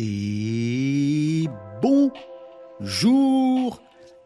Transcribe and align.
Et 0.00 1.48
bonjour 1.82 3.80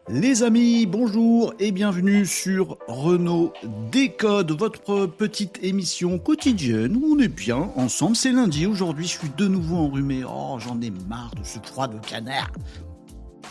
les 0.07 0.43
amis, 0.43 0.85
bonjour 0.85 1.55
et 1.57 1.71
bienvenue 1.71 2.27
sur 2.27 2.77
Renault 2.87 3.53
Décode, 3.91 4.51
votre 4.51 5.07
petite 5.07 5.57
émission 5.63 6.19
quotidienne 6.19 6.95
où 6.95 7.15
on 7.15 7.19
est 7.19 7.27
bien 7.27 7.71
ensemble. 7.75 8.15
C'est 8.15 8.31
lundi, 8.31 8.67
aujourd'hui 8.67 9.07
je 9.07 9.17
suis 9.17 9.31
de 9.35 9.47
nouveau 9.47 9.77
enrhumé. 9.77 10.23
Oh, 10.23 10.57
j'en 10.59 10.79
ai 10.79 10.91
marre 11.09 11.33
de 11.39 11.43
ce 11.43 11.57
froid 11.57 11.87
de 11.87 11.97
canard. 11.97 12.51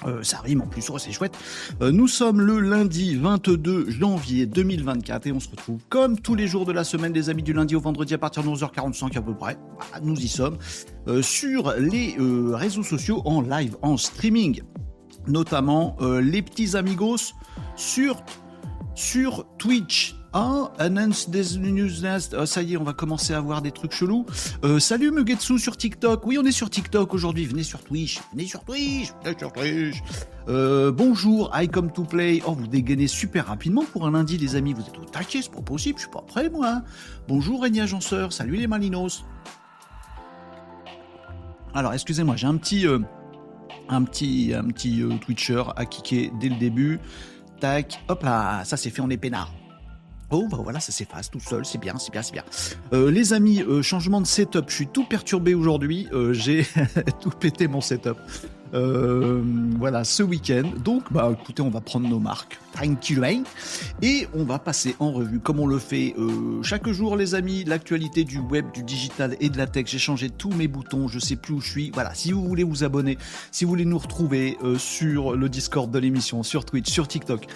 Euh, 0.07 0.23
ça 0.23 0.39
rime 0.39 0.63
en 0.63 0.67
plus, 0.67 0.89
oh, 0.91 0.99
c'est 0.99 1.13
chouette. 1.13 1.37
Euh, 1.81 1.91
nous 1.91 2.09
sommes 2.09 2.41
le 2.41 2.61
lundi 2.61 3.17
22 3.17 3.91
janvier 3.91 4.47
2024 4.47 5.27
et 5.27 5.33
on 5.33 5.41
se 5.41 5.49
retrouve 5.49 5.81
comme 5.89 6.19
tous 6.19 6.35
les 6.35 6.47
jours 6.47 6.67
de 6.67 6.73
la 6.73 6.85
semaine, 6.85 7.13
les 7.13 7.31
amis, 7.31 7.43
du 7.43 7.53
lundi 7.53 7.77
au 7.77 7.81
vendredi 7.81 8.15
à 8.15 8.19
partir 8.19 8.43
de 8.43 8.49
11h45 8.49 9.17
à 9.17 9.23
peu 9.23 9.35
près. 9.35 9.57
nous 10.03 10.19
y 10.19 10.29
sommes. 10.29 10.59
Euh, 11.09 11.23
sur 11.23 11.75
les 11.79 12.17
réseaux 12.53 12.83
sociaux 12.83 13.23
en 13.25 13.41
live, 13.43 13.77
en 13.83 13.97
streaming, 13.97 14.63
notamment 15.27 15.97
les 16.21 16.43
petits 16.43 16.77
amigos 16.77 17.33
sur, 17.77 18.23
sur 18.95 19.47
Twitch 19.59 20.15
ah, 20.35 20.73
announce 20.79 21.29
des 21.29 21.59
news 21.59 21.91
oh, 22.39 22.47
ça 22.47 22.63
y 22.63 22.73
est, 22.73 22.77
on 22.79 22.85
va 22.85 22.95
commencer 22.95 23.35
à 23.35 23.41
voir 23.41 23.61
des 23.61 23.71
trucs 23.71 23.93
chelous. 23.93 24.25
Euh, 24.65 24.79
salut 24.79 25.11
Mugetsu 25.11 25.59
sur 25.59 25.77
TikTok. 25.77 26.27
Oui, 26.27 26.39
on 26.41 26.45
est 26.45 26.53
sur 26.53 26.71
TikTok 26.71 27.13
aujourd'hui. 27.13 27.45
Venez 27.45 27.63
sur 27.63 27.85
Twitch. 27.85 28.19
Venez 28.33 28.47
sur 28.47 28.65
Twitch. 28.65 29.13
Venez 29.23 29.37
sur 29.39 29.53
Twitch. 29.53 30.03
Euh, 30.49 30.91
bonjour, 30.91 31.51
I 31.55 31.69
come 31.69 31.93
to 31.93 32.05
play. 32.05 32.41
Oh, 32.47 32.53
vous 32.53 32.67
dégainez 32.67 33.09
super 33.09 33.49
rapidement 33.49 33.85
pour 33.85 34.07
un 34.07 34.13
lundi, 34.13 34.39
les 34.39 34.57
amis. 34.57 34.73
Vous 34.73 34.81
êtes 34.81 34.99
au 34.99 35.05
taquet, 35.05 35.41
c'est 35.43 35.53
pas 35.53 35.61
possible. 35.61 35.99
Je 35.99 36.05
suis 36.05 36.11
pas 36.11 36.23
prêt, 36.23 36.49
moi. 36.49 36.81
Bonjour, 37.29 37.63
Régnier 37.63 37.83
Agenceur. 37.83 38.33
Salut 38.33 38.57
les 38.57 38.67
Malinos. 38.67 39.27
Alors, 41.75 41.93
excusez-moi, 41.93 42.37
j'ai 42.37 42.47
un 42.47 42.57
petit, 42.57 42.87
euh, 42.87 43.01
un 43.91 44.03
petit, 44.05 44.55
un 44.55 44.65
petit 44.65 45.03
Twitcher 45.21 45.65
à 45.77 45.85
kicker 45.85 46.33
dès 46.41 46.49
le 46.49 46.57
début. 46.57 47.01
Tac, 47.61 48.03
hop 48.09 48.23
là, 48.23 48.65
ça 48.65 48.79
c'est 48.79 48.91
fait, 48.91 49.03
on 49.03 49.11
est 49.11 49.19
peinard. 49.19 49.53
Oh, 50.35 50.49
bah 50.51 50.59
voilà, 50.63 50.81
ça 50.81 50.93
s'efface 50.93 51.31
tout 51.31 51.41
seul, 51.41 51.67
c'est 51.67 51.77
bien, 51.77 51.99
c'est 51.99 52.11
bien, 52.11 52.23
c'est 52.23 52.33
bien. 52.33 52.45
Euh, 52.95 53.11
les 53.11 53.35
amis, 53.35 53.63
euh, 53.63 53.83
changement 53.83 54.19
de 54.19 54.27
setup, 54.27 54.65
je 54.69 54.75
suis 54.75 54.87
tout 54.87 55.05
perturbé 55.05 55.55
aujourd'hui, 55.55 56.09
euh, 56.15 56.33
j'ai 56.33 56.67
tout 57.21 57.31
pété 57.31 57.69
mon 57.69 57.83
setup. 57.83 58.17
Voilà, 58.73 60.05
ce 60.05 60.23
week-end. 60.23 60.71
Donc, 60.83 61.13
bah, 61.13 61.31
écoutez, 61.39 61.61
on 61.61 61.69
va 61.69 61.83
prendre 61.83 62.09
nos 62.09 62.19
marques 62.19 62.59
tranquillement 62.73 63.45
et 64.01 64.27
on 64.35 64.45
va 64.45 64.59
passer 64.59 64.97
en 64.99 65.13
revue, 65.13 65.39
comme 65.39 65.61
on 65.61 65.67
le 65.67 65.79
fait 65.79 66.15
euh, 66.19 66.63
chaque 66.63 66.89
jour, 66.89 67.17
les 67.17 67.35
amis, 67.35 67.65
l'actualité 67.65 68.25
du 68.25 68.39
web, 68.39 68.67
du 68.73 68.83
digital 68.83 69.37
et 69.41 69.49
de 69.49 69.59
la 69.59 69.67
tech. 69.67 69.87
J'ai 69.87 69.99
changé 69.99 70.31
tous 70.31 70.51
mes 70.51 70.69
boutons, 70.69 71.09
je 71.09 71.19
sais 71.19 71.37
plus 71.37 71.55
où 71.55 71.61
je 71.61 71.71
suis. 71.71 71.91
Voilà, 71.93 72.15
si 72.15 72.33
vous 72.33 72.45
voulez 72.45 72.65
vous 72.65 72.85
abonner, 72.85 73.19
si 73.51 73.65
vous 73.65 73.71
voulez 73.71 73.85
nous 73.85 73.99
retrouver 73.99 74.57
euh, 74.63 74.79
sur 74.79 75.37
le 75.37 75.49
Discord 75.49 75.91
de 75.91 75.99
l'émission, 75.99 76.43
sur 76.43 76.65
Twitch, 76.65 76.91
sur 76.91 77.07
TikTok, 77.07 77.47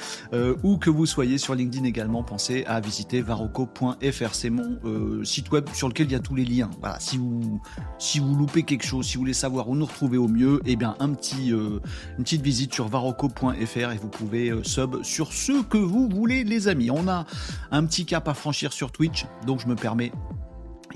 ou 0.63 0.77
que 0.77 0.91
vous 0.91 1.07
soyez 1.07 1.39
sur 1.39 1.55
LinkedIn 1.55 1.85
également, 1.85 2.23
pensez 2.23 2.65
à 2.67 2.81
visiter 2.81 3.23
varoco.fr. 3.23 4.35
C'est 4.35 4.51
mon 4.51 4.79
site 5.25 5.51
web 5.51 5.67
sur 5.73 5.89
lequel 5.89 6.07
il 6.07 6.13
y 6.13 6.17
a 6.17 6.21
tous 6.21 6.35
les 6.35 6.45
liens. 6.45 6.71
Voilà, 6.81 7.01
si 7.01 7.17
vous 7.17 7.61
si 7.99 8.19
vous 8.19 8.35
loupez 8.35 8.63
quelque 8.63 8.85
chose, 8.85 9.07
si 9.07 9.15
vous 9.15 9.23
voulez 9.23 9.33
savoir 9.33 9.69
où 9.69 9.77
nous 9.77 9.87
retrouver 9.87 10.19
au 10.19 10.29
mieux, 10.29 10.61
eh 10.67 10.77
bien 10.77 10.95
petit, 11.17 11.53
euh, 11.53 11.81
une 12.19 12.25
petite 12.25 12.43
visite 12.43 12.75
sur 12.75 12.89
varoco.fr 12.89 13.93
et 13.93 13.97
vous 14.01 14.09
pouvez 14.09 14.51
euh, 14.51 14.63
sub 14.63 15.03
sur 15.07 15.33
ce 15.33 15.63
que 15.63 15.79
vous 15.79 16.09
voulez 16.09 16.45
les 16.45 16.69
amis. 16.69 16.91
On 16.91 17.09
a 17.09 17.25
un 17.71 17.85
petit 17.87 18.05
cap 18.05 18.29
à 18.29 18.35
franchir 18.35 18.73
sur 18.73 18.93
Twitch, 18.93 19.27
donc 19.47 19.61
je 19.61 19.67
me 19.67 19.77
permets 19.77 20.13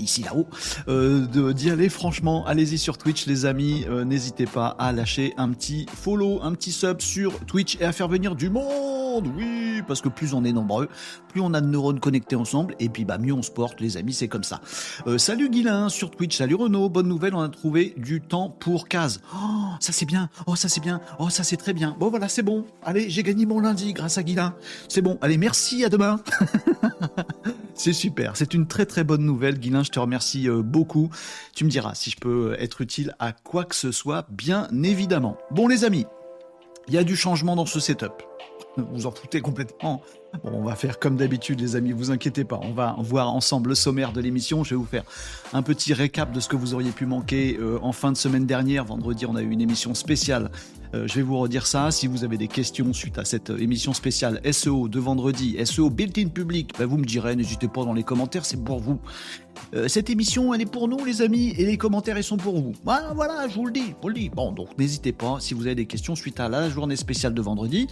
ici 0.00 0.22
là-haut, 0.22 0.47
euh, 0.88 1.53
d'y 1.53 1.71
aller 1.71 1.88
franchement. 1.88 2.44
Allez-y 2.47 2.78
sur 2.78 2.99
Twitch 2.99 3.27
les 3.27 3.47
amis, 3.47 3.84
euh, 3.88 4.05
n'hésitez 4.05 4.47
pas 4.47 4.69
à 4.78 4.93
lâcher 4.93 5.34
un 5.37 5.50
petit 5.50 5.87
follow, 5.94 6.41
un 6.43 6.53
petit 6.53 6.72
sub 6.72 7.00
sur 7.00 7.38
Twitch 7.47 7.77
et 7.81 7.84
à 7.84 7.93
faire 7.93 8.09
venir 8.09 8.34
du 8.34 8.50
monde. 8.50 9.28
Oui, 9.37 9.83
parce 9.87 10.00
que 10.00 10.09
plus 10.09 10.34
on 10.34 10.44
est 10.44 10.53
nombreux, 10.53 10.89
plus 11.28 11.41
on 11.41 11.53
a 11.55 11.60
de 11.60 11.66
neurones 11.66 12.00
connectés 12.00 12.37
ensemble 12.37 12.75
et 12.78 12.89
puis 12.89 13.05
bah 13.05 13.19
mieux 13.19 13.33
on 13.33 13.43
se 13.43 13.50
porte 13.50 13.81
les 13.81 13.97
amis, 13.97 14.12
c'est 14.12 14.28
comme 14.28 14.44
ça. 14.44 14.60
Euh, 15.06 15.19
salut 15.19 15.50
Guilin 15.50 15.89
sur 15.89 16.10
Twitch, 16.10 16.37
salut 16.37 16.55
Renaud, 16.55 16.89
bonne 16.89 17.09
nouvelle, 17.09 17.34
on 17.34 17.41
a 17.41 17.49
trouvé 17.49 17.94
du 17.97 18.21
temps 18.21 18.49
pour 18.49 18.89
case. 18.89 19.21
Oh, 19.34 19.71
ça 19.81 19.93
c'est 19.93 20.06
bien. 20.06 20.28
Oh, 20.47 20.56
ça 20.56 20.69
c'est 20.69 20.81
bien. 20.81 21.00
Oh, 21.19 21.28
ça 21.28 21.44
c'est 21.44 21.56
très 21.56 21.72
bien. 21.72 21.97
Bon 21.99 22.09
voilà, 22.10 22.28
c'est 22.28 22.43
bon. 22.43 22.65
Allez, 22.84 23.10
j'ai 23.10 23.22
gagné 23.22 23.47
mon 23.47 23.60
lundi 23.60 23.93
grâce 23.93 24.19
à 24.19 24.22
Guilin. 24.22 24.55
C'est 24.89 25.03
bon. 25.03 25.19
Allez, 25.21 25.39
merci, 25.39 25.84
à 25.84 25.89
demain. 25.89 26.21
c'est 27.75 27.93
super. 27.93 28.37
C'est 28.37 28.55
une 28.55 28.66
très 28.66 28.87
très 28.87 29.05
bonne 29.05 29.25
nouvelle 29.25 29.59
Guilin 29.59 29.84
je 29.91 29.95
te 29.95 29.99
remercie 29.99 30.49
euh, 30.49 30.62
beaucoup. 30.62 31.11
Tu 31.53 31.65
me 31.65 31.69
diras 31.69 31.95
si 31.95 32.11
je 32.11 32.17
peux 32.17 32.55
être 32.61 32.81
utile 32.81 33.17
à 33.19 33.33
quoi 33.33 33.65
que 33.65 33.75
ce 33.75 33.91
soit, 33.91 34.25
bien 34.31 34.69
évidemment. 34.84 35.37
Bon 35.51 35.67
les 35.67 35.84
amis, 35.84 36.06
il 36.87 36.95
y 36.95 36.99
a 36.99 37.03
du 37.03 37.17
changement 37.17 37.56
dans 37.56 37.67
ce 37.67 37.81
setup. 37.81 38.23
Vous 38.77 39.06
en 39.06 39.11
foutez 39.11 39.41
complètement. 39.41 40.01
On 40.45 40.62
va 40.62 40.77
faire 40.77 41.01
comme 41.01 41.17
d'habitude, 41.17 41.61
les 41.61 41.75
amis, 41.75 41.91
vous 41.91 42.12
inquiétez 42.12 42.45
pas. 42.45 42.61
On 42.62 42.73
va 42.73 42.95
voir 43.01 43.34
ensemble 43.34 43.71
le 43.71 43.75
sommaire 43.75 44.12
de 44.12 44.21
l'émission. 44.21 44.62
Je 44.62 44.71
vais 44.71 44.77
vous 44.77 44.87
faire 44.87 45.03
un 45.53 45.62
petit 45.62 45.93
récap 45.93 46.31
de 46.31 46.39
ce 46.39 46.49
que 46.49 46.55
vous 46.55 46.72
auriez 46.72 46.93
pu 46.93 47.05
manquer 47.05 47.59
euh, 47.59 47.81
en 47.83 47.91
fin 47.91 48.12
de 48.12 48.17
semaine 48.17 48.47
dernière. 48.47 48.84
Vendredi, 48.84 49.27
on 49.27 49.34
a 49.34 49.43
eu 49.43 49.51
une 49.51 49.61
émission 49.61 49.93
spéciale 49.95 50.53
euh, 50.95 51.06
je 51.06 51.15
vais 51.15 51.23
vous 51.23 51.39
redire 51.39 51.67
ça. 51.67 51.91
Si 51.91 52.06
vous 52.06 52.25
avez 52.25 52.37
des 52.37 52.49
questions 52.49 52.93
suite 52.93 53.19
à 53.19 53.25
cette 53.25 53.51
émission 53.51 53.93
spéciale 53.93 54.41
SEO 54.53 54.89
de 54.89 54.99
vendredi, 54.99 55.56
SEO 55.65 55.91
built-in 55.91 56.28
public, 56.28 56.73
ben 56.78 56.87
vous 56.87 56.99
me 56.99 57.05
direz, 57.05 57.37
n'hésitez 57.37 57.69
pas 57.69 57.84
dans 57.84 57.93
les 57.93 58.03
commentaires, 58.03 58.45
c'est 58.45 58.62
pour 58.62 58.81
vous. 58.81 58.99
Euh, 59.75 59.89
cette 59.89 60.11
émission, 60.11 60.53
elle 60.55 60.62
est 60.62 60.71
pour 60.71 60.89
nous, 60.89 61.05
les 61.05 61.23
amis, 61.23 61.55
et 61.56 61.65
les 61.65 61.77
commentaires, 61.77 62.19
ils 62.19 62.25
sont 62.25 62.37
pour 62.37 62.61
vous. 62.61 62.73
Voilà, 62.84 63.12
voilà, 63.15 63.47
je 63.49 63.55
vous 63.55 63.67
le 63.67 63.73
dis, 63.73 63.89
je 63.89 64.03
vous 64.03 64.09
le 64.09 64.15
dis. 64.15 64.31
Bon, 64.31 64.53
donc 64.53 64.77
n'hésitez 64.78 65.12
pas 65.12 65.37
si 65.41 65.55
vous 65.55 65.67
avez 65.67 65.75
des 65.75 65.87
questions 65.87 66.15
suite 66.15 66.41
à 66.41 66.49
la 66.49 66.69
journée 66.69 66.97
spéciale 66.97 67.34
de 67.34 67.43
vendredi. 67.43 67.87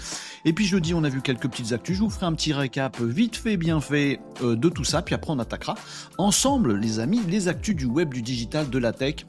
Et 0.45 0.53
puis 0.53 0.67
jeudi, 0.67 0.95
on 0.95 1.05
a 1.05 1.09
vu 1.09 1.21
quelques 1.21 1.49
petites 1.49 1.73
actus. 1.73 1.97
Je 1.97 2.03
vous 2.03 2.11
ferai 2.11 2.27
un 2.27 2.33
petit 2.33 2.53
récap 2.53 3.01
vite 3.01 3.37
fait, 3.37 3.57
bien 3.57 3.81
fait 3.81 4.21
euh, 4.43 4.57
de 4.57 4.69
tout 4.69 4.85
ça, 4.85 5.03
puis 5.03 5.15
après 5.15 5.33
on 5.33 5.39
attaquera 5.39 5.75
ensemble, 6.17 6.77
les 6.77 6.99
amis, 7.01 7.21
les 7.29 7.49
actus 7.49 7.77
du 7.77 7.87
web, 7.87 8.13
du 8.13 8.23
digital, 8.23 8.69
de 8.71 8.79
la 8.79 8.93
tech 8.93 9.27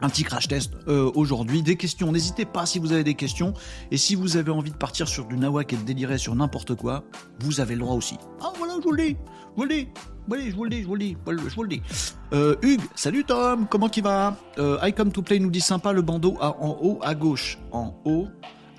un 0.00 0.08
petit 0.08 0.24
crash 0.24 0.48
test 0.48 0.74
euh, 0.88 1.10
aujourd'hui. 1.14 1.62
Des 1.62 1.76
questions, 1.76 2.12
n'hésitez 2.12 2.44
pas 2.44 2.66
si 2.66 2.78
vous 2.78 2.92
avez 2.92 3.04
des 3.04 3.14
questions. 3.14 3.54
Et 3.90 3.96
si 3.96 4.14
vous 4.14 4.36
avez 4.36 4.50
envie 4.50 4.70
de 4.70 4.76
partir 4.76 5.08
sur 5.08 5.26
du 5.26 5.36
nawak 5.36 5.72
et 5.72 5.76
de 5.76 5.82
délirer 5.82 6.18
sur 6.18 6.34
n'importe 6.34 6.74
quoi, 6.74 7.04
vous 7.40 7.60
avez 7.60 7.74
le 7.74 7.80
droit 7.80 7.94
aussi. 7.94 8.16
Ah 8.40 8.52
voilà, 8.58 8.74
je 8.78 8.82
vous 8.82 8.92
le 8.92 9.02
dis, 9.02 9.16
je 9.50 9.56
vous 9.56 9.62
le 9.62 9.68
dis. 9.68 9.88
Je 10.28 10.56
vous 10.56 10.64
le 10.64 10.70
dis, 10.70 10.82
je 10.82 10.86
vous 10.86 10.94
le 10.94 11.00
dis, 11.00 11.16
je 11.26 11.54
vous 11.54 11.62
le 11.62 11.68
dis. 11.68 11.82
Euh, 12.32 12.56
Hugues, 12.62 12.82
salut 12.96 13.24
Tom, 13.24 13.68
comment 13.68 13.88
tu 13.88 14.00
va 14.00 14.36
euh, 14.58 14.76
I 14.82 14.92
come 14.92 15.12
to 15.12 15.22
play 15.22 15.38
nous 15.38 15.50
dit 15.50 15.60
sympa 15.60 15.92
le 15.92 16.02
bandeau 16.02 16.36
en 16.40 16.76
haut 16.80 16.98
à 17.02 17.14
gauche. 17.14 17.58
En 17.70 17.94
haut 18.04 18.26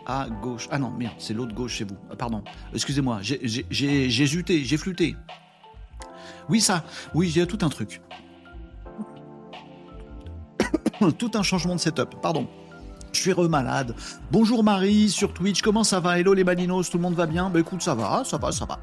à 0.05 0.27
gauche. 0.29 0.67
Ah 0.71 0.77
non, 0.77 0.91
merde, 0.91 1.15
c'est 1.19 1.33
l'autre 1.33 1.53
gauche 1.53 1.75
chez 1.75 1.85
vous. 1.85 1.95
Ah, 2.11 2.15
pardon, 2.17 2.43
excusez-moi, 2.73 3.19
j'ai 3.21 4.25
zuté, 4.25 4.63
j'ai 4.63 4.77
flûté. 4.77 5.15
Oui, 6.49 6.61
ça, 6.61 6.83
oui, 7.13 7.29
il 7.29 7.37
y 7.37 7.41
a 7.41 7.45
tout 7.45 7.59
un 7.61 7.69
truc. 7.69 8.01
tout 11.17 11.31
un 11.35 11.43
changement 11.43 11.75
de 11.75 11.79
setup. 11.79 12.15
Pardon. 12.21 12.47
Je 13.13 13.21
suis 13.21 13.33
remalade. 13.33 13.95
Bonjour 14.31 14.63
Marie 14.63 15.09
sur 15.09 15.33
Twitch, 15.33 15.61
comment 15.61 15.83
ça 15.83 15.99
va? 15.99 16.19
Hello 16.19 16.33
les 16.33 16.43
balinos, 16.43 16.89
tout 16.89 16.97
le 16.97 17.03
monde 17.03 17.15
va 17.15 17.25
bien? 17.25 17.49
Bah 17.49 17.59
écoute, 17.59 17.81
ça 17.81 17.95
va, 17.95 18.23
ça 18.25 18.37
va, 18.37 18.51
ça 18.51 18.65
va. 18.65 18.79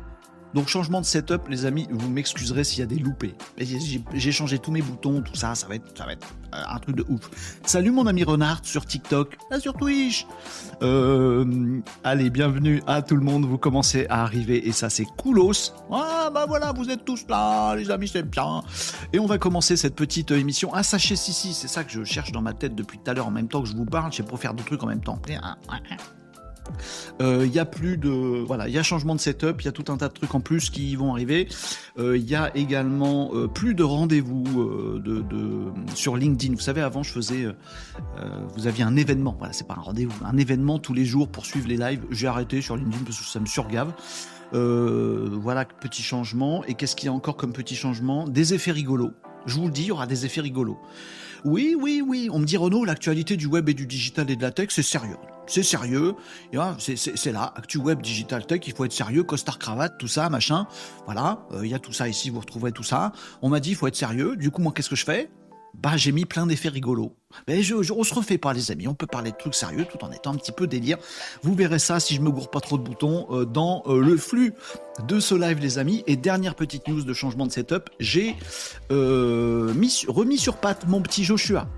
Donc 0.54 0.68
changement 0.68 1.00
de 1.00 1.06
setup, 1.06 1.48
les 1.48 1.66
amis, 1.66 1.88
vous 1.90 2.08
m'excuserez 2.08 2.62
s'il 2.62 2.78
y 2.78 2.82
a 2.82 2.86
des 2.86 2.96
loupés. 2.96 3.34
J'ai 3.58 4.32
changé 4.32 4.60
tous 4.60 4.70
mes 4.70 4.82
boutons, 4.82 5.20
tout 5.20 5.34
ça, 5.34 5.56
ça 5.56 5.66
va 5.66 5.74
être, 5.74 5.84
ça 5.96 6.06
va 6.06 6.12
euh, 6.12 6.62
un 6.68 6.78
truc 6.78 6.94
de 6.94 7.04
ouf. 7.08 7.58
Salut 7.64 7.90
mon 7.90 8.06
ami 8.06 8.22
Renard 8.22 8.60
sur 8.62 8.86
TikTok, 8.86 9.36
là 9.50 9.58
sur 9.58 9.74
Twitch. 9.74 10.26
Euh, 10.82 11.80
allez, 12.04 12.30
bienvenue 12.30 12.82
à 12.86 13.02
tout 13.02 13.16
le 13.16 13.22
monde, 13.22 13.44
vous 13.44 13.58
commencez 13.58 14.06
à 14.08 14.22
arriver 14.22 14.68
et 14.68 14.70
ça 14.70 14.90
c'est 14.90 15.06
coolos. 15.16 15.72
Ah 15.90 16.30
bah 16.32 16.44
voilà, 16.46 16.72
vous 16.72 16.88
êtes 16.88 17.04
tous 17.04 17.26
là, 17.28 17.74
les 17.74 17.90
amis, 17.90 18.06
c'est 18.06 18.22
bien. 18.22 18.62
Et 19.12 19.18
on 19.18 19.26
va 19.26 19.38
commencer 19.38 19.76
cette 19.76 19.96
petite 19.96 20.30
émission. 20.30 20.70
Ah 20.72 20.84
sachez 20.84 21.16
si 21.16 21.32
c'est 21.52 21.68
ça 21.68 21.82
que 21.82 21.90
je 21.90 22.04
cherche 22.04 22.30
dans 22.30 22.42
ma 22.42 22.52
tête 22.52 22.76
depuis 22.76 22.98
tout 22.98 23.10
à 23.10 23.14
l'heure 23.14 23.26
en 23.26 23.32
même 23.32 23.48
temps 23.48 23.62
que 23.62 23.68
je 23.68 23.76
vous 23.76 23.86
parle, 23.86 24.12
sais 24.12 24.22
pas 24.22 24.36
faire 24.36 24.54
deux 24.54 24.64
trucs 24.64 24.82
en 24.84 24.86
même 24.86 25.02
temps. 25.02 25.20
Il 27.20 27.26
euh, 27.26 27.46
y 27.46 27.58
a 27.58 27.64
plus 27.64 27.96
de 27.96 28.08
voilà, 28.08 28.68
il 28.68 28.74
y 28.74 28.78
a 28.78 28.82
changement 28.82 29.14
de 29.14 29.20
setup, 29.20 29.60
il 29.60 29.64
y 29.66 29.68
a 29.68 29.72
tout 29.72 29.90
un 29.92 29.96
tas 29.96 30.08
de 30.08 30.14
trucs 30.14 30.34
en 30.34 30.40
plus 30.40 30.70
qui 30.70 30.96
vont 30.96 31.12
arriver. 31.12 31.48
Il 31.96 32.02
euh, 32.02 32.18
y 32.18 32.34
a 32.34 32.56
également 32.56 33.30
euh, 33.34 33.46
plus 33.46 33.74
de 33.74 33.82
rendez-vous 33.82 34.44
de, 34.98 35.24
sur 35.94 36.16
LinkedIn. 36.16 36.54
Vous 36.54 36.60
savez, 36.60 36.80
avant 36.80 37.02
je 37.02 37.12
faisais, 37.12 37.46
vous 38.54 38.66
aviez 38.66 38.84
un 38.84 38.96
événement. 38.96 39.36
Voilà, 39.38 39.52
c'est 39.52 39.66
pas 39.66 39.74
un 39.74 39.82
rendez-vous, 39.82 40.14
un 40.24 40.36
événement 40.36 40.78
tous 40.78 40.94
les 40.94 41.04
jours 41.04 41.28
pour 41.28 41.46
suivre 41.46 41.68
les 41.68 41.76
lives. 41.76 42.04
J'ai 42.10 42.26
arrêté 42.26 42.60
sur 42.60 42.76
LinkedIn 42.76 43.04
parce 43.04 43.18
que 43.18 43.26
ça 43.26 43.40
me 43.40 43.46
surgave. 43.46 43.92
voilà, 44.52 45.64
petit 45.64 46.02
changement. 46.02 46.64
Et 46.64 46.74
qu'est-ce 46.74 46.96
qu'il 46.96 47.06
y 47.06 47.10
a 47.10 47.12
encore 47.12 47.36
comme 47.36 47.52
petit 47.52 47.76
changement? 47.76 48.26
Des 48.26 48.54
effets 48.54 48.72
rigolos. 48.72 49.12
Je 49.46 49.54
vous 49.56 49.66
le 49.66 49.72
dis, 49.72 49.82
il 49.82 49.88
y 49.88 49.92
aura 49.92 50.06
des 50.06 50.26
effets 50.26 50.40
rigolos. 50.40 50.78
Oui, 51.44 51.76
oui, 51.78 52.02
oui. 52.06 52.28
On 52.32 52.38
me 52.38 52.46
dit 52.46 52.56
Renaud, 52.56 52.84
l'actualité 52.84 53.36
du 53.36 53.46
web 53.46 53.68
et 53.68 53.74
du 53.74 53.86
digital 53.86 54.30
et 54.30 54.36
de 54.36 54.42
la 54.42 54.50
tech, 54.50 54.68
c'est 54.70 54.82
sérieux. 54.82 55.16
C'est 55.46 55.62
sérieux. 55.62 56.14
C'est 56.86 57.32
là, 57.32 57.52
actu 57.54 57.76
web, 57.76 58.00
digital 58.00 58.46
tech. 58.46 58.60
Il 58.66 58.72
faut 58.72 58.86
être 58.86 58.92
sérieux, 58.92 59.24
costard 59.24 59.58
cravate, 59.58 59.98
tout 59.98 60.08
ça, 60.08 60.30
machin. 60.30 60.66
Voilà. 61.04 61.46
Euh, 61.52 61.66
il 61.66 61.70
y 61.70 61.74
a 61.74 61.78
tout 61.78 61.92
ça 61.92 62.08
ici. 62.08 62.30
Vous 62.30 62.40
retrouverez 62.40 62.72
tout 62.72 62.82
ça. 62.82 63.12
On 63.42 63.50
m'a 63.50 63.60
dit 63.60 63.70
il 63.70 63.76
faut 63.76 63.86
être 63.86 63.96
sérieux. 63.96 64.36
Du 64.36 64.50
coup, 64.50 64.62
moi, 64.62 64.72
qu'est-ce 64.74 64.88
que 64.88 64.96
je 64.96 65.04
fais? 65.04 65.30
Bah 65.82 65.96
j'ai 65.96 66.12
mis 66.12 66.24
plein 66.24 66.46
d'effets 66.46 66.68
rigolos. 66.68 67.14
Mais 67.48 67.62
je, 67.62 67.82
je, 67.82 67.92
on 67.92 68.04
se 68.04 68.14
refait 68.14 68.38
pas 68.38 68.52
les 68.52 68.70
amis, 68.70 68.88
on 68.88 68.94
peut 68.94 69.06
parler 69.06 69.32
de 69.32 69.36
trucs 69.36 69.54
sérieux 69.54 69.86
tout 69.90 70.02
en 70.04 70.12
étant 70.12 70.32
un 70.32 70.36
petit 70.36 70.52
peu 70.52 70.66
délire. 70.66 70.98
Vous 71.42 71.54
verrez 71.54 71.78
ça 71.78 72.00
si 72.00 72.14
je 72.14 72.20
me 72.20 72.30
gourre 72.30 72.50
pas 72.50 72.60
trop 72.60 72.78
de 72.78 72.82
boutons 72.82 73.26
euh, 73.30 73.44
dans 73.44 73.82
euh, 73.86 74.00
le 74.00 74.16
flux 74.16 74.54
de 75.06 75.20
ce 75.20 75.34
live 75.34 75.58
les 75.58 75.78
amis. 75.78 76.04
Et 76.06 76.16
dernière 76.16 76.54
petite 76.54 76.86
news 76.88 77.02
de 77.02 77.12
changement 77.12 77.46
de 77.46 77.52
setup, 77.52 77.90
j'ai 77.98 78.36
euh, 78.90 79.74
mis, 79.74 80.04
remis 80.08 80.38
sur 80.38 80.56
patte 80.56 80.86
mon 80.86 81.00
petit 81.00 81.24
Joshua 81.24 81.68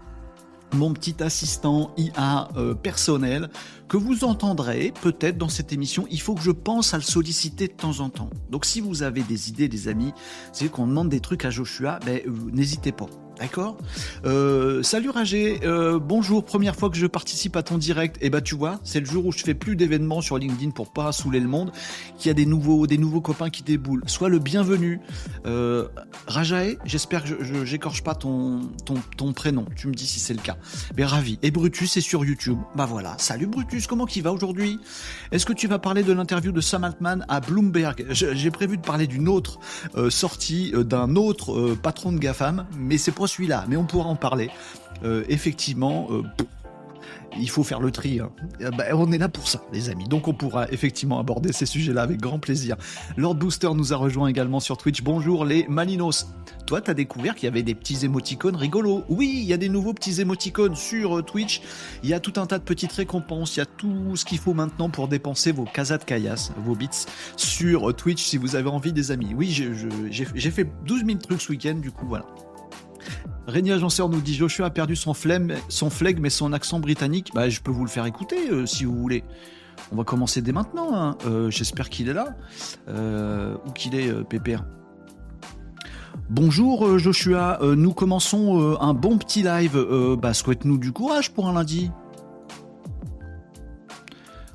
mon 0.73 0.93
petit 0.93 1.23
assistant 1.23 1.95
IA 1.97 2.49
personnel 2.83 3.49
que 3.89 3.97
vous 3.97 4.25
entendrez 4.25 4.93
peut-être 5.01 5.39
dans 5.39 5.49
cette 5.49 5.73
émission. 5.73 6.07
Il 6.11 6.21
faut 6.21 6.35
que 6.35 6.43
je 6.43 6.51
pense 6.51 6.95
à 6.95 6.97
le 6.97 7.03
solliciter 7.03 7.69
de 7.69 7.73
temps 7.73 8.01
en 8.01 8.11
temps. 8.11 8.31
Donc 8.51 8.65
si 8.65 8.81
vous 8.81 9.03
avez 9.03 9.23
des 9.23 9.49
idées, 9.49 9.69
des 9.69 9.89
amis, 9.89 10.13
c'est 10.53 10.69
qu'on 10.69 10.87
demande 10.87 11.09
des 11.09 11.21
trucs 11.21 11.45
à 11.45 11.51
Joshua, 11.51 12.01
ben, 12.05 12.21
euh, 12.27 12.31
n'hésitez 12.53 12.93
pas. 12.93 13.07
D'accord 13.39 13.77
euh, 14.25 14.83
Salut 14.83 15.11
Ragé, 15.11 15.61
euh, 15.63 15.99
bonjour, 15.99 16.43
première 16.43 16.75
fois 16.75 16.89
que 16.89 16.97
je 16.97 17.07
participe 17.07 17.55
à 17.57 17.63
ton 17.63 17.77
direct. 17.77 18.17
Et 18.23 18.27
eh 18.27 18.31
bah 18.31 18.41
tu 18.41 18.55
vois, 18.55 18.81
c'est 18.83 18.99
le 18.99 19.05
jour 19.05 19.27
où 19.27 19.33
je 19.33 19.43
fais 19.43 19.53
plus 19.53 19.77
d'événements 19.77 20.23
sur 20.23 20.39
LinkedIn 20.39 20.71
pour 20.71 20.91
pas 20.91 21.13
saouler 21.13 21.41
le 21.41 21.49
monde, 21.49 21.71
qu'il 22.19 22.29
y 22.29 22.31
a 22.31 22.35
des 22.35 22.47
nouveaux, 22.47 22.87
des 22.87 22.97
nouveaux 22.97 23.21
copains 23.21 23.51
qui 23.51 23.63
déboulent. 23.63 24.03
Sois 24.07 24.31
le 24.31 24.39
bienvenu. 24.39 25.01
Euh, 25.45 25.87
Rajae, 26.27 26.79
j'espère 26.87 27.25
que 27.25 27.45
je 27.45 27.65
j'écorche 27.67 28.03
pas 28.03 28.15
ton, 28.15 28.71
ton, 28.87 28.95
ton 29.17 29.33
prénom, 29.35 29.67
tu 29.77 29.89
me 29.89 29.95
dis 29.95 30.07
si 30.07 30.19
c'est 30.19 30.35
le 30.35 30.41
cas. 30.41 30.57
Mais 30.97 31.05
ravi. 31.05 31.39
Et 31.43 31.51
Brutus 31.51 31.97
est 31.97 32.01
sur 32.01 32.25
YouTube. 32.25 32.59
Bah 32.75 32.87
voilà, 32.87 33.17
salut 33.19 33.47
Brutus, 33.47 33.87
comment 33.87 34.07
qu'il 34.07 34.23
va 34.23 34.33
aujourd'hui? 34.33 34.79
Est-ce 35.31 35.45
que 35.45 35.53
tu 35.53 35.69
vas 35.69 35.79
parler 35.79 36.03
de 36.03 36.13
l'interview 36.13 36.53
de 36.53 36.61
Sam 36.63 36.85
Altman 36.85 37.27
à 37.29 37.41
Bloomberg? 37.41 38.07
J'ai 38.11 38.51
prévu 38.51 38.79
de 38.79 38.83
parler 38.83 39.07
d'une 39.07 39.29
autre 39.29 39.59
euh, 39.97 40.09
sortie 40.09 40.73
d'un 40.75 41.17
autre 41.17 41.75
patron 41.83 42.13
de 42.13 42.19
GAFAM, 42.19 42.67
mais 42.79 42.97
c'est 42.97 43.13
pour 43.13 43.26
celui-là, 43.27 43.65
mais 43.69 43.77
on 43.77 43.85
pourra 43.85 44.09
en 44.09 44.17
parler. 44.17 44.51
Euh, 45.05 45.25
effectivement, 45.29 46.09
euh, 46.11 46.23
il 47.39 47.51
faut 47.51 47.65
faire 47.65 47.81
le 47.81 47.91
tri. 47.91 48.21
Hein. 48.21 48.31
Euh, 48.61 48.71
bah, 48.71 48.85
on 48.95 49.13
est 49.13 49.19
là 49.19 49.29
pour 49.29 49.49
ça, 49.49 49.63
les 49.73 49.91
amis. 49.91 50.09
Donc 50.09 50.29
on 50.29 50.35
pourra 50.35 50.69
effectivement 50.71 51.19
aborder 51.19 51.53
ces 51.53 51.67
sujets-là 51.67 52.03
avec 52.03 52.21
grand 52.21 52.39
plaisir. 52.39 52.77
Lord 53.17 53.37
Booster 53.37 53.71
nous 53.75 53.93
a 53.93 53.97
rejoint 53.97 54.29
également 54.29 54.61
sur 54.61 54.77
Twitch. 54.77 55.03
Bonjour 55.03 55.45
les 55.45 55.67
Malinos. 55.69 56.27
Toi, 56.67 56.81
t'as 56.81 56.95
découvert 56.95 57.37
qu'il 57.37 57.45
y 57.45 57.49
avait 57.49 57.63
des 57.63 57.77
petits 57.77 58.05
émoticônes 58.05 58.57
rigolos. 58.57 59.05
Oui, 59.09 59.33
il 59.37 59.45
y 59.45 59.53
a 59.53 59.57
des 59.57 59.69
nouveaux 59.69 59.93
petits 59.93 60.21
émoticônes 60.21 60.75
sur 60.75 61.25
Twitch. 61.25 61.63
Il 62.03 62.09
y 62.09 62.15
a 62.15 62.19
tout 62.19 62.41
un 62.41 62.47
tas 62.47 62.59
de 62.59 62.65
petites 62.65 62.93
récompenses. 62.93 63.57
Il 63.57 63.61
y 63.61 63.63
a 63.63 63.67
tout 63.67 64.17
ce 64.17 64.25
qu'il 64.25 64.39
faut 64.39 64.55
maintenant 64.55 64.91
pour 64.91 65.07
dépenser 65.07 65.53
vos 65.53 65.65
casas 65.65 65.99
de 65.99 66.05
caillasse, 66.05 66.53
vos 66.57 66.75
bits 66.75 66.89
sur 67.37 67.95
Twitch 67.95 68.25
si 68.25 68.37
vous 68.37 68.57
avez 68.57 68.69
envie, 68.69 68.93
des 68.93 69.13
amis. 69.13 69.33
Oui, 69.37 69.51
j'ai 70.11 70.51
fait 70.51 70.69
12 70.87 71.05
000 71.07 71.19
trucs 71.19 71.41
ce 71.41 71.53
week-end, 71.53 71.75
du 71.75 71.93
coup, 71.93 72.07
voilà. 72.07 72.25
Régnier 73.47 73.73
Agenceur 73.73 74.09
nous 74.09 74.21
dit 74.21 74.35
Joshua 74.35 74.67
a 74.67 74.71
perdu 74.71 74.97
son 74.97 75.15
flemme, 75.15 75.55
son 75.69 75.89
flegme 75.89 76.23
mais 76.23 76.31
son 76.31 76.53
accent 76.53 76.81
britannique. 76.81 77.31
Bah, 77.33 77.49
je 77.49 77.61
peux 77.61 77.71
vous 77.71 77.85
le 77.85 77.91
faire 77.91 78.05
écouter 78.05 78.51
euh, 78.51 78.67
si 78.67 78.85
vous 78.85 78.97
voulez. 78.97 79.23
On 79.93 79.97
va 79.97 80.05
commencer 80.05 80.43
dès 80.43 80.53
maintenant. 80.53 80.95
Hein. 80.95 81.17
Euh, 81.27 81.49
J'espère 81.51 81.89
qu'il 81.89 82.09
est 82.09 82.13
là. 82.13 82.35
Euh, 82.89 83.57
ou 83.67 83.71
qu'il 83.71 83.95
est, 83.95 84.13
Pépère. 84.25 84.65
Bonjour 86.29 86.99
Joshua, 86.99 87.61
nous 87.63 87.93
commençons 87.93 88.77
un 88.81 88.95
bon 88.95 89.17
petit 89.17 89.43
live. 89.43 89.79
Bah, 90.21 90.35
souhaite-nous 90.35 90.79
du 90.79 90.91
courage 90.91 91.31
pour 91.31 91.47
un 91.47 91.53
lundi. 91.53 91.93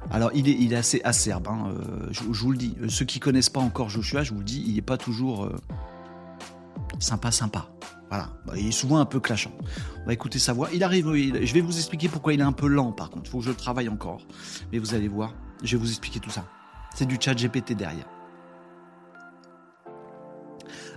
Alors, 0.10 0.32
il 0.34 0.50
est, 0.50 0.76
assez 0.76 1.00
acerbe, 1.06 1.48
hein, 1.48 1.72
je, 2.10 2.24
vous 2.24 2.52
le 2.52 2.58
dis. 2.58 2.76
Ceux 2.90 3.06
qui 3.06 3.22
connaissent 3.22 3.50
pas 3.50 3.62
encore 3.62 3.90
Joshua, 3.90 4.24
je 4.24 4.34
vous 4.34 4.40
le 4.40 4.44
dis, 4.44 4.62
il 4.68 4.76
n'est 4.76 4.82
pas 4.82 4.98
toujours 4.98 5.50
sympa, 7.00 7.32
sympa. 7.32 7.68
Voilà, 8.12 8.28
Bah, 8.46 8.54
il 8.58 8.68
est 8.68 8.72
souvent 8.72 8.98
un 8.98 9.06
peu 9.06 9.20
clashant. 9.22 9.52
On 10.04 10.06
va 10.06 10.12
écouter 10.14 10.38
sa 10.38 10.52
voix. 10.52 10.68
Il 10.74 10.84
arrive, 10.84 11.08
il- 11.16 11.46
je 11.48 11.54
vais 11.54 11.62
vous 11.62 11.78
expliquer 11.78 12.10
pourquoi 12.10 12.34
il 12.34 12.42
est 12.42 12.44
un 12.44 12.52
peu 12.52 12.68
lent 12.68 12.92
par 12.92 13.10
contre. 13.10 13.24
Il 13.28 13.30
faut 13.32 13.38
que 13.40 13.46
je 13.46 13.50
le 13.50 13.56
travaille 13.56 13.88
encore. 13.88 14.20
Mais 14.74 14.80
vous 14.80 14.94
allez 14.94 15.08
voir, 15.08 15.34
je 15.64 15.78
vais 15.78 15.82
vous 15.82 15.90
expliquer 15.90 16.20
tout 16.20 16.30
ça. 16.30 16.44
C'est 16.94 17.06
du 17.06 17.18
chat 17.20 17.34
GPT 17.34 17.74
derrière. 17.74 18.06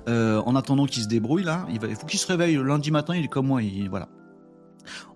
Euh, 0.09 0.43
en 0.45 0.55
attendant 0.57 0.87
qu'il 0.87 1.03
se 1.03 1.09
débrouille 1.09 1.45
là, 1.45 1.67
il, 1.71 1.79
va- 1.81 1.89
faut 1.95 2.05
qu'il 2.07 2.19
se 2.19 2.27
réveille 2.27 2.57
lundi 2.57 2.91
matin, 2.91 3.15
il 3.17 3.25
est 3.25 3.29
comme 3.29 3.47
moi, 3.47 3.63
il, 3.63 3.89
voilà. 3.89 4.09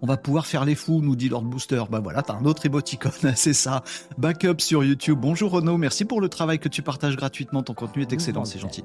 On 0.00 0.06
va 0.06 0.16
pouvoir 0.16 0.46
faire 0.46 0.64
les 0.64 0.74
fous, 0.74 1.02
nous 1.02 1.14
dit 1.14 1.28
Lord 1.28 1.42
Booster. 1.42 1.82
Bah 1.90 2.00
voilà, 2.00 2.22
t'as 2.22 2.34
un 2.36 2.44
autre 2.46 2.64
émoticône, 2.64 3.12
c'est 3.34 3.52
ça. 3.52 3.82
Backup 4.16 4.60
sur 4.60 4.82
YouTube. 4.84 5.18
Bonjour 5.20 5.50
Renaud, 5.50 5.76
merci 5.76 6.04
pour 6.06 6.20
le 6.22 6.28
travail 6.30 6.58
que 6.58 6.68
tu 6.70 6.80
partages 6.80 7.16
gratuitement. 7.16 7.62
Ton 7.62 7.74
contenu 7.74 8.02
est 8.02 8.12
excellent, 8.12 8.44
c'est 8.46 8.58
gentil. 8.60 8.84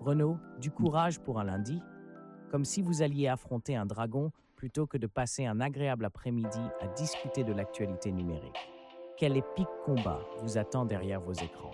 Renaud, 0.00 0.36
du 0.60 0.70
courage 0.70 1.18
pour 1.20 1.38
un 1.40 1.44
lundi, 1.44 1.80
comme 2.50 2.64
si 2.64 2.82
vous 2.82 3.02
alliez 3.02 3.28
affronter 3.28 3.76
un 3.76 3.86
dragon 3.86 4.32
plutôt 4.56 4.86
que 4.86 4.98
de 4.98 5.06
passer 5.06 5.46
un 5.46 5.60
agréable 5.60 6.04
après-midi 6.04 6.60
à 6.80 6.86
discuter 6.88 7.44
de 7.44 7.52
l'actualité 7.52 8.12
numérique. 8.12 8.68
Quel 9.16 9.36
épique 9.36 9.68
combat 9.84 10.20
vous 10.42 10.58
attend 10.58 10.84
derrière 10.84 11.20
vos 11.20 11.32
écrans. 11.32 11.70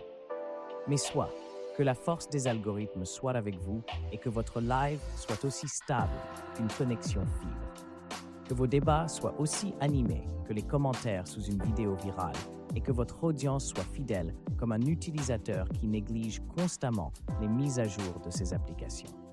Mais 0.86 0.96
soit 0.96 1.30
que 1.76 1.82
la 1.82 1.94
force 1.94 2.28
des 2.28 2.46
algorithmes 2.46 3.04
soit 3.04 3.32
avec 3.32 3.58
vous 3.58 3.82
et 4.12 4.18
que 4.18 4.28
votre 4.28 4.60
live 4.60 5.00
soit 5.16 5.44
aussi 5.44 5.66
stable 5.68 6.12
qu'une 6.54 6.68
connexion 6.68 7.22
fibre. 7.40 8.46
Que 8.48 8.54
vos 8.54 8.66
débats 8.66 9.08
soient 9.08 9.34
aussi 9.38 9.74
animés 9.80 10.28
que 10.46 10.52
les 10.52 10.62
commentaires 10.62 11.26
sous 11.26 11.42
une 11.42 11.62
vidéo 11.62 11.96
virale 11.96 12.36
et 12.74 12.80
que 12.80 12.92
votre 12.92 13.24
audience 13.24 13.66
soit 13.66 13.82
fidèle 13.82 14.34
comme 14.56 14.72
un 14.72 14.80
utilisateur 14.80 15.68
qui 15.70 15.88
néglige 15.88 16.40
constamment 16.56 17.12
les 17.40 17.48
mises 17.48 17.78
à 17.78 17.88
jour 17.88 18.20
de 18.24 18.30
ses 18.30 18.54
applications. 18.54 19.25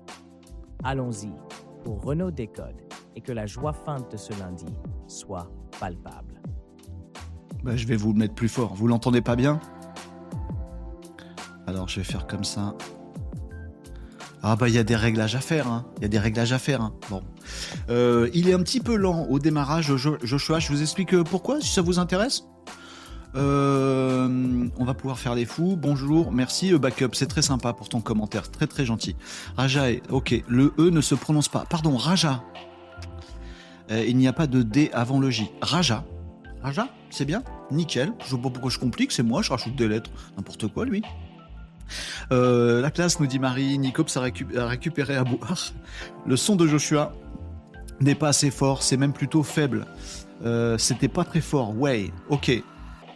Allons-y 0.82 1.30
pour 1.84 2.02
Renault 2.02 2.30
Décode 2.30 2.76
et 3.16 3.20
que 3.20 3.32
la 3.32 3.46
joie 3.46 3.72
feinte 3.72 4.10
de 4.12 4.16
ce 4.16 4.32
lundi 4.40 4.66
soit 5.06 5.50
palpable. 5.78 6.40
Bah, 7.62 7.76
je 7.76 7.86
vais 7.86 7.96
vous 7.96 8.12
le 8.12 8.18
mettre 8.18 8.34
plus 8.34 8.48
fort. 8.48 8.74
Vous 8.74 8.86
l'entendez 8.88 9.20
pas 9.22 9.36
bien? 9.36 9.60
Alors 11.66 11.88
je 11.88 12.00
vais 12.00 12.04
faire 12.04 12.26
comme 12.26 12.44
ça. 12.44 12.74
Ah 14.42 14.56
bah 14.56 14.68
il 14.68 14.74
y 14.74 14.78
a 14.78 14.84
des 14.84 14.96
réglages 14.96 15.34
à 15.34 15.40
faire. 15.40 15.68
hein. 15.68 15.86
Il 15.96 16.02
y 16.02 16.04
a 16.04 16.08
des 16.08 16.18
réglages 16.18 16.52
à 16.52 16.58
faire. 16.58 16.82
hein. 16.82 16.92
Bon. 17.08 17.22
Euh, 17.88 18.28
il 18.34 18.48
est 18.48 18.52
un 18.52 18.58
petit 18.62 18.80
peu 18.80 18.94
lent 18.96 19.26
au 19.30 19.38
démarrage, 19.38 19.96
Jo- 19.96 20.18
Joshua. 20.22 20.58
Je 20.58 20.68
vous 20.70 20.82
explique 20.82 21.14
euh, 21.14 21.24
pourquoi, 21.24 21.62
si 21.62 21.72
ça 21.72 21.80
vous 21.80 21.98
intéresse? 21.98 22.44
Euh, 23.36 24.68
on 24.76 24.84
va 24.84 24.94
pouvoir 24.94 25.18
faire 25.18 25.34
les 25.34 25.44
fous. 25.44 25.76
Bonjour, 25.76 26.30
merci 26.30 26.72
euh, 26.72 26.78
Backup, 26.78 27.10
c'est 27.14 27.26
très 27.26 27.42
sympa 27.42 27.72
pour 27.72 27.88
ton 27.88 28.00
commentaire, 28.00 28.48
très 28.50 28.66
très 28.68 28.86
gentil. 28.86 29.16
Raja, 29.56 29.86
ok, 30.08 30.42
le 30.46 30.72
E 30.78 30.90
ne 30.90 31.00
se 31.00 31.14
prononce 31.16 31.48
pas. 31.48 31.64
Pardon, 31.68 31.96
Raja. 31.96 32.44
Euh, 33.90 34.04
il 34.06 34.16
n'y 34.16 34.28
a 34.28 34.32
pas 34.32 34.46
de 34.46 34.62
D 34.62 34.90
avant 34.92 35.18
le 35.18 35.30
J. 35.30 35.50
Raja. 35.60 36.04
Raja, 36.62 36.88
c'est 37.10 37.24
bien 37.24 37.42
Nickel. 37.70 38.12
Je 38.24 38.30
vois 38.30 38.42
pas 38.42 38.50
pourquoi 38.50 38.70
je 38.70 38.78
complique, 38.78 39.10
c'est 39.10 39.24
moi, 39.24 39.42
je 39.42 39.50
rajoute 39.50 39.74
des 39.74 39.88
lettres. 39.88 40.10
N'importe 40.36 40.68
quoi, 40.68 40.84
lui. 40.84 41.02
La 42.30 42.90
classe, 42.90 43.20
nous 43.20 43.26
dit 43.26 43.38
Marie. 43.38 43.78
Nicops 43.78 44.16
a, 44.16 44.20
récu- 44.20 44.56
a 44.56 44.66
récupéré 44.66 45.16
à 45.16 45.24
boire. 45.24 45.72
Le 46.26 46.36
son 46.36 46.56
de 46.56 46.66
Joshua 46.66 47.12
n'est 48.00 48.14
pas 48.14 48.28
assez 48.28 48.50
fort, 48.50 48.82
c'est 48.82 48.96
même 48.96 49.12
plutôt 49.12 49.42
faible. 49.42 49.86
C'était 50.78 51.08
pas 51.08 51.24
très 51.24 51.42
fort. 51.42 51.76
Ouais, 51.76 52.10
ok. 52.30 52.62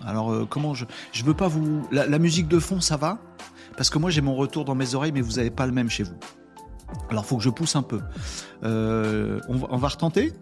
Alors, 0.07 0.33
euh, 0.33 0.47
comment 0.49 0.75
je. 0.75 0.85
Je 1.12 1.25
veux 1.25 1.35
pas 1.35 1.49
vous. 1.49 1.87
La, 1.90 2.19
musique 2.19 2.49
de 2.49 2.59
fond, 2.59 2.81
ça 2.81 2.97
va? 2.97 3.19
Parce 3.76 3.90
que 3.90 3.99
moi, 3.99 4.11
j'ai 4.11 4.21
mon 4.21 4.35
retour 4.35 4.64
dans 4.64 4.75
mes 4.75 4.95
oreilles, 4.95 5.12
mais 5.12 5.21
vous 5.21 5.38
avez 5.38 5.50
pas 5.50 5.67
le 5.67 5.73
même 5.73 5.90
chez 5.90 6.02
vous. 6.02 6.17
Alors, 7.11 7.26
faut 7.26 7.37
que 7.37 7.43
je 7.43 7.50
pousse 7.50 7.76
un 7.76 7.83
peu. 7.83 8.00
Euh, 8.64 9.40
on, 9.49 9.61
on 9.71 9.76
va 9.76 9.88
retenter? 9.88 10.33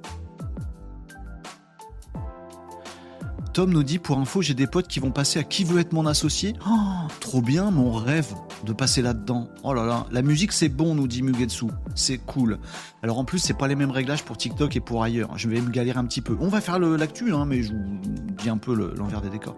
Tom 3.56 3.70
nous 3.72 3.82
dit 3.84 3.98
pour 3.98 4.18
info, 4.18 4.42
j'ai 4.42 4.52
des 4.52 4.66
potes 4.66 4.86
qui 4.86 5.00
vont 5.00 5.10
passer 5.10 5.38
à 5.38 5.42
qui 5.42 5.64
veut 5.64 5.80
être 5.80 5.94
mon 5.94 6.04
associé. 6.04 6.52
Oh, 6.68 7.08
trop 7.20 7.40
bien, 7.40 7.70
mon 7.70 7.90
rêve 7.90 8.34
de 8.66 8.74
passer 8.74 9.00
là-dedans. 9.00 9.48
Oh 9.64 9.72
là 9.72 9.86
là, 9.86 10.04
la 10.10 10.20
musique 10.20 10.52
c'est 10.52 10.68
bon, 10.68 10.94
nous 10.94 11.08
dit 11.08 11.22
Mugetsu. 11.22 11.64
C'est 11.94 12.18
cool. 12.18 12.58
Alors 13.02 13.18
en 13.18 13.24
plus, 13.24 13.38
c'est 13.38 13.56
pas 13.56 13.66
les 13.66 13.74
mêmes 13.74 13.90
réglages 13.90 14.24
pour 14.24 14.36
TikTok 14.36 14.76
et 14.76 14.80
pour 14.80 15.02
ailleurs. 15.02 15.38
Je 15.38 15.48
vais 15.48 15.58
me 15.62 15.70
galérer 15.70 15.98
un 15.98 16.04
petit 16.04 16.20
peu. 16.20 16.36
On 16.38 16.48
va 16.48 16.60
faire 16.60 16.78
l'actu, 16.78 17.32
hein, 17.32 17.46
mais 17.46 17.62
je 17.62 17.72
vous 17.72 17.98
dis 18.42 18.50
un 18.50 18.58
peu 18.58 18.74
le- 18.74 18.92
l'envers 18.94 19.22
des 19.22 19.30
décors. 19.30 19.56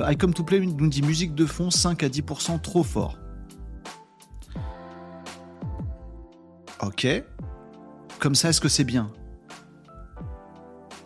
Euh, 0.00 0.10
I 0.10 0.16
Come 0.16 0.34
to 0.34 0.42
Play 0.42 0.58
nous 0.58 0.88
dit 0.88 1.02
musique 1.02 1.36
de 1.36 1.46
fond 1.46 1.70
5 1.70 2.02
à 2.02 2.08
10% 2.08 2.58
trop 2.58 2.82
fort. 2.82 3.18
Ok. 6.82 7.06
Comme 8.18 8.34
ça, 8.34 8.48
est-ce 8.48 8.60
que 8.60 8.68
c'est 8.68 8.82
bien? 8.82 9.12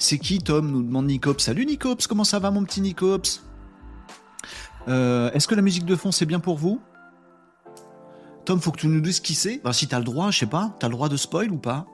C'est 0.03 0.19
qui 0.19 0.41
Tom 0.41 0.69
nous 0.69 0.83
demande 0.83 1.07
Nicops. 1.07 1.41
Salut 1.45 1.65
Nicops, 1.65 2.09
comment 2.09 2.25
ça 2.25 2.41
va 2.41 2.51
mon 2.51 2.65
petit 2.65 2.81
Nicops 2.81 3.41
Euh, 4.89 5.31
Est-ce 5.31 5.47
que 5.47 5.55
la 5.55 5.63
musique 5.63 5.85
de 5.85 5.95
fond 5.95 6.11
c'est 6.11 6.27
bien 6.27 6.41
pour 6.41 6.59
vous 6.59 6.81
Tom, 8.45 8.61
faut 8.61 8.73
que 8.73 8.81
tu 8.81 8.89
nous 8.89 9.01
dises 9.01 9.21
qui 9.21 9.37
c'est. 9.37 9.61
Bah, 9.63 9.73
si 9.73 9.87
t'as 9.87 10.01
le 10.01 10.05
droit, 10.05 10.33
je 10.33 10.41
sais 10.41 10.47
pas, 10.47 10.75
t'as 10.81 10.89
le 10.89 10.95
droit 10.95 11.09
de 11.09 11.17
spoil 11.17 11.53
ou 11.53 11.57
pas 11.59 11.87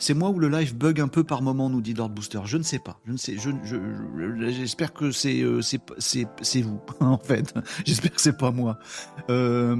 C'est 0.00 0.12
moi 0.12 0.30
ou 0.30 0.40
le 0.40 0.48
live 0.48 0.74
bug 0.76 1.00
un 1.00 1.06
peu 1.06 1.22
par 1.22 1.40
moment, 1.42 1.70
nous 1.70 1.80
dit 1.80 1.94
Lord 1.94 2.08
Booster. 2.10 2.40
Je 2.46 2.56
ne 2.56 2.64
sais 2.64 2.80
pas. 2.80 2.98
Je 3.06 3.12
ne 3.12 3.16
sais. 3.16 3.36
Je, 3.38 3.50
je- 3.62 3.76
je- 3.76 4.50
j'espère 4.50 4.92
que 4.92 5.12
c'est 5.12 5.40
euh, 5.42 5.60
vous 6.64 6.80
en 7.00 7.18
fait. 7.18 7.54
J'espère 7.86 8.10
que 8.10 8.20
c'est 8.20 8.36
pas 8.36 8.50
moi. 8.50 8.80
Euh, 9.30 9.76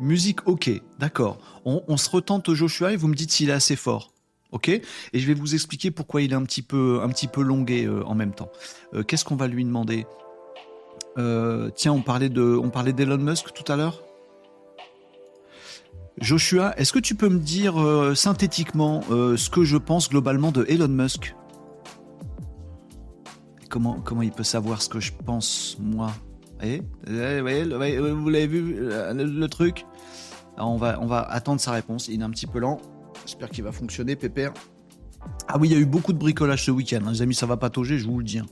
musique, 0.00 0.48
ok, 0.48 0.70
d'accord. 0.98 1.36
On, 1.66 1.82
on 1.88 1.98
se 1.98 2.08
retente 2.08 2.54
Joshua 2.54 2.94
et 2.94 2.96
vous 2.96 3.08
me 3.08 3.14
dites 3.14 3.32
s'il 3.32 3.50
est 3.50 3.52
assez 3.52 3.76
fort. 3.76 4.14
Ok? 4.52 4.68
Et 4.68 4.82
je 5.14 5.26
vais 5.26 5.34
vous 5.34 5.54
expliquer 5.54 5.90
pourquoi 5.90 6.22
il 6.22 6.32
est 6.32 6.36
un 6.36 6.44
petit 6.44 6.62
peu, 6.62 7.00
un 7.02 7.08
petit 7.08 7.26
peu 7.26 7.42
longué 7.42 7.86
euh, 7.86 8.04
en 8.04 8.14
même 8.14 8.32
temps. 8.32 8.50
Euh, 8.94 9.02
Qu'est-ce 9.02 9.24
qu'on 9.24 9.36
va 9.36 9.46
lui 9.46 9.64
demander? 9.64 10.06
Euh, 11.18 11.70
Tiens, 11.74 11.92
on 11.92 12.02
parlait 12.02 12.28
de, 12.28 12.42
on 12.42 12.70
parlait 12.70 12.92
d'Elon 12.92 13.18
Musk 13.18 13.52
tout 13.52 13.70
à 13.70 13.76
l'heure? 13.76 14.02
Joshua, 16.18 16.74
est-ce 16.76 16.92
que 16.92 16.98
tu 16.98 17.14
peux 17.14 17.30
me 17.30 17.38
dire 17.38 17.76
synthétiquement 18.14 19.02
ce 19.08 19.48
que 19.48 19.64
je 19.64 19.78
pense 19.78 20.10
globalement 20.10 20.52
de 20.52 20.66
Elon 20.68 20.88
Musk? 20.88 21.34
Comment, 23.70 24.00
comment 24.04 24.20
il 24.20 24.32
peut 24.32 24.42
savoir 24.44 24.82
ce 24.82 24.90
que 24.90 25.00
je 25.00 25.12
pense, 25.24 25.78
moi? 25.80 26.10
Eh, 26.62 26.82
eh, 27.06 27.40
Vous 27.40 28.28
l'avez 28.28 28.46
vu, 28.46 28.76
le, 28.80 29.46
truc? 29.46 29.86
Alors, 30.56 30.72
on, 30.72 30.76
va, 30.76 30.98
on 31.00 31.06
va 31.06 31.22
attendre 31.22 31.60
sa 31.60 31.72
réponse. 31.72 32.08
Il 32.08 32.20
est 32.20 32.24
un 32.24 32.30
petit 32.30 32.46
peu 32.46 32.58
lent. 32.58 32.80
J'espère 33.26 33.50
qu'il 33.50 33.64
va 33.64 33.72
fonctionner, 33.72 34.16
Pépère. 34.16 34.52
Ah 35.48 35.58
oui, 35.58 35.68
il 35.68 35.72
y 35.72 35.76
a 35.76 35.78
eu 35.78 35.86
beaucoup 35.86 36.12
de 36.12 36.18
bricolage 36.18 36.64
ce 36.64 36.70
week-end. 36.70 37.00
hein, 37.06 37.12
Les 37.12 37.22
amis, 37.22 37.34
ça 37.34 37.46
va 37.46 37.56
patauger, 37.56 37.98
je 37.98 38.06
vous 38.08 38.18
le 38.18 38.24
dis. 38.24 38.38
hein. 38.38 38.46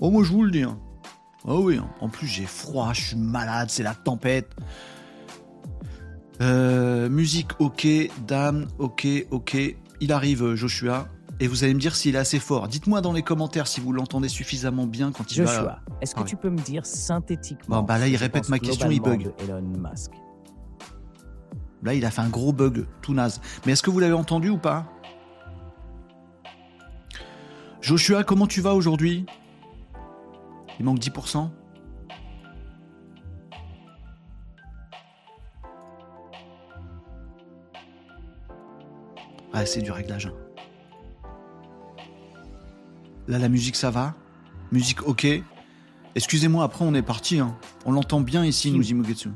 Oh, 0.00 0.10
moi, 0.10 0.22
je 0.24 0.32
vous 0.32 0.42
le 0.42 0.50
dis. 0.50 0.62
hein. 0.62 0.78
Ah 1.46 1.54
oui, 1.56 1.78
en 2.00 2.08
plus, 2.08 2.26
j'ai 2.26 2.46
froid, 2.46 2.92
je 2.92 3.00
suis 3.02 3.16
malade, 3.16 3.68
c'est 3.70 3.82
la 3.82 3.94
tempête. 3.94 4.50
Euh, 6.40 7.08
musique, 7.08 7.50
ok. 7.60 7.86
Dame, 8.26 8.66
ok, 8.78 9.06
ok. 9.30 9.56
Il 10.00 10.12
arrive, 10.12 10.42
euh, 10.42 10.56
Joshua. 10.56 11.08
Et 11.40 11.48
vous 11.48 11.64
allez 11.64 11.74
me 11.74 11.80
dire 11.80 11.96
s'il 11.96 12.14
est 12.14 12.18
assez 12.18 12.38
fort. 12.38 12.68
Dites-moi 12.68 13.00
dans 13.00 13.12
les 13.12 13.22
commentaires 13.22 13.66
si 13.66 13.80
vous 13.80 13.92
l'entendez 13.92 14.28
suffisamment 14.28 14.86
bien 14.86 15.10
quand 15.10 15.32
il 15.32 15.42
va. 15.42 15.52
Joshua, 15.52 15.80
est-ce 16.00 16.14
que 16.14 16.20
Ah 16.20 16.22
oui. 16.22 16.28
tu 16.30 16.36
peux 16.36 16.50
me 16.50 16.58
dire 16.60 16.86
synthétiquement 16.86 17.80
Bon, 17.80 17.82
bah 17.82 17.98
là, 17.98 18.06
il 18.08 18.16
répète 18.16 18.48
ma 18.48 18.58
question, 18.60 18.88
il 18.90 19.00
bug. 19.00 19.32
Elon 19.40 19.60
Musk? 19.62 20.12
Là, 21.84 21.94
il 21.94 22.04
a 22.04 22.10
fait 22.10 22.22
un 22.22 22.28
gros 22.30 22.52
bug 22.52 22.86
tout 23.02 23.12
naze. 23.14 23.40
Mais 23.66 23.72
est-ce 23.72 23.82
que 23.82 23.90
vous 23.90 24.00
l'avez 24.00 24.14
entendu 24.14 24.48
ou 24.48 24.58
pas? 24.58 24.86
Joshua, 27.82 28.24
comment 28.24 28.46
tu 28.46 28.62
vas 28.62 28.74
aujourd'hui? 28.74 29.26
Il 30.80 30.86
manque 30.86 30.98
10% 30.98 31.50
Ah, 39.52 39.66
c'est 39.66 39.82
du 39.82 39.92
réglage. 39.92 40.26
hein. 40.26 40.32
Là, 43.28 43.38
la 43.38 43.48
musique, 43.48 43.76
ça 43.76 43.90
va? 43.90 44.14
Musique, 44.72 45.06
ok. 45.06 45.26
Excusez-moi, 46.14 46.64
après, 46.64 46.84
on 46.84 46.94
est 46.94 47.02
parti. 47.02 47.38
hein. 47.38 47.56
On 47.86 47.92
l'entend 47.92 48.20
bien 48.20 48.44
ici, 48.44 48.72
nous, 48.72 48.82
Imugetsu. 48.82 49.30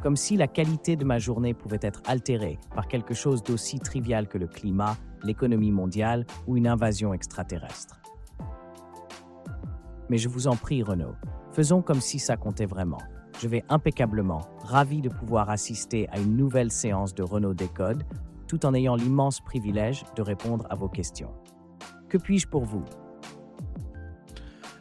Comme 0.00 0.16
si 0.16 0.36
la 0.36 0.46
qualité 0.46 0.96
de 0.96 1.04
ma 1.04 1.18
journée 1.18 1.54
pouvait 1.54 1.78
être 1.82 2.02
altérée 2.06 2.58
par 2.74 2.88
quelque 2.88 3.14
chose 3.14 3.42
d'aussi 3.42 3.78
trivial 3.78 4.26
que 4.28 4.38
le 4.38 4.46
climat, 4.46 4.96
l'économie 5.22 5.70
mondiale 5.70 6.26
ou 6.46 6.56
une 6.56 6.66
invasion 6.66 7.12
extraterrestre. 7.12 8.00
Mais 10.08 10.18
je 10.18 10.28
vous 10.28 10.46
en 10.46 10.56
prie, 10.56 10.82
Renaud, 10.82 11.14
faisons 11.52 11.82
comme 11.82 12.00
si 12.00 12.18
ça 12.18 12.36
comptait 12.36 12.66
vraiment. 12.66 12.98
Je 13.40 13.48
vais 13.48 13.64
impeccablement, 13.68 14.42
ravi 14.64 15.00
de 15.00 15.08
pouvoir 15.08 15.50
assister 15.50 16.08
à 16.10 16.18
une 16.18 16.36
nouvelle 16.36 16.70
séance 16.70 17.14
de 17.14 17.22
Renault 17.22 17.54
Décode, 17.54 18.04
tout 18.46 18.66
en 18.66 18.74
ayant 18.74 18.96
l'immense 18.96 19.40
privilège 19.40 20.04
de 20.16 20.22
répondre 20.22 20.66
à 20.70 20.74
vos 20.74 20.88
questions. 20.88 21.32
Que 22.08 22.18
puis-je 22.18 22.46
pour 22.46 22.64
vous? 22.64 22.84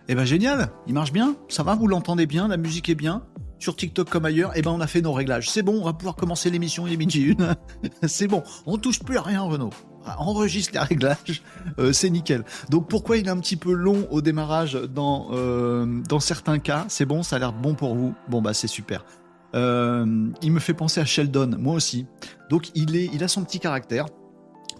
Eh 0.07 0.15
ben 0.15 0.25
génial, 0.25 0.69
il 0.87 0.93
marche 0.93 1.13
bien, 1.13 1.35
ça 1.47 1.63
va, 1.63 1.75
vous 1.75 1.87
l'entendez 1.87 2.25
bien, 2.25 2.49
la 2.49 2.57
musique 2.57 2.89
est 2.89 2.95
bien, 2.95 3.23
sur 3.61 3.75
TikTok 3.75 4.09
comme 4.09 4.25
ailleurs, 4.25 4.51
eh 4.55 4.61
ben 4.61 4.71
on 4.71 4.81
a 4.81 4.87
fait 4.87 5.01
nos 5.01 5.13
réglages. 5.13 5.49
C'est 5.49 5.61
bon, 5.61 5.79
on 5.79 5.85
va 5.85 5.93
pouvoir 5.93 6.15
commencer 6.15 6.49
l'émission, 6.49 6.87
il 6.87 6.93
est 6.93 6.97
midi 6.97 7.21
une. 7.21 7.55
c'est 8.07 8.27
bon, 8.27 8.43
on 8.65 8.77
touche 8.77 8.99
plus 8.99 9.17
à 9.17 9.21
rien 9.21 9.41
Renaud. 9.41 9.69
Enregistre 10.17 10.73
les 10.73 10.79
réglages, 10.79 11.43
euh, 11.77 11.93
c'est 11.93 12.09
nickel. 12.09 12.43
Donc 12.69 12.89
pourquoi 12.89 13.17
il 13.17 13.27
est 13.27 13.29
un 13.29 13.39
petit 13.39 13.55
peu 13.55 13.71
long 13.71 14.07
au 14.09 14.21
démarrage 14.21 14.73
dans, 14.73 15.29
euh, 15.31 16.01
dans 16.09 16.19
certains 16.19 16.57
cas? 16.57 16.85
C'est 16.89 17.05
bon, 17.05 17.21
ça 17.21 17.35
a 17.35 17.39
l'air 17.39 17.53
bon 17.53 17.75
pour 17.75 17.95
vous? 17.95 18.15
Bon 18.27 18.41
bah 18.41 18.55
c'est 18.55 18.67
super. 18.67 19.05
Euh, 19.53 20.29
il 20.41 20.51
me 20.51 20.59
fait 20.59 20.73
penser 20.73 20.99
à 20.99 21.05
Sheldon, 21.05 21.55
moi 21.59 21.75
aussi. 21.75 22.07
Donc 22.49 22.71
il, 22.73 22.95
est, 22.95 23.21
a 23.21 23.27
son 23.27 23.43
petit 23.43 23.59
caractère. 23.59 24.07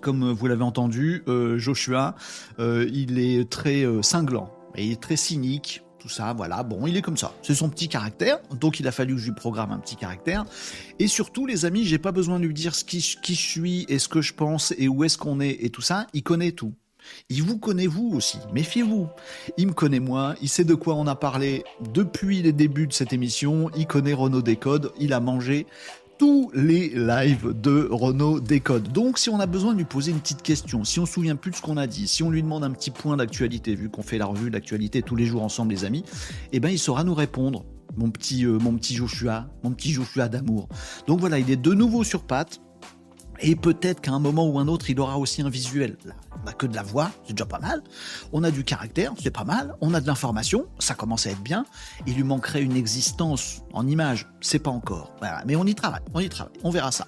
Comme 0.02 0.32
vous 0.32 0.48
l'avez 0.48 0.64
entendu, 0.64 1.24
Joshua, 1.58 2.16
il 2.58 3.20
est 3.20 3.48
très 3.48 3.86
cinglant, 4.02 4.50
et 4.74 4.88
il 4.88 4.94
est 4.94 5.02
très 5.02 5.16
cynique, 5.16 5.84
tout 6.01 6.10
ça, 6.10 6.34
voilà. 6.34 6.63
Bon, 6.63 6.88
il 6.88 6.98
est 6.98 7.01
comme 7.01 7.17
ça. 7.17 7.34
C'est 7.43 7.53
son 7.53 7.70
petit 7.70 7.88
caractère, 7.88 8.39
donc 8.60 8.79
il 8.79 8.88
a 8.88 8.91
fallu 8.91 9.13
que 9.15 9.22
je 9.22 9.27
lui 9.27 9.36
programme 9.36 9.72
un 9.72 9.77
petit 9.77 9.96
caractère. 9.96 10.46
Et 10.98 11.08
surtout, 11.08 11.46
les 11.46 11.65
amis, 11.65 11.86
j'ai 11.86 12.00
pas 12.00 12.12
besoin 12.12 12.39
de 12.39 12.46
lui 12.46 12.53
dire 12.53 12.74
ce 12.74 12.84
qui, 12.84 13.17
qui 13.22 13.36
je 13.36 13.41
suis 13.41 13.86
et 13.88 14.00
ce 14.00 14.08
que 14.08 14.22
je 14.22 14.34
pense 14.34 14.74
et 14.77 14.88
où 14.88 15.03
est-ce 15.03 15.17
qu'on 15.17 15.39
est 15.39 15.58
et 15.63 15.70
tout 15.70 15.81
ça. 15.81 16.08
Il 16.13 16.24
connaît 16.24 16.53
tout. 16.53 16.74
Il 17.29 17.43
vous 17.43 17.58
connaît 17.58 17.88
vous 17.88 18.12
aussi, 18.13 18.38
méfiez-vous. 18.53 19.08
Il 19.58 19.67
me 19.67 19.74
connaît 19.74 20.00
moi, 20.00 20.36
il 20.41 20.50
sait 20.50 20.63
de 20.63 20.75
quoi 20.75 20.96
on 20.96 21.08
a 21.08 21.15
parlé 21.15 21.63
depuis 21.93 22.41
les 22.41 22.53
débuts 22.53 22.88
de 22.88 22.93
cette 22.93 23.13
émission, 23.13 23.70
il 23.75 23.88
connaît 23.88 24.13
Renault 24.13 24.41
Décode, 24.41 24.91
il 25.00 25.13
a 25.13 25.20
mangé 25.20 25.65
tous 26.22 26.51
les 26.54 26.90
lives 26.90 27.51
de 27.60 27.88
Renault 27.90 28.40
Décode. 28.40 28.90
Donc 28.92 29.18
si 29.18 29.32
on 29.32 29.40
a 29.40 29.48
besoin 29.48 29.74
de 29.74 29.80
lui 29.80 29.86
poser 29.86 30.12
une 30.12 30.20
petite 30.20 30.44
question, 30.44 30.84
si 30.84 31.00
on 31.00 31.08
se 31.08 31.13
souvient 31.13 31.36
plus 31.36 31.50
de 31.50 31.56
ce 31.56 31.63
qu'on 31.63 31.78
a 31.78 31.88
dit, 31.88 32.08
si 32.08 32.22
on 32.22 32.30
lui 32.30 32.44
demande 32.44 32.63
un 32.63 32.70
petit 32.70 32.92
point 32.92 33.18
d'actualité, 33.18 33.74
vu 33.74 33.90
qu'on 33.90 34.04
fait 34.04 34.20
la 34.20 34.28
revue 34.28 34.51
d'actualité 34.51 35.01
tous 35.01 35.16
les 35.16 35.25
jours 35.25 35.42
ensemble 35.42 35.72
les 35.72 35.84
amis, 35.84 36.04
eh 36.51 36.60
ben 36.60 36.70
il 36.70 36.78
saura 36.78 37.04
nous 37.04 37.16
répondre. 37.16 37.66
Mon 37.98 38.12
petit, 38.12 38.46
euh, 38.46 38.60
mon 38.60 38.74
petit 38.74 38.94
Joshua, 38.94 39.48
mon 39.63 39.72
petit 39.72 39.94
Joshua 39.94 40.30
d'amour. 40.30 40.70
Donc 41.08 41.20
voilà, 41.20 41.40
il 41.40 41.50
est 41.50 41.60
de 41.60 41.74
nouveau 41.74 42.04
sur 42.04 42.22
pattes. 42.22 42.62
Et 43.41 43.55
peut-être 43.55 44.01
qu'à 44.01 44.12
un 44.12 44.19
moment 44.19 44.48
ou 44.48 44.60
un 44.60 44.67
autre, 44.67 44.89
il 44.89 45.00
aura 45.00 45.17
aussi 45.17 45.41
un 45.41 45.50
visuel. 45.50 45.98
On 46.41 46.45
n'a 46.45 46.53
que 46.53 46.67
de 46.67 46.75
la 46.75 46.83
voix, 46.83 47.12
c'est 47.25 47.33
déjà 47.33 47.45
pas 47.45 47.60
mal. 47.60 47.81
On 48.31 48.43
a 48.43 48.51
du 48.51 48.63
caractère, 48.63 49.13
c'est 49.21 49.31
pas 49.31 49.43
mal. 49.43 49.75
On 49.81 49.93
a 49.93 50.01
de 50.01 50.07
l'information, 50.07 50.67
ça 50.79 50.93
commence 50.93 51.25
à 51.25 51.31
être 51.31 51.41
bien. 51.41 51.65
Il 52.05 52.15
lui 52.15 52.24
manquerait 52.24 52.62
une 52.62 52.75
existence 52.75 53.62
en 53.74 53.88
image, 53.88 54.27
c'est 54.41 54.60
pas 54.60 54.71
encore. 54.71 55.15
Mais 55.45 55.55
on 55.55 55.65
y 55.65 55.75
travaille, 55.75 56.01
on 56.13 56.19
y 56.19 56.29
travaille, 56.29 56.53
on 56.63 56.69
verra 56.69 56.91
ça. 56.91 57.07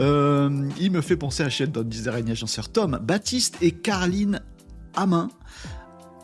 Euh, 0.00 0.68
il 0.78 0.90
me 0.90 1.02
fait 1.02 1.16
penser 1.16 1.42
à 1.42 1.50
Sheldon, 1.50 1.82
disait 1.82 2.10
Régnier 2.10 2.32
Agenceur. 2.32 2.70
Tom, 2.70 2.98
Baptiste 3.02 3.56
et 3.60 3.72
Caroline 3.72 4.40
Amin, 4.94 5.28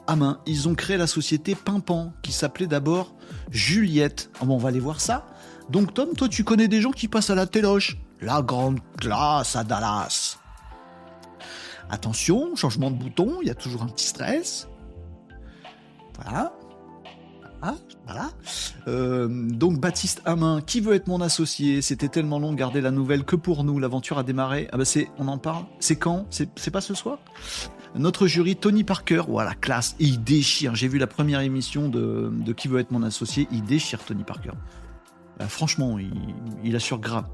Amin, 0.06 0.40
ils 0.46 0.68
ont 0.68 0.74
créé 0.74 0.96
la 0.96 1.06
société 1.06 1.54
Pimpan, 1.54 2.12
qui 2.22 2.32
s'appelait 2.32 2.66
d'abord 2.66 3.14
Juliette. 3.50 4.30
Ah 4.40 4.46
bon, 4.46 4.54
on 4.54 4.58
va 4.58 4.70
aller 4.70 4.80
voir 4.80 5.00
ça. 5.00 5.26
Donc 5.70 5.94
Tom, 5.94 6.14
toi 6.14 6.28
tu 6.28 6.42
connais 6.42 6.68
des 6.68 6.80
gens 6.80 6.90
qui 6.90 7.06
passent 7.06 7.30
à 7.30 7.34
la 7.34 7.46
téloche. 7.46 7.98
La 8.22 8.40
grande 8.40 8.78
classe 8.98 9.56
à 9.56 9.64
Dallas. 9.64 10.38
Attention, 11.90 12.54
changement 12.54 12.90
de 12.90 12.96
bouton, 12.96 13.38
il 13.42 13.48
y 13.48 13.50
a 13.50 13.54
toujours 13.54 13.82
un 13.82 13.88
petit 13.88 14.06
stress. 14.06 14.68
Voilà. 16.22 16.52
Ah, 17.60 17.74
voilà. 18.06 18.30
Euh, 18.86 19.28
donc 19.28 19.80
Baptiste 19.80 20.22
Hamin, 20.24 20.60
qui 20.60 20.80
veut 20.80 20.94
être 20.94 21.08
mon 21.08 21.20
associé? 21.20 21.82
C'était 21.82 22.08
tellement 22.08 22.38
long 22.38 22.52
de 22.52 22.56
garder 22.56 22.80
la 22.80 22.92
nouvelle 22.92 23.24
que 23.24 23.36
pour 23.36 23.64
nous, 23.64 23.78
l'aventure 23.80 24.18
a 24.18 24.22
démarré. 24.22 24.68
Ah 24.72 24.78
bah 24.78 24.84
c'est, 24.84 25.08
on 25.18 25.26
en 25.26 25.38
parle. 25.38 25.64
C'est 25.80 25.96
quand? 25.96 26.26
C'est 26.30 26.70
pas 26.70 26.80
ce 26.80 26.94
soir? 26.94 27.18
Notre 27.96 28.26
jury, 28.26 28.56
Tony 28.56 28.84
Parker, 28.84 29.24
voilà, 29.28 29.54
classe. 29.54 29.96
Et 30.00 30.04
il 30.04 30.22
déchire. 30.22 30.74
J'ai 30.76 30.88
vu 30.88 30.98
la 30.98 31.08
première 31.08 31.40
émission 31.40 31.88
de, 31.88 32.52
Qui 32.56 32.68
veut 32.68 32.80
être 32.80 32.92
mon 32.92 33.02
associé? 33.02 33.48
Il 33.50 33.64
déchire 33.64 34.02
Tony 34.04 34.22
Parker. 34.22 34.52
Euh, 35.40 35.46
franchement, 35.46 35.98
il, 35.98 36.12
il 36.64 36.74
assure 36.76 36.98
grave. 36.98 37.26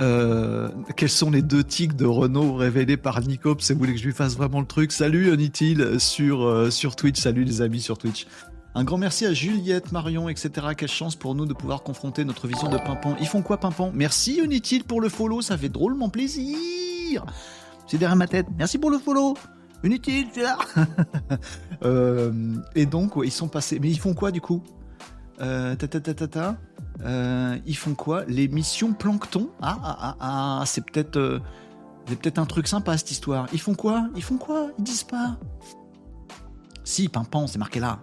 Euh, 0.00 0.68
quels 0.96 1.08
sont 1.08 1.30
les 1.30 1.42
deux 1.42 1.64
tics 1.64 1.96
de 1.96 2.06
Renault 2.06 2.54
révélés 2.54 2.96
par 2.96 3.20
Nicops 3.20 3.68
et 3.68 3.74
vous 3.74 3.80
voulez 3.80 3.94
que 3.94 3.98
je 3.98 4.04
lui 4.04 4.12
fasse 4.12 4.36
vraiment 4.36 4.60
le 4.60 4.66
truc? 4.66 4.92
Salut 4.92 5.32
Unitil 5.32 5.98
sur, 5.98 6.42
euh, 6.42 6.70
sur 6.70 6.94
Twitch, 6.94 7.20
salut 7.20 7.44
les 7.44 7.62
amis 7.62 7.80
sur 7.80 7.98
Twitch. 7.98 8.26
Un 8.74 8.84
grand 8.84 8.98
merci 8.98 9.26
à 9.26 9.32
Juliette, 9.32 9.90
Marion, 9.90 10.28
etc. 10.28 10.68
Quelle 10.76 10.88
chance 10.88 11.16
pour 11.16 11.34
nous 11.34 11.46
de 11.46 11.52
pouvoir 11.52 11.82
confronter 11.82 12.24
notre 12.24 12.46
vision 12.46 12.68
de 12.68 12.76
Pimpon. 12.76 13.16
Ils 13.20 13.26
font 13.26 13.42
quoi 13.42 13.56
Pimpon? 13.56 13.90
Merci 13.92 14.40
Unitil 14.42 14.84
pour 14.84 15.00
le 15.00 15.08
follow, 15.08 15.42
ça 15.42 15.58
fait 15.58 15.68
drôlement 15.68 16.10
plaisir. 16.10 17.26
C'est 17.88 17.98
derrière 17.98 18.16
ma 18.16 18.28
tête. 18.28 18.46
Merci 18.56 18.78
pour 18.78 18.90
le 18.90 18.98
follow. 18.98 19.34
Unitil, 19.82 20.28
tu 20.32 20.40
es 20.40 20.42
là. 20.44 20.58
Euh, 21.84 22.32
et 22.74 22.86
donc, 22.86 23.12
ils 23.22 23.30
sont 23.30 23.46
passés. 23.46 23.78
Mais 23.78 23.88
ils 23.88 24.00
font 24.00 24.12
quoi 24.12 24.32
du 24.32 24.40
coup? 24.40 24.64
Ta, 25.38 25.76
ta, 25.76 25.86
ta, 25.86 26.00
ta, 26.00 26.26
ta. 26.26 26.56
Euh, 27.02 27.58
ils 27.66 27.76
font 27.76 27.94
quoi 27.94 28.24
Les 28.26 28.48
missions 28.48 28.92
plancton 28.92 29.50
Ah, 29.62 29.78
ah, 29.82 29.96
ah, 30.00 30.16
ah, 30.60 30.62
c'est 30.66 30.84
peut-être 30.84 31.16
euh, 31.16 31.40
peut-être 32.06 32.38
un 32.38 32.46
truc 32.46 32.66
sympa 32.66 32.96
cette 32.96 33.10
histoire. 33.10 33.46
Ils 33.52 33.60
font 33.60 33.74
quoi 33.74 34.08
Ils 34.16 34.22
font 34.22 34.38
quoi 34.38 34.68
Ils 34.78 34.84
disent 34.84 35.04
pas. 35.04 35.38
Si, 36.84 37.08
pimpant, 37.08 37.46
c'est 37.46 37.58
marqué 37.58 37.80
là. 37.80 38.00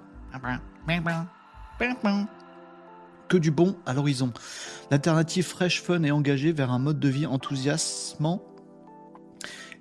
Que 3.28 3.38
du 3.38 3.52
bon 3.52 3.76
à 3.86 3.94
l'horizon. 3.94 4.32
L'alternative 4.92 5.46
fraîche, 5.46 5.82
fun 5.82 6.04
et 6.04 6.12
engagée 6.12 6.52
vers 6.52 6.72
un 6.72 6.80
mode 6.80 7.00
de 7.00 7.10
vie 7.10 7.26
enthousiasmant 7.26 8.44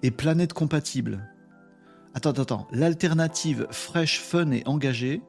et 0.02 0.10
planète 0.10 0.54
compatible. 0.54 1.28
Attends, 2.14 2.30
attends, 2.30 2.42
attends. 2.42 2.68
L'alternative 2.72 3.66
fraîche, 3.70 4.20
fun 4.20 4.50
et 4.50 4.62
engagée 4.66 5.22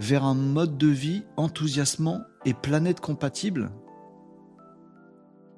vers 0.00 0.24
un 0.24 0.34
mode 0.34 0.76
de 0.76 0.88
vie 0.88 1.22
enthousiasmant 1.36 2.22
et 2.44 2.54
planète 2.54 3.00
compatible 3.00 3.70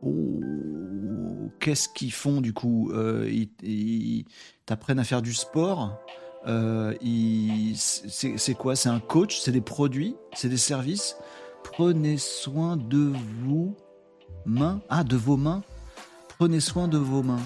Oh, 0.03 0.41
qu'est-ce 1.59 1.89
qu'ils 1.89 2.13
font 2.13 2.41
du 2.41 2.53
coup? 2.53 2.93
Euh, 2.93 3.29
Ils 3.63 4.25
t'apprennent 4.65 5.01
à 5.01 5.05
faire 5.05 5.23
du 5.23 5.35
sport? 5.35 5.99
Euh, 6.47 6.95
c'est 7.75 8.55
quoi? 8.55 8.77
C'est 8.77 8.89
un 8.89 9.01
coach? 9.01 9.41
C'est 9.41 9.51
des 9.53 9.61
produits? 9.61 10.15
C'est 10.35 10.49
des 10.49 10.57
services? 10.57 11.17
Prenez 11.65 12.17
soin 12.17 12.77
de 12.77 13.13
vous 13.43 13.75
mains. 14.47 14.81
Ah, 14.89 15.03
de 15.03 15.17
vos 15.17 15.37
mains. 15.37 15.63
Prenez 16.39 16.61
soin 16.61 16.87
de 16.87 16.99
vos 16.99 17.25
mains. 17.25 17.43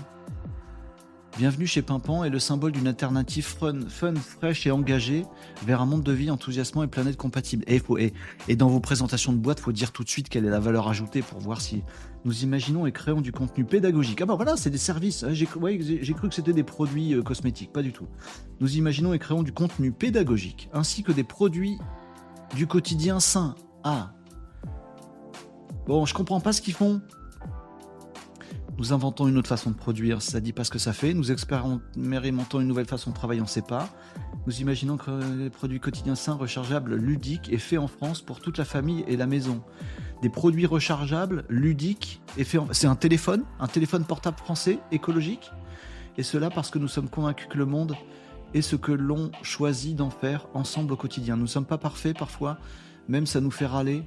Bienvenue 1.39 1.67
chez 1.67 1.81
Pimpan 1.81 2.25
est 2.25 2.31
le 2.31 2.39
symbole 2.39 2.73
d'une 2.73 2.87
alternative 2.87 3.47
fun, 3.47 4.15
fraîche 4.17 4.67
et 4.67 4.71
engagée 4.71 5.25
vers 5.65 5.81
un 5.81 5.87
monde 5.87 6.03
de 6.03 6.13
vie 6.13 6.31
enthousiasmant 6.31 6.83
et 6.83 6.89
planète 6.89 7.17
compatible. 7.17 7.65
Et, 7.67 7.81
et, 8.49 8.55
dans 8.55 8.69
vos 8.69 8.81
présentations 8.81 9.33
de 9.33 9.39
boîte, 9.39 9.59
faut 9.59 9.73
dire 9.73 9.93
tout 9.93 10.05
de 10.05 10.11
suite 10.11 10.29
quelle 10.29 10.45
est 10.45 10.51
la 10.51 10.61
valeur 10.61 10.89
ajoutée 10.89 11.23
pour 11.23 11.39
voir 11.39 11.63
si 11.63 11.85
nous 12.27 12.43
imaginons 12.43 12.87
et 12.87 12.93
créons 12.93 13.23
du 13.23 13.33
contenu 13.33 13.65
pédagogique. 13.65 14.21
Ah 14.21 14.27
bah 14.27 14.35
voilà, 14.35 14.59
c'est 14.59 14.69
des 14.69 14.77
services. 14.77 15.25
J'ai 15.31 15.47
cru 15.47 16.29
que 16.29 16.35
c'était 16.35 16.53
des 16.53 16.65
produits 16.65 17.15
euh, 17.15 17.23
cosmétiques, 17.23 17.73
pas 17.73 17.83
du 17.83 17.95
tout. 17.95 18.09
Nous 18.61 18.77
imaginons 18.77 19.15
et 19.15 19.19
créons 19.19 19.43
du 19.43 19.53
contenu 19.53 19.91
pédagogique 19.91 20.69
ainsi 20.75 21.03
que 21.03 21.13
des 21.13 21.25
produits 21.25 21.79
du 22.55 22.67
quotidien 22.67 23.21
sain. 23.21 23.55
Ah. 23.85 24.13
Bon, 25.87 26.05
je 26.05 26.13
comprends 26.13 26.41
pas 26.41 26.53
ce 26.53 26.61
qu'ils 26.61 26.75
font. 26.75 27.01
Nous 28.83 28.93
inventons 28.93 29.29
une 29.29 29.39
autre 29.39 29.49
façon 29.49 29.71
de 29.71 29.77
produire, 29.77 30.23
ça 30.23 30.41
dit 30.41 30.53
pas 30.53 30.65
ce 30.65 30.71
que 30.73 30.81
ça 30.81 30.93
fait. 30.93 31.15
Nous 31.15 31.31
expérimentons 31.31 32.59
une 32.59 32.67
nouvelle 32.67 32.89
façon 32.89 33.11
de 33.11 33.15
travailler, 33.15 33.41
on 33.41 33.47
sait 33.47 33.63
pas. 33.63 33.89
Nous 34.49 34.61
imaginons 34.61 34.97
que 34.97 35.13
les 35.39 35.51
produits 35.51 35.79
quotidiens 35.79 36.17
sains, 36.17 36.35
rechargeables, 36.35 36.97
ludiques 36.97 37.49
et 37.53 37.59
faits 37.59 37.79
en 37.79 37.87
France 37.87 38.23
pour 38.23 38.41
toute 38.41 38.59
la 38.59 38.65
famille 38.65 39.05
et 39.07 39.17
la 39.17 39.29
maison. 39.29 39.63
Des 40.21 40.29
produits 40.29 40.67
rechargeables, 40.67 41.45
ludiques 41.49 42.21
et 42.37 42.43
faits 42.43 42.61
en... 42.61 42.67
C'est 42.73 42.89
un 42.89 42.97
téléphone, 42.97 43.45
un 43.61 43.69
téléphone 43.69 44.05
portable 44.05 44.39
français, 44.39 44.81
écologique. 44.91 45.53
Et 46.19 46.25
cela 46.25 46.51
parce 46.51 46.73
que 46.73 46.81
nous 46.81 46.89
sommes 46.89 47.09
convaincus 47.09 47.47
que 47.49 47.59
le 47.59 47.67
monde 47.67 47.95
est 48.53 48.63
ce 48.63 48.75
que 48.75 48.91
l'on 48.91 49.31
choisit 49.43 49.95
d'en 49.95 50.11
faire 50.11 50.49
ensemble 50.55 50.95
au 50.95 50.97
quotidien. 50.97 51.37
Nous 51.37 51.43
ne 51.43 51.47
sommes 51.47 51.67
pas 51.67 51.79
parfaits 51.79 52.19
parfois, 52.19 52.59
même 53.07 53.27
ça 53.27 53.41
nous 53.41 53.53
fait 53.53 53.67
râler, 53.67 54.03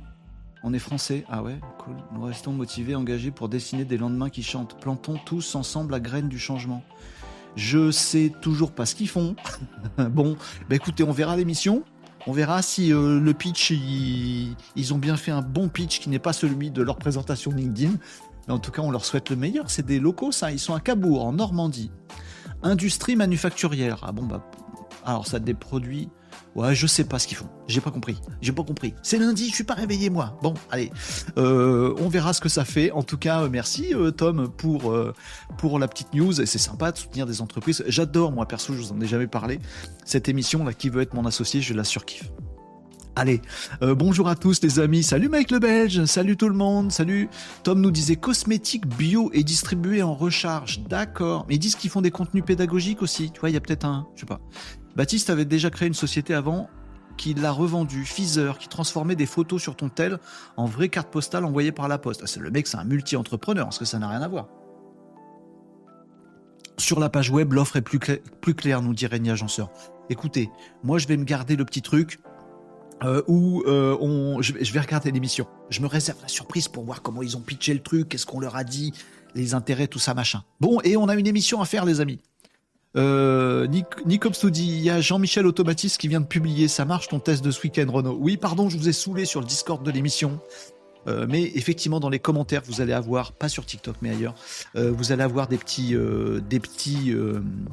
on 0.66 0.74
est 0.74 0.80
français. 0.80 1.24
Ah 1.30 1.44
ouais, 1.44 1.60
cool. 1.78 1.96
Nous 2.14 2.24
restons 2.24 2.52
motivés, 2.52 2.96
engagés 2.96 3.30
pour 3.30 3.48
dessiner 3.48 3.86
des 3.86 3.98
lendemains 3.98 4.32
qui 4.32 4.42
chantent. 4.42 4.78
Plantons 4.82 5.20
tous 5.24 5.56
ensemble 5.56 5.92
la 5.92 6.00
graine 6.00 6.28
du 6.28 6.40
changement. 6.40 6.84
Je 7.56 7.92
sais 7.92 8.34
toujours 8.42 8.72
pas 8.72 8.88
ce 8.88 8.96
qu'ils 8.96 9.08
font. 9.08 9.36
bon, 9.98 10.36
bah 10.68 10.76
écoutez, 10.76 11.04
on 11.04 11.12
verra 11.12 11.38
l'émission. 11.38 11.84
On 12.26 12.34
verra 12.34 12.64
si 12.64 12.92
euh, 12.92 13.20
le 13.20 13.34
pitch, 13.36 13.70
ils, 13.70 14.94
ont 14.94 14.98
bien 14.98 15.16
fait 15.16 15.32
un 15.32 15.44
bon 15.44 15.70
pitch 15.70 16.00
qui 16.00 16.10
n'est 16.10 16.20
pas 16.20 16.34
celui 16.34 16.72
de 16.72 16.82
leur 16.82 16.98
présentation 16.98 17.52
LinkedIn. 17.52 17.94
Mais 18.48 18.54
en 18.54 18.60
tout 18.60 18.72
cas, 18.72 18.82
on 18.82 18.90
leur 18.90 19.06
souhaite 19.06 19.30
le 19.30 19.36
meilleur. 19.36 19.70
C'est 19.70 19.86
des 19.86 20.00
locaux, 20.00 20.32
ça. 20.32 20.52
Ils 20.52 20.60
sont 20.60 20.74
à 20.74 20.80
Cabourg, 20.80 21.24
en 21.24 21.34
Normandie. 21.34 21.92
Industrie 22.64 23.16
manufacturière. 23.16 24.00
Ah 24.02 24.12
bon, 24.12 24.24
bah. 24.24 24.44
Alors, 25.06 25.28
ça 25.28 25.38
des 25.38 25.54
produits 25.54 26.10
Ouais, 26.56 26.74
je 26.74 26.88
sais 26.88 27.04
pas 27.04 27.20
ce 27.20 27.28
qu'ils 27.28 27.36
font. 27.36 27.50
J'ai 27.68 27.82
pas 27.82 27.92
compris. 27.92 28.18
J'ai 28.42 28.54
pas 28.54 28.64
compris. 28.64 28.94
C'est 29.04 29.18
lundi, 29.18 29.50
je 29.50 29.56
suis 29.56 29.66
pas 29.66 29.74
réveillé 29.74 30.10
moi. 30.10 30.40
Bon, 30.42 30.54
allez, 30.72 30.90
euh, 31.38 31.94
on 32.00 32.08
verra 32.08 32.32
ce 32.32 32.40
que 32.40 32.48
ça 32.48 32.64
fait. 32.64 32.92
En 32.92 33.04
tout 33.04 33.18
cas, 33.18 33.42
euh, 33.42 33.50
merci 33.52 33.94
euh, 33.94 34.12
Tom 34.12 34.50
pour 34.50 34.96
pour 35.58 35.80
la 35.80 35.90
petite 35.90 36.14
news. 36.14 36.40
Et 36.40 36.46
c'est 36.46 36.58
sympa 36.58 36.94
de 36.94 36.98
soutenir 36.98 37.26
des 37.26 37.42
entreprises. 37.42 37.84
J'adore 37.88 38.32
moi 38.32 38.48
perso, 38.48 38.74
je 38.74 38.80
vous 38.80 38.94
en 38.94 39.02
ai 39.02 39.06
jamais 39.06 39.28
parlé. 39.28 39.60
Cette 40.06 40.30
émission 40.30 40.64
là, 40.64 40.72
qui 40.72 40.88
veut 40.88 41.02
être 41.02 41.14
mon 41.14 41.26
associé, 41.26 41.62
je 41.62 41.74
la 41.74 41.84
surkiffe. 41.84 42.32
Allez, 43.18 43.42
bonjour 43.82 44.28
à 44.28 44.36
tous 44.36 44.62
les 44.62 44.80
amis, 44.80 45.02
salut 45.02 45.30
Mike 45.30 45.52
le 45.52 45.60
Belge, 45.60 46.04
salut 46.04 46.36
tout 46.36 46.50
le 46.50 46.56
monde, 46.56 46.92
salut. 46.92 47.30
Tom 47.64 47.80
nous 47.80 47.92
disait 47.92 48.18
cosmétiques 48.18 48.86
bio 48.86 49.30
et 49.34 49.44
distribués 49.46 50.04
en 50.04 50.14
recharge, 50.14 50.82
d'accord. 50.82 51.46
Mais 51.48 51.56
ils 51.56 51.60
disent 51.60 51.78
qu'ils 51.78 51.90
font 51.90 52.02
des 52.02 52.12
contenus 52.12 52.44
pédagogiques 52.46 53.02
aussi, 53.02 53.32
tu 53.32 53.40
vois, 53.40 53.50
il 53.50 53.54
y 53.54 53.58
a 53.58 53.62
peut-être 53.62 53.86
un, 53.86 54.06
je 54.16 54.22
sais 54.22 54.26
pas. 54.26 54.42
Baptiste 54.96 55.30
avait 55.30 55.46
déjà 55.46 55.70
créé 55.70 55.88
une 55.88 55.94
société 55.94 56.34
avant 56.34 56.70
qui 57.18 57.34
l'a 57.34 57.52
revendue, 57.52 58.06
Feezer, 58.06 58.58
qui 58.58 58.68
transformait 58.68 59.16
des 59.16 59.26
photos 59.26 59.62
sur 59.62 59.76
ton 59.76 59.90
tel 59.90 60.20
en 60.58 60.66
vraies 60.66 60.90
cartes 60.90 61.10
postales 61.10 61.46
envoyées 61.46 61.72
par 61.72 61.88
la 61.88 61.98
poste. 61.98 62.24
Ah, 62.24 62.40
le 62.40 62.52
mec, 62.52 62.68
c'est 62.68 62.78
un 62.78 62.84
multi-entrepreneur, 62.84 63.66
parce 63.66 63.78
que 63.78 63.86
ça 63.86 64.00
n'a 64.00 64.10
rien 64.10 64.22
à 64.22 64.28
voir. 64.28 64.48
Sur 66.78 67.00
la 67.00 67.10
page 67.10 67.30
web, 67.30 67.54
l'offre 67.54 67.78
est 67.78 67.82
plus, 67.82 68.00
claire, 68.54 68.82
nous 68.82 68.94
dit 68.94 69.08
Régnier 69.08 69.32
Agenceur. 69.32 69.70
Écoutez, 70.10 70.50
moi 70.84 70.98
je 70.98 71.08
vais 71.08 71.18
me 71.18 71.24
garder 71.24 71.56
le 71.56 71.66
petit 71.66 71.82
truc 71.82 72.20
euh, 73.04 73.24
où 73.28 73.64
euh, 73.66 73.98
on, 74.02 74.42
je, 74.42 74.54
vais 74.54 74.80
regarder 74.80 75.12
l'émission. 75.12 75.48
Je 75.70 75.82
me 75.82 75.88
réserve 75.88 76.22
la 76.22 76.28
surprise 76.28 76.68
pour 76.68 76.84
voir 76.84 77.02
comment 77.02 77.22
ils 77.22 77.38
ont 77.38 77.42
pitché 77.42 77.74
le 77.74 77.80
truc, 77.80 78.10
qu'est-ce 78.10 78.26
qu'on 78.26 78.42
leur 78.42 78.58
a 78.58 78.66
dit, 78.66 78.94
les 79.36 79.54
intérêts, 79.54 79.88
tout 79.88 80.00
ça, 80.00 80.14
machin. 80.14 80.44
Bon, 80.60 80.80
et 80.84 80.98
on 80.98 81.08
a 81.08 81.16
une 81.16 81.28
émission 81.28 81.62
à 81.62 81.66
faire, 81.66 81.86
les 81.86 82.02
amis. 82.02 82.20
Euh, 82.98 83.68
dit 83.68 83.84
il 84.06 84.82
y 84.82 84.90
a 84.90 85.02
Jean-Michel 85.02 85.46
Automatis 85.46 85.98
qui 85.98 86.08
vient 86.08 86.22
de 86.22 86.26
publier 86.26 86.68
ça 86.68 86.86
marche 86.86 87.10
ton 87.10 87.20
test 87.20 87.44
de 87.44 87.52
ce 87.52 87.62
week-end 87.64 87.92
Renault. 87.92 88.18
Oui, 88.20 88.38
pardon, 88.38 88.70
je 88.70 88.78
vous 88.78 88.88
ai 88.90 88.94
saoulé 88.94 89.26
sur 89.26 89.42
le 89.42 89.46
Discord 89.46 89.84
de 89.84 89.92
l'émission. 89.92 90.40
Euh, 91.08 91.26
mais 91.30 91.52
effectivement, 91.56 92.00
dans 92.00 92.10
les 92.10 92.20
commentaires, 92.20 92.62
vous 92.66 92.82
allez 92.82 92.94
avoir, 92.94 93.34
pas 93.34 93.50
sur 93.50 93.66
TikTok, 93.66 93.96
mais 94.02 94.12
ailleurs, 94.12 94.36
euh, 94.76 94.92
vous 94.92 95.12
allez 95.12 95.24
avoir 95.24 95.48
des 95.48 95.58
petits, 95.58 95.96
euh, 95.96 96.42
des 96.42 96.60
petits 96.60 97.14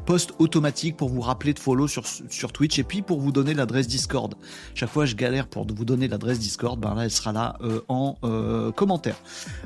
posts 0.06 0.32
automatiques 0.38 0.96
pour 0.96 1.08
vous 1.08 1.20
rappeler 1.20 1.54
de 1.54 1.58
follow 1.58 1.88
sur, 1.88 2.04
sur 2.06 2.52
Twitch 2.52 2.78
et 2.78 2.84
puis 2.84 3.02
pour 3.02 3.20
vous 3.20 3.32
donner 3.32 3.54
l'adresse 3.54 3.88
Discord. 3.88 4.34
Chaque 4.74 4.90
fois, 4.90 5.06
je 5.06 5.14
galère 5.14 5.46
pour 5.46 5.66
vous 5.66 5.84
donner 5.84 6.08
l'adresse 6.08 6.38
Discord. 6.38 6.78
Ben 6.78 6.94
là, 6.94 7.04
elle 7.04 7.10
sera 7.10 7.32
là 7.32 7.56
en 7.88 8.16
commentaire. 8.74 9.16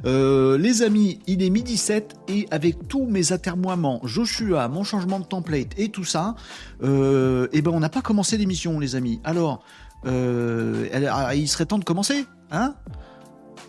les 0.04 0.82
amis, 0.82 1.20
il 1.26 1.42
est 1.42 1.50
midi 1.50 1.76
7 1.76 2.14
et 2.28 2.46
avec 2.50 2.88
tous 2.88 3.06
mes 3.06 3.32
atermoiements, 3.32 4.00
Joshua, 4.04 4.68
mon 4.68 4.84
changement 4.84 5.20
de 5.20 5.24
template 5.24 5.78
et 5.78 5.88
tout 5.88 6.04
ça, 6.04 6.34
eh 6.82 6.86
ben 7.62 7.70
on 7.72 7.80
n'a 7.80 7.88
pas 7.88 8.02
commencé 8.02 8.36
l'émission, 8.36 8.78
les 8.78 8.96
amis. 8.96 9.20
Alors, 9.24 9.64
ah, 10.04 11.34
il 11.34 11.48
serait 11.48 11.66
temps 11.66 11.78
de 11.78 11.84
commencer, 11.84 12.26
hein? 12.50 12.74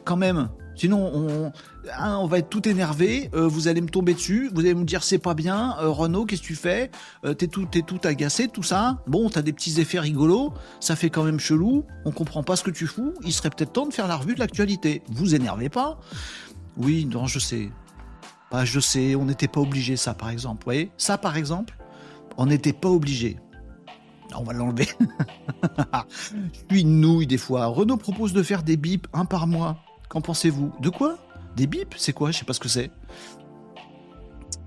Quand 0.08 0.18
même. 0.18 0.50
Sinon, 0.76 1.12
on, 1.14 1.52
hein, 1.92 2.18
on 2.20 2.28
va 2.28 2.38
être 2.38 2.50
tout 2.50 2.68
énervé. 2.68 3.30
Euh, 3.34 3.48
vous 3.48 3.68
allez 3.68 3.82
me 3.82 3.90
tomber 3.90 4.14
dessus. 4.14 4.50
Vous 4.54 4.62
allez 4.62 4.76
me 4.76 4.86
dire 4.86 5.04
c'est 5.04 5.18
pas 5.18 5.34
bien. 5.34 5.76
Euh, 5.80 5.90
Renaud, 5.90 6.26
qu'est-ce 6.26 6.42
que 6.42 6.48
tu 6.48 6.56
fais? 6.56 6.92
Euh, 7.26 7.34
T'es 7.34 7.48
tout, 7.48 7.68
es 7.74 7.82
tout 7.82 8.00
agacé, 8.04 8.48
tout 8.48 8.64
ça. 8.64 9.00
Bon, 9.08 9.30
t'as 9.30 9.42
des 9.42 9.54
petits 9.54 9.82
effets 9.82 10.00
rigolos. 10.00 10.54
Ça 10.80 10.96
fait 10.96 11.10
quand 11.10 11.24
même 11.24 11.40
chelou. 11.40 11.84
On 12.06 12.12
comprend 12.12 12.44
pas 12.44 12.56
ce 12.56 12.64
que 12.64 12.72
tu 12.72 12.88
fous. 12.88 13.14
Il 13.24 13.34
serait 13.34 13.50
peut-être 13.50 13.74
temps 13.74 13.88
de 13.88 13.94
faire 13.94 14.08
la 14.08 14.16
revue 14.16 14.36
de 14.36 14.40
l'actualité. 14.40 15.02
Vous 15.10 15.36
énervez 15.36 15.70
pas? 15.70 16.00
Oui, 16.78 17.06
non, 17.06 17.26
je 17.26 17.40
sais. 17.40 17.70
Bah, 18.52 18.64
je 18.64 18.80
sais. 18.80 19.16
On 19.16 19.26
n'était 19.26 19.48
pas 19.48 19.62
obligé 19.62 19.98
ça, 19.98 20.14
par 20.14 20.30
exemple. 20.30 20.60
Vous 20.62 20.66
voyez? 20.66 20.92
Ça, 20.98 21.18
par 21.18 21.38
exemple, 21.38 21.76
on 22.38 22.46
n'était 22.46 22.74
pas 22.74 22.90
obligé. 22.90 23.38
On 24.36 24.44
va 24.44 24.54
l'enlever. 24.54 24.88
je 26.54 26.76
suis 26.76 26.82
une 26.82 27.02
nouille 27.02 27.26
des 27.26 27.38
fois. 27.40 27.66
Renault 27.66 27.98
propose 27.98 28.34
de 28.34 28.44
faire 28.44 28.62
des 28.62 28.78
bips 28.78 29.08
un 29.14 29.26
par 29.26 29.48
mois. 29.48 29.80
Qu'en 30.10 30.22
pensez-vous? 30.22 30.74
De 30.80 30.90
quoi? 30.90 31.18
Des 31.56 31.68
bips? 31.68 31.96
C'est 31.98 32.14
quoi? 32.14 32.32
Je 32.32 32.40
sais 32.40 32.46
pas 32.46 32.54
ce 32.54 32.60
que 32.60 32.70
c'est. 32.70 32.92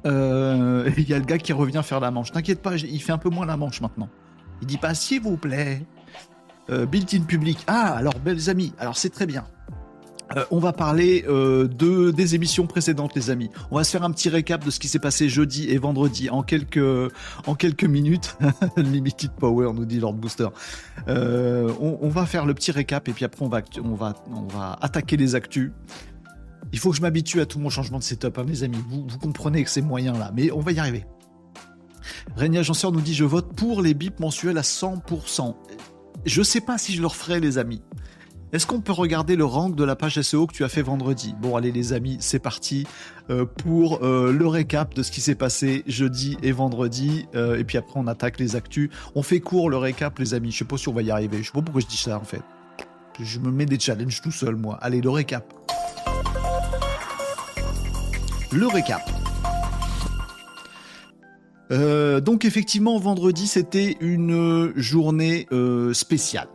Euh, 0.06 0.90
il 0.96 1.08
y 1.08 1.14
a 1.14 1.18
le 1.18 1.24
gars 1.24 1.38
qui 1.38 1.52
revient 1.52 1.82
faire 1.84 2.00
la 2.00 2.10
manche. 2.10 2.32
T'inquiète 2.32 2.62
pas, 2.62 2.76
il 2.76 3.02
fait 3.02 3.12
un 3.12 3.18
peu 3.18 3.30
moins 3.30 3.46
la 3.46 3.56
manche 3.56 3.80
maintenant. 3.80 4.08
Il 4.60 4.66
dit 4.66 4.78
pas 4.78 4.94
s'il 4.94 5.22
vous 5.22 5.36
plaît. 5.36 5.82
Euh, 6.68 6.86
built-in 6.86 7.22
public. 7.22 7.58
Ah, 7.66 7.94
alors, 7.96 8.14
belles 8.18 8.48
amis, 8.48 8.72
alors 8.78 8.96
c'est 8.96 9.10
très 9.10 9.26
bien. 9.26 9.44
Euh, 10.36 10.44
on 10.50 10.58
va 10.58 10.72
parler 10.72 11.24
euh, 11.28 11.66
de 11.66 12.10
des 12.10 12.34
émissions 12.34 12.66
précédentes, 12.66 13.14
les 13.16 13.30
amis. 13.30 13.50
On 13.70 13.76
va 13.76 13.84
se 13.84 13.90
faire 13.90 14.04
un 14.04 14.10
petit 14.10 14.28
récap 14.28 14.64
de 14.64 14.70
ce 14.70 14.78
qui 14.78 14.88
s'est 14.88 14.98
passé 14.98 15.28
jeudi 15.28 15.68
et 15.70 15.78
vendredi 15.78 16.30
en 16.30 16.42
quelques 16.42 17.12
en 17.46 17.54
quelques 17.54 17.84
minutes. 17.84 18.36
Limited 18.76 19.32
Power, 19.32 19.72
nous 19.74 19.84
dit 19.84 19.98
Lord 19.98 20.14
Booster. 20.14 20.48
Euh, 21.08 21.72
on, 21.80 22.08
va 22.08 22.26
faire 22.26 22.46
le 22.46 22.54
petit 22.54 22.70
récap 22.70 23.08
et 23.08 23.12
puis 23.12 23.24
après 23.24 23.44
on 23.44 23.48
va 23.48 23.62
on 23.82 23.94
va 23.94 24.14
on 24.32 24.42
va 24.42 24.78
attaquer 24.80 25.16
les 25.16 25.34
actus. 25.34 25.72
Il 26.72 26.78
faut 26.78 26.90
que 26.90 26.96
je 26.96 27.02
m'habitue 27.02 27.40
à 27.40 27.46
tout 27.46 27.58
mon 27.58 27.70
changement 27.70 27.98
de 27.98 28.04
setup, 28.04 28.38
hein, 28.38 28.44
mes 28.46 28.62
amis. 28.62 28.78
Vous, 28.88 29.04
vous 29.08 29.18
comprenez 29.18 29.64
que 29.64 29.70
c'est 29.70 29.82
moyen 29.82 30.12
là, 30.12 30.30
mais 30.34 30.52
on 30.52 30.60
va 30.60 30.70
y 30.70 30.78
arriver. 30.78 31.04
Régnier 32.36 32.60
Agenceur 32.60 32.92
nous 32.92 33.00
dit 33.00 33.14
je 33.14 33.24
vote 33.24 33.54
pour 33.56 33.82
les 33.82 33.94
bips 33.94 34.20
mensuels 34.20 34.58
à 34.58 34.62
100%. 34.62 35.54
Je 36.24 36.42
sais 36.42 36.60
pas 36.60 36.78
si 36.78 36.94
je 36.94 37.00
le 37.00 37.06
referai, 37.06 37.40
les 37.40 37.58
amis. 37.58 37.82
Est-ce 38.52 38.66
qu'on 38.66 38.80
peut 38.80 38.92
regarder 38.92 39.36
le 39.36 39.44
rank 39.44 39.76
de 39.76 39.84
la 39.84 39.94
page 39.94 40.20
SEO 40.20 40.48
que 40.48 40.52
tu 40.52 40.64
as 40.64 40.68
fait 40.68 40.82
vendredi? 40.82 41.36
Bon, 41.40 41.54
allez 41.54 41.70
les 41.70 41.92
amis, 41.92 42.16
c'est 42.18 42.40
parti 42.40 42.84
euh, 43.30 43.44
pour 43.44 44.02
euh, 44.02 44.32
le 44.32 44.46
récap 44.48 44.92
de 44.92 45.04
ce 45.04 45.12
qui 45.12 45.20
s'est 45.20 45.36
passé 45.36 45.84
jeudi 45.86 46.36
et 46.42 46.50
vendredi. 46.50 47.28
Euh, 47.36 47.58
et 47.58 47.62
puis 47.62 47.78
après, 47.78 47.92
on 47.94 48.08
attaque 48.08 48.40
les 48.40 48.56
actus. 48.56 48.90
On 49.14 49.22
fait 49.22 49.38
court 49.38 49.70
le 49.70 49.76
récap, 49.76 50.18
les 50.18 50.34
amis. 50.34 50.50
Je 50.50 50.58
sais 50.58 50.64
pas 50.64 50.76
si 50.76 50.88
on 50.88 50.92
va 50.92 51.02
y 51.02 51.12
arriver. 51.12 51.38
Je 51.38 51.44
sais 51.44 51.52
pas 51.52 51.62
pourquoi 51.62 51.80
je 51.80 51.86
dis 51.86 51.96
ça 51.96 52.18
en 52.18 52.24
fait. 52.24 52.42
Je 53.20 53.38
me 53.38 53.52
mets 53.52 53.66
des 53.66 53.78
challenges 53.78 54.20
tout 54.20 54.32
seul, 54.32 54.56
moi. 54.56 54.78
Allez, 54.80 55.00
le 55.00 55.10
récap. 55.10 55.54
Le 58.50 58.66
récap. 58.66 59.08
donc 62.24 62.44
effectivement, 62.44 62.98
vendredi, 62.98 63.46
c'était 63.46 63.96
une 64.00 64.72
journée 64.74 65.46
spéciale. 65.92 66.48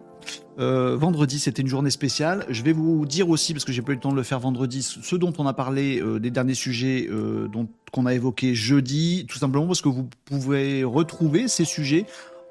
Euh, 0.58 0.96
vendredi, 0.96 1.40
c'était 1.40 1.62
une 1.62 1.68
journée 1.68 1.90
spéciale. 1.90 2.46
Je 2.50 2.64
vais 2.64 2.72
vous 2.72 3.06
dire 3.06 3.30
aussi, 3.30 3.54
parce 3.54 3.66
que 3.66 3.74
j'ai 3.74 3.82
pas 3.82 3.92
eu 3.92 3.96
le 3.96 4.02
temps 4.02 4.12
de 4.12 4.16
le 4.16 4.24
faire 4.24 4.40
vendredi, 4.40 4.82
ce 4.84 5.16
dont 5.16 5.34
on 5.38 5.46
a 5.48 5.54
parlé 5.54 6.02
euh, 6.02 6.20
des 6.20 6.32
derniers 6.32 6.54
sujets 6.54 7.08
euh, 7.10 7.48
dont 7.48 7.68
qu'on 7.92 8.06
a 8.06 8.14
évoqué 8.14 8.56
jeudi, 8.56 9.26
tout 9.30 9.38
simplement 9.38 9.68
parce 9.68 9.82
que 9.82 9.90
vous 9.90 10.10
pouvez 10.26 10.84
retrouver 10.84 11.48
ces 11.48 11.66
sujets 11.66 12.06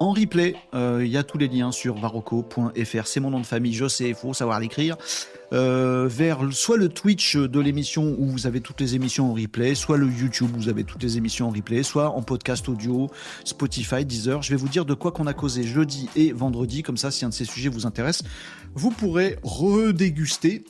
en 0.05 0.11
replay. 0.13 0.55
Il 0.73 1.07
y 1.07 1.17
a 1.17 1.23
tous 1.23 1.37
les 1.37 1.47
liens 1.47 1.71
sur 1.71 1.95
varocco.fr. 1.95 3.07
C'est 3.07 3.19
mon 3.19 3.31
nom 3.31 3.39
de 3.39 3.45
famille, 3.45 3.73
je 3.73 3.87
sais, 3.87 4.09
il 4.09 4.15
faut 4.15 4.33
savoir 4.33 4.59
l'écrire. 4.59 4.97
Euh, 5.53 6.07
vers 6.09 6.39
soit 6.51 6.77
le 6.77 6.89
Twitch 6.89 7.35
de 7.37 7.59
l'émission 7.59 8.15
où 8.17 8.25
vous 8.25 8.47
avez 8.47 8.61
toutes 8.61 8.81
les 8.81 8.95
émissions 8.95 9.31
en 9.31 9.33
replay, 9.33 9.75
soit 9.75 9.97
le 9.97 10.07
YouTube 10.07 10.49
où 10.55 10.59
vous 10.59 10.69
avez 10.69 10.83
toutes 10.83 11.03
les 11.03 11.17
émissions 11.17 11.47
en 11.47 11.51
replay, 11.51 11.83
soit 11.83 12.09
en 12.09 12.21
podcast 12.23 12.67
audio, 12.67 13.09
Spotify, 13.43 14.05
Deezer. 14.05 14.41
Je 14.41 14.49
vais 14.49 14.55
vous 14.55 14.67
dire 14.67 14.85
de 14.85 14.93
quoi 14.93 15.11
qu'on 15.11 15.27
a 15.27 15.33
causé 15.33 15.63
jeudi 15.63 16.09
et 16.15 16.31
vendredi, 16.31 16.83
comme 16.83 16.97
ça 16.97 17.11
si 17.11 17.25
un 17.25 17.29
de 17.29 17.33
ces 17.33 17.45
sujets 17.45 17.69
vous 17.69 17.85
intéresse, 17.85 18.23
vous 18.73 18.91
pourrez 18.91 19.37
redéguster 19.43 20.65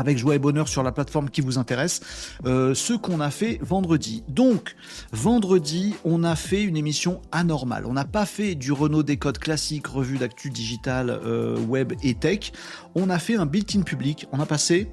avec 0.00 0.18
joie 0.18 0.34
et 0.34 0.38
bonheur 0.38 0.66
sur 0.66 0.82
la 0.82 0.92
plateforme 0.92 1.30
qui 1.30 1.42
vous 1.42 1.58
intéresse, 1.58 2.00
euh, 2.46 2.74
ce 2.74 2.94
qu'on 2.94 3.20
a 3.20 3.30
fait 3.30 3.58
vendredi. 3.62 4.24
Donc, 4.28 4.74
vendredi, 5.12 5.94
on 6.04 6.24
a 6.24 6.36
fait 6.36 6.62
une 6.62 6.76
émission 6.76 7.20
anormale. 7.32 7.84
On 7.86 7.92
n'a 7.92 8.06
pas 8.06 8.26
fait 8.26 8.54
du 8.54 8.72
Renault 8.72 9.02
Décode 9.02 9.38
classique, 9.38 9.86
revue 9.86 10.18
d'actu 10.18 10.50
digital, 10.50 11.10
euh, 11.10 11.58
web 11.58 11.92
et 12.02 12.14
tech. 12.14 12.52
On 12.94 13.10
a 13.10 13.18
fait 13.18 13.36
un 13.36 13.46
built-in 13.46 13.82
public. 13.82 14.26
On 14.32 14.40
a 14.40 14.46
passé 14.46 14.88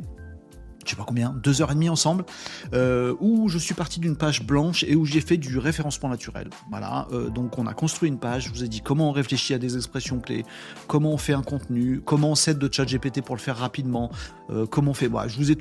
je 0.88 0.92
sais 0.92 0.98
pas 0.98 1.06
combien, 1.06 1.36
deux 1.44 1.62
heures 1.62 1.72
et 1.72 1.76
demie 1.76 1.90
ensemble, 1.90 2.26
euh, 2.74 3.14
où 3.20 3.50
je 3.50 3.58
suis 3.58 3.74
parti 3.74 4.00
d'une 4.00 4.16
page 4.16 4.44
blanche 4.44 4.84
et 4.88 4.96
où 4.96 5.06
j'ai 5.06 5.22
fait 5.22 5.38
du 5.38 5.58
référencement 5.58 6.10
naturel. 6.10 6.50
Voilà, 6.70 7.08
euh, 7.12 7.30
donc 7.30 7.58
on 7.58 7.68
a 7.68 7.74
construit 7.74 8.10
une 8.10 8.20
page, 8.20 8.46
je 8.46 8.50
vous 8.52 8.64
ai 8.64 8.68
dit 8.68 8.82
comment 8.82 9.10
on 9.10 9.12
réfléchit 9.12 9.54
à 9.54 9.58
des 9.58 9.76
expressions 9.76 10.20
clés, 10.20 10.46
comment 10.88 11.12
on 11.12 11.18
fait 11.18 11.34
un 11.34 11.42
contenu, 11.42 12.02
comment 12.06 12.32
on 12.32 12.36
s'aide 12.36 12.58
de 12.58 12.72
ChatGPT 12.72 13.22
pour 13.22 13.36
le 13.36 13.42
faire 13.42 13.58
rapidement, 13.58 14.10
euh, 14.50 14.66
comment 14.66 14.92
on 14.92 14.94
fait. 14.94 15.08
Voilà, 15.08 15.28
je 15.28 15.38
vous 15.38 15.52
ai 15.52 15.58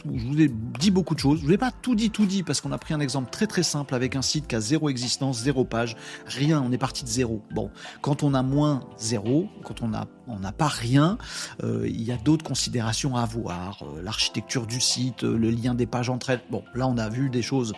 dit 0.78 0.90
beaucoup 0.90 1.14
de 1.14 1.20
choses. 1.20 1.40
Je 1.40 1.46
vous 1.46 1.52
ai 1.52 1.58
pas 1.58 1.72
tout 1.72 1.94
dit, 1.94 2.10
tout 2.10 2.26
dit 2.26 2.42
parce 2.42 2.60
qu'on 2.60 2.72
a 2.72 2.78
pris 2.78 2.94
un 2.94 3.00
exemple 3.00 3.30
très 3.30 3.46
très 3.46 3.62
simple 3.62 3.94
avec 3.94 4.14
un 4.14 4.22
site 4.22 4.46
qui 4.46 4.54
a 4.54 4.60
zéro 4.60 4.88
existence, 4.88 5.40
zéro 5.40 5.64
page, 5.64 5.96
rien. 6.26 6.62
On 6.64 6.70
est 6.72 6.78
parti 6.78 7.04
de 7.04 7.08
zéro. 7.08 7.42
Bon, 7.52 7.70
quand 8.00 8.22
on 8.22 8.32
a 8.34 8.42
moins 8.42 8.80
zéro, 8.96 9.48
quand 9.64 9.82
on 9.82 9.88
n'a 9.88 10.52
pas 10.52 10.68
rien, 10.68 11.18
il 11.62 12.02
y 12.02 12.12
a 12.12 12.16
d'autres 12.16 12.44
considérations 12.44 13.16
à 13.16 13.22
avoir, 13.22 13.84
l'architecture 14.02 14.66
du 14.66 14.80
site 14.80 15.15
euh, 15.24 15.36
le 15.36 15.50
lien 15.50 15.74
des 15.74 15.86
pages 15.86 16.10
entre 16.10 16.30
elles. 16.30 16.40
Bon, 16.50 16.62
là 16.74 16.86
on 16.88 16.98
a 16.98 17.08
vu 17.08 17.30
des 17.30 17.42
choses 17.42 17.72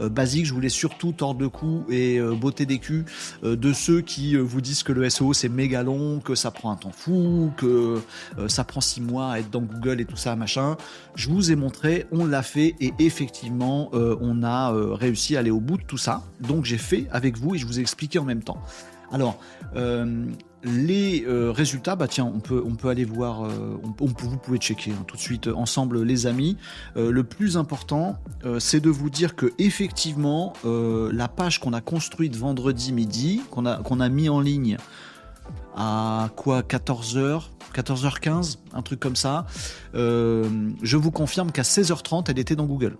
euh, 0.00 0.08
basiques. 0.08 0.46
Je 0.46 0.54
voulais 0.54 0.68
surtout 0.68 1.12
tordre 1.12 1.40
le 1.40 1.48
cou 1.48 1.84
et 1.88 2.18
euh, 2.18 2.34
botter 2.34 2.66
des 2.66 2.78
culs 2.78 3.04
de 3.42 3.72
ceux 3.72 4.00
qui 4.00 4.36
vous 4.36 4.60
disent 4.60 4.82
que 4.82 4.92
le 4.92 5.08
SEO 5.08 5.32
c'est 5.32 5.48
méga 5.48 5.82
long, 5.82 6.20
que 6.20 6.34
ça 6.34 6.50
prend 6.50 6.70
un 6.70 6.76
temps 6.76 6.92
fou, 6.92 7.52
que 7.56 8.00
ça 8.48 8.64
prend 8.64 8.80
six 8.80 9.00
mois 9.00 9.32
à 9.32 9.38
être 9.38 9.50
dans 9.50 9.62
Google 9.62 10.00
et 10.00 10.04
tout 10.04 10.16
ça, 10.16 10.36
machin. 10.36 10.76
Je 11.14 11.28
vous 11.28 11.50
ai 11.52 11.56
montré, 11.56 12.06
on 12.12 12.24
l'a 12.24 12.42
fait 12.42 12.74
et 12.80 12.92
effectivement 12.98 13.90
on 13.92 14.42
a 14.42 14.72
réussi 14.94 15.36
à 15.36 15.40
aller 15.40 15.50
au 15.50 15.60
bout 15.60 15.76
de 15.76 15.82
tout 15.82 15.98
ça. 15.98 16.22
Donc 16.40 16.64
j'ai 16.64 16.78
fait 16.78 17.06
avec 17.10 17.36
vous 17.38 17.54
et 17.54 17.58
je 17.58 17.66
vous 17.66 17.78
ai 17.78 17.82
expliqué 17.82 18.18
en 18.18 18.24
même 18.24 18.42
temps. 18.42 18.58
Alors, 19.10 19.38
les 20.64 21.24
euh, 21.26 21.50
résultats, 21.50 21.96
bah 21.96 22.06
tiens, 22.08 22.24
on 22.24 22.40
peut, 22.40 22.88
aller 22.88 23.04
voir, 23.04 23.44
euh, 23.44 23.78
vous 23.98 24.36
pouvez 24.38 24.58
checker 24.58 24.92
hein, 24.92 25.04
tout 25.06 25.16
de 25.16 25.20
suite 25.20 25.48
euh, 25.48 25.54
ensemble, 25.54 26.02
les 26.02 26.26
amis. 26.26 26.56
le 26.96 27.22
plus 27.24 27.56
important, 27.56 28.16
c'est 28.58 28.80
de 28.80 28.90
vous 28.90 29.10
dire 29.10 29.34
que 29.34 29.52
effectivement, 29.58 30.52
la 30.64 31.28
page 31.28 31.58
qu'on 31.60 31.72
a 31.72 31.80
construite 31.80 32.36
vendredi 32.36 32.92
midi, 32.92 33.40
qu'on 33.50 33.66
a, 33.66 33.76
qu'on 33.78 34.00
a 34.00 34.08
mis 34.08 34.28
en 34.28 34.40
ligne 34.40 34.76
à 35.76 36.30
quoi 36.36 36.62
14h, 36.62 37.42
14h15, 37.74 38.58
un 38.72 38.82
truc 38.82 39.00
comme 39.00 39.16
ça. 39.16 39.46
je 39.94 40.96
vous 40.96 41.10
confirme 41.10 41.50
qu'à 41.50 41.62
16h30, 41.62 42.26
elle 42.28 42.38
était 42.38 42.56
dans 42.56 42.66
Google. 42.66 42.96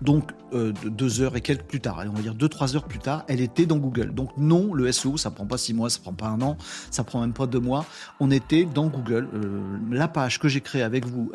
Donc, 0.00 0.30
euh, 0.52 0.72
deux 0.84 1.20
heures 1.20 1.36
et 1.36 1.40
quelques 1.40 1.64
plus 1.64 1.80
tard, 1.80 2.02
on 2.06 2.12
va 2.12 2.22
dire 2.22 2.34
deux, 2.34 2.48
trois 2.48 2.74
heures 2.74 2.84
plus 2.84 2.98
tard, 2.98 3.24
elle 3.28 3.40
était 3.40 3.66
dans 3.66 3.76
Google. 3.76 4.14
Donc, 4.14 4.30
non, 4.36 4.72
le 4.72 4.90
SEO, 4.90 5.16
ça 5.16 5.30
prend 5.30 5.46
pas 5.46 5.58
six 5.58 5.74
mois, 5.74 5.90
ça 5.90 6.00
prend 6.00 6.12
pas 6.12 6.26
un 6.26 6.40
an, 6.40 6.56
ça 6.90 7.04
prend 7.04 7.20
même 7.20 7.32
pas 7.34 7.46
deux 7.46 7.60
mois. 7.60 7.84
On 8.18 8.30
était 8.30 8.64
dans 8.64 8.86
Google. 8.86 9.28
Euh, 9.34 9.60
la 9.90 10.08
page 10.08 10.38
que 10.38 10.48
j'ai 10.48 10.60
créée 10.60 10.82
avec 10.82 11.04
vous, 11.04 11.30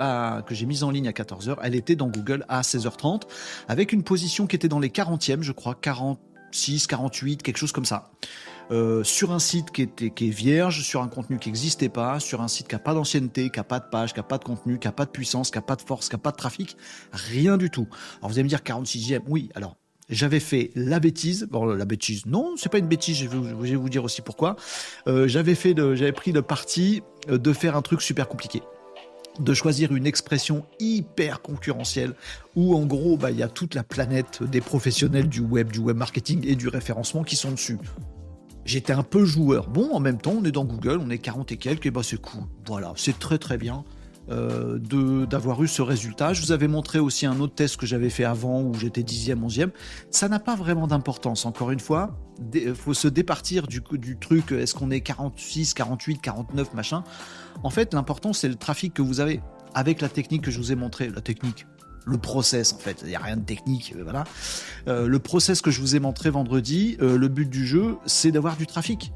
que 0.46 0.56
j'ai 0.56 0.66
mise 0.66 0.84
en 0.84 0.90
ligne 0.90 1.08
à 1.08 1.14
14 1.14 1.50
heures, 1.50 1.60
elle 1.64 1.76
était 1.76 1.96
dans 1.96 2.08
Google 2.08 2.46
à 2.50 2.62
16h30, 2.62 3.24
avec 3.68 3.94
une 3.94 4.04
position 4.04 4.48
qui 4.48 4.56
était 4.56 4.68
dans 4.68 4.80
les 4.80 4.90
40e, 4.90 5.42
je 5.42 5.52
crois, 5.52 5.76
46, 5.76 6.88
48, 6.88 7.44
quelque 7.44 7.58
chose 7.58 7.72
comme 7.72 7.86
ça. 7.86 8.12
Euh, 8.72 9.04
sur 9.04 9.32
un 9.32 9.40
site 9.40 9.72
qui, 9.72 9.84
était, 9.84 10.10
qui 10.10 10.28
est 10.28 10.32
vierge, 10.32 10.82
sur 10.82 11.02
un 11.02 11.08
contenu 11.08 11.38
qui 11.38 11.50
n'existait 11.50 11.90
pas, 11.90 12.20
sur 12.20 12.42
un 12.42 12.48
site 12.48 12.68
qui 12.68 12.76
n'a 12.76 12.80
pas 12.80 12.94
d'ancienneté, 12.94 13.50
qui 13.50 13.60
n'a 13.60 13.64
pas 13.64 13.80
de 13.80 13.86
page, 13.92 14.14
qui 14.14 14.20
n'a 14.20 14.24
pas 14.24 14.38
de 14.38 14.44
contenu, 14.44 14.80
qui 14.80 14.88
n'a 14.88 14.92
pas 14.92 15.06
de 15.06 15.12
puissance, 15.12 15.52
qui 15.52 15.58
n'a 15.58 15.62
pas 15.62 15.76
de 15.76 15.82
force, 15.82 16.10
qui 16.10 16.16
n'a 16.16 16.20
pas 16.20 16.32
de 16.32 16.38
trafic, 16.38 16.76
rien 17.12 17.58
du 17.58 17.70
tout. 17.70 17.88
Alors 18.20 18.30
vous 18.30 18.36
allez 18.36 18.44
me 18.44 18.50
dire 18.50 18.60
46e, 18.60 19.22
oui, 19.28 19.50
alors 19.56 19.78
j'avais 20.10 20.40
fait 20.40 20.72
la 20.76 21.00
bêtise. 21.00 21.48
Bon, 21.50 21.66
la 21.66 21.86
bêtise, 21.86 22.26
non, 22.26 22.56
c'est 22.58 22.70
pas 22.70 22.78
une 22.78 22.88
bêtise. 22.88 23.18
Je 23.18 23.28
vais, 23.28 23.76
vous 23.76 23.90
dire 23.90 24.04
aussi 24.04 24.22
pourquoi. 24.22 24.56
Euh, 25.08 25.28
j'avais 25.28 25.56
fait, 25.56 25.76
j'avais 25.76 26.12
pris 26.12 26.32
le 26.32 26.42
parti 26.42 27.02
euh, 27.30 27.38
de 27.38 27.54
faire 27.54 27.76
un 27.76 27.82
truc 27.82 28.02
super 28.02 28.28
compliqué 28.28 28.62
de 29.38 29.54
choisir 29.54 29.94
une 29.94 30.08
expression 30.08 30.66
hyper 30.80 31.42
concurrentielle 31.42 32.14
où 32.56 32.74
en 32.74 32.86
gros 32.86 33.18
bah, 33.18 33.32
il 33.32 33.38
y 33.38 33.44
a 33.44 33.50
toute 33.50 33.76
la 33.76 33.84
planète 33.84 34.42
des 34.44 34.62
professionnels 34.62 35.28
du 35.28 35.42
web, 35.42 35.74
du 35.74 35.80
web 35.80 35.98
marketing 35.98 36.46
et 36.48 36.56
du 36.56 36.70
référencement 36.70 37.26
qui 37.26 37.36
sont 37.36 37.52
dessus 37.52 37.78
j'étais 38.66 38.94
un 38.94 39.04
peu 39.04 39.26
joueur. 39.26 39.70
Bon, 39.70 39.94
en 39.94 40.00
même 40.00 40.18
temps, 40.18 40.36
on 40.40 40.44
est 40.44 40.52
dans 40.52 40.66
Google, 40.66 41.00
on 41.02 41.10
est 41.10 41.20
40 41.20 41.52
et 41.52 41.58
quelques, 41.58 41.86
et 41.86 41.92
bah 41.92 42.02
c'est 42.04 42.20
cool. 42.20 42.44
Voilà, 42.66 42.94
c'est 42.96 43.18
très 43.18 43.38
très 43.38 43.58
bien. 43.58 43.86
Euh, 44.32 44.80
d'avoir 45.28 45.62
eu 45.62 45.68
ce 45.68 45.84
résultat. 45.84 46.34
Je 46.34 46.42
vous 46.42 46.52
avais 46.52 46.68
montré 46.68 46.98
aussi 46.98 47.28
un 47.28 47.40
autre 47.40 47.54
test 47.54 47.78
que 47.78 47.86
j'avais 47.86 48.10
fait 48.10 48.24
avant 48.24 48.64
où 48.64 48.74
j'étais 48.74 49.04
10e, 49.04 49.36
11e. 49.36 49.70
Ça 50.10 50.28
n'a 50.28 50.40
pas 50.40 50.56
vraiment 50.56 50.88
d'importance. 50.88 51.46
Encore 51.46 51.70
une 51.70 51.80
fois, 51.80 52.18
il 52.56 52.74
faut 52.74 52.96
se 52.96 53.08
départir 53.08 53.68
du, 53.68 53.84
du 53.92 54.18
truc 54.18 54.52
est-ce 54.52 54.74
qu'on 54.74 54.90
est 54.90 55.02
46, 55.02 55.76
48, 55.76 56.22
49, 56.22 56.74
machin. 56.74 57.04
En 57.62 57.70
fait, 57.70 57.94
l'important, 57.94 58.34
c'est 58.34 58.50
le 58.50 58.56
trafic 58.56 58.96
que 58.96 59.04
vous 59.04 59.20
avez 59.20 59.42
avec 59.76 60.02
la 60.02 60.10
technique 60.10 60.42
que 60.42 60.50
je 60.50 60.58
vous 60.58 60.72
ai 60.72 60.76
montré. 60.76 61.10
La 61.10 61.22
technique, 61.22 61.68
le 62.06 62.18
process 62.18 62.74
en 62.74 62.78
fait, 62.78 63.00
il 63.04 63.10
n'y 63.10 63.16
a 63.16 63.20
rien 63.20 63.38
de 63.38 63.44
technique, 63.44 63.94
euh, 63.96 64.04
voilà. 64.04 64.24
Euh, 64.88 65.08
le 65.08 65.20
process 65.20 65.62
que 65.62 65.72
je 65.72 65.82
vous 65.82 65.96
ai 65.96 66.00
montré 66.00 66.30
vendredi, 66.30 66.98
euh, 67.02 67.18
le 67.18 67.28
but 67.28 67.50
du 67.50 67.66
jeu, 67.66 67.98
c'est 68.06 68.32
d'avoir 68.32 68.56
du 68.56 68.68
trafic. 68.68 69.12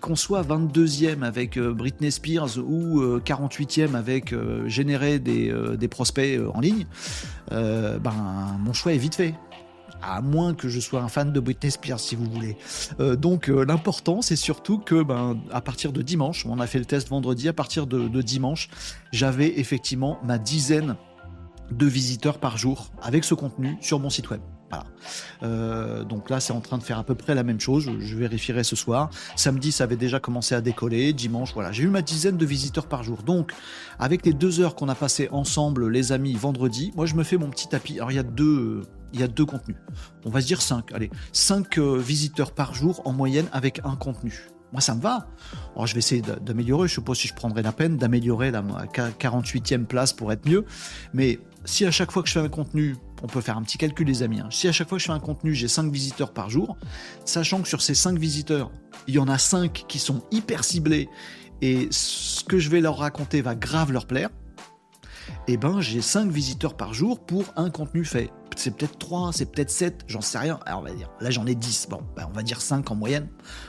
Qu'on 0.00 0.14
soit 0.14 0.42
22e 0.42 1.24
avec 1.24 1.58
Britney 1.58 2.12
Spears 2.12 2.58
ou 2.58 3.02
48e 3.18 3.96
avec 3.96 4.32
générer 4.66 5.18
des, 5.18 5.52
des, 5.76 5.88
prospects 5.88 6.38
en 6.54 6.60
ligne, 6.60 6.86
ben 7.50 8.56
mon 8.60 8.72
choix 8.72 8.92
est 8.92 8.98
vite 8.98 9.16
fait 9.16 9.34
à 10.00 10.20
moins 10.20 10.54
que 10.54 10.68
je 10.68 10.78
sois 10.78 11.02
un 11.02 11.08
fan 11.08 11.32
de 11.32 11.40
Britney 11.40 11.72
Spears 11.72 11.98
si 11.98 12.14
vous 12.14 12.30
voulez. 12.30 12.56
donc 13.16 13.48
l'important 13.48 14.22
c'est 14.22 14.36
surtout 14.36 14.78
que 14.78 15.02
ben, 15.02 15.36
à 15.50 15.60
partir 15.60 15.90
de 15.92 16.02
dimanche, 16.02 16.46
on 16.46 16.60
a 16.60 16.68
fait 16.68 16.78
le 16.78 16.84
test 16.84 17.08
vendredi, 17.08 17.48
à 17.48 17.52
partir 17.52 17.88
de, 17.88 18.06
de 18.06 18.22
dimanche, 18.22 18.70
j'avais 19.10 19.58
effectivement 19.58 20.20
ma 20.22 20.38
dizaine 20.38 20.94
de 21.70 21.86
visiteurs 21.86 22.38
par 22.38 22.56
jour 22.56 22.90
avec 23.02 23.24
ce 23.24 23.34
contenu 23.34 23.76
sur 23.80 24.00
mon 24.00 24.10
site 24.10 24.30
web. 24.30 24.40
Euh, 25.42 26.04
donc 26.04 26.30
là, 26.30 26.40
c'est 26.40 26.52
en 26.52 26.60
train 26.60 26.78
de 26.78 26.82
faire 26.82 26.98
à 26.98 27.04
peu 27.04 27.14
près 27.14 27.34
la 27.34 27.42
même 27.42 27.60
chose. 27.60 27.90
Je, 27.98 28.16
vérifierai 28.16 28.64
ce 28.64 28.76
soir. 28.76 29.10
Samedi, 29.36 29.72
ça 29.72 29.84
avait 29.84 29.96
déjà 29.96 30.20
commencé 30.20 30.54
à 30.54 30.60
décoller. 30.60 31.12
Dimanche, 31.12 31.54
voilà, 31.54 31.72
j'ai 31.72 31.84
eu 31.84 31.88
ma 31.88 32.02
dizaine 32.02 32.36
de 32.36 32.46
visiteurs 32.46 32.86
par 32.86 33.02
jour. 33.02 33.22
Donc, 33.22 33.52
avec 33.98 34.26
les 34.26 34.32
deux 34.32 34.60
heures 34.60 34.74
qu'on 34.74 34.88
a 34.88 34.94
passées 34.94 35.28
ensemble, 35.30 35.88
les 35.88 36.12
amis, 36.12 36.34
vendredi, 36.34 36.92
moi, 36.96 37.06
je 37.06 37.14
me 37.14 37.22
fais 37.22 37.36
mon 37.36 37.50
petit 37.50 37.68
tapis. 37.68 37.96
Alors, 37.96 38.10
il 38.10 38.16
y 38.16 38.20
a 38.20 38.24
deux, 38.24 38.82
il 39.12 39.20
y 39.20 39.22
a 39.22 39.28
deux 39.28 39.46
contenus. 39.46 39.76
On 40.24 40.30
va 40.30 40.40
se 40.40 40.46
dire 40.46 40.60
cinq. 40.60 40.92
Allez, 40.92 41.10
cinq 41.32 41.78
euh, 41.78 41.96
visiteurs 41.98 42.52
par 42.52 42.74
jour 42.74 43.02
en 43.04 43.12
moyenne 43.12 43.46
avec 43.52 43.80
un 43.84 43.96
contenu. 43.96 44.48
Moi, 44.72 44.82
ça 44.82 44.94
me 44.94 45.00
va. 45.00 45.28
Alors, 45.74 45.86
je 45.86 45.94
vais 45.94 46.00
essayer 46.00 46.20
d'améliorer. 46.20 46.88
Je 46.88 46.96
sais 46.96 47.00
pas 47.00 47.14
si 47.14 47.26
je 47.26 47.34
prendrai 47.34 47.62
la 47.62 47.72
peine 47.72 47.96
d'améliorer 47.96 48.50
la 48.50 48.62
48e 48.62 49.86
place 49.86 50.12
pour 50.12 50.30
être 50.30 50.46
mieux. 50.46 50.66
Mais 51.14 51.38
si 51.64 51.84
à 51.84 51.90
chaque 51.90 52.10
fois 52.10 52.22
que 52.22 52.28
je 52.28 52.34
fais 52.34 52.40
un 52.40 52.48
contenu, 52.48 52.96
on 53.22 53.26
peut 53.26 53.40
faire 53.40 53.56
un 53.56 53.62
petit 53.62 53.78
calcul 53.78 54.06
les 54.06 54.22
amis, 54.22 54.40
hein. 54.40 54.48
si 54.50 54.68
à 54.68 54.72
chaque 54.72 54.88
fois 54.88 54.98
que 54.98 55.02
je 55.02 55.06
fais 55.06 55.12
un 55.12 55.20
contenu, 55.20 55.54
j'ai 55.54 55.68
5 55.68 55.92
visiteurs 55.92 56.32
par 56.32 56.50
jour, 56.50 56.76
sachant 57.24 57.60
que 57.60 57.68
sur 57.68 57.82
ces 57.82 57.94
5 57.94 58.18
visiteurs, 58.18 58.70
il 59.06 59.14
y 59.14 59.18
en 59.18 59.28
a 59.28 59.38
5 59.38 59.84
qui 59.86 59.98
sont 59.98 60.22
hyper 60.30 60.64
ciblés 60.64 61.08
et 61.60 61.88
ce 61.90 62.44
que 62.44 62.58
je 62.58 62.70
vais 62.70 62.80
leur 62.80 62.98
raconter 62.98 63.42
va 63.42 63.54
grave 63.54 63.92
leur 63.92 64.06
plaire, 64.06 64.30
eh 65.46 65.56
ben 65.56 65.80
j'ai 65.80 66.00
5 66.00 66.30
visiteurs 66.30 66.76
par 66.76 66.94
jour 66.94 67.20
pour 67.20 67.44
un 67.56 67.70
contenu 67.70 68.04
fait. 68.04 68.30
C'est 68.56 68.76
peut-être 68.76 68.98
3, 68.98 69.32
c'est 69.32 69.52
peut-être 69.52 69.70
7, 69.70 70.04
j'en 70.08 70.20
sais 70.20 70.38
rien. 70.38 70.58
Alors 70.66 70.80
on 70.80 70.82
va 70.82 70.92
dire, 70.92 71.10
là 71.20 71.30
j'en 71.30 71.46
ai 71.46 71.54
10, 71.54 71.88
bon, 71.90 72.02
ben, 72.16 72.26
on 72.28 72.32
va 72.32 72.42
dire 72.42 72.60
5 72.60 72.90
en 72.90 72.96
moyenne, 72.96 73.28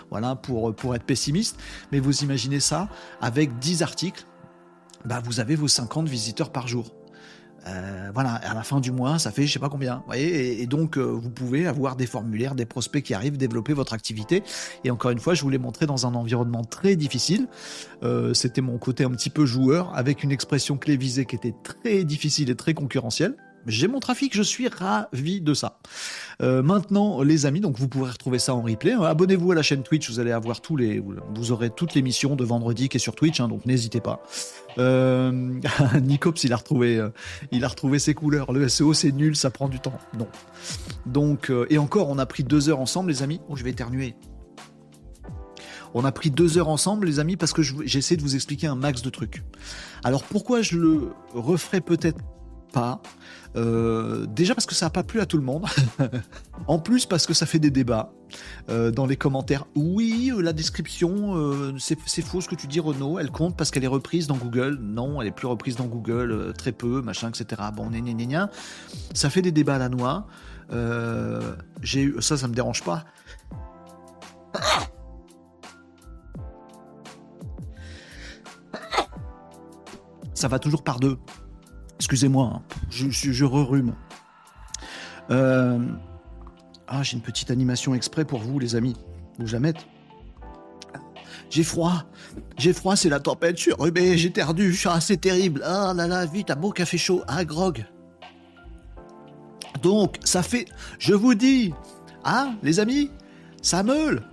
voilà, 0.09 0.35
pour, 0.35 0.75
pour 0.75 0.95
être 0.95 1.03
pessimiste. 1.03 1.59
Mais 1.91 1.99
vous 1.99 2.23
imaginez 2.23 2.59
ça, 2.59 2.89
avec 3.21 3.59
10 3.59 3.83
articles, 3.83 4.25
bah, 5.05 5.21
vous 5.23 5.39
avez 5.39 5.55
vos 5.55 5.67
50 5.67 6.07
visiteurs 6.07 6.51
par 6.51 6.67
jour. 6.67 6.91
Euh, 7.67 8.11
voilà, 8.13 8.33
à 8.33 8.53
la 8.53 8.63
fin 8.63 8.79
du 8.79 8.91
mois, 8.91 9.19
ça 9.19 9.31
fait 9.31 9.45
je 9.45 9.53
sais 9.53 9.59
pas 9.59 9.69
combien. 9.69 10.03
Voyez, 10.05 10.61
et, 10.61 10.67
donc 10.67 10.97
euh, 10.97 11.01
vous 11.01 11.29
pouvez 11.29 11.67
avoir 11.67 11.95
des 11.95 12.05
formulaires, 12.05 12.55
des 12.55 12.65
prospects 12.65 13.03
qui 13.03 13.13
arrivent, 13.13 13.37
développer 13.37 13.73
votre 13.73 13.93
activité. 13.93 14.43
Et 14.83 14.91
encore 14.91 15.11
une 15.11 15.19
fois, 15.19 15.33
je 15.33 15.41
vous 15.41 15.49
l'ai 15.49 15.57
montré 15.57 15.85
dans 15.85 16.05
un 16.05 16.15
environnement 16.15 16.63
très 16.63 16.95
difficile. 16.95 17.47
Euh, 18.03 18.33
c'était 18.33 18.61
mon 18.61 18.77
côté 18.77 19.03
un 19.03 19.11
petit 19.11 19.29
peu 19.29 19.45
joueur, 19.45 19.95
avec 19.95 20.23
une 20.23 20.31
expression 20.31 20.77
clé 20.77 20.97
visée 20.97 21.25
qui 21.25 21.35
était 21.35 21.55
très 21.63 22.03
difficile 22.03 22.49
et 22.49 22.55
très 22.55 22.73
concurrentielle. 22.73 23.35
J'ai 23.67 23.87
mon 23.87 23.99
trafic, 23.99 24.35
je 24.35 24.41
suis 24.41 24.67
ravi 24.67 25.41
de 25.41 25.53
ça. 25.53 25.79
Euh, 26.41 26.63
maintenant, 26.63 27.21
les 27.21 27.45
amis, 27.45 27.59
donc 27.59 27.77
vous 27.77 27.87
pourrez 27.87 28.11
retrouver 28.11 28.39
ça 28.39 28.55
en 28.55 28.61
replay. 28.61 28.93
Abonnez-vous 28.93 29.51
à 29.51 29.55
la 29.55 29.61
chaîne 29.61 29.83
Twitch, 29.83 30.09
vous 30.09 30.19
allez 30.19 30.31
avoir 30.31 30.61
tous 30.61 30.77
les, 30.77 30.99
vous 30.99 31.51
aurez 31.51 31.69
toutes 31.69 31.93
les 31.93 32.01
missions 32.01 32.35
de 32.35 32.43
vendredi 32.43 32.89
qui 32.89 32.97
est 32.97 32.99
sur 32.99 33.15
Twitch, 33.15 33.39
hein, 33.39 33.47
donc 33.47 33.65
n'hésitez 33.65 33.99
pas. 33.99 34.23
Euh, 34.77 35.59
Nicops, 36.01 36.43
il 36.43 36.53
a 36.53 36.57
retrouvé, 36.57 36.97
euh, 36.97 37.09
il 37.51 37.65
a 37.65 37.67
retrouvé 37.67 37.99
ses 37.99 38.13
couleurs. 38.13 38.51
Le 38.51 38.67
SEO, 38.69 38.93
c'est 38.93 39.11
nul, 39.11 39.35
ça 39.35 39.49
prend 39.49 39.67
du 39.67 39.79
temps. 39.79 39.99
Non. 40.17 40.27
Donc, 41.05 41.51
et 41.69 41.77
encore, 41.77 42.09
on 42.09 42.17
a 42.17 42.25
pris 42.25 42.43
deux 42.43 42.69
heures 42.69 42.79
ensemble, 42.79 43.09
les 43.09 43.23
amis. 43.23 43.41
Oh, 43.49 43.55
je 43.55 43.63
vais 43.63 43.71
éternuer. 43.71 44.15
On 45.93 46.05
a 46.05 46.11
pris 46.11 46.29
deux 46.29 46.57
heures 46.57 46.69
ensemble, 46.69 47.07
les 47.07 47.19
amis, 47.19 47.35
parce 47.35 47.53
que 47.53 47.61
j'essaie 47.61 48.15
de 48.15 48.21
vous 48.21 48.35
expliquer 48.35 48.67
un 48.67 48.75
max 48.75 49.01
de 49.01 49.09
trucs. 49.09 49.43
Alors 50.03 50.23
pourquoi 50.23 50.61
je 50.61 50.77
le 50.77 51.11
referai 51.33 51.81
peut-être 51.81 52.19
pas? 52.71 53.01
Euh, 53.55 54.25
déjà 54.27 54.53
parce 54.53 54.65
que 54.65 54.75
ça 54.75 54.85
n'a 54.85 54.89
pas 54.89 55.03
plu 55.03 55.19
à 55.21 55.25
tout 55.25 55.37
le 55.37 55.43
monde. 55.43 55.65
en 56.67 56.79
plus 56.79 57.05
parce 57.05 57.25
que 57.25 57.33
ça 57.33 57.45
fait 57.45 57.59
des 57.59 57.71
débats 57.71 58.11
euh, 58.69 58.91
dans 58.91 59.05
les 59.05 59.17
commentaires. 59.17 59.65
Oui, 59.75 60.31
euh, 60.33 60.41
la 60.41 60.53
description, 60.53 61.77
c'est 61.77 62.21
faux 62.21 62.41
ce 62.41 62.47
que 62.49 62.55
tu 62.55 62.67
dis 62.67 62.79
Renaud, 62.79 63.19
elle 63.19 63.31
compte 63.31 63.57
parce 63.57 63.71
qu'elle 63.71 63.83
est 63.83 63.87
reprise 63.87 64.27
dans 64.27 64.37
Google. 64.37 64.77
Non, 64.81 65.21
elle 65.21 65.27
est 65.27 65.31
plus 65.31 65.47
reprise 65.47 65.75
dans 65.75 65.87
Google, 65.87 66.53
très 66.57 66.71
peu, 66.71 67.01
machin, 67.01 67.29
etc. 67.29 67.61
Bon, 67.75 67.89
gna, 67.89 67.99
gna, 67.99 68.25
gna, 68.25 68.49
Ça 69.13 69.29
fait 69.29 69.41
des 69.41 69.51
débats 69.51 69.75
à 69.75 69.79
la 69.79 69.89
noix. 69.89 70.27
J'ai 71.81 72.13
ça, 72.19 72.37
ça 72.37 72.47
me 72.47 72.53
dérange 72.53 72.83
pas. 72.83 73.05
Ça 80.33 80.47
va 80.47 80.57
toujours 80.57 80.83
par 80.83 81.01
deux. 81.01 81.17
Excusez-moi, 81.99 82.53
hein. 82.55 82.61
je, 82.89 83.09
je, 83.09 83.31
je 83.31 83.45
rerume. 83.45 83.93
Euh, 85.31 85.79
ah, 86.87 87.03
j'ai 87.03 87.17
une 87.17 87.21
petite 87.21 87.51
animation 87.51 87.93
exprès 87.93 88.25
pour 88.25 88.39
vous, 88.39 88.57
les 88.57 88.75
amis. 88.75 88.95
Vous 89.37 89.53
la 89.53 89.71
J'ai 91.49 91.63
froid. 91.63 92.05
J'ai 92.57 92.73
froid, 92.73 92.95
c'est 92.95 93.09
la 93.09 93.19
tempête. 93.19 93.57
Je 93.57 93.71
suis 93.71 94.17
j'ai 94.17 94.29
perdu. 94.29 94.73
Suis 94.73 94.89
assez 94.89 95.17
terrible. 95.17 95.61
Ah 95.65 95.93
là 95.95 96.07
là, 96.07 96.25
vite, 96.25 96.51
un 96.51 96.55
beau 96.55 96.71
café 96.71 96.97
chaud. 96.97 97.21
Ah, 97.27 97.45
grog. 97.45 97.85
Donc, 99.81 100.17
ça 100.23 100.41
fait. 100.41 100.65
Je 100.99 101.13
vous 101.13 101.35
dis. 101.35 101.73
Ah, 102.23 102.53
les 102.63 102.79
amis 102.79 103.11
Ça 103.61 103.83
meule. 103.83 104.23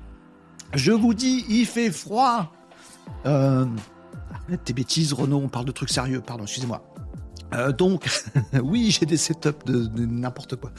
Je 0.75 0.93
vous 0.93 1.15
dis, 1.15 1.45
il 1.49 1.67
fait 1.67 1.91
froid. 1.91 2.53
Euh. 3.27 3.67
Arrête 4.47 4.65
tes 4.65 4.73
bêtises, 4.73 5.13
Renaud, 5.13 5.41
on 5.45 5.49
parle 5.49 5.65
de 5.65 5.73
trucs 5.73 5.91
sérieux. 5.91 6.21
Pardon, 6.21 6.45
excusez-moi. 6.45 6.83
Euh, 7.55 7.73
donc, 7.73 8.09
oui, 8.63 8.91
j'ai 8.91 9.07
des 9.07 9.17
setups 9.17 9.65
de, 9.67 10.07
n'importe 10.07 10.57
quoi. 10.57 10.73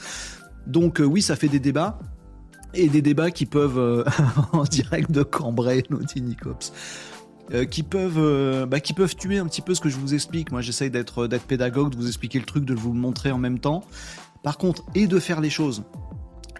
Donc, 0.66 1.00
euh, 1.00 1.04
oui, 1.04 1.22
ça 1.22 1.36
fait 1.36 1.48
des 1.48 1.60
débats. 1.60 1.98
Et 2.74 2.88
des 2.88 3.00
débats 3.00 3.30
qui 3.30 3.46
peuvent, 3.46 3.78
euh, 3.78 4.04
en 4.52 4.64
direct 4.64 5.10
de 5.10 5.22
Cambrai, 5.22 5.84
nous 5.90 6.02
dit 6.04 6.20
Nicops, 6.20 6.72
qui, 7.70 7.82
peuvent, 7.82 8.66
bah, 8.66 8.78
qui 8.78 8.92
peuvent 8.92 9.16
tuer 9.16 9.38
un 9.38 9.46
petit 9.46 9.62
peu 9.62 9.74
ce 9.74 9.80
que 9.80 9.88
je 9.88 9.96
vous 9.96 10.12
explique. 10.12 10.52
Moi, 10.52 10.60
j'essaye 10.60 10.90
d'être, 10.90 11.26
d'être 11.26 11.46
pédagogue, 11.46 11.92
de 11.92 11.96
vous 11.96 12.06
expliquer 12.06 12.38
le 12.38 12.44
truc, 12.44 12.66
de 12.66 12.74
vous 12.74 12.92
le 12.92 12.98
montrer 12.98 13.32
en 13.32 13.38
même 13.38 13.58
temps. 13.58 13.84
Par 14.42 14.58
contre, 14.58 14.84
et 14.94 15.06
de 15.06 15.18
faire 15.18 15.40
les 15.40 15.48
choses, 15.48 15.82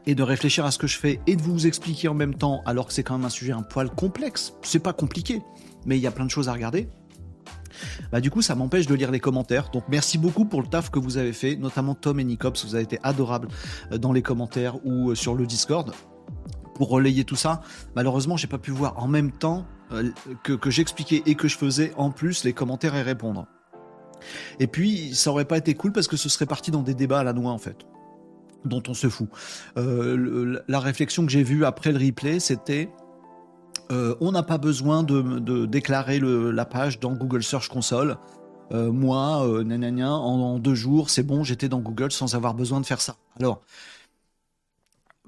et 0.07 0.15
de 0.15 0.23
réfléchir 0.23 0.65
à 0.65 0.71
ce 0.71 0.79
que 0.79 0.87
je 0.87 0.97
fais, 0.97 1.21
et 1.27 1.37
de 1.37 1.43
vous 1.43 1.67
expliquer 1.67 2.09
en 2.09 2.15
même 2.15 2.35
temps, 2.35 2.63
alors 2.65 2.87
que 2.87 2.95
c'est 2.95 3.03
quand 3.03 3.19
même 3.19 3.27
un 3.27 3.31
sujet 3.31 3.53
un 3.53 3.63
poil 3.63 3.91
complexe. 3.91 4.55
C'est 4.63 4.79
pas 4.79 4.95
compliqué, 4.95 5.43
mais 5.85 5.99
il 5.99 6.01
y 6.01 6.07
a 6.07 6.11
plein 6.11 6.25
de 6.25 6.31
choses 6.31 6.49
à 6.49 6.55
regarder 6.55 6.89
bah, 8.13 8.21
du 8.21 8.31
coup, 8.31 8.43
ça 8.43 8.55
m'empêche 8.55 8.87
de 8.87 8.95
lire 8.95 9.11
les 9.11 9.21
commentaires. 9.21 9.71
Donc, 9.71 9.85
merci 9.89 10.19
beaucoup 10.19 10.45
pour 10.45 10.63
le 10.63 10.69
taf 10.69 10.91
que 10.91 10.99
vous 10.99 11.17
avez 11.17 11.33
fait, 11.33 11.57
notamment 11.57 11.95
Tom 11.95 12.21
et 12.21 12.25
Nicops. 12.25 12.65
Vous 12.65 12.75
avez 12.75 12.85
été 12.85 12.99
adorables 13.03 13.49
euh, 13.93 13.99
dans 13.99 14.13
les 14.13 14.23
commentaires 14.23 14.85
ou 14.85 15.11
euh, 15.11 15.15
sur 15.15 15.35
le 15.35 15.47
Discord 15.47 15.93
pour 16.75 16.89
relayer 16.89 17.25
tout 17.25 17.37
ça. 17.37 17.61
Malheureusement, 17.97 18.37
j'ai 18.37 18.47
pas 18.47 18.59
pu 18.59 18.71
voir 18.71 19.03
en 19.03 19.09
même 19.09 19.33
temps 19.33 19.67
euh, 19.93 20.11
que, 20.43 20.71
j'expliquais 20.71 21.23
et 21.27 21.35
que 21.35 21.49
je 21.49 21.57
faisais 21.57 21.93
en 21.97 22.11
plus 22.11 22.45
les 22.45 22.53
commentaires 22.53 22.95
et 22.95 23.03
répondre. 23.03 23.47
Et 24.61 24.67
puis, 24.67 25.15
ça 25.15 25.31
aurait 25.31 25.45
pas 25.45 25.59
été 25.59 25.75
cool 25.75 25.93
parce 25.93 26.09
que 26.09 26.17
ce 26.17 26.29
serait 26.29 26.47
parti 26.47 26.71
dans 26.71 26.83
des 26.83 26.95
débats 26.95 27.21
à 27.21 27.25
la 27.25 27.33
noix 27.33 27.53
en 27.53 27.59
fait, 27.59 27.87
dont 28.65 28.83
on 28.89 28.95
se 28.95 29.09
fout. 29.09 29.29
la 29.77 30.81
réflexion 30.81 31.25
que 31.25 31.31
j'ai 31.31 31.45
vue 31.45 31.65
après 31.65 31.93
le 31.93 32.05
replay, 32.05 32.41
c'était 32.41 32.91
euh, 33.91 34.15
on 34.21 34.33
n'a 34.33 34.43
pas 34.43 34.59
besoin 34.59 35.03
de, 35.03 35.67
déclarer 35.67 36.21
la 36.21 36.65
page 36.65 37.01
dans 37.01 37.13
Google 37.13 37.43
Search 37.43 37.69
Console. 37.69 38.17
Euh, 38.73 38.93
moi, 38.93 39.47
euh, 39.47 40.03
en, 40.03 40.59
deux 40.59 40.75
jours, 40.75 41.11
c'est 41.11 41.23
bon, 41.23 41.43
j'étais 41.43 41.69
dans 41.69 41.81
Google 41.81 42.13
sans 42.13 42.35
avoir 42.35 42.55
besoin 42.55 42.81
de 42.81 42.87
faire 42.87 43.01
ça. 43.01 43.17
Alors, 43.41 43.63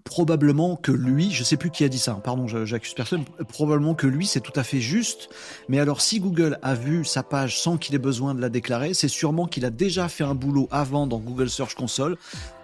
probablement 0.04 0.76
que 0.76 0.92
lui, 0.92 1.30
je 1.30 1.44
sais 1.44 1.56
plus 1.56 1.70
qui 1.70 1.84
a 1.84 1.88
dit 1.88 1.98
ça, 1.98 2.12
hein, 2.12 2.20
pardon, 2.22 2.46
j'accuse 2.46 2.94
personne, 2.94 3.24
probablement 3.48 3.94
que 3.94 4.06
lui, 4.06 4.26
c'est 4.26 4.40
tout 4.40 4.52
à 4.56 4.62
fait 4.62 4.80
juste. 4.80 5.30
Mais 5.68 5.78
alors, 5.78 6.00
si 6.00 6.20
Google 6.20 6.58
a 6.62 6.74
vu 6.74 7.04
sa 7.04 7.22
page 7.22 7.58
sans 7.58 7.78
qu'il 7.78 7.94
ait 7.94 7.98
besoin 7.98 8.34
de 8.34 8.40
la 8.40 8.48
déclarer, 8.48 8.92
c'est 8.92 9.08
sûrement 9.08 9.46
qu'il 9.46 9.64
a 9.64 9.70
déjà 9.70 10.08
fait 10.08 10.24
un 10.24 10.34
boulot 10.34 10.68
avant 10.70 11.06
dans 11.06 11.18
Google 11.18 11.48
Search 11.48 11.74
Console 11.74 12.16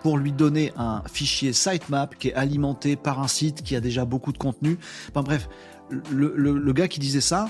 pour 0.03 0.19
lui 0.19 0.33
donner 0.33 0.73
un 0.77 1.03
fichier 1.11 1.53
sitemap 1.53 2.17
qui 2.19 2.29
est 2.29 2.35
alimenté 2.35 2.97
par 2.97 3.21
un 3.21 3.29
site 3.29 3.63
qui 3.63 3.77
a 3.77 3.81
déjà 3.81 4.05
beaucoup 4.05 4.33
de 4.33 4.39
contenu. 4.39 4.79
Enfin 5.11 5.23
bref, 5.23 5.49
le, 5.91 6.73
gars 6.73 6.89
qui 6.89 7.01
disait 7.01 7.21
ça, 7.21 7.49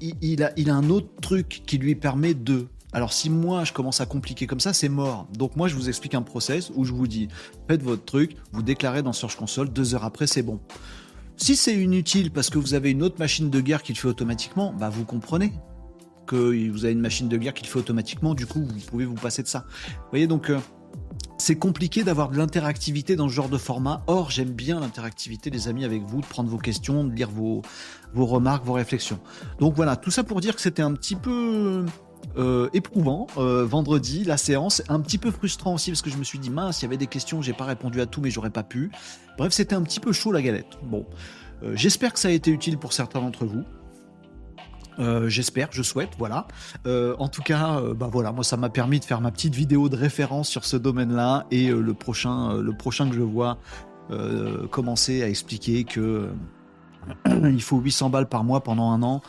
il, 0.00 0.42
a, 0.42 0.52
un 0.74 0.90
autre 0.90 1.08
truc 1.20 1.62
qui 1.66 1.78
lui 1.78 1.94
permet 1.94 2.34
de. 2.34 2.66
Alors 2.92 3.12
si 3.12 3.30
moi 3.30 3.64
je 3.64 3.72
commence 3.72 4.00
à 4.00 4.06
compliquer 4.06 4.46
comme 4.46 4.60
ça, 4.60 4.72
c'est 4.72 4.88
mort. 4.88 5.28
Donc 5.32 5.56
moi 5.56 5.68
je 5.68 5.76
vous 5.76 5.88
explique 5.88 6.14
un 6.14 6.22
process 6.22 6.72
où 6.74 6.84
je 6.84 6.92
vous 6.92 7.06
dis 7.06 7.28
faites 7.68 7.82
votre 7.82 8.04
truc, 8.04 8.36
vous 8.52 8.62
déclarez 8.62 9.02
dans 9.02 9.12
Search 9.12 9.36
Console, 9.36 9.70
deux 9.70 9.94
heures 9.94 10.04
après 10.04 10.26
c'est 10.26 10.42
bon. 10.42 10.60
Si 11.36 11.56
c'est 11.56 11.74
inutile 11.74 12.30
parce 12.32 12.50
que 12.50 12.58
vous 12.58 12.74
avez 12.74 12.90
une 12.90 13.02
autre 13.02 13.18
machine 13.18 13.48
de 13.48 13.60
guerre 13.60 13.82
qui 13.82 13.92
le 13.92 13.98
fait 13.98 14.08
automatiquement, 14.08 14.74
bah 14.78 14.90
vous 14.90 15.04
comprenez 15.04 15.52
que 16.26 16.68
vous 16.70 16.84
avez 16.84 16.92
une 16.92 17.00
machine 17.00 17.28
de 17.28 17.36
guerre 17.36 17.54
qui 17.54 17.64
le 17.64 17.68
fait 17.68 17.78
automatiquement, 17.78 18.34
du 18.34 18.46
coup 18.46 18.62
vous 18.62 18.80
pouvez 18.86 19.04
vous 19.04 19.14
passer 19.14 19.42
de 19.42 19.48
ça. 19.48 19.66
Vous 19.68 20.10
voyez 20.10 20.26
donc 20.26 20.50
euh, 20.50 20.58
c'est 21.40 21.56
compliqué 21.56 22.04
d'avoir 22.04 22.28
de 22.28 22.36
l'interactivité 22.36 23.16
dans 23.16 23.28
ce 23.28 23.34
genre 23.34 23.48
de 23.48 23.58
format. 23.58 24.02
Or, 24.06 24.30
j'aime 24.30 24.50
bien 24.50 24.78
l'interactivité, 24.78 25.50
les 25.50 25.68
amis, 25.68 25.84
avec 25.84 26.02
vous, 26.02 26.20
de 26.20 26.26
prendre 26.26 26.50
vos 26.50 26.58
questions, 26.58 27.02
de 27.02 27.12
lire 27.12 27.30
vos, 27.30 27.62
vos 28.12 28.26
remarques, 28.26 28.64
vos 28.64 28.74
réflexions. 28.74 29.18
Donc 29.58 29.74
voilà, 29.74 29.96
tout 29.96 30.10
ça 30.10 30.22
pour 30.22 30.40
dire 30.40 30.54
que 30.54 30.60
c'était 30.60 30.82
un 30.82 30.92
petit 30.92 31.16
peu 31.16 31.86
euh, 32.36 32.68
éprouvant 32.74 33.26
euh, 33.38 33.64
vendredi, 33.64 34.24
la 34.24 34.36
séance, 34.36 34.82
un 34.88 35.00
petit 35.00 35.18
peu 35.18 35.30
frustrant 35.30 35.74
aussi 35.74 35.90
parce 35.90 36.02
que 36.02 36.10
je 36.10 36.18
me 36.18 36.24
suis 36.24 36.38
dit 36.38 36.50
mince, 36.50 36.82
il 36.82 36.84
y 36.84 36.86
avait 36.86 36.98
des 36.98 37.06
questions, 37.06 37.40
j'ai 37.40 37.54
pas 37.54 37.64
répondu 37.64 38.00
à 38.00 38.06
tout, 38.06 38.20
mais 38.20 38.30
j'aurais 38.30 38.50
pas 38.50 38.62
pu. 38.62 38.90
Bref, 39.38 39.52
c'était 39.52 39.74
un 39.74 39.82
petit 39.82 40.00
peu 40.00 40.12
chaud 40.12 40.32
la 40.32 40.42
galette. 40.42 40.78
Bon, 40.84 41.06
euh, 41.62 41.72
j'espère 41.74 42.12
que 42.12 42.18
ça 42.18 42.28
a 42.28 42.32
été 42.32 42.50
utile 42.50 42.76
pour 42.76 42.92
certains 42.92 43.20
d'entre 43.20 43.46
vous. 43.46 43.64
Euh, 44.98 45.28
j'espère, 45.28 45.68
je 45.70 45.82
souhaite, 45.82 46.10
voilà. 46.18 46.46
Euh, 46.86 47.14
en 47.18 47.28
tout 47.28 47.42
cas, 47.42 47.78
euh, 47.78 47.94
bah 47.94 48.08
voilà, 48.10 48.32
moi 48.32 48.44
ça 48.44 48.56
m'a 48.56 48.68
permis 48.68 49.00
de 49.00 49.04
faire 49.04 49.20
ma 49.20 49.30
petite 49.30 49.54
vidéo 49.54 49.88
de 49.88 49.96
référence 49.96 50.48
sur 50.48 50.64
ce 50.64 50.76
domaine-là 50.76 51.46
et 51.50 51.68
le 51.68 51.94
prochain, 51.94 52.54
le 52.54 52.72
prochain 52.72 53.08
que 53.08 53.14
je 53.14 53.22
vois 53.22 53.58
commencer 54.72 55.22
à 55.22 55.28
expliquer 55.28 55.84
que 55.84 56.30
il 57.26 57.62
faut 57.62 57.78
800 57.78 58.10
balles 58.10 58.28
par 58.28 58.42
mois 58.42 58.60
pendant 58.60 58.90
un 58.90 59.04
an 59.04 59.22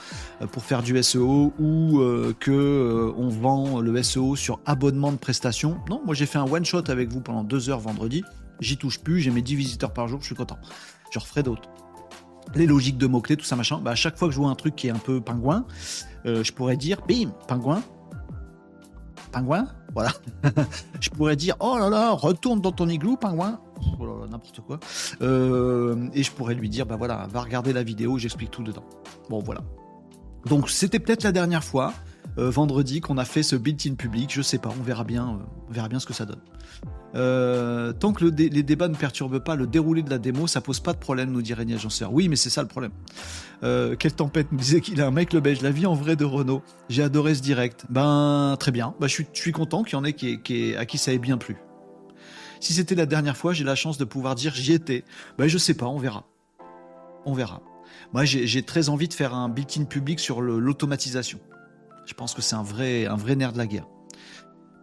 pour 0.51 0.63
faire 0.63 0.81
du 0.81 1.01
SEO 1.03 1.53
ou 1.59 2.01
que 2.39 3.13
on 3.15 3.29
vend 3.29 3.79
le 3.79 4.01
SEO 4.01 4.35
sur 4.35 4.59
abonnement 4.65 5.11
de 5.11 5.17
prestations. 5.17 5.77
Non, 5.87 6.01
moi 6.03 6.15
j'ai 6.15 6.25
fait 6.25 6.39
un 6.39 6.51
one 6.51 6.65
shot 6.65 6.89
avec 6.89 7.09
vous 7.09 7.21
pendant 7.21 7.43
deux 7.43 7.69
heures 7.69 7.79
vendredi. 7.79 8.23
J'y 8.59 8.77
touche 8.77 8.99
plus, 8.99 9.19
j'ai 9.19 9.29
mes 9.29 9.43
10 9.43 9.55
visiteurs 9.55 9.93
par 9.93 10.07
jour, 10.07 10.19
je 10.21 10.25
suis 10.25 10.35
content. 10.35 10.57
Je 11.11 11.19
referai 11.19 11.43
d'autres 11.43 11.69
les 12.55 12.67
logiques 12.67 12.97
de 12.97 13.07
mots-clés, 13.07 13.37
tout 13.37 13.45
ça 13.45 13.55
machin, 13.55 13.79
bah, 13.79 13.91
à 13.91 13.95
chaque 13.95 14.17
fois 14.17 14.27
que 14.27 14.33
je 14.33 14.39
vois 14.39 14.49
un 14.49 14.55
truc 14.55 14.75
qui 14.75 14.87
est 14.87 14.91
un 14.91 14.99
peu 14.99 15.21
pingouin, 15.21 15.65
euh, 16.25 16.43
je 16.43 16.51
pourrais 16.51 16.77
dire, 16.77 16.97
bim, 17.07 17.31
pingouin, 17.47 17.81
pingouin, 19.31 19.67
voilà. 19.93 20.11
je 20.99 21.09
pourrais 21.09 21.35
dire, 21.35 21.55
oh 21.59 21.77
là 21.77 21.89
là, 21.89 22.11
retourne 22.11 22.61
dans 22.61 22.71
ton 22.71 22.87
igloo, 22.87 23.17
pingouin, 23.17 23.59
oh 23.99 24.05
là 24.05 24.13
là, 24.21 24.27
n'importe 24.29 24.61
quoi. 24.61 24.79
Euh, 25.21 26.09
et 26.13 26.23
je 26.23 26.31
pourrais 26.31 26.55
lui 26.55 26.69
dire, 26.69 26.85
bah 26.85 26.95
voilà, 26.97 27.27
va 27.31 27.41
regarder 27.41 27.73
la 27.73 27.83
vidéo, 27.83 28.17
j'explique 28.17 28.51
tout 28.51 28.63
dedans. 28.63 28.83
Bon, 29.29 29.39
voilà. 29.39 29.61
Donc 30.45 30.69
c'était 30.69 30.99
peut-être 30.99 31.23
la 31.23 31.31
dernière 31.31 31.63
fois. 31.63 31.93
Vendredi 32.37 33.01
qu'on 33.01 33.17
a 33.17 33.25
fait 33.25 33.43
ce 33.43 33.55
built-in 33.55 33.95
public. 33.95 34.31
Je 34.33 34.41
sais 34.41 34.57
pas, 34.57 34.69
on 34.77 34.83
verra 34.83 35.03
bien, 35.03 35.39
on 35.69 35.73
verra 35.73 35.89
bien 35.89 35.99
ce 35.99 36.05
que 36.05 36.13
ça 36.13 36.25
donne. 36.25 36.39
tant 37.99 38.13
que 38.13 38.25
les 38.25 38.63
débats 38.63 38.87
ne 38.87 38.95
perturbent 38.95 39.39
pas 39.39 39.55
le 39.55 39.67
déroulé 39.67 40.03
de 40.03 40.09
la 40.09 40.17
démo, 40.17 40.47
ça 40.47 40.61
pose 40.61 40.79
pas 40.79 40.93
de 40.93 40.99
problème, 40.99 41.31
nous 41.31 41.41
dit 41.41 41.53
Régnier 41.53 41.75
Agenceur. 41.75 42.13
Oui, 42.13 42.29
mais 42.29 42.35
c'est 42.35 42.49
ça 42.49 42.61
le 42.61 42.67
problème. 42.67 42.91
quelle 43.61 44.13
tempête 44.13 44.51
nous 44.51 44.57
disait 44.57 44.81
qu'il 44.81 45.01
a 45.01 45.07
un 45.07 45.11
mec 45.11 45.33
le 45.33 45.39
belge, 45.39 45.61
la 45.61 45.71
vie 45.71 45.85
en 45.85 45.93
vrai 45.93 46.15
de 46.15 46.25
Renault. 46.25 46.61
J'ai 46.89 47.03
adoré 47.03 47.35
ce 47.35 47.41
direct. 47.41 47.85
Ben 47.89 48.55
très 48.59 48.71
bien. 48.71 48.95
Ben, 48.99 49.07
je 49.07 49.23
suis, 49.33 49.51
content 49.51 49.83
qu'il 49.83 49.97
y 49.97 49.99
en 49.99 50.03
ait 50.03 50.13
qui, 50.13 50.75
à 50.75 50.85
qui 50.85 50.97
ça 50.97 51.13
ait 51.13 51.19
bien 51.19 51.37
plu. 51.37 51.57
Si 52.61 52.73
c'était 52.73 52.93
la 52.93 53.07
dernière 53.07 53.35
fois, 53.35 53.53
j'ai 53.53 53.63
la 53.63 53.75
chance 53.75 53.97
de 53.97 54.05
pouvoir 54.05 54.35
dire 54.35 54.53
j'y 54.53 54.73
étais. 54.73 55.03
Ben 55.37 55.47
je 55.47 55.57
sais 55.57 55.73
pas, 55.73 55.87
on 55.87 55.97
verra. 55.97 56.25
On 57.25 57.33
verra. 57.33 57.61
Moi, 58.13 58.23
j'ai 58.25 58.63
très 58.63 58.89
envie 58.89 59.07
de 59.07 59.13
faire 59.13 59.33
un 59.33 59.49
built-in 59.49 59.85
public 59.85 60.19
sur 60.19 60.41
l'automatisation. 60.41 61.39
Je 62.11 62.13
pense 62.13 62.33
que 62.33 62.41
c'est 62.41 62.55
un 62.57 62.61
vrai, 62.63 63.07
nerf 63.37 63.53
de 63.53 63.57
la 63.57 63.65
guerre. 63.65 63.87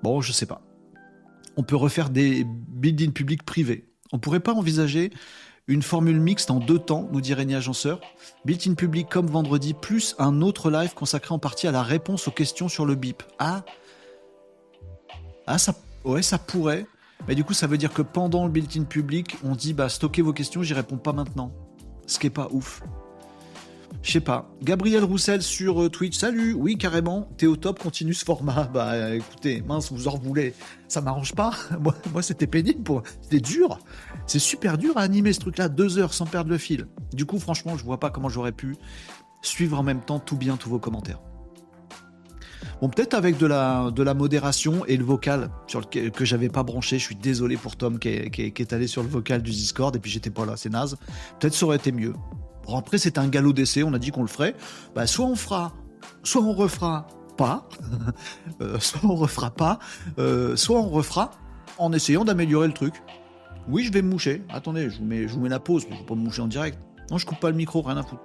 Bon, 0.03 0.23
je 0.23 0.33
sais 0.33 0.47
pas. 0.47 0.63
On 1.59 1.63
peut 1.63 1.77
refaire 1.77 2.09
des 2.09 2.47
built-in 2.47 3.11
publics 3.11 3.43
privés. 3.43 3.87
On 4.13 4.19
pourrait 4.19 4.41
pas 4.41 4.55
envisager 4.55 5.13
une 5.67 5.83
formule 5.83 6.21
mixte 6.21 6.51
en 6.51 6.59
deux 6.59 6.79
temps, 6.79 7.07
nous 7.13 7.21
dit 7.21 7.35
Régnier 7.35 7.57
Agenceur. 7.57 8.01
Built-in 8.47 8.73
public 8.73 9.11
comme 9.11 9.27
vendredi, 9.27 9.75
plus 9.75 10.17
un 10.19 10.41
autre 10.41 10.71
live 10.71 10.95
consacré 10.95 11.35
en 11.35 11.39
partie 11.39 11.67
à 11.67 11.71
la 11.71 11.83
réponse 11.83 12.29
aux 12.29 12.31
questions 12.31 12.71
sur 12.71 12.87
le 12.87 12.95
BIP. 12.95 13.23
Ah, 13.39 13.63
ah 15.47 15.59
ça, 15.59 15.75
ouais, 16.07 16.23
ça 16.23 16.39
pourrait. 16.39 16.87
Mais 17.27 17.35
du 17.35 17.45
coup, 17.45 17.53
ça 17.53 17.67
veut 17.67 17.77
dire 17.77 17.93
que 17.93 18.01
pendant 18.01 18.47
le 18.47 18.51
built-in 18.51 18.85
public, 18.85 19.37
on 19.45 19.55
dit 19.55 19.75
bah 19.75 19.91
stockez 19.91 20.23
vos 20.23 20.33
questions, 20.33 20.63
j'y 20.63 20.73
réponds 20.73 20.97
pas 20.97 21.13
maintenant. 21.13 21.53
Ce 22.07 22.19
qui 22.19 22.29
est 22.29 22.31
pas 22.31 22.49
ouf. 22.53 22.83
Je 24.03 24.13
sais 24.13 24.21
pas. 24.21 24.51
Gabriel 24.63 25.05
Roussel 25.05 25.43
sur 25.43 25.83
euh, 25.83 25.89
Twitch. 25.89 26.17
Salut. 26.17 26.55
Oui, 26.55 26.79
carrément. 26.79 27.29
T'es 27.37 27.47
au 27.47 27.57
top. 27.57 27.79
Continue 27.79 28.15
ce 28.15 28.25
format. 28.25 28.71
Bah, 28.73 29.15
écoutez, 29.15 29.63
mince, 29.63 29.91
vous 29.93 30.09
en 30.09 30.17
voulez. 30.17 30.55
Ça 30.89 31.01
m'arrange 31.01 31.35
pas. 31.35 31.53
Moi, 32.13 32.23
c'était 32.23 32.47
pénible. 32.47 32.83
Pour... 32.83 33.03
C'était 33.23 33.41
dur. 33.41 33.79
C'est 34.27 34.39
super 34.39 34.79
dur 34.79 34.97
à 34.97 35.03
animer 35.03 35.33
ce 35.33 35.41
truc-là. 35.41 35.69
Deux 35.69 35.99
heures 35.99 36.15
sans 36.15 36.27
perdre 36.27 36.51
le 36.51 36.59
fil. 36.59 36.87
Du 37.13 37.27
coup, 37.27 37.39
franchement, 37.39 37.77
je 37.77 37.85
vois 37.85 37.99
pas 37.99 38.11
comment 38.11 38.29
j'aurais 38.29 38.53
pu 38.53 38.77
suivre 39.43 39.79
en 39.79 39.83
même 39.83 40.01
temps 40.01 40.19
tout 40.19 40.37
bien 40.37 40.57
tous 40.57 40.71
vos 40.71 40.79
commentaires. 40.79 41.21
Bon, 42.81 42.89
peut-être 42.89 43.15
avec 43.15 43.39
de 43.39 43.47
la, 43.47 43.91
de 43.91 44.03
la 44.03 44.15
modération 44.15 44.85
et 44.87 44.97
le 44.97 45.05
vocal 45.05 45.51
sur 45.67 45.89
que 45.91 46.25
j'avais 46.25 46.49
pas 46.49 46.63
branché. 46.63 46.99
Je 46.99 47.05
suis 47.05 47.17
désolé 47.17 47.57
pour 47.57 47.77
Tom 47.77 47.99
qui 47.99 48.09
est, 48.09 48.31
qui 48.31 48.63
est 48.63 48.73
allé 48.73 48.87
sur 48.87 49.03
le 49.03 49.09
vocal 49.09 49.43
du 49.43 49.51
Discord 49.51 49.95
et 49.97 49.99
puis 49.99 50.11
j'étais 50.11 50.31
pas 50.31 50.47
là. 50.47 50.57
C'est 50.57 50.71
naze. 50.71 50.97
Peut-être 51.41 51.55
ça 51.55 51.67
aurait 51.67 51.77
été 51.77 51.91
mieux 51.91 52.15
après, 52.77 52.99
c'est 52.99 53.19
un 53.19 53.29
galop 53.29 53.53
d'essai, 53.53 53.83
on 53.83 53.95
a 53.95 53.99
dit 53.99 54.11
qu'on 54.11 54.23
le 54.23 54.29
ferait. 54.29 54.55
Bah, 54.95 55.07
soit 55.07 55.27
on 55.27 55.37
fera, 55.37 55.73
soit 56.23 56.43
on 56.43 56.53
refera 56.53 57.07
pas, 57.37 57.69
euh, 58.61 58.79
soit 58.81 59.01
on 59.05 59.15
refera 59.15 59.51
pas, 59.51 59.79
euh, 60.19 60.57
soit 60.57 60.79
on 60.79 60.89
refera 60.89 61.31
en 61.79 61.93
essayant 61.93 62.25
d'améliorer 62.25 62.67
le 62.67 62.75
truc. 62.75 62.95
Oui, 63.69 63.85
je 63.85 63.93
vais 63.93 64.03
me 64.03 64.11
moucher. 64.11 64.43
Attendez, 64.49 64.91
je 64.91 64.99
vous 64.99 65.05
mets, 65.05 65.29
je 65.29 65.39
la 65.39 65.61
pause, 65.61 65.85
je 65.89 65.95
ne 65.95 65.99
vais 65.99 66.07
pas 66.07 66.15
me 66.15 66.21
moucher 66.21 66.43
en 66.43 66.49
direct. 66.49 66.79
Non, 67.11 67.19
je 67.19 67.27
coupe 67.27 67.41
pas 67.41 67.51
le 67.51 67.57
micro, 67.57 67.83
rien 67.83 67.97
à 67.97 68.03
foutre. 68.03 68.23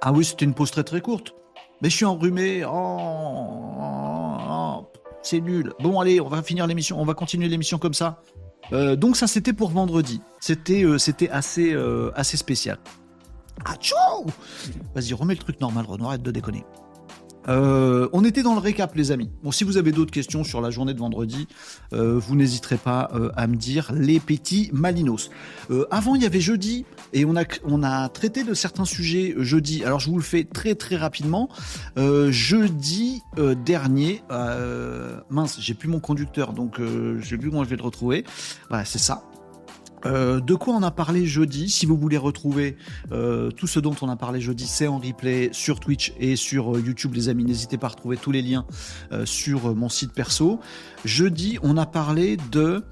Ah 0.00 0.12
oui, 0.12 0.24
c'était 0.24 0.44
une 0.44 0.54
pause 0.54 0.70
très 0.70 0.84
très 0.84 1.00
courte. 1.00 1.34
Mais 1.80 1.90
je 1.90 1.96
suis 1.96 2.04
enrhumé. 2.04 2.64
Oh, 2.64 3.94
c'est 5.24 5.40
nul. 5.40 5.72
Bon, 5.80 5.98
allez, 6.00 6.20
on 6.20 6.28
va 6.28 6.42
finir 6.42 6.66
l'émission, 6.66 7.00
on 7.00 7.04
va 7.04 7.14
continuer 7.14 7.48
l'émission 7.48 7.78
comme 7.78 7.94
ça. 7.94 8.22
Euh, 8.72 8.94
donc 8.94 9.16
ça, 9.16 9.26
c'était 9.26 9.52
pour 9.52 9.70
vendredi. 9.70 10.20
C'était, 10.40 10.84
euh, 10.84 10.96
assez, 11.30 11.72
euh, 11.72 12.10
assez 12.14 12.36
spécial. 12.36 12.78
Ah, 13.64 13.74
Vas-y, 14.94 15.14
remets 15.14 15.34
le 15.34 15.40
truc 15.40 15.60
normal, 15.60 15.86
Renoir, 15.86 16.10
arrête 16.10 16.22
de 16.22 16.30
déconner. 16.30 16.64
Euh, 17.48 18.08
on 18.12 18.24
était 18.24 18.42
dans 18.42 18.54
le 18.54 18.60
récap, 18.60 18.94
les 18.94 19.12
amis. 19.12 19.30
Bon, 19.42 19.52
si 19.52 19.64
vous 19.64 19.76
avez 19.76 19.92
d'autres 19.92 20.10
questions 20.10 20.44
sur 20.44 20.60
la 20.60 20.70
journée 20.70 20.94
de 20.94 20.98
vendredi, 20.98 21.46
euh, 21.92 22.18
vous 22.18 22.36
n'hésiterez 22.36 22.76
pas 22.76 23.10
euh, 23.14 23.30
à 23.36 23.46
me 23.46 23.56
dire 23.56 23.92
les 23.92 24.20
petits 24.20 24.70
malinos. 24.72 25.30
avant, 25.90 26.14
il 26.14 26.22
y 26.22 26.26
avait 26.26 26.40
jeudi 26.40 26.84
et 27.12 27.24
on 27.24 27.36
a 27.36 27.44
on 27.64 27.82
a 27.82 28.08
traité 28.08 28.44
de 28.44 28.54
certains 28.54 28.84
sujets 28.84 29.34
jeudi. 29.38 29.84
Alors, 29.84 30.00
je 30.00 30.10
vous 30.10 30.16
le 30.16 30.22
fais 30.22 30.44
très 30.44 30.74
très 30.74 30.96
rapidement. 30.96 31.48
jeudi 31.96 33.22
dernier, 33.64 34.22
mince, 35.30 35.58
j'ai 35.60 35.74
plus 35.74 35.88
mon 35.88 36.00
conducteur, 36.00 36.52
donc 36.52 36.78
je 36.78 37.26
sais 37.26 37.36
plus 37.36 37.50
comment 37.50 37.64
je 37.64 37.68
vais 37.68 37.76
le 37.76 37.82
retrouver. 37.82 38.24
Voilà, 38.68 38.84
c'est 38.84 38.98
ça. 38.98 39.24
Euh, 40.06 40.40
de 40.40 40.54
quoi 40.54 40.74
on 40.74 40.82
a 40.82 40.90
parlé 40.90 41.26
jeudi 41.26 41.68
Si 41.68 41.86
vous 41.86 41.96
voulez 41.96 42.16
retrouver 42.16 42.76
euh, 43.12 43.50
tout 43.50 43.66
ce 43.66 43.80
dont 43.80 43.94
on 44.02 44.08
a 44.08 44.16
parlé 44.16 44.40
jeudi, 44.40 44.66
c'est 44.66 44.86
en 44.86 44.98
replay 44.98 45.50
sur 45.52 45.80
Twitch 45.80 46.12
et 46.18 46.36
sur 46.36 46.76
euh, 46.76 46.80
YouTube, 46.80 47.14
les 47.14 47.28
amis. 47.28 47.44
N'hésitez 47.44 47.78
pas 47.78 47.86
à 47.86 47.90
retrouver 47.90 48.16
tous 48.16 48.32
les 48.32 48.42
liens 48.42 48.66
sur 49.24 49.74
mon 49.74 49.88
site 49.88 50.12
perso. 50.12 50.60
Jeudi, 51.04 51.58
on 51.62 51.76
a 51.76 51.86
parlé 51.86 52.36
de 52.50 52.82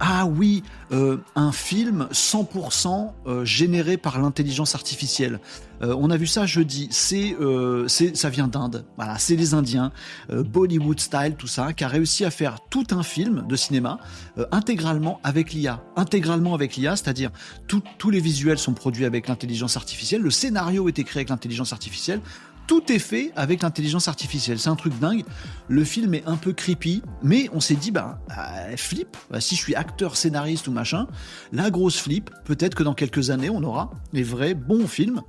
ah 0.00 0.26
oui, 0.26 0.62
un 0.90 1.52
film 1.52 2.08
100% 2.10 3.12
euh, 3.26 3.44
généré 3.44 3.96
par 3.96 4.20
l'intelligence 4.20 4.74
artificielle. 4.74 5.40
Euh, 5.84 5.94
on 5.98 6.10
a 6.10 6.16
vu 6.16 6.26
ça 6.26 6.46
jeudi. 6.46 6.88
C'est, 6.90 7.36
ça 8.14 8.30
vient 8.30 8.48
d'Inde. 8.48 8.84
Voilà, 8.96 9.18
c'est 9.18 9.36
les 9.36 9.54
Indiens, 9.54 9.92
Bollywood 10.30 10.98
style, 10.98 11.34
tout 11.38 11.46
ça, 11.46 11.72
qui 11.72 11.84
a 11.84 11.88
réussi 11.88 12.24
à 12.24 12.30
faire 12.30 12.58
tout 12.70 12.86
un 12.90 13.02
film 13.02 13.44
de 13.48 13.56
cinéma 13.56 13.98
intégralement 14.50 15.20
avec 15.22 15.52
l'IA. 15.52 15.82
Intégralement 15.96 16.54
avec 16.54 16.76
l'IA, 16.76 16.96
c'est-à-dire 16.96 17.30
tous 17.68 18.10
les 18.10 18.20
visuels 18.20 18.58
sont 18.58 18.74
produits 18.74 19.04
avec 19.04 19.28
l'intelligence 19.28 19.76
artificielle. 19.76 20.22
Le 20.22 20.30
scénario 20.30 20.88
est 20.88 20.98
écrit 20.98 21.18
avec 21.18 21.28
l'intelligence 21.28 21.72
artificielle 21.72 22.20
tout 22.66 22.90
est 22.90 22.98
fait 22.98 23.32
avec 23.36 23.62
l'intelligence 23.62 24.08
artificielle. 24.08 24.58
C'est 24.58 24.70
un 24.70 24.76
truc 24.76 24.98
dingue. 24.98 25.24
Le 25.68 25.84
film 25.84 26.14
est 26.14 26.26
un 26.26 26.36
peu 26.36 26.52
creepy, 26.52 27.02
mais 27.22 27.48
on 27.52 27.60
s'est 27.60 27.74
dit, 27.74 27.90
bah, 27.90 28.18
euh, 28.30 28.76
flip, 28.76 29.16
bah, 29.30 29.40
si 29.40 29.56
je 29.56 29.60
suis 29.60 29.74
acteur, 29.74 30.16
scénariste 30.16 30.68
ou 30.68 30.72
machin, 30.72 31.06
la 31.52 31.70
grosse 31.70 31.98
flip, 31.98 32.30
peut-être 32.44 32.74
que 32.74 32.82
dans 32.82 32.94
quelques 32.94 33.30
années, 33.30 33.50
on 33.50 33.62
aura 33.62 33.90
les 34.12 34.22
vrais 34.22 34.54
bons 34.54 34.86
films 34.86 35.22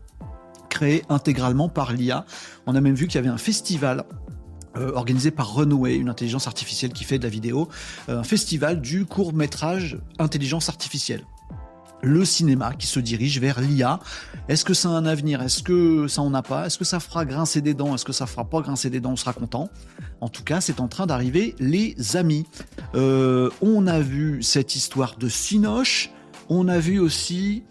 créés 0.75 1.03
intégralement 1.09 1.69
par 1.69 1.93
l'IA. 1.93 2.25
On 2.67 2.75
a 2.75 2.81
même 2.81 2.95
vu 2.95 3.07
qu'il 3.07 3.15
y 3.15 3.19
avait 3.19 3.29
un 3.29 3.37
festival 3.37 4.03
euh, 4.75 4.91
organisé 4.93 5.31
par 5.31 5.55
Runway, 5.55 5.95
une 5.95 6.09
intelligence 6.09 6.47
artificielle 6.47 6.91
qui 6.91 7.05
fait 7.05 7.17
de 7.17 7.23
la 7.23 7.29
vidéo, 7.29 7.69
euh, 8.09 8.19
un 8.19 8.23
festival 8.23 8.81
du 8.81 9.05
court 9.05 9.33
métrage 9.33 9.97
intelligence 10.19 10.67
artificielle 10.67 11.23
le 12.01 12.23
cinéma 12.23 12.73
qui 12.75 12.85
se 12.85 12.99
dirige 12.99 13.39
vers 13.39 13.59
l'IA. 13.59 13.99
Est-ce 14.47 14.63
que 14.63 14.75
ça 14.75 14.89
a 14.89 14.91
un 14.91 15.05
avenir? 15.05 15.41
Est-ce 15.41 15.63
que 15.63 16.07
ça 16.07 16.21
en 16.21 16.35
a 16.35 16.43
pas? 16.43 16.67
Est-ce 16.67 16.77
que 16.77 16.85
ça 16.85 16.99
fera 16.99 17.25
grincer 17.25 17.61
des 17.61 17.73
dents? 17.73 17.95
Est-ce 17.95 18.05
que 18.05 18.13
ça 18.13 18.27
fera 18.27 18.45
pas 18.45 18.61
grincer 18.61 18.91
des 18.91 18.99
dents? 18.99 19.13
On 19.13 19.15
sera 19.15 19.33
content. 19.33 19.69
En 20.21 20.29
tout 20.29 20.43
cas, 20.43 20.61
c'est 20.61 20.79
en 20.79 20.87
train 20.87 21.07
d'arriver, 21.07 21.55
les 21.57 21.95
amis. 22.15 22.45
Euh, 22.93 23.49
on 23.61 23.87
a 23.87 24.01
vu 24.01 24.43
cette 24.43 24.75
histoire 24.75 25.15
de 25.17 25.29
Sinoche. 25.29 26.11
On 26.47 26.67
a 26.67 26.77
vu 26.77 26.99
aussi 26.99 27.63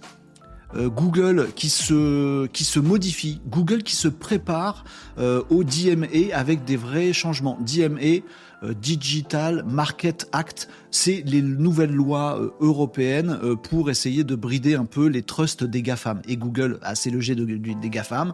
euh, 0.76 0.88
Google 0.88 1.48
qui 1.54 1.68
se, 1.68 2.46
qui 2.46 2.64
se 2.64 2.80
modifie, 2.80 3.40
Google 3.48 3.82
qui 3.82 3.96
se 3.96 4.08
prépare 4.08 4.84
euh, 5.18 5.42
au 5.50 5.64
DMA 5.64 6.34
avec 6.34 6.64
des 6.64 6.76
vrais 6.76 7.12
changements. 7.12 7.58
DMA, 7.60 8.22
euh, 8.62 8.74
Digital 8.74 9.64
Market 9.66 10.28
Act, 10.32 10.68
c'est 10.90 11.22
les 11.26 11.42
nouvelles 11.42 11.92
lois 11.92 12.40
européennes 12.60 13.38
pour 13.62 13.90
essayer 13.90 14.24
de 14.24 14.34
brider 14.34 14.74
un 14.74 14.84
peu 14.84 15.06
les 15.06 15.22
trusts 15.22 15.64
des 15.64 15.82
GAFAM. 15.82 16.22
Et 16.28 16.36
Google 16.36 16.78
a 16.82 16.90
assez 16.90 17.10
le 17.10 17.20
jet 17.20 17.34
des 17.34 17.90
GAFAM 17.90 18.32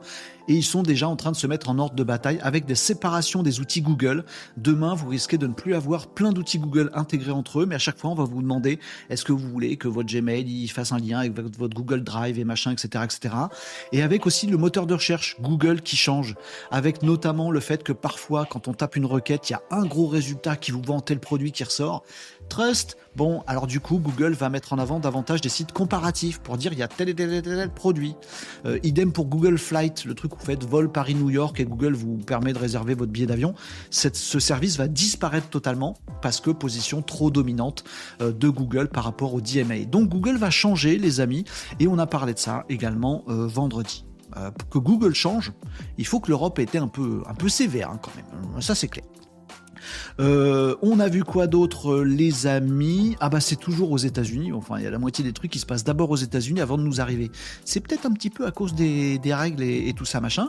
et 0.51 0.55
ils 0.55 0.65
sont 0.65 0.83
déjà 0.83 1.09
en 1.09 1.15
train 1.15 1.31
de 1.31 1.37
se 1.37 1.47
mettre 1.47 1.69
en 1.69 1.79
ordre 1.79 1.95
de 1.95 2.03
bataille 2.03 2.41
avec 2.43 2.65
des 2.65 2.75
séparations 2.75 3.45
des 3.45 3.61
outils 3.61 3.83
Google. 3.83 4.25
Demain, 4.57 4.95
vous 4.97 5.07
risquez 5.07 5.39
de 5.39 5.47
ne 5.47 5.53
plus 5.53 5.77
avoir 5.77 6.09
plein 6.09 6.33
d'outils 6.33 6.59
Google 6.59 6.91
intégrés 6.93 7.31
entre 7.31 7.61
eux, 7.61 7.67
mais 7.67 7.77
à 7.77 7.79
chaque 7.79 7.97
fois, 7.97 8.11
on 8.11 8.17
va 8.17 8.25
vous 8.25 8.43
demander 8.43 8.81
est-ce 9.11 9.25
que 9.25 9.31
vous 9.31 9.49
voulez 9.49 9.77
que 9.77 9.87
votre 9.87 10.13
Gmail 10.13 10.43
il 10.43 10.67
fasse 10.67 10.91
un 10.91 10.99
lien 10.99 11.21
avec 11.21 11.35
votre 11.57 11.77
Google 11.77 12.03
Drive 12.03 12.37
et 12.41 12.43
machin, 12.43 12.73
etc., 12.73 13.05
etc. 13.05 13.33
Et 13.93 14.03
avec 14.03 14.27
aussi 14.27 14.49
le 14.49 14.57
moteur 14.57 14.89
de 14.89 14.95
recherche 14.95 15.37
Google 15.41 15.83
qui 15.83 15.97
change, 15.97 16.35
avec 16.73 17.05
notamment 17.05 17.53
le 17.53 17.61
fait 17.61 17.85
que 17.85 17.93
parfois, 17.93 18.45
quand 18.45 18.67
on 18.67 18.75
tape 18.75 18.97
une 18.97 19.07
requête, 19.07 19.51
il 19.51 19.53
y 19.53 19.57
a 19.57 19.63
un 19.71 19.87
gros 19.87 20.09
résultat 20.09 20.57
qui 20.57 20.73
vous 20.73 20.83
vend 20.83 21.01
tel 21.01 21.21
produit 21.21 21.53
qui 21.53 21.63
ressort. 21.63 22.03
Trust, 22.51 22.97
bon, 23.15 23.45
alors 23.47 23.69
du 23.69 23.79
coup, 23.79 23.99
Google 23.99 24.33
va 24.33 24.51
mettre 24.51 24.73
en 24.73 24.79
avant 24.79 24.99
davantage 24.99 25.41
des 25.41 25.49
sites 25.49 25.71
comparatifs 25.71 26.41
pour 26.41 26.57
dire 26.59 26.73
il 26.73 26.81
y 26.81 26.83
a 26.83 26.89
tel 26.89 27.09
et 27.09 27.15
tel 27.15 27.33
et 27.33 27.43
tel, 27.43 27.71
produit. 27.71 28.17
Euh, 28.67 28.81
idem 28.83 29.13
pour 29.13 29.27
Google 29.27 29.57
Flight, 29.57 30.05
le 30.05 30.15
truc 30.15 30.35
où 30.35 30.39
vous 30.39 30.45
faites 30.45 30.65
vol 30.65 30.91
Paris-New 30.91 31.31
York 31.31 31.61
et 31.61 31.65
Google 31.65 31.95
vous 31.95 32.19
permet 32.19 32.53
de 32.53 32.59
réserver 32.59 32.95
votre 32.95 33.13
billet 33.13 33.27
d'avion. 33.27 33.55
Ce 33.91 34.41
service 34.41 34.77
va 34.79 34.89
disparaître 34.89 35.49
totalement 35.49 35.97
parce 36.23 36.41
que 36.41 36.51
position 36.51 37.03
trop 37.03 37.31
dominante 37.31 37.85
euh, 38.21 38.33
de 38.33 38.49
Google 38.49 38.89
par 38.89 39.05
rapport 39.05 39.33
au 39.33 39.41
DMA. 39.41 39.85
Donc 39.87 40.09
Google 40.09 40.37
va 40.37 40.51
changer, 40.51 40.99
les 40.99 41.21
amis, 41.21 41.45
et 41.79 41.87
on 41.87 41.99
a 41.99 42.07
parlé 42.09 42.35
de 42.35 42.39
ça 42.41 42.65
également 42.69 43.23
euh, 43.29 43.47
vendredi. 43.47 44.05
pour 44.59 44.69
que 44.69 44.79
Google 44.79 45.15
change, 45.15 45.53
il 45.99 46.07
faut 46.07 46.19
que 46.19 46.31
l'Europe 46.31 46.59
ait 46.59 46.65
été 46.65 46.79
un 46.79 46.89
peu, 46.89 47.23
un 47.29 47.35
peu 47.35 47.49
sévère 47.49 47.91
hein, 47.91 48.01
quand 48.03 48.13
même. 48.17 48.61
Ça 48.61 48.75
c'est 48.75 48.89
clair. 48.89 49.05
On 50.19 51.01
a 51.01 51.09
vu 51.09 51.25
quoi 51.25 51.47
d'autre, 51.47 52.01
les 52.01 52.47
amis? 52.47 53.17
Ah 53.21 53.29
bah 53.29 53.41
c'est 53.41 53.57
toujours 53.57 53.91
aux 53.93 53.99
États-Unis. 53.99 54.53
Enfin, 54.53 54.77
il 54.79 54.85
y 54.85 54.87
a 54.87 54.91
la 54.91 54.99
moitié 54.99 55.25
des 55.25 55.33
trucs 55.33 55.51
qui 55.51 55.59
se 55.59 55.67
passent 55.67 55.85
d'abord 55.85 56.11
aux 56.11 56.17
États-Unis 56.17 56.61
avant 56.61 56.79
de 56.79 56.83
nous 56.83 57.01
arriver. 57.01 57.31
C'est 57.65 57.81
peut-être 57.81 58.07
un 58.07 58.13
petit 58.13 58.31
peu 58.31 58.47
à 58.47 58.51
cause 58.51 58.75
des, 58.75 59.21
règles 59.25 59.63
et, 59.63 59.93
tout 59.97 60.05
ça 60.05 60.21
machin. 60.21 60.49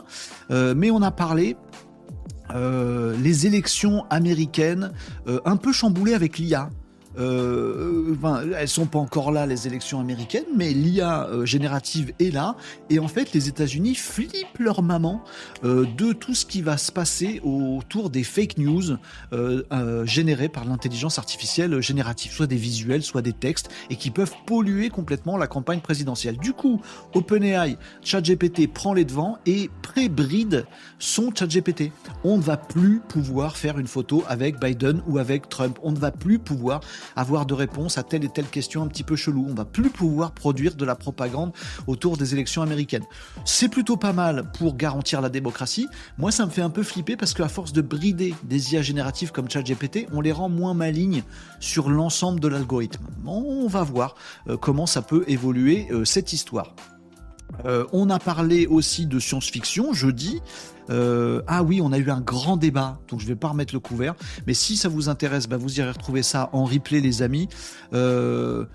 mais 0.50 0.90
on 0.90 1.02
a 1.02 1.10
parlé 1.10 1.56
euh, 2.54 3.16
les 3.18 3.46
élections 3.46 4.04
américaines 4.10 4.92
euh, 5.26 5.40
un 5.44 5.56
peu 5.56 5.72
chamboulées 5.72 6.14
avec 6.14 6.38
l'IA. 6.38 6.70
Euh, 7.18 8.14
enfin, 8.16 8.42
elles 8.56 8.68
sont 8.68 8.86
pas 8.86 8.98
encore 8.98 9.32
là 9.32 9.46
les 9.46 9.66
élections 9.66 10.00
américaines, 10.00 10.44
mais 10.56 10.72
l'IA 10.72 11.26
euh, 11.26 11.44
générative 11.44 12.12
est 12.18 12.32
là. 12.32 12.56
Et 12.90 12.98
en 12.98 13.08
fait, 13.08 13.32
les 13.32 13.48
États-Unis 13.48 13.94
flippent 13.94 14.58
leur 14.58 14.82
maman 14.82 15.22
euh, 15.64 15.86
de 15.96 16.12
tout 16.12 16.34
ce 16.34 16.46
qui 16.46 16.62
va 16.62 16.76
se 16.76 16.92
passer 16.92 17.40
autour 17.44 18.10
des 18.10 18.24
fake 18.24 18.58
news 18.58 18.96
euh, 19.32 20.06
générées 20.06 20.48
par 20.48 20.64
l'intelligence 20.64 21.18
artificielle 21.18 21.80
générative, 21.80 22.32
soit 22.32 22.46
des 22.46 22.56
visuels, 22.56 23.02
soit 23.02 23.22
des 23.22 23.32
textes, 23.32 23.70
et 23.90 23.96
qui 23.96 24.10
peuvent 24.10 24.34
polluer 24.46 24.90
complètement 24.90 25.36
la 25.36 25.46
campagne 25.46 25.80
présidentielle. 25.80 26.38
Du 26.38 26.52
coup, 26.52 26.80
OpenAI, 27.14 27.76
ChatGPT 28.02 28.72
prend 28.72 28.94
les 28.94 29.04
devants 29.04 29.38
et 29.46 29.70
prébride 29.82 30.66
son 30.98 31.32
ChatGPT. 31.34 31.92
On 32.24 32.36
ne 32.36 32.42
va 32.42 32.56
plus 32.56 33.00
pouvoir 33.00 33.56
faire 33.56 33.78
une 33.78 33.86
photo 33.86 34.24
avec 34.28 34.60
Biden 34.60 35.02
ou 35.06 35.18
avec 35.18 35.48
Trump. 35.48 35.78
On 35.82 35.92
ne 35.92 35.98
va 35.98 36.10
plus 36.10 36.38
pouvoir 36.38 36.80
avoir 37.16 37.46
de 37.46 37.54
réponses 37.54 37.98
à 37.98 38.02
telle 38.02 38.24
et 38.24 38.28
telle 38.28 38.46
question 38.46 38.82
un 38.82 38.86
petit 38.86 39.02
peu 39.02 39.16
chelou. 39.16 39.46
On 39.48 39.54
va 39.54 39.64
plus 39.64 39.90
pouvoir 39.90 40.32
produire 40.32 40.74
de 40.74 40.84
la 40.84 40.94
propagande 40.94 41.52
autour 41.86 42.16
des 42.16 42.32
élections 42.32 42.62
américaines. 42.62 43.04
C'est 43.44 43.68
plutôt 43.68 43.96
pas 43.96 44.12
mal 44.12 44.50
pour 44.58 44.76
garantir 44.76 45.20
la 45.20 45.28
démocratie. 45.28 45.88
Moi, 46.18 46.30
ça 46.30 46.46
me 46.46 46.50
fait 46.50 46.62
un 46.62 46.70
peu 46.70 46.82
flipper 46.82 47.16
parce 47.16 47.34
qu'à 47.34 47.48
force 47.48 47.72
de 47.72 47.82
brider 47.82 48.34
des 48.44 48.74
IA 48.74 48.82
génératives 48.82 49.32
comme 49.32 49.50
ChatGPT, 49.50 50.06
on 50.12 50.20
les 50.20 50.32
rend 50.32 50.48
moins 50.48 50.74
malignes 50.74 51.22
sur 51.60 51.90
l'ensemble 51.90 52.40
de 52.40 52.48
l'algorithme. 52.48 53.06
On 53.26 53.66
va 53.66 53.82
voir 53.82 54.14
euh, 54.48 54.56
comment 54.56 54.86
ça 54.86 55.02
peut 55.02 55.24
évoluer 55.28 55.86
euh, 55.90 56.04
cette 56.04 56.32
histoire. 56.32 56.74
Euh, 57.64 57.84
on 57.92 58.10
a 58.10 58.18
parlé 58.18 58.66
aussi 58.66 59.06
de 59.06 59.18
science-fiction 59.18 59.92
jeudi. 59.92 60.40
Euh, 60.90 61.42
ah 61.46 61.62
oui, 61.62 61.80
on 61.82 61.92
a 61.92 61.98
eu 61.98 62.10
un 62.10 62.20
grand 62.20 62.56
débat, 62.56 62.98
donc 63.08 63.20
je 63.20 63.26
vais 63.26 63.36
pas 63.36 63.48
remettre 63.48 63.74
le 63.74 63.80
couvert. 63.80 64.14
Mais 64.46 64.54
si 64.54 64.76
ça 64.76 64.88
vous 64.88 65.08
intéresse, 65.08 65.48
bah, 65.48 65.56
vous 65.56 65.78
irez 65.78 65.90
retrouver 65.90 66.22
ça 66.22 66.50
en 66.52 66.64
replay, 66.64 67.00
les 67.00 67.22
amis. 67.22 67.48
Euh, 67.92 68.66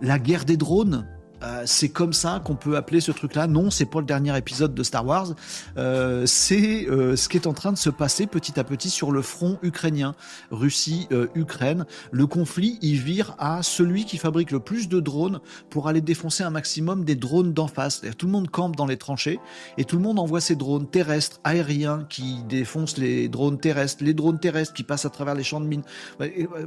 la 0.00 0.18
guerre 0.18 0.44
des 0.44 0.56
drones, 0.56 1.06
euh, 1.42 1.62
c'est 1.66 1.88
comme 1.88 2.12
ça 2.12 2.40
qu'on 2.44 2.54
peut 2.54 2.76
appeler 2.76 3.00
ce 3.00 3.12
truc-là. 3.12 3.46
Non, 3.46 3.70
c'est 3.70 3.86
pas 3.86 4.00
le 4.00 4.06
dernier 4.06 4.36
épisode 4.36 4.74
de 4.74 4.82
Star 4.82 5.06
Wars. 5.06 5.28
Euh, 5.76 6.24
c'est 6.26 6.88
euh, 6.88 7.16
ce 7.16 7.28
qui 7.28 7.36
est 7.36 7.46
en 7.46 7.52
train 7.52 7.72
de 7.72 7.78
se 7.78 7.90
passer 7.90 8.26
petit 8.26 8.58
à 8.58 8.64
petit 8.64 8.90
sur 8.90 9.10
le 9.10 9.22
front 9.22 9.58
ukrainien, 9.62 10.14
Russie-Ukraine. 10.50 11.86
le 12.10 12.26
conflit, 12.26 12.78
il 12.82 12.96
vire 12.96 13.34
à 13.38 13.62
celui 13.62 14.04
qui 14.04 14.18
fabrique 14.18 14.50
le 14.50 14.60
plus 14.60 14.88
de 14.88 15.00
drones 15.00 15.40
pour 15.70 15.88
aller 15.88 16.00
défoncer 16.00 16.42
un 16.42 16.50
maximum 16.50 17.04
des 17.04 17.16
drones 17.16 17.52
d'en 17.52 17.66
face. 17.66 18.02
Tout 18.18 18.26
le 18.26 18.32
monde 18.32 18.48
campe 18.48 18.76
dans 18.76 18.86
les 18.86 18.96
tranchées 18.96 19.40
et 19.78 19.84
tout 19.84 19.96
le 19.96 20.02
monde 20.02 20.18
envoie 20.18 20.40
ses 20.40 20.56
drones 20.56 20.86
terrestres, 20.86 21.40
aériens 21.44 22.06
qui 22.08 22.42
défoncent 22.48 22.98
les 22.98 23.28
drones 23.28 23.58
terrestres, 23.58 24.04
les 24.04 24.14
drones 24.14 24.38
terrestres 24.38 24.74
qui 24.74 24.82
passent 24.82 25.04
à 25.04 25.10
travers 25.10 25.34
les 25.34 25.44
champs 25.44 25.60
de 25.60 25.66
mines. 25.66 25.84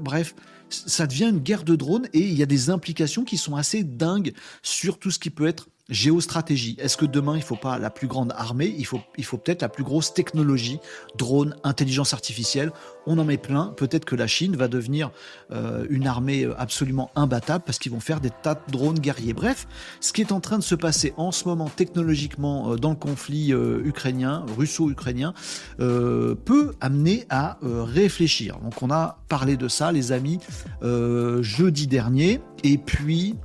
Bref, 0.02 0.36
ça 0.70 1.08
devient 1.08 1.30
une 1.30 1.40
guerre 1.40 1.64
de 1.64 1.76
drones 1.76 2.08
et 2.14 2.20
il 2.20 2.34
y 2.34 2.44
a 2.44 2.48
des 2.48 2.70
implications 2.70 3.24
qui 3.24 3.38
sont 3.38 3.56
assez 3.56 3.84
dingues 3.84 4.34
sur 4.62 5.00
tout 5.00 5.12
ce 5.12 5.20
qui 5.20 5.30
peut 5.30 5.48
être 5.48 5.68
géostratégie. 5.90 6.76
Est-ce 6.80 6.98
que 6.98 7.06
demain, 7.06 7.36
il 7.36 7.44
faut 7.44 7.56
pas 7.56 7.78
la 7.78 7.90
plus 7.90 8.08
grande 8.08 8.34
armée? 8.36 8.74
Il 8.78 8.86
faut, 8.86 9.00
il 9.18 9.26
faut 9.26 9.38
peut-être 9.38 9.62
la 9.62 9.70
plus 9.70 9.84
grosse 9.84 10.14
technologie, 10.14 10.80
drone, 11.16 11.56
intelligence 11.64 12.14
artificielle. 12.14 12.72
On 13.06 13.20
en 13.20 13.26
met 13.26 13.38
plein. 13.38 13.74
Peut-être 13.78 14.06
que 14.06 14.16
la 14.16 14.26
Chine 14.26 14.56
va 14.56 14.68
devenir 14.68 15.12
euh, 15.52 15.86
une 15.90 16.08
armée 16.08 16.48
absolument 16.58 17.12
imbattable 17.16 17.64
parce 17.66 17.78
qu'ils 17.78 17.92
vont 17.92 18.00
faire 18.00 18.20
des 18.20 18.32
tas 18.32 18.56
de 18.56 18.72
drones 18.72 18.98
guerriers. 18.98 19.34
Bref, 19.34 19.68
ce 20.00 20.12
qui 20.12 20.22
est 20.22 20.32
en 20.32 20.40
train 20.40 20.58
de 20.58 20.64
se 20.64 20.76
passer 20.76 21.14
en 21.18 21.32
ce 21.32 21.48
moment 21.48 21.70
technologiquement 21.70 22.72
euh, 22.72 22.76
dans 22.78 22.90
le 22.90 22.96
conflit 22.96 23.54
euh, 23.54 23.82
ukrainien, 23.86 24.46
russo-ukrainien, 24.58 25.34
peut 25.78 26.74
amener 26.82 27.26
à 27.30 27.58
réfléchir. 27.62 28.58
Donc 28.60 28.82
on 28.82 28.90
a 28.90 29.20
parlé 29.28 29.58
de 29.58 29.68
ça, 29.68 29.92
les 29.92 30.12
amis, 30.12 30.40
jeudi 30.82 31.88
dernier. 31.88 32.42
Et 32.64 32.78
puis, 32.78 33.36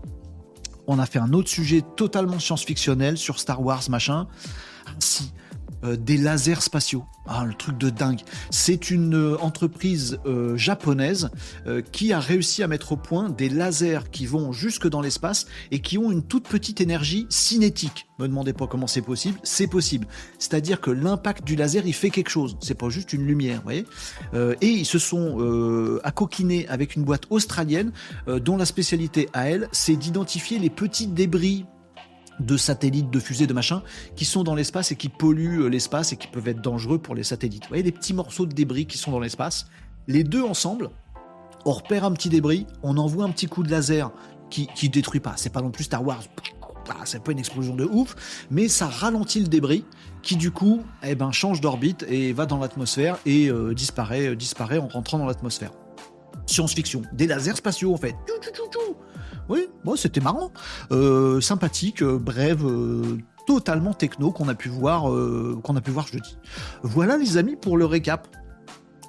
on 0.90 0.98
a 0.98 1.06
fait 1.06 1.18
un 1.18 1.32
autre 1.32 1.48
sujet 1.48 1.82
totalement 1.96 2.38
science-fictionnel 2.38 3.16
sur 3.16 3.38
Star 3.38 3.62
Wars, 3.62 3.82
machin. 3.88 4.26
Ah, 4.86 4.90
si, 4.98 5.30
euh, 5.84 5.96
des 5.96 6.16
lasers 6.16 6.60
spatiaux. 6.60 7.04
Ah, 7.26 7.44
le 7.46 7.54
truc 7.54 7.78
de 7.78 7.90
dingue. 7.90 8.20
C'est 8.50 8.90
une 8.90 9.14
euh, 9.14 9.36
entreprise 9.40 10.18
euh, 10.26 10.56
japonaise 10.56 11.30
qui 11.92 12.12
a 12.12 12.20
réussi 12.20 12.62
à 12.62 12.68
mettre 12.68 12.92
au 12.92 12.96
point 12.96 13.28
des 13.28 13.48
lasers 13.48 14.10
qui 14.10 14.26
vont 14.26 14.52
jusque 14.52 14.88
dans 14.88 15.00
l'espace 15.00 15.46
et 15.70 15.80
qui 15.80 15.98
ont 15.98 16.10
une 16.10 16.22
toute 16.22 16.48
petite 16.48 16.80
énergie 16.80 17.26
cinétique. 17.28 18.08
Me 18.18 18.26
demandez 18.26 18.52
pas 18.52 18.66
comment 18.66 18.86
c'est 18.86 19.02
possible, 19.02 19.38
c'est 19.42 19.66
possible. 19.66 20.06
C'est-à-dire 20.38 20.80
que 20.80 20.90
l'impact 20.90 21.44
du 21.44 21.56
laser, 21.56 21.86
il 21.86 21.94
fait 21.94 22.10
quelque 22.10 22.30
chose. 22.30 22.56
C'est 22.60 22.74
pas 22.74 22.88
juste 22.88 23.12
une 23.12 23.24
lumière, 23.24 23.58
vous 23.58 23.64
voyez. 23.64 23.86
et 24.60 24.68
ils 24.68 24.86
se 24.86 24.98
sont 24.98 26.00
accoquinés 26.02 26.66
avec 26.68 26.96
une 26.96 27.04
boîte 27.04 27.24
australienne 27.30 27.92
dont 28.26 28.56
la 28.56 28.64
spécialité 28.64 29.28
à 29.32 29.48
elle, 29.48 29.68
c'est 29.72 29.96
d'identifier 29.96 30.58
les 30.58 30.70
petits 30.70 31.06
débris 31.06 31.66
de 32.40 32.56
satellites, 32.56 33.10
de 33.10 33.20
fusées, 33.20 33.46
de 33.46 33.52
machins, 33.52 33.82
qui 34.16 34.24
sont 34.24 34.42
dans 34.42 34.54
l'espace 34.54 34.92
et 34.92 34.96
qui 34.96 35.08
polluent 35.08 35.62
euh, 35.62 35.68
l'espace 35.68 36.12
et 36.12 36.16
qui 36.16 36.26
peuvent 36.26 36.48
être 36.48 36.60
dangereux 36.60 36.98
pour 36.98 37.14
les 37.14 37.22
satellites. 37.22 37.64
Vous 37.64 37.68
voyez 37.68 37.82
des 37.82 37.92
petits 37.92 38.14
morceaux 38.14 38.46
de 38.46 38.52
débris 38.52 38.86
qui 38.86 38.98
sont 38.98 39.10
dans 39.10 39.20
l'espace. 39.20 39.66
Les 40.08 40.24
deux 40.24 40.42
ensemble, 40.42 40.90
on 41.64 41.72
repère 41.72 42.04
un 42.04 42.12
petit 42.12 42.28
débris, 42.28 42.66
on 42.82 42.96
envoie 42.96 43.24
un 43.24 43.30
petit 43.30 43.46
coup 43.46 43.62
de 43.62 43.70
laser 43.70 44.10
qui, 44.48 44.66
qui 44.74 44.88
détruit 44.88 45.20
pas. 45.20 45.34
C'est 45.36 45.52
pas 45.52 45.62
non 45.62 45.70
plus 45.70 45.84
Star 45.84 46.04
Wars. 46.04 46.22
C'est 47.04 47.22
pas 47.22 47.32
une 47.32 47.38
explosion 47.38 47.74
de 47.74 47.84
ouf, 47.84 48.46
mais 48.50 48.68
ça 48.68 48.88
ralentit 48.88 49.40
le 49.40 49.46
débris 49.46 49.84
qui 50.22 50.36
du 50.36 50.50
coup 50.50 50.82
eh 51.02 51.14
ben, 51.14 51.32
change 51.32 51.60
d'orbite 51.60 52.04
et 52.08 52.32
va 52.32 52.46
dans 52.46 52.58
l'atmosphère 52.58 53.18
et 53.26 53.48
euh, 53.48 53.74
disparaît, 53.74 54.28
euh, 54.28 54.36
disparaît 54.36 54.78
en 54.78 54.88
rentrant 54.88 55.18
dans 55.18 55.26
l'atmosphère. 55.26 55.70
Science-fiction, 56.46 57.02
des 57.12 57.26
lasers 57.26 57.56
spatiaux 57.56 57.94
en 57.94 57.96
fait. 57.96 58.16
Oui, 59.50 59.66
c'était 59.96 60.20
marrant, 60.20 60.52
euh, 60.92 61.40
sympathique, 61.40 62.02
euh, 62.02 62.18
brève, 62.18 62.64
euh, 62.64 63.18
totalement 63.48 63.92
techno 63.92 64.30
qu'on 64.30 64.46
a 64.46 64.54
pu 64.54 64.68
voir, 64.68 65.10
qu'on 65.64 65.76
a 65.76 65.80
pu 65.80 65.90
voir 65.90 66.06
jeudi. 66.06 66.38
Voilà 66.84 67.16
les 67.16 67.36
amis 67.36 67.56
pour 67.56 67.76
le 67.76 67.84
récap. 67.84 68.28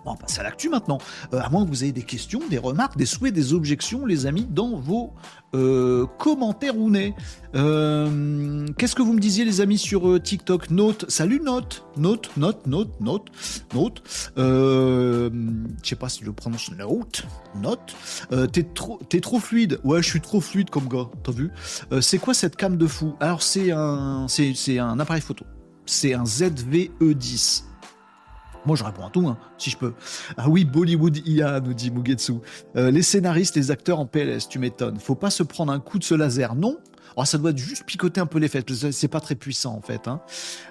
On 0.06 0.16
passe 0.16 0.40
à 0.40 0.44
l'actu 0.44 0.70
maintenant. 0.70 0.98
à 1.32 1.50
moins 1.50 1.64
que 1.64 1.70
vous 1.70 1.84
ayez 1.84 1.94
des 1.94 2.04
questions, 2.04 2.42
des 2.50 2.58
remarques, 2.58 2.98
des 2.98 3.06
souhaits, 3.06 3.34
des 3.34 3.54
objections, 3.54 4.06
les 4.06 4.26
amis, 4.26 4.48
dans 4.50 4.76
vos 4.78 5.14
euh, 5.54 6.06
commentaire 6.18 6.78
ou 6.78 6.90
n'est. 6.90 7.14
Euh, 7.56 8.66
qu'est-ce 8.78 8.96
que 8.96 9.02
vous 9.02 9.12
me 9.14 9.20
disiez 9.20 9.44
les 9.44 9.60
amis 9.60 9.78
sur 9.78 10.08
euh, 10.10 10.20
TikTok? 10.20 10.70
Note, 10.70 11.10
salut 11.10 11.42
Note, 11.44 11.84
Note, 11.98 12.32
Note, 12.38 12.66
Note, 12.68 13.02
Note, 13.02 13.28
Note. 13.74 14.02
je 14.38 15.30
sais 15.84 15.96
pas 15.96 16.08
si 16.08 16.24
je 16.24 16.32
prononce 16.32 16.72
Note, 16.72 17.26
Note. 17.62 17.96
t'es 18.54 18.64
trop, 18.64 19.00
trop 19.22 19.40
fluide. 19.40 19.80
Ouais, 19.84 20.02
je 20.02 20.08
suis 20.08 20.22
trop 20.22 20.40
fluide 20.40 20.70
comme 20.70 20.88
gars. 20.88 21.10
T'as 21.24 21.34
vu? 21.34 21.52
C'est 22.00 22.18
quoi 22.20 22.34
cette 22.34 22.56
cam 22.56 22.78
de 22.78 22.88
fou? 22.88 23.16
Alors 23.20 23.44
c'est 23.44 23.72
un, 23.72 24.28
un 24.28 25.00
appareil 25.00 25.22
photo. 25.22 25.46
C'est 25.86 26.14
un 26.14 26.24
ZVE10. 26.24 27.64
Moi, 28.66 28.76
je 28.76 28.84
réponds 28.84 29.08
à 29.08 29.10
tout, 29.10 29.28
hein, 29.28 29.38
si 29.58 29.70
je 29.70 29.78
peux. 29.78 29.94
Ah 30.38 30.50
oui, 30.50 30.66
Bollywood 30.66 31.28
IA, 31.28 31.60
nous 31.60 31.74
dit 31.74 31.92
Mugetsu. 31.92 32.34
Euh, 32.76 32.92
les 32.92 33.02
scénaristes, 33.02 33.56
les 33.56 33.72
acteurs 33.72 34.00
en 34.00 34.06
PLS, 34.06 34.48
tu 34.48 34.60
m'étonnes. 34.60 35.00
Faut 35.00 35.16
pas 35.16 35.32
se 35.32 35.44
prendre 35.44 35.72
un 35.72 35.80
coup 35.80 36.00
de 36.00 36.04
ce 36.04 36.14
laser, 36.14 36.56
non? 36.56 36.78
Oh, 37.18 37.26
ça 37.26 37.38
doit 37.38 37.56
juste 37.56 37.86
picoter 37.86 38.22
un 38.22 38.26
peu 38.26 38.40
les 38.40 38.48
fesses, 38.48 38.64
parce 38.64 38.80
que 38.80 38.92
c'est 38.92 39.08
pas 39.08 39.20
très 39.20 39.36
puissant 39.36 39.76
en 39.76 39.82
fait. 39.82 40.08
Hein. 40.08 40.22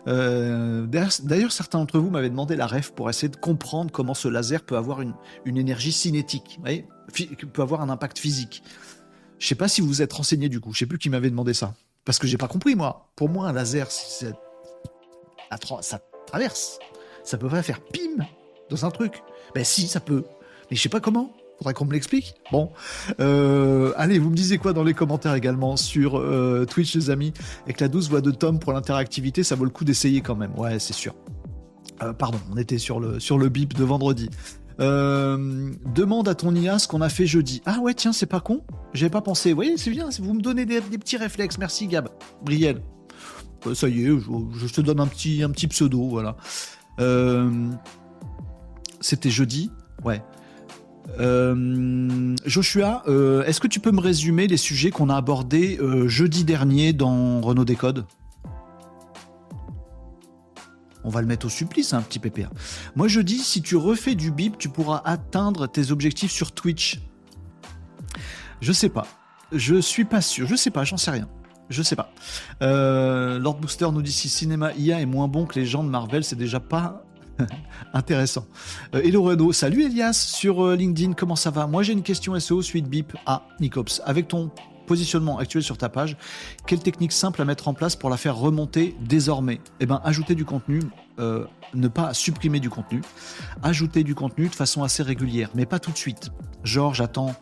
Euh, 0.08 0.86
d'ailleurs, 0.86 1.52
certains 1.52 1.78
d'entre 1.78 1.98
vous 1.98 2.08
m'avaient 2.08 2.30
demandé 2.30 2.56
la 2.56 2.66
ref 2.66 2.92
pour 2.92 3.10
essayer 3.10 3.28
de 3.28 3.36
comprendre 3.36 3.90
comment 3.90 4.14
ce 4.14 4.28
laser 4.28 4.62
peut 4.62 4.76
avoir 4.76 5.02
une, 5.02 5.12
une 5.44 5.58
énergie 5.58 5.92
cinétique, 5.92 6.54
vous 6.56 6.62
voyez, 6.62 6.86
peut 7.52 7.62
avoir 7.62 7.82
un 7.82 7.90
impact 7.90 8.18
physique. 8.18 8.62
Je 9.38 9.46
sais 9.46 9.54
pas 9.54 9.68
si 9.68 9.82
vous 9.82 9.86
vous 9.86 10.00
êtes 10.00 10.12
renseigné 10.12 10.48
du 10.48 10.60
coup, 10.60 10.72
je 10.72 10.78
sais 10.78 10.86
plus 10.86 10.98
qui 10.98 11.10
m'avait 11.10 11.30
demandé 11.30 11.52
ça. 11.52 11.74
Parce 12.06 12.18
que 12.18 12.26
j'ai 12.26 12.38
pas 12.38 12.48
compris 12.48 12.74
moi. 12.74 13.10
Pour 13.16 13.28
moi, 13.28 13.48
un 13.48 13.52
laser, 13.52 13.90
ça 13.90 16.00
traverse 16.26 16.78
ça 17.24 17.38
peut 17.38 17.48
pas 17.48 17.62
faire 17.62 17.80
pim 17.80 18.24
dans 18.70 18.86
un 18.86 18.90
truc. 18.90 19.22
Ben 19.54 19.64
si, 19.64 19.88
ça 19.88 20.00
peut. 20.00 20.24
Mais 20.70 20.76
je 20.76 20.82
sais 20.82 20.88
pas 20.88 21.00
comment. 21.00 21.32
Faudrait 21.58 21.74
qu'on 21.74 21.84
me 21.84 21.92
l'explique. 21.92 22.34
Bon, 22.52 22.70
euh, 23.20 23.92
allez, 23.96 24.18
vous 24.18 24.30
me 24.30 24.34
disiez 24.34 24.56
quoi 24.56 24.72
dans 24.72 24.82
les 24.82 24.94
commentaires 24.94 25.34
également 25.34 25.76
sur 25.76 26.18
euh, 26.18 26.64
Twitch, 26.64 26.94
les 26.94 27.10
amis? 27.10 27.34
Avec 27.64 27.80
la 27.80 27.88
douce 27.88 28.08
voix 28.08 28.22
de 28.22 28.30
Tom 28.30 28.58
pour 28.58 28.72
l'interactivité, 28.72 29.42
ça 29.42 29.56
vaut 29.56 29.64
le 29.64 29.70
coup 29.70 29.84
d'essayer 29.84 30.22
quand 30.22 30.36
même. 30.36 30.58
Ouais, 30.58 30.78
c'est 30.78 30.94
sûr. 30.94 31.14
Euh, 32.02 32.14
pardon, 32.14 32.40
on 32.50 32.56
était 32.56 32.78
sur 32.78 32.98
le, 32.98 33.20
sur 33.20 33.36
le 33.36 33.50
bip 33.50 33.74
de 33.74 33.84
vendredi. 33.84 34.30
demande 34.78 36.28
à 36.28 36.34
ton 36.34 36.54
IA 36.54 36.78
ce 36.78 36.88
qu'on 36.88 37.02
a 37.02 37.10
fait 37.10 37.26
jeudi. 37.26 37.60
Ah 37.66 37.80
ouais, 37.80 37.92
tiens, 37.92 38.14
c'est 38.14 38.24
pas 38.24 38.40
con. 38.40 38.62
J'avais 38.94 39.10
pas 39.10 39.20
pensé. 39.20 39.50
Vous 39.50 39.56
voyez, 39.56 39.76
c'est 39.76 39.90
bien. 39.90 40.08
Vous 40.18 40.32
me 40.32 40.40
donnez 40.40 40.64
des, 40.64 40.80
petits 40.80 41.18
réflexes. 41.18 41.58
Merci, 41.58 41.88
Gab. 41.88 42.08
Brielle. 42.42 42.80
ça 43.74 43.86
y 43.86 44.04
est, 44.04 44.06
je, 44.06 44.66
je, 44.66 44.72
te 44.72 44.80
donne 44.80 45.00
un 45.00 45.06
petit, 45.06 45.42
un 45.42 45.50
petit 45.50 45.68
pseudo, 45.68 46.08
voilà. 46.08 46.38
Euh, 47.00 47.50
c'était 49.00 49.30
jeudi. 49.30 49.70
Ouais. 50.04 50.22
Euh, 51.18 52.36
Joshua, 52.46 53.02
euh, 53.08 53.42
est-ce 53.44 53.60
que 53.60 53.66
tu 53.66 53.80
peux 53.80 53.90
me 53.90 54.00
résumer 54.00 54.46
les 54.46 54.56
sujets 54.56 54.90
qu'on 54.90 55.08
a 55.08 55.16
abordés 55.16 55.78
jeudi 56.06 56.44
dernier 56.44 56.92
dans 56.92 57.40
Renault 57.40 57.64
Décode? 57.64 58.06
On 61.02 61.08
va 61.08 61.22
le 61.22 61.26
mettre 61.26 61.46
au 61.46 61.48
supplice, 61.48 61.94
un 61.94 61.98
hein, 61.98 62.02
petit 62.02 62.18
PPA. 62.18 62.50
Moi, 62.94 63.08
je 63.08 63.20
dis, 63.20 63.38
si 63.38 63.62
tu 63.62 63.76
refais 63.76 64.14
du 64.14 64.30
bip, 64.30 64.58
tu 64.58 64.68
pourras 64.68 65.00
atteindre 65.06 65.66
tes 65.66 65.92
objectifs 65.92 66.30
sur 66.30 66.52
Twitch. 66.52 67.00
Je 68.60 68.72
sais 68.72 68.90
pas. 68.90 69.06
Je 69.50 69.80
suis 69.80 70.04
pas 70.04 70.20
sûr. 70.20 70.46
Je 70.46 70.56
sais 70.56 70.70
pas, 70.70 70.84
j'en 70.84 70.98
sais 70.98 71.10
rien. 71.10 71.28
Je 71.70 71.82
sais 71.82 71.96
pas. 71.96 72.12
Lord 72.60 73.56
Booster 73.56 73.88
nous 73.92 74.02
dit 74.02 74.12
si 74.12 74.28
cinéma 74.28 74.72
IA 74.74 75.00
est 75.00 75.06
moins 75.06 75.28
bon 75.28 75.46
que 75.46 75.58
les 75.58 75.66
gens 75.66 75.84
de 75.84 75.88
Marvel, 75.88 76.24
c'est 76.24 76.36
déjà 76.36 76.60
pas 76.60 77.04
Intéressant. 77.92 78.46
Euh, 78.94 79.02
hello 79.02 79.22
Renaud, 79.22 79.52
salut 79.52 79.84
Elias 79.84 80.12
sur 80.12 80.64
euh, 80.64 80.76
LinkedIn, 80.76 81.14
comment 81.14 81.36
ça 81.36 81.50
va? 81.50 81.66
Moi 81.66 81.82
j'ai 81.82 81.92
une 81.92 82.02
question 82.02 82.38
SEO 82.38 82.62
suite 82.62 82.88
BIP 82.88 83.16
à 83.26 83.42
Nicops. 83.60 84.00
Avec 84.04 84.28
ton 84.28 84.50
positionnement 84.86 85.38
actuel 85.38 85.62
sur 85.62 85.78
ta 85.78 85.88
page, 85.88 86.16
quelle 86.66 86.80
technique 86.80 87.12
simple 87.12 87.40
à 87.40 87.44
mettre 87.44 87.68
en 87.68 87.74
place 87.74 87.94
pour 87.94 88.10
la 88.10 88.16
faire 88.16 88.36
remonter 88.36 88.96
désormais? 89.00 89.60
Eh 89.78 89.86
bien, 89.86 90.00
ajouter 90.04 90.34
du 90.34 90.44
contenu, 90.44 90.80
euh, 91.20 91.44
ne 91.74 91.86
pas 91.86 92.12
supprimer 92.12 92.58
du 92.58 92.70
contenu, 92.70 93.00
ajouter 93.62 94.02
du 94.02 94.16
contenu 94.16 94.48
de 94.48 94.54
façon 94.54 94.82
assez 94.82 95.02
régulière, 95.04 95.50
mais 95.54 95.64
pas 95.64 95.78
tout 95.78 95.92
de 95.92 95.96
suite. 95.96 96.30
Genre, 96.64 96.92
j'attends 96.92 97.36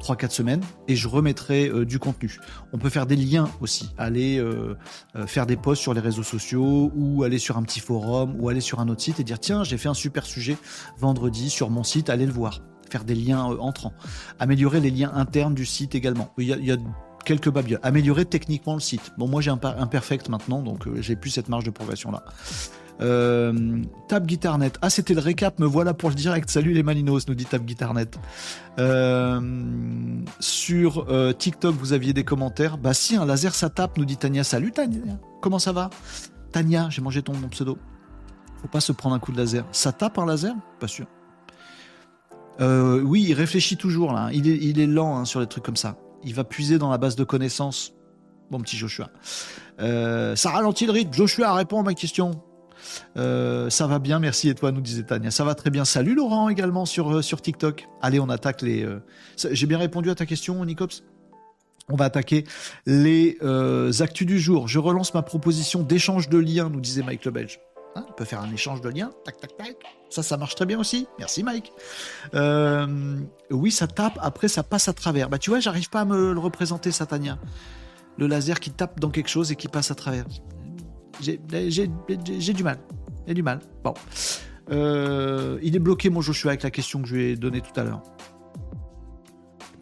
3-4 0.00 0.30
semaines 0.30 0.62
et 0.88 0.96
je 0.96 1.08
remettrai 1.08 1.68
euh, 1.68 1.84
du 1.84 1.98
contenu. 1.98 2.38
On 2.72 2.78
peut 2.78 2.90
faire 2.90 3.06
des 3.06 3.16
liens 3.16 3.48
aussi, 3.60 3.90
aller 3.98 4.38
euh, 4.38 4.76
euh, 5.16 5.26
faire 5.26 5.46
des 5.46 5.56
posts 5.56 5.82
sur 5.82 5.94
les 5.94 6.00
réseaux 6.00 6.22
sociaux 6.22 6.90
ou 6.94 7.22
aller 7.22 7.38
sur 7.38 7.56
un 7.56 7.62
petit 7.62 7.80
forum 7.80 8.34
ou 8.38 8.48
aller 8.48 8.60
sur 8.60 8.80
un 8.80 8.88
autre 8.88 9.02
site 9.02 9.20
et 9.20 9.24
dire 9.24 9.38
tiens 9.38 9.64
j'ai 9.64 9.78
fait 9.78 9.88
un 9.88 9.94
super 9.94 10.26
sujet 10.26 10.56
vendredi 10.98 11.50
sur 11.50 11.70
mon 11.70 11.84
site, 11.84 12.10
allez 12.10 12.26
le 12.26 12.32
voir. 12.32 12.60
Faire 12.90 13.04
des 13.04 13.14
liens 13.14 13.44
entrants. 13.44 13.94
Améliorer 14.38 14.78
les 14.78 14.90
liens 14.90 15.10
internes 15.14 15.54
du 15.54 15.66
site 15.66 15.94
également. 15.94 16.32
Il 16.38 16.46
y 16.46 16.52
a, 16.52 16.56
y 16.58 16.70
a 16.70 16.76
quelques 17.24 17.50
babioles. 17.50 17.80
Améliorer 17.82 18.24
techniquement 18.24 18.74
le 18.74 18.80
site. 18.80 19.12
Bon 19.18 19.26
moi 19.26 19.40
j'ai 19.40 19.50
un 19.50 19.58
imperfect 19.62 20.28
maintenant 20.28 20.62
donc 20.62 20.86
j'ai 21.00 21.16
plus 21.16 21.30
cette 21.30 21.48
marge 21.48 21.64
de 21.64 21.70
progression 21.70 22.10
là. 22.10 22.24
Euh, 23.00 23.82
Tab 24.08 24.26
Guitarnet. 24.26 24.72
Ah, 24.80 24.90
c'était 24.90 25.14
le 25.14 25.20
récap, 25.20 25.58
me 25.58 25.66
voilà 25.66 25.94
pour 25.94 26.08
le 26.10 26.14
direct. 26.14 26.48
Salut 26.50 26.72
les 26.72 26.82
Malinos, 26.82 27.26
nous 27.28 27.34
dit 27.34 27.44
Tab 27.44 27.64
Guitarnet. 27.64 28.06
Euh, 28.78 29.40
sur 30.40 31.06
euh, 31.08 31.32
TikTok, 31.32 31.74
vous 31.74 31.92
aviez 31.92 32.12
des 32.12 32.24
commentaires. 32.24 32.78
Bah 32.78 32.94
si, 32.94 33.16
un 33.16 33.26
laser 33.26 33.54
ça 33.54 33.70
tape, 33.70 33.98
nous 33.98 34.04
dit 34.04 34.16
Tania. 34.16 34.44
Salut 34.44 34.72
Tania, 34.72 35.18
comment 35.40 35.58
ça 35.58 35.72
va? 35.72 35.90
Tania, 36.52 36.88
j'ai 36.90 37.02
mangé 37.02 37.22
ton 37.22 37.32
pseudo. 37.50 37.78
Faut 38.62 38.68
pas 38.68 38.80
se 38.80 38.92
prendre 38.92 39.14
un 39.14 39.18
coup 39.18 39.32
de 39.32 39.38
laser. 39.38 39.64
Ça 39.72 39.92
tape 39.92 40.18
un 40.18 40.26
laser? 40.26 40.54
Pas 40.78 40.88
sûr. 40.88 41.06
oui, 42.60 43.26
il 43.28 43.34
réfléchit 43.34 43.76
toujours 43.76 44.12
là. 44.12 44.30
Il 44.32 44.48
est, 44.48 44.56
il 44.56 44.78
est 44.78 44.86
lent 44.86 45.18
hein, 45.18 45.24
sur 45.24 45.40
les 45.40 45.46
trucs 45.46 45.64
comme 45.64 45.76
ça. 45.76 45.96
Il 46.22 46.34
va 46.34 46.44
puiser 46.44 46.78
dans 46.78 46.90
la 46.90 46.98
base 46.98 47.16
de 47.16 47.24
connaissances. 47.24 47.92
Bon 48.50 48.60
petit 48.60 48.76
Joshua. 48.76 49.10
ça 49.78 50.50
ralentit 50.50 50.86
le 50.86 50.92
rythme. 50.92 51.12
Joshua, 51.12 51.52
réponds 51.54 51.80
à 51.80 51.82
ma 51.82 51.94
question. 51.94 52.40
Euh, 53.16 53.70
ça 53.70 53.86
va 53.86 53.98
bien, 53.98 54.18
merci 54.18 54.48
et 54.48 54.54
toi, 54.54 54.72
nous 54.72 54.80
disait 54.80 55.02
Tania. 55.02 55.30
Ça 55.30 55.44
va 55.44 55.54
très 55.54 55.70
bien. 55.70 55.84
Salut 55.84 56.14
Laurent 56.14 56.48
également 56.48 56.86
sur, 56.86 57.16
euh, 57.16 57.22
TikTok. 57.22 57.88
Allez, 58.02 58.20
on 58.20 58.28
attaque 58.28 58.62
les. 58.62 58.84
Euh, 58.84 59.00
j'ai 59.36 59.66
bien 59.66 59.78
répondu 59.78 60.10
à 60.10 60.14
ta 60.14 60.26
question, 60.26 60.64
Nicops? 60.64 61.04
On 61.88 61.96
va 61.96 62.06
attaquer 62.06 62.44
les 62.86 63.36
actus 64.00 64.26
du 64.26 64.38
jour. 64.38 64.68
Je 64.68 64.78
relance 64.78 65.12
ma 65.12 65.22
proposition 65.22 65.82
d'échange 65.82 66.30
de 66.30 66.38
liens, 66.38 66.70
nous 66.70 66.80
disait 66.80 67.02
Mike 67.02 67.24
le 67.26 67.30
Belge. 67.30 67.60
Hein, 67.94 68.06
on 68.08 68.12
peut 68.12 68.24
faire 68.24 68.40
un 68.40 68.50
échange 68.50 68.80
de 68.80 68.88
liens. 68.88 69.10
Tac, 69.24 69.38
tac, 69.38 69.56
tac. 69.56 69.76
Ça, 70.08 70.22
ça 70.22 70.36
marche 70.38 70.54
très 70.54 70.64
bien 70.64 70.80
aussi. 70.80 71.06
Merci, 71.18 71.42
Mike. 71.42 71.72
oui, 73.50 73.70
ça 73.70 73.86
tape. 73.86 74.18
Après, 74.22 74.48
ça 74.48 74.62
passe 74.62 74.88
à 74.88 74.94
travers. 74.94 75.28
Bah, 75.28 75.38
tu 75.38 75.50
vois, 75.50 75.60
j'arrive 75.60 75.90
pas 75.90 76.00
à 76.00 76.04
me 76.06 76.32
le 76.32 76.40
représenter, 76.40 76.90
Satania. 76.90 77.38
Le 78.16 78.28
laser 78.28 78.60
qui 78.60 78.70
tape 78.70 78.98
dans 78.98 79.10
quelque 79.10 79.28
chose 79.28 79.52
et 79.52 79.56
qui 79.56 79.68
passe 79.68 79.90
à 79.90 79.94
travers. 79.94 80.24
J'ai 81.20 81.38
du 81.38 82.62
mal. 82.62 82.78
J'ai 83.26 83.34
du 83.34 83.42
mal. 83.42 83.60
Bon. 83.82 83.94
Euh, 84.70 85.58
il 85.62 85.76
est 85.76 85.80
bloqué, 85.80 86.10
mon 86.10 86.20
Joshua, 86.20 86.50
avec 86.50 86.62
la 86.62 86.70
question 86.70 87.02
que 87.02 87.08
je 87.08 87.14
lui 87.14 87.24
ai 87.24 87.36
donnée 87.36 87.60
tout 87.60 87.78
à 87.78 87.84
l'heure. 87.84 88.02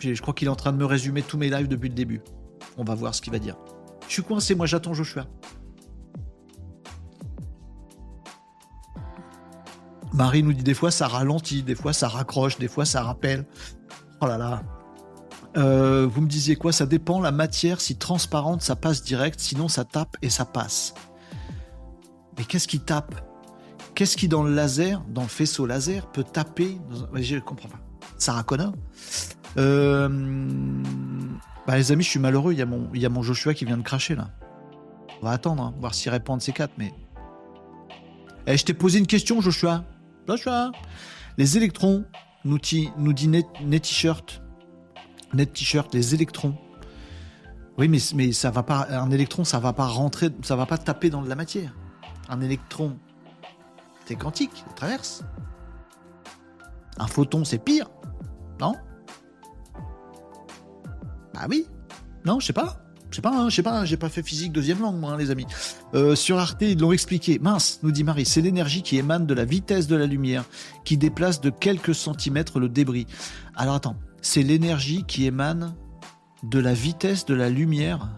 Je 0.00 0.20
crois 0.20 0.34
qu'il 0.34 0.48
est 0.48 0.50
en 0.50 0.56
train 0.56 0.72
de 0.72 0.78
me 0.78 0.84
résumer 0.84 1.22
tous 1.22 1.38
mes 1.38 1.48
lives 1.48 1.68
depuis 1.68 1.88
le 1.88 1.94
début. 1.94 2.20
On 2.76 2.84
va 2.84 2.94
voir 2.94 3.14
ce 3.14 3.22
qu'il 3.22 3.32
va 3.32 3.38
dire. 3.38 3.56
Je 4.08 4.12
suis 4.14 4.22
coincé, 4.22 4.54
moi 4.54 4.66
j'attends 4.66 4.94
Joshua. 4.94 5.26
Marie 10.12 10.42
nous 10.42 10.52
dit 10.52 10.64
des 10.64 10.74
fois 10.74 10.90
ça 10.90 11.06
ralentit, 11.06 11.62
des 11.62 11.74
fois 11.74 11.92
ça 11.92 12.08
raccroche, 12.08 12.58
des 12.58 12.68
fois 12.68 12.84
ça 12.84 13.02
rappelle. 13.02 13.46
Oh 14.20 14.26
là 14.26 14.36
là. 14.36 14.62
Euh, 15.56 16.06
vous 16.10 16.20
me 16.20 16.28
disiez 16.28 16.56
quoi? 16.56 16.72
Ça 16.72 16.86
dépend, 16.86 17.20
la 17.20 17.32
matière, 17.32 17.80
si 17.80 17.96
transparente, 17.96 18.62
ça 18.62 18.74
passe 18.74 19.02
direct, 19.02 19.38
sinon 19.38 19.68
ça 19.68 19.84
tape 19.84 20.16
et 20.22 20.30
ça 20.30 20.44
passe. 20.44 20.94
Mais 22.38 22.44
qu'est-ce 22.44 22.68
qui 22.68 22.80
tape? 22.80 23.14
Qu'est-ce 23.94 24.16
qui, 24.16 24.28
dans 24.28 24.42
le 24.42 24.54
laser, 24.54 25.02
dans 25.08 25.22
le 25.22 25.28
faisceau 25.28 25.66
laser, 25.66 26.06
peut 26.10 26.24
taper 26.24 26.78
Je 27.14 27.34
ne 27.34 27.40
comprends 27.40 27.68
pas. 27.68 27.80
Sarah 28.18 28.42
Connor? 28.42 28.72
Euh... 29.58 30.08
bah, 31.66 31.76
Les 31.76 31.92
amis, 31.92 32.02
je 32.02 32.08
suis 32.08 32.20
malheureux. 32.20 32.52
Il 32.52 32.58
y, 32.58 32.62
a 32.62 32.66
mon, 32.66 32.88
il 32.94 33.02
y 33.02 33.06
a 33.06 33.10
mon 33.10 33.22
Joshua 33.22 33.52
qui 33.54 33.64
vient 33.64 33.76
de 33.76 33.82
cracher 33.82 34.14
là. 34.14 34.30
On 35.20 35.26
va 35.26 35.32
attendre, 35.32 35.62
hein, 35.62 35.74
voir 35.78 35.94
s'il 35.94 36.10
répond 36.10 36.36
de 36.36 36.42
ces 36.42 36.52
quatre. 36.52 36.72
Mais. 36.78 36.94
Eh, 38.46 38.56
je 38.56 38.64
t'ai 38.64 38.74
posé 38.74 38.98
une 38.98 39.06
question, 39.06 39.40
Joshua. 39.40 39.84
Joshua 40.26 40.72
Les 41.36 41.56
électrons, 41.58 42.04
nous, 42.44 42.58
nous 42.96 43.12
dit 43.12 43.28
Net, 43.28 43.46
T-shirt. 43.82 44.42
Net 45.34 45.52
T-shirt, 45.52 45.92
les 45.92 46.14
électrons. 46.14 46.56
Oui, 47.76 47.88
mais, 47.88 47.98
mais 48.14 48.32
ça 48.32 48.50
va 48.50 48.62
pas. 48.62 48.86
Un 48.90 49.10
électron, 49.10 49.44
ça 49.44 49.58
va 49.58 49.74
pas 49.74 49.86
rentrer, 49.86 50.30
ça 50.42 50.56
va 50.56 50.64
pas 50.64 50.78
taper 50.78 51.10
dans 51.10 51.22
de 51.22 51.28
la 51.28 51.36
matière 51.36 51.74
un 52.32 52.40
électron, 52.40 52.96
c'est 54.06 54.16
quantique, 54.16 54.64
il 54.66 54.74
traverse. 54.74 55.22
Un 56.98 57.06
photon, 57.06 57.44
c'est 57.44 57.58
pire, 57.58 57.90
non? 58.60 58.74
Bah 61.34 61.46
oui, 61.48 61.66
non, 62.24 62.40
je 62.40 62.46
sais 62.46 62.52
pas. 62.52 62.78
Je 63.10 63.16
sais 63.16 63.22
pas, 63.22 63.36
hein, 63.36 63.50
je 63.50 63.56
sais 63.56 63.62
pas, 63.62 63.84
j'ai 63.84 63.98
pas 63.98 64.08
fait 64.08 64.22
physique 64.22 64.52
deuxième 64.52 64.80
langue, 64.80 64.98
moi, 64.98 65.12
hein, 65.12 65.16
les 65.18 65.30
amis. 65.30 65.46
Euh, 65.92 66.14
sur 66.14 66.38
Arte, 66.38 66.62
ils 66.62 66.78
l'ont 66.78 66.92
expliqué. 66.92 67.38
Mince, 67.38 67.80
nous 67.82 67.90
dit 67.90 68.04
Marie, 68.04 68.24
c'est 68.24 68.40
l'énergie 68.40 68.80
qui 68.80 68.96
émane 68.96 69.26
de 69.26 69.34
la 69.34 69.44
vitesse 69.44 69.86
de 69.86 69.96
la 69.96 70.06
lumière, 70.06 70.44
qui 70.86 70.96
déplace 70.96 71.42
de 71.42 71.50
quelques 71.50 71.94
centimètres 71.94 72.58
le 72.58 72.70
débris. 72.70 73.06
Alors 73.54 73.74
attends, 73.74 73.96
c'est 74.22 74.42
l'énergie 74.42 75.04
qui 75.04 75.26
émane 75.26 75.74
de 76.42 76.58
la 76.58 76.72
vitesse 76.72 77.26
de 77.26 77.34
la 77.34 77.50
lumière? 77.50 78.08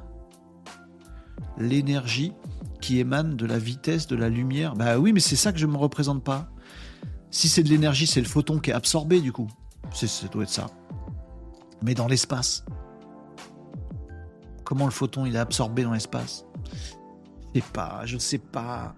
L'énergie 1.59 2.33
qui 2.85 2.99
émane 2.99 3.35
de 3.35 3.47
la 3.47 3.59
vitesse 3.59 4.07
de 4.07 4.15
la 4.15 4.29
lumière. 4.29 4.75
Bah 4.75 4.99
oui, 4.99 5.15
mais 5.15 5.21
c'est 5.21 5.37
ça 5.37 5.53
que 5.53 5.59
je 5.59 5.65
me 5.65 5.79
représente 5.79 6.23
pas. 6.23 6.51
Si 7.31 7.49
c'est 7.49 7.63
de 7.63 7.71
l'énergie, 7.71 8.07
c'est 8.07 8.21
le 8.21 8.27
photon 8.29 8.59
qui 8.59 8.71
est 8.71 8.75
absorbé 8.75 9.23
du 9.23 9.33
coup. 9.33 9.49
C'est, 9.91 10.07
ça 10.07 10.29
doit 10.29 10.43
être 10.43 10.51
ça. 10.51 10.67
Mais 11.81 11.95
dans 11.95 12.07
l'espace. 12.07 12.63
Comment 14.65 14.85
le 14.85 14.91
photon 14.91 15.25
il 15.25 15.35
est 15.35 15.39
absorbé 15.39 15.83
dans 15.83 15.95
l'espace? 15.95 16.45
Je 17.55 17.61
sais 17.61 17.67
pas, 17.73 18.03
je 18.05 18.19
sais 18.19 18.39
pas. 18.39 18.95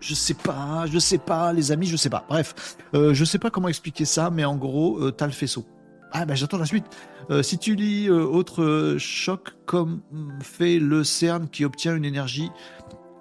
Je 0.00 0.14
sais 0.14 0.32
pas, 0.32 0.86
je 0.86 0.98
sais 0.98 1.18
pas, 1.18 1.52
les 1.52 1.72
amis, 1.72 1.86
je 1.86 1.98
sais 1.98 2.08
pas. 2.08 2.24
Bref, 2.30 2.78
euh, 2.94 3.12
je 3.12 3.26
sais 3.26 3.38
pas 3.38 3.50
comment 3.50 3.68
expliquer 3.68 4.06
ça, 4.06 4.30
mais 4.30 4.46
en 4.46 4.56
gros, 4.56 4.98
euh, 5.00 5.10
t'as 5.10 5.26
le 5.26 5.32
faisceau. 5.32 5.66
Ah 6.12 6.24
ben 6.24 6.34
j'attends 6.34 6.56
la 6.56 6.64
suite. 6.64 6.86
Euh, 7.30 7.42
si 7.42 7.58
tu 7.58 7.76
lis 7.76 8.08
euh, 8.08 8.24
autre 8.24 8.96
choc 8.98 9.50
comme 9.64 10.00
fait 10.42 10.78
le 10.78 11.04
CERN 11.04 11.48
qui 11.48 11.64
obtient 11.64 11.94
une 11.94 12.04
énergie 12.04 12.50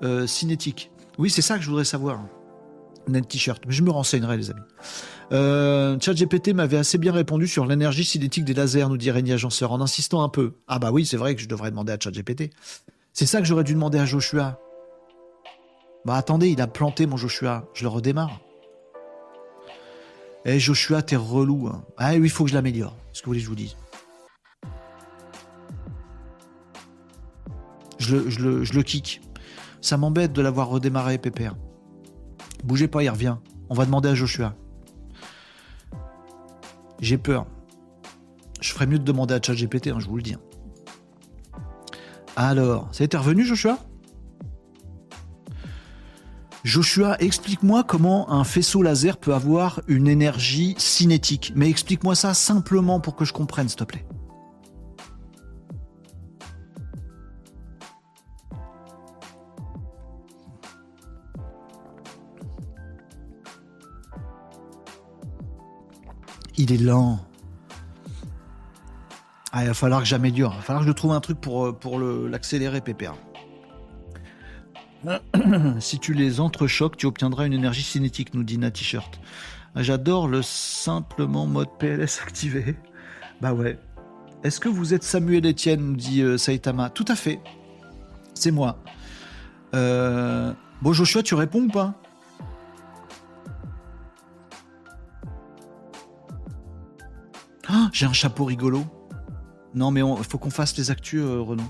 euh, 0.02 0.26
cinétique. 0.26 0.92
Oui, 1.18 1.30
c'est 1.30 1.42
ça 1.42 1.58
que 1.58 1.64
je 1.64 1.70
voudrais 1.70 1.86
savoir. 1.86 2.22
Net 3.08 3.28
t-shirt. 3.28 3.64
Mais 3.68 3.74
je 3.74 3.84
me 3.84 3.92
renseignerai, 3.92 4.38
les 4.38 4.50
amis. 4.52 4.62
Euh, 5.32 6.00
ChatGPT 6.00 6.54
m'avait 6.54 6.78
assez 6.78 6.98
bien 6.98 7.12
répondu 7.12 7.48
sur 7.48 7.66
l'énergie 7.66 8.06
cinétique 8.06 8.46
des 8.46 8.54
lasers, 8.54 8.88
nous 8.88 8.98
dit 8.98 9.12
Régnier 9.12 9.34
Agenceur, 9.34 9.72
en 9.72 9.82
insistant 9.82 10.24
un 10.24 10.30
peu. 10.30 10.54
Ah 10.68 10.80
bah 10.80 10.92
oui, 10.92 11.06
c'est 11.06 11.18
vrai 11.18 11.36
que 11.36 11.42
je 11.42 11.48
devrais 11.48 11.70
demander 11.70 11.94
à 11.94 11.98
ChatGPT. 12.00 12.52
C'est 13.14 13.26
ça 13.26 13.40
que 13.40 13.46
j'aurais 13.46 13.64
dû 13.64 13.74
demander 13.74 14.00
à 14.00 14.06
Joshua. 14.06 14.60
Bah 16.06 16.16
attendez, 16.16 16.50
il 16.50 16.62
a 16.62 16.68
planté 16.68 17.06
mon 17.06 17.18
Joshua. 17.18 17.66
Je 17.74 17.84
le 17.84 17.90
redémarre. 17.90 18.40
Eh 20.46 20.60
Joshua, 20.60 21.02
t'es 21.02 21.18
relou. 21.18 21.68
Hein. 21.68 21.84
Ah 21.98 22.14
oui, 22.14 22.22
il 22.24 22.30
faut 22.30 22.46
que 22.46 22.50
je 22.50 22.56
l'améliore. 22.56 22.96
Ce 23.12 23.22
que 23.22 23.26
vous 23.26 23.32
voulez 23.32 23.40
que 23.40 23.46
je 23.46 23.50
vous 23.50 23.56
dise? 23.56 23.76
Je 28.00 28.16
le, 28.16 28.64
je 28.64 28.80
kick. 28.82 29.22
Ça 29.82 29.98
m'embête 29.98 30.34
de 30.34 30.42
l'avoir 30.42 30.70
redémarré, 30.70 31.18
Pépère. 31.18 31.56
Bougez 32.64 32.88
pas, 32.88 33.04
il 33.04 33.10
revient. 33.10 33.38
On 33.70 33.76
va 33.76 33.86
demander 33.86 34.10
à 34.10 34.16
Joshua. 34.16 34.56
J'ai 37.00 37.18
peur. 37.18 37.46
Je 38.62 38.74
ferais 38.74 38.88
mieux 38.88 39.00
de 39.00 39.04
demander 39.04 39.34
à 39.34 39.42
ChatGPT, 39.42 39.88
hein, 39.88 40.00
je 40.00 40.08
vous 40.08 40.18
le 40.18 40.24
dis. 40.24 40.34
Hein. 40.34 40.42
Alors, 42.36 42.90
ça 42.92 43.04
a 43.04 43.06
été 43.06 43.16
revenu, 43.16 43.46
Joshua? 43.46 43.78
Joshua, 46.66 47.16
explique-moi 47.20 47.84
comment 47.84 48.32
un 48.32 48.44
faisceau 48.44 48.82
laser 48.82 49.18
peut 49.18 49.34
avoir 49.34 49.82
une 49.88 50.08
énergie 50.08 50.76
cinétique. 50.78 51.54
Mais 51.56 51.70
explique-moi 51.70 52.16
ça 52.16 52.34
simplement 52.34 53.00
pour 53.00 53.16
que 53.16 53.24
je 53.24 53.32
comprenne, 53.32 53.70
s'il 53.70 53.78
te 53.78 53.84
plaît. 53.86 54.06
Il 66.60 66.74
est 66.74 66.78
lent. 66.78 67.26
Ah, 69.54 69.64
il 69.64 69.68
va 69.68 69.74
falloir 69.74 70.02
que 70.02 70.06
j'améliore. 70.06 70.52
Il 70.56 70.58
va 70.58 70.62
falloir 70.62 70.84
que 70.84 70.90
je 70.90 70.94
trouve 70.94 71.14
un 71.14 71.22
truc 71.22 71.40
pour, 71.40 71.68
euh, 71.68 71.72
pour 71.72 72.00
l'accélérer, 72.02 72.82
PPR. 72.82 73.16
si 75.80 76.00
tu 76.00 76.14
les 76.14 76.42
entrechoques, 76.42 76.98
tu 76.98 77.06
obtiendras 77.06 77.46
une 77.46 77.54
énergie 77.54 77.82
cinétique, 77.82 78.34
nous 78.34 78.44
dit 78.44 78.58
Na 78.58 78.72
T-shirt. 78.72 79.22
Ah, 79.74 79.84
J'adore 79.84 80.28
le 80.28 80.42
simplement 80.42 81.48
mode 81.48 81.70
PLS 81.80 82.20
activé. 82.24 82.76
Bah 83.40 83.54
ouais. 83.54 83.80
Est-ce 84.44 84.60
que 84.60 84.68
vous 84.68 84.94
êtes 84.94 85.04
Samuel 85.04 85.46
Etienne, 85.46 85.80
nous 85.80 85.96
dit 85.96 86.22
euh, 86.22 86.38
Saitama? 86.38 86.90
Tout 86.90 87.06
à 87.08 87.16
fait. 87.16 87.40
C'est 88.34 88.52
moi. 88.52 88.84
Euh, 89.74 90.52
Bon, 90.82 90.92
Joshua, 90.94 91.24
tu 91.24 91.36
réponds 91.36 91.64
ou 91.64 91.68
pas? 91.70 91.94
Ah, 97.70 97.90
J'ai 97.94 98.08
un 98.08 98.14
chapeau 98.14 98.46
rigolo. 98.46 98.84
Non, 99.76 99.92
mais 99.92 100.02
faut 100.24 100.40
qu'on 100.40 100.50
fasse 100.50 100.76
les 100.78 100.90
actus, 100.90 101.22
euh, 101.22 101.40
Renaud. 101.40 101.64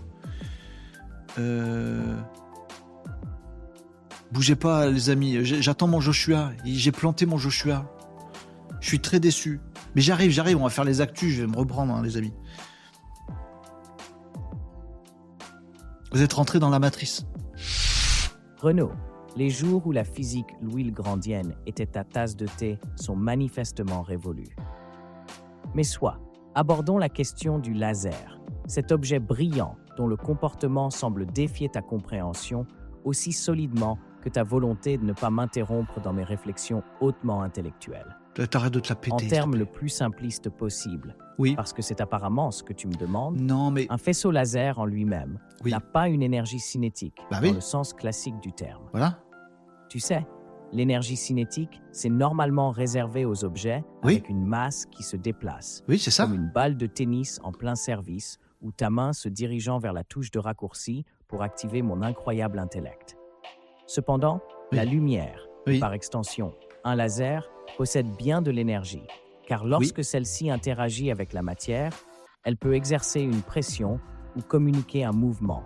Euh... 1.38 2.18
Bougez 4.32 4.56
pas, 4.56 4.88
les 4.88 5.10
amis. 5.10 5.44
J'attends 5.44 5.88
mon 5.88 6.00
Joshua. 6.00 6.52
J'ai 6.64 6.92
planté 6.92 7.26
mon 7.26 7.38
Joshua. 7.38 7.86
Je 8.80 8.88
suis 8.88 9.00
très 9.00 9.20
déçu. 9.20 9.60
Mais 9.96 10.02
j'arrive, 10.02 10.32
j'arrive. 10.32 10.58
On 10.58 10.64
va 10.64 10.70
faire 10.70 10.86
les 10.86 11.02
actus. 11.02 11.34
Je 11.34 11.42
vais 11.42 11.48
me 11.48 11.58
reprendre, 11.58 11.94
hein, 11.94 12.02
les 12.02 12.16
amis. 12.16 12.34
Vous 16.12 16.22
êtes 16.22 16.34
rentrés 16.34 16.60
dans 16.60 16.70
la 16.70 16.80
matrice. 16.80 17.26
Renaud, 18.62 18.92
les 19.36 19.50
jours 19.50 19.86
où 19.86 19.92
la 19.92 20.04
physique 20.04 20.48
Louis 20.62 20.92
Grandienne 20.92 21.56
était 21.66 21.86
ta 21.86 22.04
tasse 22.04 22.36
de 22.36 22.46
thé 22.46 22.80
sont 22.96 23.16
manifestement 23.16 24.02
révolus. 24.02 24.56
Mais 25.74 25.84
soit, 25.84 26.20
abordons 26.56 26.98
la 26.98 27.10
question 27.10 27.60
du 27.60 27.74
laser, 27.74 28.40
cet 28.68 28.92
objet 28.92 29.20
brillant 29.20 29.76
dont 29.98 30.08
le 30.08 30.16
comportement 30.18 30.90
semble 30.90 31.26
défier 31.26 31.70
ta 31.70 31.82
compréhension 31.82 32.66
aussi 33.04 33.32
solidement 33.32 33.98
que 34.22 34.30
ta 34.30 34.44
volonté 34.44 34.98
de 34.98 35.06
ne 35.06 35.14
pas 35.14 35.30
m'interrompre 35.30 36.02
dans 36.02 36.12
mes 36.14 36.24
réflexions 36.24 36.84
hautement 37.00 37.42
intellectuelles. 37.42 38.16
T'arrêtes 38.52 38.74
de 38.74 38.80
te 38.80 38.90
la 38.90 38.96
péter. 38.96 39.14
En 39.14 39.18
termes 39.30 39.56
le 39.56 39.66
plus 39.66 39.90
simpliste 39.90 40.50
possible, 40.50 41.16
Oui. 41.40 41.56
parce 41.56 41.74
que 41.74 41.82
c'est 41.82 42.00
apparemment 42.00 42.52
ce 42.52 42.64
que 42.64 42.72
tu 42.74 42.88
me 42.88 42.94
demandes, 42.94 43.38
Non, 43.40 43.70
mais. 43.72 43.88
un 43.90 43.98
faisceau 43.98 44.32
laser 44.32 44.80
en 44.80 44.86
lui-même 44.86 45.40
Oui. 45.66 45.72
n'a 45.72 45.80
pas 45.82 46.08
une 46.08 46.22
énergie 46.24 46.60
cinétique 46.60 47.18
Bah 47.32 47.38
dans 47.42 47.48
oui. 47.48 47.54
le 47.54 47.60
sens 47.62 47.94
classique 47.94 48.40
du 48.42 48.54
terme. 48.54 48.84
Voilà. 48.92 49.18
Tu 49.90 50.00
sais, 50.00 50.26
l'énergie 50.72 51.16
cinétique, 51.16 51.82
c'est 51.92 52.10
normalement 52.10 52.72
réservé 52.72 53.26
aux 53.26 53.44
objets 53.44 53.84
Oui. 54.04 54.14
avec 54.14 54.30
une 54.30 54.46
masse 54.46 54.86
qui 54.88 55.04
se 55.04 55.18
déplace, 55.18 55.84
Oui, 55.88 55.98
c'est 56.00 56.12
ça. 56.12 56.24
comme 56.26 56.36
une 56.36 56.52
balle 56.54 56.78
de 56.78 56.86
tennis 56.86 57.40
en 57.44 57.52
plein 57.52 57.76
service 57.76 58.38
ou 58.62 58.72
ta 58.72 58.90
main 58.90 59.14
se 59.14 59.30
dirigeant 59.30 59.80
vers 59.80 59.94
la 59.94 60.04
touche 60.04 60.32
de 60.32 60.40
raccourci 60.40 61.06
pour 61.28 61.42
activer 61.44 61.82
mon 61.82 62.02
incroyable 62.02 62.60
intellect. 62.60 63.16
Cependant, 63.88 64.42
Oui. 64.72 64.78
la 64.78 64.86
lumière, 64.86 65.48
Oui. 65.68 65.80
par 65.80 65.94
extension 65.94 66.54
un 66.84 66.96
laser, 66.96 67.50
possède 67.78 68.08
bien 68.18 68.42
de 68.42 68.52
l'énergie, 68.52 69.04
car 69.48 69.66
lorsque 69.66 70.04
celle-ci 70.04 70.50
interagit 70.50 71.12
avec 71.12 71.34
la 71.34 71.42
matière, 71.42 71.92
elle 72.44 72.56
peut 72.56 72.74
exercer 72.74 73.22
une 73.22 73.42
pression 73.42 74.00
ou 74.38 74.42
communiquer 74.42 75.04
un 75.04 75.12
mouvement, 75.12 75.64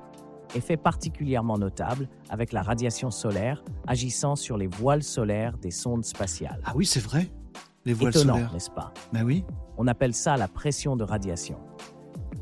effet 0.56 0.78
particulièrement 0.78 1.58
notable 1.58 2.08
avec 2.30 2.52
la 2.52 2.62
radiation 2.62 3.12
solaire 3.12 3.64
agissant 3.88 4.36
sur 4.36 4.58
les 4.58 4.68
voiles 4.68 5.04
solaires 5.04 5.58
des 5.58 5.72
sondes 5.72 6.06
spatiales. 6.06 6.62
Ah 6.66 6.74
oui, 6.76 6.86
c'est 6.86 7.00
vrai. 7.02 7.30
Les 7.86 7.94
voiles 7.94 8.12
Étonnant, 8.12 8.34
solaires. 8.36 8.54
n'est-ce 8.54 8.70
pas? 8.72 8.94
Bah 9.12 9.22
oui. 9.24 9.44
On 9.78 9.88
appelle 9.88 10.14
ça 10.14 10.38
la 10.38 10.48
pression 10.48 10.96
de 10.96 11.04
radiation. 11.04 11.58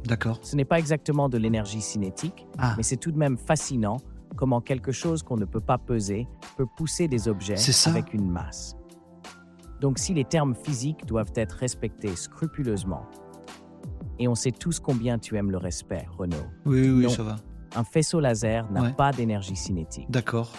D'accord. 0.05 0.39
Ce 0.41 0.55
n'est 0.55 0.66
pas 0.66 0.80
exactement 0.80 1.30
de 1.30 1.38
l'énergie 1.38 1.82
cinétique, 1.82 2.47
Ah, 2.57 2.74
mais 2.78 2.84
c'est 2.84 2.97
tout 2.97 3.12
de 3.12 3.18
même 3.18 3.38
fascinant 3.38 3.97
comment 4.36 4.62
quelque 4.62 4.91
chose 4.91 5.24
qu'on 5.24 5.38
ne 5.38 5.45
peut 5.45 5.59
pas 5.59 5.78
peser 5.78 6.28
peut 6.57 6.66
pousser 6.78 7.07
des 7.07 7.28
objets 7.28 7.55
avec 7.88 8.14
une 8.14 8.30
masse. 8.30 8.76
Donc 9.80 9.97
si 9.99 10.14
les 10.14 10.26
termes 10.26 10.55
physiques 10.55 11.05
doivent 11.05 11.34
être 11.36 11.53
respectés 11.53 12.16
scrupuleusement, 12.16 13.05
et 14.20 14.28
on 14.28 14.36
sait 14.36 14.51
tous 14.51 14.80
combien 14.80 15.18
tu 15.18 15.36
aimes 15.38 15.49
le 15.51 15.57
respect, 15.57 16.07
Renaud, 16.18 16.36
oui, 16.66 16.89
oui, 16.89 17.03
non. 17.03 17.09
ça 17.09 17.24
va. 17.24 17.38
Un 17.76 17.84
faisceau 17.84 18.19
laser 18.19 18.69
n'a 18.72 18.82
Ouais. 18.82 18.93
pas 18.93 19.11
d'énergie 19.11 19.55
cinétique, 19.55 20.09
D'accord. 20.09 20.51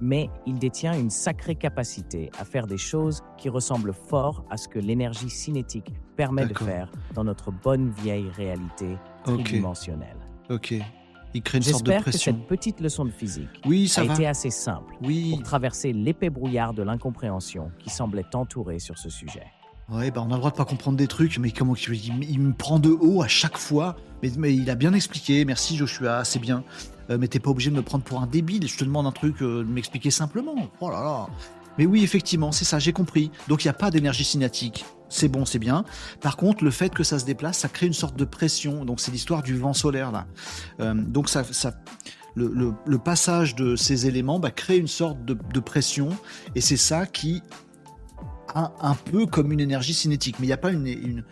mais 0.00 0.28
il 0.46 0.58
détient 0.58 0.92
une 0.98 1.10
sacrée 1.10 1.54
capacité 1.56 2.30
à 2.38 2.44
faire 2.44 2.66
des 2.66 2.76
choses 2.78 3.22
qui 3.36 3.48
ressemblent 3.48 3.94
fort 3.94 4.44
à 4.50 4.56
ce 4.56 4.68
que 4.68 4.78
l'énergie 4.78 5.30
cinétique 5.30 5.92
permet 6.16 6.46
de 6.46 6.54
faire 6.56 6.90
dans 7.14 7.24
notre 7.24 7.50
bonne 7.50 7.90
vieille 7.90 8.28
réalité 8.30 8.96
tridimensionnelle. 9.24 10.16
Ok. 10.50 10.74
Il 11.34 11.42
crée 11.42 11.58
une 11.58 11.62
sorte 11.64 11.82
de 11.84 11.90
J'espère 11.90 12.04
que 12.04 12.10
pression. 12.10 12.32
cette 12.32 12.46
petite 12.46 12.80
leçon 12.80 13.04
de 13.04 13.10
physique 13.10 13.50
Oui, 13.66 13.86
ça 13.86 14.00
a 14.00 14.04
va. 14.04 14.14
été 14.14 14.26
assez 14.26 14.48
simple 14.50 14.94
Oui. 15.02 15.30
pour 15.30 15.42
traverser 15.42 15.92
l'épais 15.92 16.30
brouillard 16.30 16.72
de 16.72 16.82
l'incompréhension 16.82 17.70
qui 17.78 17.90
semblait 17.90 18.24
t'entourer 18.30 18.78
sur 18.78 18.96
ce 18.96 19.10
sujet. 19.10 19.44
Ouais, 19.90 20.10
bah 20.10 20.22
on 20.22 20.30
a 20.30 20.34
le 20.34 20.38
droit 20.38 20.50
de 20.50 20.56
pas 20.56 20.66
comprendre 20.66 20.98
des 20.98 21.06
trucs, 21.06 21.38
mais 21.38 21.50
comment 21.50 21.74
il, 21.74 22.24
il- 22.30 22.40
me 22.40 22.52
prend 22.52 22.78
de 22.78 22.90
haut 22.90 23.22
à 23.22 23.28
chaque 23.28 23.56
fois. 23.56 23.96
Mais, 24.36 24.54
il 24.54 24.68
a 24.68 24.74
bien 24.74 24.92
expliqué. 24.92 25.44
Merci 25.46 25.76
Joshua, 25.76 26.24
c'est 26.24 26.38
bien. 26.38 26.62
Euh, 27.08 27.16
mais 27.18 27.28
t'es 27.28 27.38
pas 27.38 27.50
obligé 27.50 27.70
de 27.70 27.76
me 27.76 27.82
prendre 27.82 28.04
pour 28.04 28.20
un 28.20 28.26
débile. 28.26 28.68
Je 28.68 28.76
te 28.76 28.84
demande 28.84 29.06
un 29.06 29.12
truc, 29.12 29.40
euh, 29.40 29.64
de 29.64 29.68
m'expliquer 29.68 30.10
simplement. 30.10 30.54
Oh 30.80 30.90
là 30.90 31.02
là. 31.02 31.26
Mais 31.78 31.86
oui, 31.86 32.02
effectivement, 32.02 32.52
c'est 32.52 32.66
ça, 32.66 32.78
j'ai 32.78 32.92
compris. 32.92 33.30
Donc 33.46 33.64
il 33.64 33.68
n'y 33.68 33.70
a 33.70 33.74
pas 33.74 33.90
d'énergie 33.90 34.24
cinétique. 34.24 34.84
C'est 35.08 35.28
bon, 35.28 35.46
c'est 35.46 35.58
bien. 35.60 35.84
Par 36.20 36.36
contre, 36.36 36.64
le 36.64 36.70
fait 36.70 36.92
que 36.92 37.02
ça 37.02 37.18
se 37.18 37.24
déplace, 37.24 37.58
ça 37.58 37.68
crée 37.68 37.86
une 37.86 37.94
sorte 37.94 38.16
de 38.16 38.26
pression. 38.26 38.84
Donc 38.84 39.00
c'est 39.00 39.10
l'histoire 39.10 39.42
du 39.42 39.56
vent 39.56 39.72
solaire 39.72 40.12
là. 40.12 40.26
Euh, 40.80 40.92
donc 40.92 41.30
ça, 41.30 41.44
le, 42.34 42.98
passage 42.98 43.54
de 43.54 43.74
ces 43.74 44.06
éléments 44.06 44.38
bah, 44.38 44.50
crée 44.50 44.76
une 44.76 44.86
sorte 44.86 45.24
de 45.24 45.60
pression, 45.60 46.10
et 46.54 46.60
c'est 46.60 46.76
ça 46.76 47.06
qui 47.06 47.42
un 48.80 48.94
peu 48.94 49.26
comme 49.26 49.52
une 49.52 49.60
énergie 49.60 49.94
cinétique. 49.94 50.36
Mais 50.38 50.46
il 50.46 50.48
n'y 50.50 50.54
a 50.54 50.58
pas 50.58 50.70
une, 50.72 50.86
une- 50.86 51.24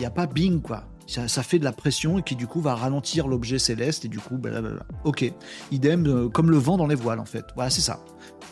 y 0.00 0.04
a 0.04 0.10
pas 0.10 0.26
bing 0.26 0.60
quoi. 0.62 0.84
Ça, 1.06 1.42
fait 1.42 1.58
de 1.58 1.64
la 1.64 1.72
pression 1.72 2.18
et 2.18 2.22
qui 2.22 2.36
du 2.36 2.46
coup 2.46 2.60
va 2.60 2.74
ralentir 2.74 3.28
l'objet 3.28 3.58
céleste 3.58 4.04
et 4.04 4.08
du 4.08 4.18
coup 4.18 4.36
blablabla. 4.36 4.84
Ok, 5.04 5.32
idem 5.72 6.06
euh, 6.06 6.28
comme 6.28 6.50
le 6.50 6.58
vent 6.58 6.76
dans 6.76 6.86
les 6.86 6.94
voiles 6.94 7.18
en 7.18 7.24
fait. 7.24 7.46
Voilà, 7.54 7.70
c'est 7.70 7.80
ça. 7.80 8.00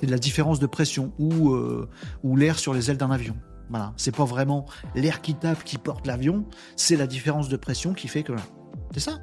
C'est 0.00 0.06
de 0.06 0.10
la 0.10 0.16
différence 0.18 0.58
de 0.58 0.66
pression 0.66 1.12
ou 1.18 1.50
euh, 1.52 1.86
ou 2.22 2.34
l'air 2.34 2.58
sur 2.58 2.72
les 2.72 2.90
ailes 2.90 2.96
d'un 2.96 3.10
avion. 3.10 3.36
Voilà, 3.68 3.92
c'est 3.98 4.14
pas 4.16 4.24
vraiment 4.24 4.64
l'air 4.94 5.20
qui 5.20 5.34
tape 5.34 5.64
qui 5.64 5.76
porte 5.76 6.06
l'avion, 6.06 6.46
c'est 6.76 6.96
la 6.96 7.06
différence 7.06 7.50
de 7.50 7.56
pression 7.58 7.92
qui 7.92 8.08
fait 8.08 8.22
que 8.22 8.32
c'est 8.94 9.00
ça. 9.00 9.18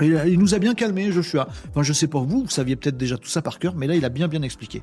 Là, 0.00 0.26
il 0.26 0.38
nous 0.38 0.54
a 0.54 0.58
bien 0.58 0.74
calmé, 0.74 1.10
Joshua. 1.12 1.48
Enfin, 1.70 1.82
je 1.82 1.92
sais 1.92 2.06
pas 2.06 2.20
vous, 2.20 2.44
vous 2.44 2.48
saviez 2.48 2.76
peut-être 2.76 2.96
déjà 2.96 3.18
tout 3.18 3.28
ça 3.28 3.42
par 3.42 3.58
cœur, 3.58 3.74
mais 3.74 3.86
là, 3.88 3.94
il 3.96 4.04
a 4.04 4.08
bien 4.08 4.28
bien 4.28 4.42
expliqué. 4.42 4.82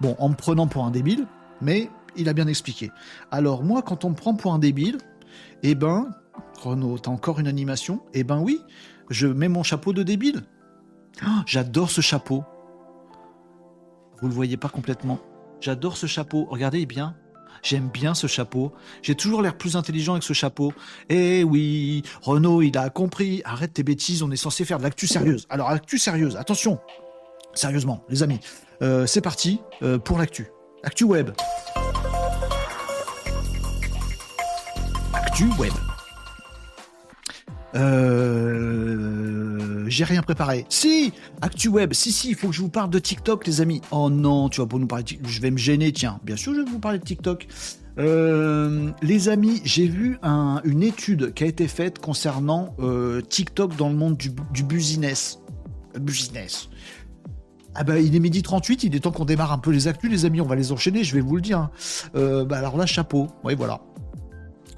Bon, 0.00 0.16
en 0.18 0.28
me 0.28 0.34
prenant 0.34 0.66
pour 0.66 0.84
un 0.84 0.90
débile, 0.90 1.26
mais 1.62 1.88
il 2.16 2.28
a 2.28 2.32
bien 2.32 2.46
expliqué. 2.46 2.90
Alors 3.30 3.62
moi, 3.62 3.82
quand 3.82 4.04
on 4.04 4.10
me 4.10 4.14
prend 4.14 4.34
pour 4.34 4.52
un 4.52 4.58
débile, 4.58 4.98
eh 5.62 5.74
ben, 5.74 6.10
Renaud, 6.62 6.98
t'as 6.98 7.10
encore 7.10 7.40
une 7.40 7.48
animation? 7.48 8.00
Eh 8.14 8.24
ben 8.24 8.40
oui, 8.40 8.60
je 9.10 9.26
mets 9.26 9.48
mon 9.48 9.62
chapeau 9.62 9.92
de 9.92 10.02
débile. 10.02 10.42
Ah, 11.22 11.42
J'adore 11.46 11.90
ce 11.90 12.00
chapeau. 12.00 12.44
Vous 14.20 14.28
le 14.28 14.34
voyez 14.34 14.56
pas 14.56 14.68
complètement. 14.68 15.18
J'adore 15.60 15.96
ce 15.96 16.06
chapeau. 16.06 16.46
Regardez 16.50 16.84
bien. 16.86 17.16
J'aime 17.62 17.88
bien 17.88 18.14
ce 18.14 18.26
chapeau. 18.26 18.72
J'ai 19.02 19.14
toujours 19.14 19.42
l'air 19.42 19.56
plus 19.56 19.76
intelligent 19.76 20.12
avec 20.12 20.22
ce 20.22 20.32
chapeau. 20.32 20.72
Eh 21.08 21.42
oui, 21.42 22.02
Renaud, 22.22 22.62
il 22.62 22.76
a 22.78 22.90
compris. 22.90 23.42
Arrête 23.44 23.72
tes 23.72 23.82
bêtises, 23.82 24.22
on 24.22 24.30
est 24.30 24.36
censé 24.36 24.64
faire 24.64 24.78
de 24.78 24.84
l'actu 24.84 25.06
sérieuse. 25.06 25.46
Alors, 25.48 25.68
actu 25.70 25.98
sérieuse, 25.98 26.36
attention. 26.36 26.78
Sérieusement, 27.54 28.04
les 28.08 28.22
amis. 28.22 28.40
Euh, 28.82 29.06
c'est 29.06 29.22
parti 29.22 29.60
euh, 29.82 29.98
pour 29.98 30.18
l'actu. 30.18 30.46
Actu 30.84 31.04
web. 31.04 31.30
Actu 35.36 35.50
web. 35.58 35.72
Euh, 38.76 39.84
j'ai 39.86 40.04
rien 40.04 40.22
préparé. 40.22 40.64
Si, 40.70 41.12
Actu 41.42 41.68
Web, 41.68 41.92
si, 41.92 42.10
si, 42.10 42.30
il 42.30 42.34
faut 42.36 42.48
que 42.48 42.54
je 42.54 42.62
vous 42.62 42.70
parle 42.70 42.88
de 42.88 42.98
TikTok, 42.98 43.46
les 43.46 43.60
amis. 43.60 43.82
Oh 43.90 44.08
non, 44.08 44.48
tu 44.48 44.62
vas 44.62 44.66
pas 44.66 44.78
nous 44.78 44.86
parler. 44.86 45.04
Je 45.22 45.40
vais 45.42 45.50
me 45.50 45.58
gêner, 45.58 45.92
tiens. 45.92 46.20
Bien 46.24 46.36
sûr, 46.36 46.54
je 46.54 46.60
vais 46.60 46.70
vous 46.70 46.78
parler 46.78 46.98
de 46.98 47.04
TikTok. 47.04 47.48
Euh, 47.98 48.90
les 49.02 49.28
amis, 49.28 49.60
j'ai 49.66 49.86
vu 49.86 50.16
un- 50.22 50.62
une 50.64 50.82
étude 50.82 51.34
qui 51.34 51.44
a 51.44 51.46
été 51.48 51.68
faite 51.68 51.98
concernant 51.98 52.74
euh, 52.78 53.20
TikTok 53.20 53.76
dans 53.76 53.90
le 53.90 53.94
monde 53.96 54.16
du, 54.16 54.30
du 54.54 54.62
business. 54.62 55.38
Business. 56.00 56.70
Ah 57.74 57.84
bah, 57.84 57.98
il 58.00 58.16
est 58.16 58.20
midi 58.20 58.40
38, 58.42 58.84
il 58.84 58.96
est 58.96 59.00
temps 59.00 59.12
qu'on 59.12 59.26
démarre 59.26 59.52
un 59.52 59.58
peu 59.58 59.70
les 59.70 59.86
actus, 59.86 60.10
les 60.10 60.24
amis. 60.24 60.40
On 60.40 60.46
va 60.46 60.56
les 60.56 60.72
enchaîner, 60.72 61.04
je 61.04 61.14
vais 61.14 61.20
vous 61.20 61.36
le 61.36 61.42
dire. 61.42 61.58
hein. 61.58 61.70
Bah, 62.48 62.56
alors 62.56 62.78
là, 62.78 62.86
chapeau. 62.86 63.26
Oui, 63.44 63.54
voilà. 63.54 63.82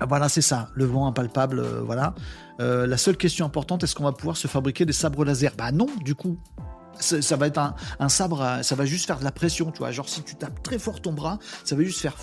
Voilà, 0.07 0.29
c'est 0.29 0.43
ça, 0.43 0.69
le 0.75 0.85
vent 0.85 1.07
impalpable, 1.07 1.59
euh, 1.59 1.81
voilà. 1.83 2.15
Euh, 2.61 2.87
la 2.87 2.97
seule 2.97 3.17
question 3.17 3.45
importante, 3.45 3.83
est-ce 3.83 3.95
qu'on 3.95 4.05
va 4.05 4.13
pouvoir 4.13 4.37
se 4.37 4.47
fabriquer 4.47 4.85
des 4.85 4.93
sabres 4.93 5.25
laser? 5.25 5.53
Bah 5.57 5.73
non, 5.73 5.89
du 6.05 6.15
coup. 6.15 6.39
Ça, 7.01 7.37
va 7.37 7.47
être 7.47 7.61
un, 8.01 8.09
sabre, 8.09 8.59
ça 8.63 8.75
va 8.75 8.85
juste 8.85 9.07
faire 9.07 9.21
de 9.21 9.25
la 9.25 9.31
pression, 9.31 9.71
tu 9.71 9.79
vois. 9.79 9.93
Genre, 9.93 10.09
si 10.09 10.23
tu 10.23 10.35
tapes 10.35 10.61
très 10.65 10.81
fort 10.81 11.01
ton 11.01 11.13
bras, 11.13 11.39
ça 11.63 11.77
va 11.77 11.85
juste 11.85 12.01
faire... 12.01 12.17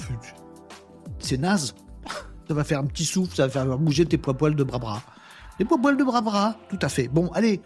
C'est 1.19 1.37
naze. 1.37 1.75
Ça 2.49 2.53
va 2.53 2.65
faire 2.65 2.79
un 2.79 2.85
petit 2.85 3.05
souffle, 3.05 3.33
ça 3.33 3.47
va 3.47 3.49
faire 3.49 3.77
bouger 3.77 4.05
tes 4.05 4.17
poils 4.17 4.53
de 4.53 4.63
bras-bras. 4.65 5.01
Les 5.59 5.65
poils 5.65 5.95
de 5.95 6.03
bras-bras, 6.03 6.57
tout 6.69 6.79
à 6.81 6.89
fait. 6.89 7.07
Bon, 7.07 7.31
allez, 7.33 7.61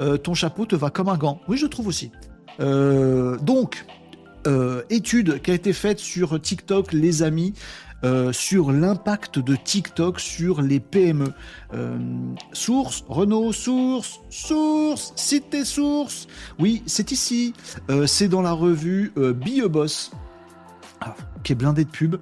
euh, 0.00 0.16
ton 0.16 0.32
chapeau 0.32 0.64
te 0.64 0.74
va 0.74 0.88
comme 0.88 1.10
un 1.10 1.18
gant. 1.18 1.38
Oui, 1.48 1.58
je 1.58 1.66
trouve 1.66 1.86
aussi. 1.86 2.10
Donc, 2.58 3.84
étude 4.88 5.42
qui 5.42 5.50
a 5.50 5.54
été 5.54 5.74
faite 5.74 5.98
sur 5.98 6.40
TikTok, 6.40 6.94
les 6.94 7.22
amis, 7.22 7.52
euh, 8.04 8.32
sur 8.32 8.70
l'impact 8.72 9.38
de 9.38 9.56
TikTok 9.56 10.20
sur 10.20 10.62
les 10.62 10.80
PME. 10.80 11.32
Euh, 11.72 11.98
source, 12.52 13.04
Renault, 13.08 13.52
source, 13.52 14.20
source, 14.30 15.12
cite 15.16 15.50
tes 15.50 15.64
sources. 15.64 16.26
Oui, 16.58 16.82
c'est 16.86 17.12
ici. 17.12 17.54
Euh, 17.90 18.06
c'est 18.06 18.28
dans 18.28 18.42
la 18.42 18.52
revue 18.52 19.12
euh, 19.16 19.32
Be 19.32 19.64
a 19.64 19.68
Boss, 19.68 20.12
ah, 21.00 21.14
qui 21.42 21.52
est 21.52 21.56
blindée 21.56 21.84
de 21.84 21.90
pubs. 21.90 22.20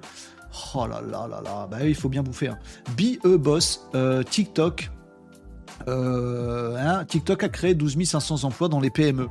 Oh 0.75 0.87
là 0.87 1.01
là 1.01 1.27
là 1.27 1.41
là, 1.43 1.67
bah 1.69 1.83
il 1.83 1.95
faut 1.95 2.09
bien 2.09 2.21
bouffer. 2.21 2.49
Hein. 2.49 2.59
Be 2.95 3.25
Boss, 3.37 3.87
TikTok. 4.29 4.91
Euh, 5.87 6.75
hein, 6.77 7.05
TikTok 7.05 7.43
a 7.43 7.49
créé 7.49 7.73
12 7.73 8.03
500 8.03 8.43
emplois 8.43 8.69
dans 8.69 8.79
les 8.79 8.89
PME. 8.89 9.27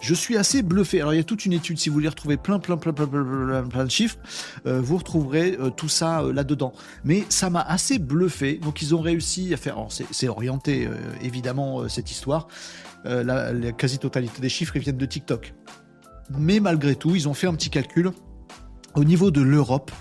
Je 0.00 0.14
suis 0.14 0.36
assez 0.36 0.62
bluffé. 0.62 1.00
Alors 1.00 1.14
il 1.14 1.16
y 1.16 1.20
a 1.20 1.24
toute 1.24 1.46
une 1.46 1.52
étude, 1.52 1.78
si 1.78 1.88
vous 1.88 1.94
voulez 1.94 2.08
retrouver 2.08 2.36
plein 2.36 2.58
plein 2.58 2.76
plein 2.76 2.92
plein 2.92 3.06
plein, 3.06 3.24
plein, 3.24 3.62
plein 3.64 3.84
de 3.84 3.90
chiffres, 3.90 4.18
euh, 4.66 4.80
vous 4.80 4.96
retrouverez 4.98 5.56
euh, 5.60 5.70
tout 5.70 5.88
ça 5.88 6.22
là-dedans. 6.22 6.72
Mais 7.04 7.24
ça 7.28 7.50
m'a 7.50 7.62
assez 7.62 7.98
bluffé. 7.98 8.54
Donc 8.54 8.82
ils 8.82 8.94
ont 8.94 9.00
réussi 9.00 9.52
à 9.54 9.56
faire. 9.56 9.76
C'est 9.88 10.28
orienté 10.28 10.88
évidemment 11.22 11.88
cette 11.88 12.10
histoire. 12.10 12.48
La, 13.04 13.52
la 13.52 13.72
quasi-totalité 13.72 14.40
des 14.40 14.48
chiffres 14.48 14.76
ils 14.76 14.82
viennent 14.82 14.96
de 14.96 15.06
TikTok. 15.06 15.54
Mais 16.30 16.58
malgré 16.60 16.96
tout, 16.96 17.14
ils 17.14 17.28
ont 17.28 17.34
fait 17.34 17.46
un 17.46 17.54
petit 17.54 17.70
calcul 17.70 18.10
au 18.96 19.04
niveau 19.04 19.30
de 19.30 19.42
l'Europe 19.42 19.92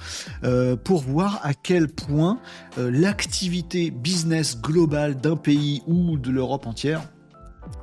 euh, 0.43 0.75
pour 0.75 1.01
voir 1.01 1.39
à 1.43 1.53
quel 1.53 1.87
point 1.89 2.39
euh, 2.77 2.89
l'activité 2.91 3.91
business 3.91 4.59
globale 4.59 5.15
d'un 5.19 5.35
pays 5.35 5.83
ou 5.85 6.17
de 6.17 6.31
l'Europe 6.31 6.65
entière 6.65 7.01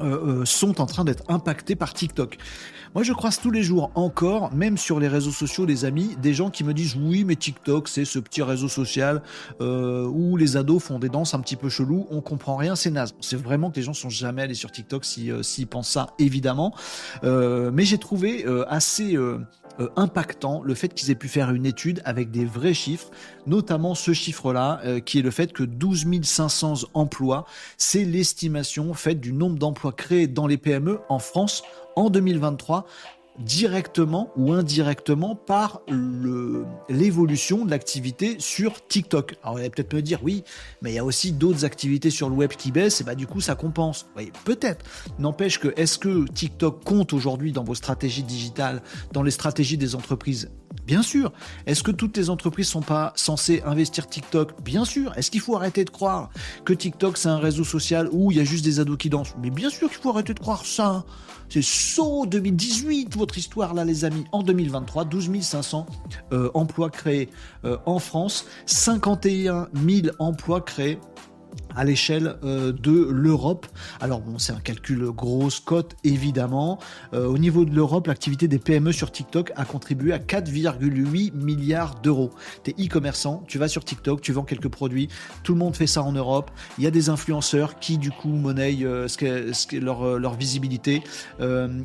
euh, 0.01 0.45
sont 0.45 0.81
en 0.81 0.87
train 0.87 1.05
d'être 1.05 1.25
impactées 1.29 1.77
par 1.77 1.93
TikTok. 1.93 2.39
Moi, 2.95 3.05
je 3.05 3.13
croise 3.13 3.41
tous 3.41 3.51
les 3.51 3.63
jours 3.63 3.91
encore, 3.95 4.53
même 4.55 4.77
sur 4.77 5.01
les 5.01 5.09
réseaux 5.09 5.31
sociaux, 5.31 5.65
les 5.65 5.85
amis, 5.85 6.15
des 6.21 6.35
gens 6.35 6.51
qui 6.51 6.63
me 6.63 6.75
disent 6.75 6.95
oui, 6.95 7.25
mais 7.25 7.37
TikTok, 7.37 7.89
c'est 7.89 8.05
ce 8.05 8.19
petit 8.19 8.43
réseau 8.43 8.69
social 8.69 9.23
où 9.61 10.37
les 10.37 10.59
ados 10.59 10.83
font 10.83 10.99
des 10.99 11.09
danses 11.09 11.33
un 11.33 11.41
petit 11.41 11.57
peu 11.57 11.71
chelou, 11.71 12.07
on 12.11 12.21
comprend 12.21 12.57
rien, 12.57 12.77
c'est 12.77 12.91
naze. 12.91 13.15
C'est 13.21 13.43
vraiment 13.43 13.71
que 13.71 13.77
les 13.77 13.83
gens 13.83 13.95
sont 13.95 14.11
jamais 14.11 14.43
allés 14.43 14.55
sur 14.55 14.71
TikTok 14.71 15.07
si, 15.07 15.31
s'ils 15.41 15.67
pensent 15.67 15.89
ça, 15.89 16.09
évidemment. 16.19 16.75
Mais 17.23 17.85
j'ai 17.85 17.99
trouvé 17.99 18.45
assez 18.69 19.17
euh, 19.81 19.89
impactant 19.97 20.62
le 20.62 20.75
fait 20.75 20.89
qu'ils 20.89 21.11
aient 21.11 21.16
pu 21.16 21.29
faire 21.29 21.51
une 21.51 21.66
étude 21.66 22.03
avec 22.05 22.31
des 22.31 22.45
vrais 22.45 22.75
chiffres, 22.75 23.11
notamment 23.47 23.95
ce 23.95 24.12
chiffre-là, 24.12 24.81
euh, 24.85 25.01
qui 25.01 25.18
est 25.18 25.23
le 25.23 25.31
fait 25.31 25.53
que 25.53 25.62
12 25.62 26.07
500 26.23 26.75
emplois, 26.95 27.47
c'est 27.77 28.05
l'estimation 28.05 28.93
faite 28.95 29.20
du 29.20 29.33
nombre 29.33 29.59
d'emplois 29.59 29.93
créés 29.93 30.27
dans 30.27 30.47
les 30.47 30.59
PME 30.59 31.01
en 31.09 31.18
France 31.18 31.62
en 31.97 32.11
2023 32.11 32.87
directement 33.39 34.30
ou 34.37 34.53
indirectement 34.53 35.35
par 35.35 35.80
l'évolution 36.89 37.64
de 37.64 37.70
l'activité 37.70 38.37
sur 38.39 38.87
TikTok. 38.87 39.37
Alors, 39.43 39.55
vous 39.55 39.61
allez 39.61 39.70
peut-être 39.70 39.95
me 39.95 40.03
dire, 40.03 40.20
oui, 40.22 40.45
mais 40.83 40.93
il 40.93 40.95
y 40.95 40.99
a 40.99 41.05
aussi 41.05 41.33
d'autres 41.33 41.64
activités 41.64 42.11
sur 42.11 42.28
le 42.28 42.35
web 42.35 42.51
qui 42.51 42.72
baissent, 42.72 43.01
et 43.01 43.05
bah 43.05 43.14
du 43.14 43.26
coup, 43.26 43.41
ça 43.41 43.55
compense. 43.55 44.07
Oui, 44.16 44.33
peut-être. 44.45 44.85
N'empêche 45.18 45.59
que, 45.59 45.72
est-ce 45.76 45.99
que 45.99 46.26
TikTok 46.26 46.85
compte 46.85 47.12
aujourd'hui 47.12 47.53
dans 47.53 47.64
vos 47.64 47.74
stratégies 47.74 48.22
digitales, 48.22 48.83
dans 49.12 49.22
les 49.22 49.30
stratégies 49.30 49.78
des 49.78 49.95
entreprises? 49.95 50.51
Bien 50.87 51.03
sûr. 51.03 51.33
Est-ce 51.66 51.83
que 51.83 51.91
toutes 51.91 52.16
les 52.16 52.28
entreprises 52.30 52.66
sont 52.68 52.80
pas 52.80 53.12
censées 53.14 53.62
investir 53.64 54.09
TikTok? 54.09 54.62
Bien 54.62 54.85
sûr. 54.85 55.16
Est-ce 55.16 55.30
qu'il 55.30 55.41
faut 55.41 55.55
arrêter 55.55 55.85
de 55.85 55.91
croire 55.91 56.30
que 56.64 56.72
TikTok 56.72 57.18
c'est 57.18 57.28
un 57.28 57.39
réseau 57.39 57.62
social 57.62 58.09
où 58.11 58.33
il 58.33 58.39
y 58.39 58.41
a 58.41 58.45
juste 58.45 58.64
des 58.64 58.80
ados 58.80 58.97
qui 58.99 59.11
dansent? 59.11 59.35
Mais 59.41 59.51
bien 59.51 59.70
sûr 59.70 59.89
qu'il 59.89 59.99
faut 59.99 60.11
arrêter 60.11 60.35
de 60.35 60.41
croire 60.41 60.64
ça. 60.64 60.87
hein. 60.87 61.05
C'est 61.53 61.61
saut 61.61 62.24
2018 62.24 63.14
votre 63.14 63.36
histoire 63.36 63.74
là 63.74 63.84
les 63.84 64.07
amis. 64.07 64.24
En 64.32 64.42
2023, 64.42 65.05
12 65.05 65.42
500 65.42 65.84
euh, 66.32 66.50
emplois 66.55 66.88
créés 66.88 67.28
euh, 67.66 67.76
en 67.84 67.98
France, 67.98 68.46
51 68.64 69.68
000 69.74 70.14
emplois 70.18 70.62
créés 70.62 70.98
à 71.77 71.85
l'échelle 71.85 72.37
euh, 72.45 72.73
de 72.73 73.09
l'Europe. 73.11 73.66
Alors 74.01 74.20
bon, 74.20 74.39
c'est 74.39 74.53
un 74.53 74.61
calcul 74.61 75.05
grosse 75.11 75.61
cote 75.61 75.97
évidemment. 76.05 76.79
Euh, 77.14 77.27
au 77.27 77.39
niveau 77.39 77.64
de 77.64 77.75
l'Europe, 77.75 78.07
l'activité 78.07 78.49
des 78.49 78.59
PME 78.59 78.93
sur 78.93 79.11
TikTok 79.11 79.53
a 79.57 79.64
contribué 79.64 80.12
à 80.12 80.18
4,8 80.18 81.33
milliards 81.35 82.01
d'euros. 82.01 82.31
T'es 82.62 82.75
e-commerçant, 82.79 83.45
tu 83.49 83.59
vas 83.59 83.68
sur 83.68 83.85
TikTok, 83.85 84.20
tu 84.20 84.33
vends 84.33 84.45
quelques 84.45 84.68
produits, 84.68 85.09
tout 85.43 85.53
le 85.53 85.59
monde 85.59 85.77
fait 85.77 85.87
ça 85.87 86.03
en 86.03 86.12
Europe. 86.12 86.51
Il 86.79 86.85
y 86.85 86.87
a 86.87 86.91
des 86.91 87.09
influenceurs 87.09 87.79
qui 87.79 87.99
du 87.99 88.11
coup 88.11 88.29
monnaient 88.29 88.77
euh, 88.83 89.07
leur, 89.73 90.18
leur 90.18 90.35
visibilité 90.35 91.03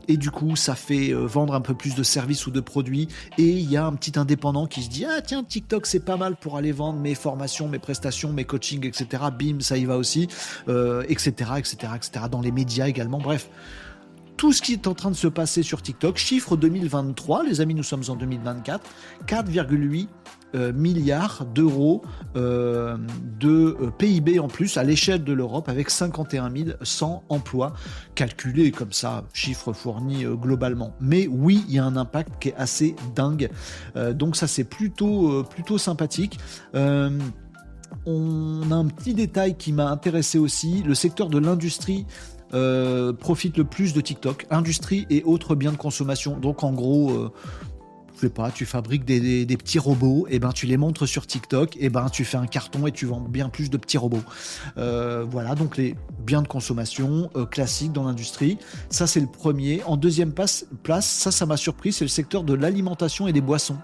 et 0.07 0.17
du 0.17 0.31
coup 0.31 0.55
ça 0.55 0.75
fait 0.75 1.13
vendre 1.13 1.53
un 1.53 1.61
peu 1.61 1.73
plus 1.73 1.95
de 1.95 2.03
services 2.03 2.47
ou 2.47 2.51
de 2.51 2.59
produits. 2.59 3.07
Et 3.37 3.49
il 3.49 3.69
y 3.69 3.77
a 3.77 3.85
un 3.85 3.93
petit 3.93 4.17
indépendant 4.19 4.67
qui 4.67 4.83
se 4.83 4.89
dit 4.89 5.05
ah 5.05 5.21
tiens 5.21 5.43
TikTok 5.43 5.85
c'est 5.85 6.03
pas 6.03 6.17
mal 6.17 6.35
pour 6.35 6.57
aller 6.57 6.71
vendre 6.71 6.99
mes 6.99 7.15
formations, 7.15 7.67
mes 7.67 7.79
prestations, 7.79 8.31
mes 8.33 8.45
coachings, 8.45 8.85
etc. 8.85 9.23
Bim 9.37 9.59
ça 9.59 9.76
va 9.85 9.97
aussi, 9.97 10.27
etc., 10.67 11.51
etc., 11.57 11.75
etc. 11.95 12.25
Dans 12.31 12.41
les 12.41 12.51
médias 12.51 12.87
également. 12.87 13.19
Bref, 13.19 13.49
tout 14.37 14.53
ce 14.53 14.61
qui 14.61 14.73
est 14.73 14.87
en 14.87 14.93
train 14.93 15.09
de 15.09 15.15
se 15.15 15.27
passer 15.27 15.63
sur 15.63 15.81
TikTok. 15.81 16.17
Chiffre 16.17 16.55
2023, 16.55 17.43
les 17.43 17.59
amis, 17.59 17.73
nous 17.73 17.83
sommes 17.83 18.03
en 18.07 18.15
2024. 18.15 18.87
4,8 19.25 20.07
euh, 20.55 20.71
milliards 20.71 21.45
d'euros 21.45 22.03
euh, 22.37 22.97
de 23.39 23.75
euh, 23.81 23.91
PIB 23.97 24.39
en 24.39 24.47
plus 24.47 24.77
à 24.77 24.83
l'échelle 24.83 25.23
de 25.25 25.33
l'Europe 25.33 25.67
avec 25.67 25.89
51 25.89 26.53
100 26.81 27.23
emplois 27.27 27.73
calculés 28.15 28.71
comme 28.71 28.93
ça, 28.93 29.25
chiffre 29.33 29.73
fourni 29.73 30.23
globalement. 30.23 30.93
Mais 31.01 31.27
oui, 31.27 31.65
il 31.67 31.75
y 31.75 31.79
a 31.79 31.83
un 31.83 31.97
impact 31.97 32.31
qui 32.39 32.49
est 32.49 32.55
assez 32.55 32.95
dingue. 33.15 33.49
Donc 34.13 34.35
ça, 34.35 34.47
c'est 34.47 34.63
plutôt, 34.63 35.43
plutôt 35.43 35.77
sympathique. 35.77 36.39
On 38.05 38.71
a 38.71 38.75
un 38.75 38.85
petit 38.85 39.13
détail 39.13 39.55
qui 39.55 39.73
m'a 39.73 39.89
intéressé 39.89 40.37
aussi. 40.37 40.83
Le 40.83 40.95
secteur 40.95 41.29
de 41.29 41.37
l'industrie 41.37 42.05
euh, 42.53 43.11
profite 43.11 43.57
le 43.57 43.65
plus 43.65 43.93
de 43.93 44.01
TikTok. 44.01 44.45
Industrie 44.49 45.05
et 45.09 45.23
autres 45.23 45.55
biens 45.55 45.73
de 45.73 45.77
consommation. 45.77 46.37
Donc 46.37 46.63
en 46.63 46.71
gros, 46.71 47.11
euh, 47.11 47.33
sais 48.15 48.29
pas, 48.29 48.49
tu 48.49 48.65
fabriques 48.65 49.03
des, 49.03 49.45
petits 49.57 49.79
robots, 49.79 50.25
et 50.29 50.39
ben 50.39 50.51
tu 50.53 50.65
les 50.65 50.77
montres 50.77 51.05
sur 51.05 51.27
TikTok, 51.27 51.75
et 51.79 51.89
ben 51.89 52.09
tu 52.09 52.23
fais 52.23 52.37
un 52.37 52.47
carton 52.47 52.87
et 52.87 52.91
tu 52.91 53.05
vends 53.05 53.19
bien 53.19 53.49
plus 53.49 53.69
de 53.69 53.77
petits 53.77 53.97
robots. 53.97 54.23
Euh, 54.77 55.25
voilà, 55.29 55.55
donc 55.55 55.75
les 55.75 55.95
biens 56.25 56.41
de 56.41 56.47
consommation 56.47 57.29
classiques 57.51 57.91
dans 57.91 58.05
l'industrie. 58.05 58.57
Ça 58.89 59.07
c'est 59.07 59.19
le 59.19 59.27
premier. 59.27 59.83
En 59.83 59.97
deuxième 59.97 60.31
place, 60.33 60.65
ça 61.01 61.31
ça 61.31 61.45
m'a 61.45 61.57
surpris, 61.57 61.91
c'est 61.91 62.05
le 62.05 62.09
secteur 62.09 62.43
de 62.43 62.53
l'alimentation 62.53 63.27
et 63.27 63.33
des 63.33 63.41
boissons. 63.41 63.77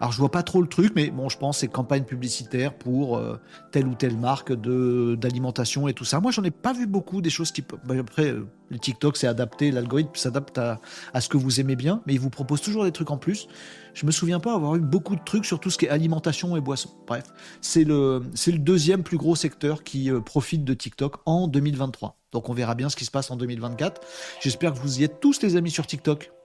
Alors 0.00 0.12
je 0.12 0.18
vois 0.18 0.30
pas 0.30 0.42
trop 0.42 0.60
le 0.60 0.68
truc, 0.68 0.92
mais 0.94 1.10
bon, 1.10 1.28
je 1.28 1.38
pense 1.38 1.58
c'est 1.58 1.68
campagne 1.68 2.04
publicitaire 2.04 2.74
pour 2.74 3.16
euh, 3.16 3.40
telle 3.72 3.86
ou 3.86 3.94
telle 3.94 4.16
marque 4.16 4.52
de 4.52 5.16
d'alimentation 5.18 5.88
et 5.88 5.94
tout 5.94 6.04
ça. 6.04 6.20
Moi, 6.20 6.32
j'en 6.32 6.44
ai 6.44 6.50
pas 6.50 6.72
vu 6.72 6.86
beaucoup 6.86 7.22
des 7.22 7.30
choses 7.30 7.50
qui. 7.50 7.62
bah, 7.62 7.94
après, 7.98 8.30
euh, 8.30 8.46
TikTok, 8.80 9.16
c'est 9.16 9.26
adapté, 9.26 9.70
l'algorithme 9.70 10.10
s'adapte 10.14 10.58
à, 10.58 10.80
à 11.14 11.20
ce 11.20 11.28
que 11.28 11.36
vous 11.38 11.60
aimez 11.60 11.76
bien, 11.76 12.02
mais 12.06 12.14
il 12.14 12.20
vous 12.20 12.30
propose 12.30 12.60
toujours 12.60 12.84
des 12.84 12.92
trucs 12.92 13.10
en 13.10 13.16
plus. 13.16 13.48
Je 13.94 14.04
me 14.04 14.10
souviens 14.10 14.40
pas 14.40 14.54
avoir 14.54 14.76
eu 14.76 14.80
beaucoup 14.80 15.16
de 15.16 15.24
trucs 15.24 15.46
sur 15.46 15.60
tout 15.60 15.70
ce 15.70 15.78
qui 15.78 15.86
est 15.86 15.88
alimentation 15.88 16.56
et 16.56 16.60
boisson. 16.60 16.90
Bref, 17.06 17.24
c'est 17.62 17.84
le 17.84 18.22
c'est 18.34 18.52
le 18.52 18.58
deuxième 18.58 19.02
plus 19.02 19.16
gros 19.16 19.36
secteur 19.36 19.82
qui 19.82 20.10
euh, 20.10 20.20
profite 20.20 20.64
de 20.64 20.74
TikTok 20.74 21.16
en 21.24 21.48
2023. 21.48 22.18
Donc 22.32 22.50
on 22.50 22.52
verra 22.52 22.74
bien 22.74 22.90
ce 22.90 22.96
qui 22.96 23.06
se 23.06 23.10
passe 23.10 23.30
en 23.30 23.36
2024. 23.36 24.02
J'espère 24.42 24.74
que 24.74 24.78
vous 24.78 25.00
y 25.00 25.04
êtes 25.04 25.20
tous 25.20 25.40
les 25.40 25.56
amis 25.56 25.70
sur 25.70 25.86
TikTok. 25.86 26.35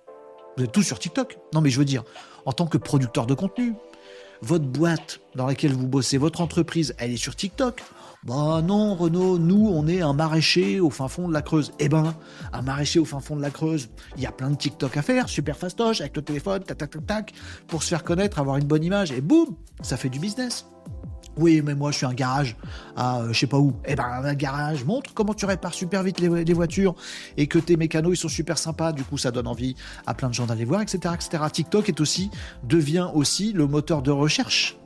Vous 0.61 0.65
êtes 0.65 0.73
tous 0.73 0.83
sur 0.83 0.99
TikTok 0.99 1.39
Non, 1.55 1.61
mais 1.61 1.71
je 1.71 1.79
veux 1.79 1.85
dire, 1.85 2.03
en 2.45 2.51
tant 2.51 2.67
que 2.67 2.77
producteur 2.77 3.25
de 3.25 3.33
contenu, 3.33 3.73
votre 4.43 4.65
boîte 4.65 5.19
dans 5.33 5.47
laquelle 5.47 5.73
vous 5.73 5.87
bossez, 5.87 6.19
votre 6.19 6.39
entreprise, 6.39 6.93
elle 6.99 7.09
est 7.09 7.17
sur 7.17 7.35
TikTok 7.35 7.81
Bah 8.25 8.61
non, 8.63 8.93
Renaud, 8.93 9.39
nous, 9.39 9.71
on 9.73 9.87
est 9.87 10.01
un 10.01 10.13
maraîcher 10.13 10.79
au 10.79 10.91
fin 10.91 11.07
fond 11.07 11.27
de 11.27 11.33
la 11.33 11.41
Creuse. 11.41 11.71
Eh 11.79 11.89
ben, 11.89 12.13
un 12.53 12.61
maraîcher 12.61 12.99
au 12.99 13.05
fin 13.05 13.21
fond 13.21 13.35
de 13.35 13.41
la 13.41 13.49
Creuse, 13.49 13.89
il 14.17 14.21
y 14.21 14.27
a 14.27 14.31
plein 14.31 14.51
de 14.51 14.55
TikTok 14.55 14.95
à 14.97 15.01
faire, 15.01 15.29
super 15.29 15.57
fastoche, 15.57 15.99
avec 15.99 16.15
le 16.15 16.21
téléphone, 16.21 16.61
tac, 16.61 16.77
tac, 16.77 16.91
tac, 16.91 17.07
tac, 17.07 17.33
pour 17.65 17.81
se 17.81 17.87
faire 17.87 18.03
connaître, 18.03 18.37
avoir 18.37 18.57
une 18.57 18.67
bonne 18.67 18.83
image, 18.83 19.11
et 19.11 19.21
boum, 19.21 19.55
ça 19.81 19.97
fait 19.97 20.09
du 20.09 20.19
business. 20.19 20.70
Oui, 21.37 21.61
mais 21.63 21.75
moi 21.75 21.91
je 21.91 21.97
suis 21.97 22.05
un 22.05 22.13
garage 22.13 22.57
à 22.95 23.21
euh, 23.21 23.33
je 23.33 23.39
sais 23.39 23.47
pas 23.47 23.57
où. 23.57 23.73
Eh 23.85 23.95
ben 23.95 24.03
un 24.03 24.33
garage 24.33 24.83
montre 24.83 25.13
comment 25.13 25.33
tu 25.33 25.45
répares 25.45 25.73
super 25.73 26.03
vite 26.03 26.19
les, 26.19 26.53
voitures 26.53 26.95
et 27.37 27.47
que 27.47 27.57
tes 27.57 27.77
mécanos 27.77 28.13
ils 28.13 28.19
sont 28.19 28.29
super 28.29 28.57
sympas. 28.57 28.91
Du 28.91 29.03
coup, 29.03 29.17
ça 29.17 29.31
donne 29.31 29.47
envie 29.47 29.75
à 30.05 30.13
plein 30.13 30.29
de 30.29 30.33
gens 30.33 30.45
d'aller 30.45 30.65
voir, 30.65 30.81
etc., 30.81 31.13
etc. 31.13 31.43
TikTok 31.51 31.89
est 31.89 32.01
aussi 32.01 32.29
devient 32.63 33.09
aussi 33.13 33.53
le 33.53 33.65
moteur 33.65 34.01
de 34.01 34.11
recherche. 34.11 34.77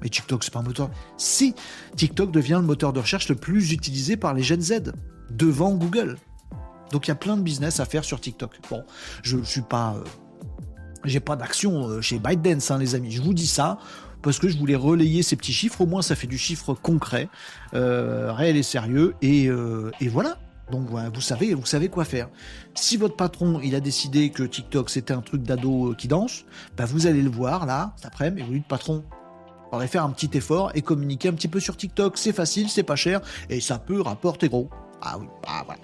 Mais 0.00 0.08
TikTok 0.08 0.44
c'est 0.44 0.52
pas 0.52 0.60
un 0.60 0.64
moteur. 0.64 0.90
Si 1.18 1.54
TikTok 1.96 2.30
devient 2.30 2.58
le 2.60 2.66
moteur 2.66 2.92
de 2.92 3.00
recherche 3.00 3.28
le 3.28 3.34
plus 3.34 3.72
utilisé 3.72 4.16
par 4.16 4.32
les 4.34 4.42
Gen 4.42 4.60
Z 4.60 4.92
devant 5.30 5.74
Google. 5.74 6.16
Donc 6.90 7.06
il 7.06 7.10
y 7.10 7.12
a 7.12 7.16
plein 7.16 7.36
de 7.36 7.42
business 7.42 7.80
à 7.80 7.84
faire 7.84 8.04
sur 8.04 8.20
TikTok. 8.20 8.58
Bon, 8.70 8.84
je, 9.22 9.36
ne 9.36 9.44
suis 9.44 9.62
pas 9.62 9.94
euh, 9.96 10.04
j'ai 11.04 11.20
pas 11.20 11.36
d'action 11.36 11.88
euh, 11.88 12.00
chez 12.00 12.18
ByteDance, 12.18 12.70
hein, 12.70 12.78
les 12.78 12.94
amis. 12.94 13.10
Je 13.10 13.22
vous 13.22 13.34
dis 13.34 13.46
ça 13.46 13.78
parce 14.24 14.38
que 14.38 14.48
je 14.48 14.56
voulais 14.56 14.74
relayer 14.74 15.22
ces 15.22 15.36
petits 15.36 15.52
chiffres. 15.52 15.82
Au 15.82 15.86
moins, 15.86 16.02
ça 16.02 16.16
fait 16.16 16.26
du 16.26 16.38
chiffre 16.38 16.74
concret, 16.74 17.28
euh, 17.74 18.32
réel 18.32 18.56
et 18.56 18.62
sérieux. 18.62 19.14
Et, 19.22 19.48
euh, 19.48 19.90
voilà. 20.10 20.38
Donc 20.72 20.88
voilà, 20.88 21.10
vous 21.10 21.20
savez, 21.20 21.52
vous 21.52 21.66
savez 21.66 21.90
quoi 21.90 22.06
faire. 22.06 22.30
Si 22.74 22.96
votre 22.96 23.16
patron 23.16 23.60
il 23.62 23.74
a 23.74 23.80
décidé 23.80 24.30
que 24.30 24.42
TikTok 24.42 24.88
c'était 24.88 25.12
un 25.12 25.20
truc 25.20 25.42
d'ado 25.42 25.94
qui 25.98 26.08
danse, 26.08 26.46
bah 26.74 26.86
vous 26.86 27.06
allez 27.06 27.20
le 27.20 27.28
voir 27.28 27.66
là 27.66 27.92
cet 27.96 28.06
après-midi 28.06 28.40
et 28.40 28.44
vous 28.46 28.52
dites 28.54 28.66
patron, 28.66 29.04
faudrait 29.70 29.88
faire 29.88 30.04
un 30.04 30.10
petit 30.10 30.30
effort 30.38 30.70
et 30.74 30.80
communiquer 30.80 31.28
un 31.28 31.34
petit 31.34 31.48
peu 31.48 31.60
sur 31.60 31.76
TikTok. 31.76 32.16
C'est 32.16 32.32
facile, 32.32 32.70
c'est 32.70 32.82
pas 32.82 32.96
cher 32.96 33.20
et 33.50 33.60
ça 33.60 33.78
peut 33.78 34.00
rapporter 34.00 34.48
gros. 34.48 34.70
Ah 35.02 35.18
oui, 35.18 35.26
ah 35.46 35.64
voilà. 35.66 35.82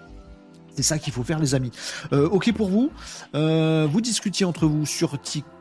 C'est 0.81 0.83
ça 0.83 0.99
qu'il 0.99 1.13
faut 1.13 1.25
faire, 1.25 1.39
les 1.39 1.55
amis. 1.55 1.73
Euh, 2.13 2.29
ok 2.29 2.53
pour 2.55 2.69
vous. 2.69 2.91
Euh, 3.35 3.87
vous 3.91 4.01
discutiez 4.01 4.47
entre 4.47 4.67
vous 4.67 4.87
sur 4.87 5.21
TikTok, 5.21 5.60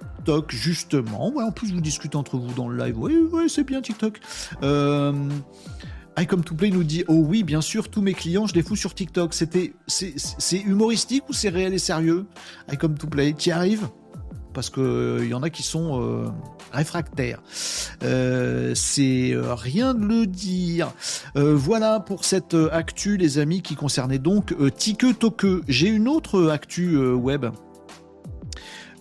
justement. 0.49 1.31
Ouais, 1.33 1.43
en 1.43 1.51
plus, 1.51 1.73
vous 1.73 1.81
discutez 1.81 2.17
entre 2.17 2.37
vous 2.37 2.53
dans 2.53 2.67
le 2.67 2.77
live. 2.77 2.97
Oui, 2.97 3.15
oui, 3.31 3.49
c'est 3.49 3.63
bien 3.63 3.81
TikTok. 3.81 4.19
Euh, 4.63 5.13
I 6.17 6.27
Come 6.27 6.43
to 6.43 6.55
Play 6.55 6.69
nous 6.69 6.83
dit 6.83 7.03
Oh 7.07 7.23
oui, 7.27 7.43
bien 7.43 7.61
sûr, 7.61 7.89
tous 7.89 8.01
mes 8.01 8.13
clients, 8.13 8.47
je 8.47 8.53
les 8.53 8.63
fous 8.63 8.75
sur 8.75 8.93
TikTok. 8.93 9.33
C'était, 9.33 9.73
c'est 9.87 10.59
humoristique 10.59 11.23
ou 11.29 11.33
c'est 11.33 11.49
réel 11.49 11.73
et 11.73 11.79
sérieux 11.79 12.25
I 12.71 12.77
Come 12.77 12.97
to 12.97 13.07
Play, 13.07 13.33
tu 13.33 13.49
y 13.49 13.51
arrives? 13.51 13.87
Parce 14.53 14.69
qu'il 14.69 15.27
y 15.27 15.33
en 15.33 15.43
a 15.43 15.49
qui 15.49 15.63
sont 15.63 16.33
réfractaire. 16.71 17.41
Euh, 18.03 18.73
c'est 18.75 19.31
euh, 19.31 19.53
rien 19.53 19.93
de 19.93 20.05
le 20.05 20.25
dire. 20.25 20.93
Euh, 21.35 21.55
voilà 21.55 21.99
pour 21.99 22.25
cette 22.25 22.55
actu, 22.71 23.17
les 23.17 23.37
amis, 23.37 23.61
qui 23.61 23.75
concernait 23.75 24.19
donc 24.19 24.55
Tike 24.75 25.19
Toke. 25.19 25.45
J'ai 25.67 25.87
une 25.87 26.07
autre 26.07 26.49
actu 26.49 26.97
web. 26.97 27.45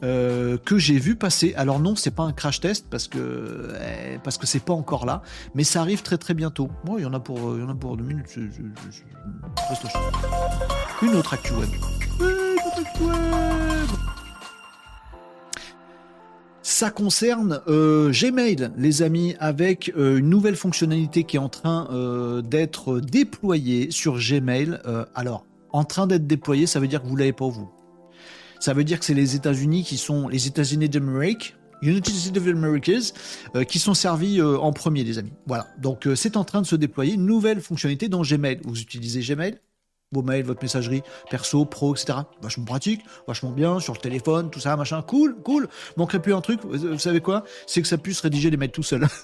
Que 0.00 0.78
j'ai 0.78 0.98
vu 0.98 1.16
passer. 1.16 1.54
Alors 1.56 1.80
non, 1.80 1.96
c'est 1.96 2.10
pas 2.10 2.22
un 2.22 2.32
crash 2.32 2.60
test 2.60 2.86
parce 2.90 3.08
que 3.08 3.74
eh, 3.80 4.18
parce 4.22 4.38
que 4.38 4.46
c'est 4.46 4.62
pas 4.62 4.72
encore 4.72 5.06
là, 5.06 5.22
mais 5.54 5.64
ça 5.64 5.80
arrive 5.80 6.02
très 6.02 6.18
très 6.18 6.34
bientôt. 6.34 6.68
Bon, 6.84 6.98
il 6.98 7.02
y 7.02 7.06
en 7.06 7.14
a 7.14 7.20
pour 7.20 7.56
il 7.56 7.60
y 7.60 7.64
en 7.64 7.68
a 7.68 7.74
pour 7.74 7.96
deux 7.96 8.04
minutes. 8.04 8.36
Une 11.02 11.14
autre 11.14 11.34
actu 11.34 11.52
web. 11.52 11.70
Une 12.20 12.26
autre 12.58 12.80
actu 12.80 13.02
web. 13.04 13.18
Ça 16.70 16.90
concerne 16.90 17.62
euh, 17.66 18.12
Gmail, 18.12 18.70
les 18.76 19.02
amis, 19.02 19.34
avec 19.40 19.90
euh, 19.96 20.18
une 20.18 20.28
nouvelle 20.28 20.54
fonctionnalité 20.54 21.24
qui 21.24 21.36
est 21.36 21.40
en 21.40 21.48
train 21.48 21.88
euh, 21.90 22.42
d'être 22.42 23.00
déployée 23.00 23.90
sur 23.90 24.18
Gmail. 24.18 24.78
alors, 25.14 25.46
en 25.70 25.84
train 25.84 26.06
d'être 26.06 26.26
déployée, 26.26 26.66
ça 26.66 26.78
veut 26.78 26.86
dire 26.86 27.02
que 27.02 27.08
vous 27.08 27.16
l'avez 27.16 27.32
pas 27.32 27.48
vous. 27.48 27.70
Ça 28.60 28.74
veut 28.74 28.84
dire 28.84 28.98
que 28.98 29.04
c'est 29.04 29.14
les 29.14 29.36
États-Unis 29.36 29.84
qui 29.84 29.96
sont 29.96 30.28
les 30.28 30.46
États-Unis 30.46 30.88
d'Amérique, 30.88 31.56
United 31.82 32.14
States 32.14 32.36
of 32.36 32.46
America, 32.46 32.92
qui 33.68 33.78
sont 33.78 33.94
servis 33.94 34.42
en 34.42 34.72
premier, 34.72 35.04
les 35.04 35.18
amis. 35.18 35.32
Voilà. 35.46 35.68
Donc, 35.78 36.08
c'est 36.16 36.36
en 36.36 36.44
train 36.44 36.60
de 36.60 36.66
se 36.66 36.76
déployer 36.76 37.14
une 37.14 37.26
nouvelle 37.26 37.60
fonctionnalité 37.60 38.08
dans 38.08 38.22
Gmail. 38.22 38.60
Vous 38.64 38.80
utilisez 38.80 39.20
Gmail 39.20 39.58
vos 40.12 40.22
mails, 40.22 40.44
votre 40.44 40.62
messagerie 40.62 41.02
perso, 41.30 41.64
pro, 41.64 41.94
etc. 41.94 42.20
Vachement 42.40 42.64
pratique, 42.64 43.02
vachement 43.26 43.50
bien, 43.50 43.80
sur 43.80 43.92
le 43.92 43.98
téléphone, 43.98 44.50
tout 44.50 44.60
ça, 44.60 44.76
machin, 44.76 45.02
cool, 45.02 45.36
cool. 45.42 45.68
Manquerait 45.96 46.22
plus 46.22 46.34
un 46.34 46.40
truc, 46.40 46.60
vous 46.64 46.98
savez 46.98 47.20
quoi? 47.20 47.44
C'est 47.66 47.82
que 47.82 47.88
ça 47.88 47.98
puisse 47.98 48.20
rédiger 48.20 48.50
les 48.50 48.56
mails 48.56 48.70
tout 48.70 48.82
seul. 48.82 49.06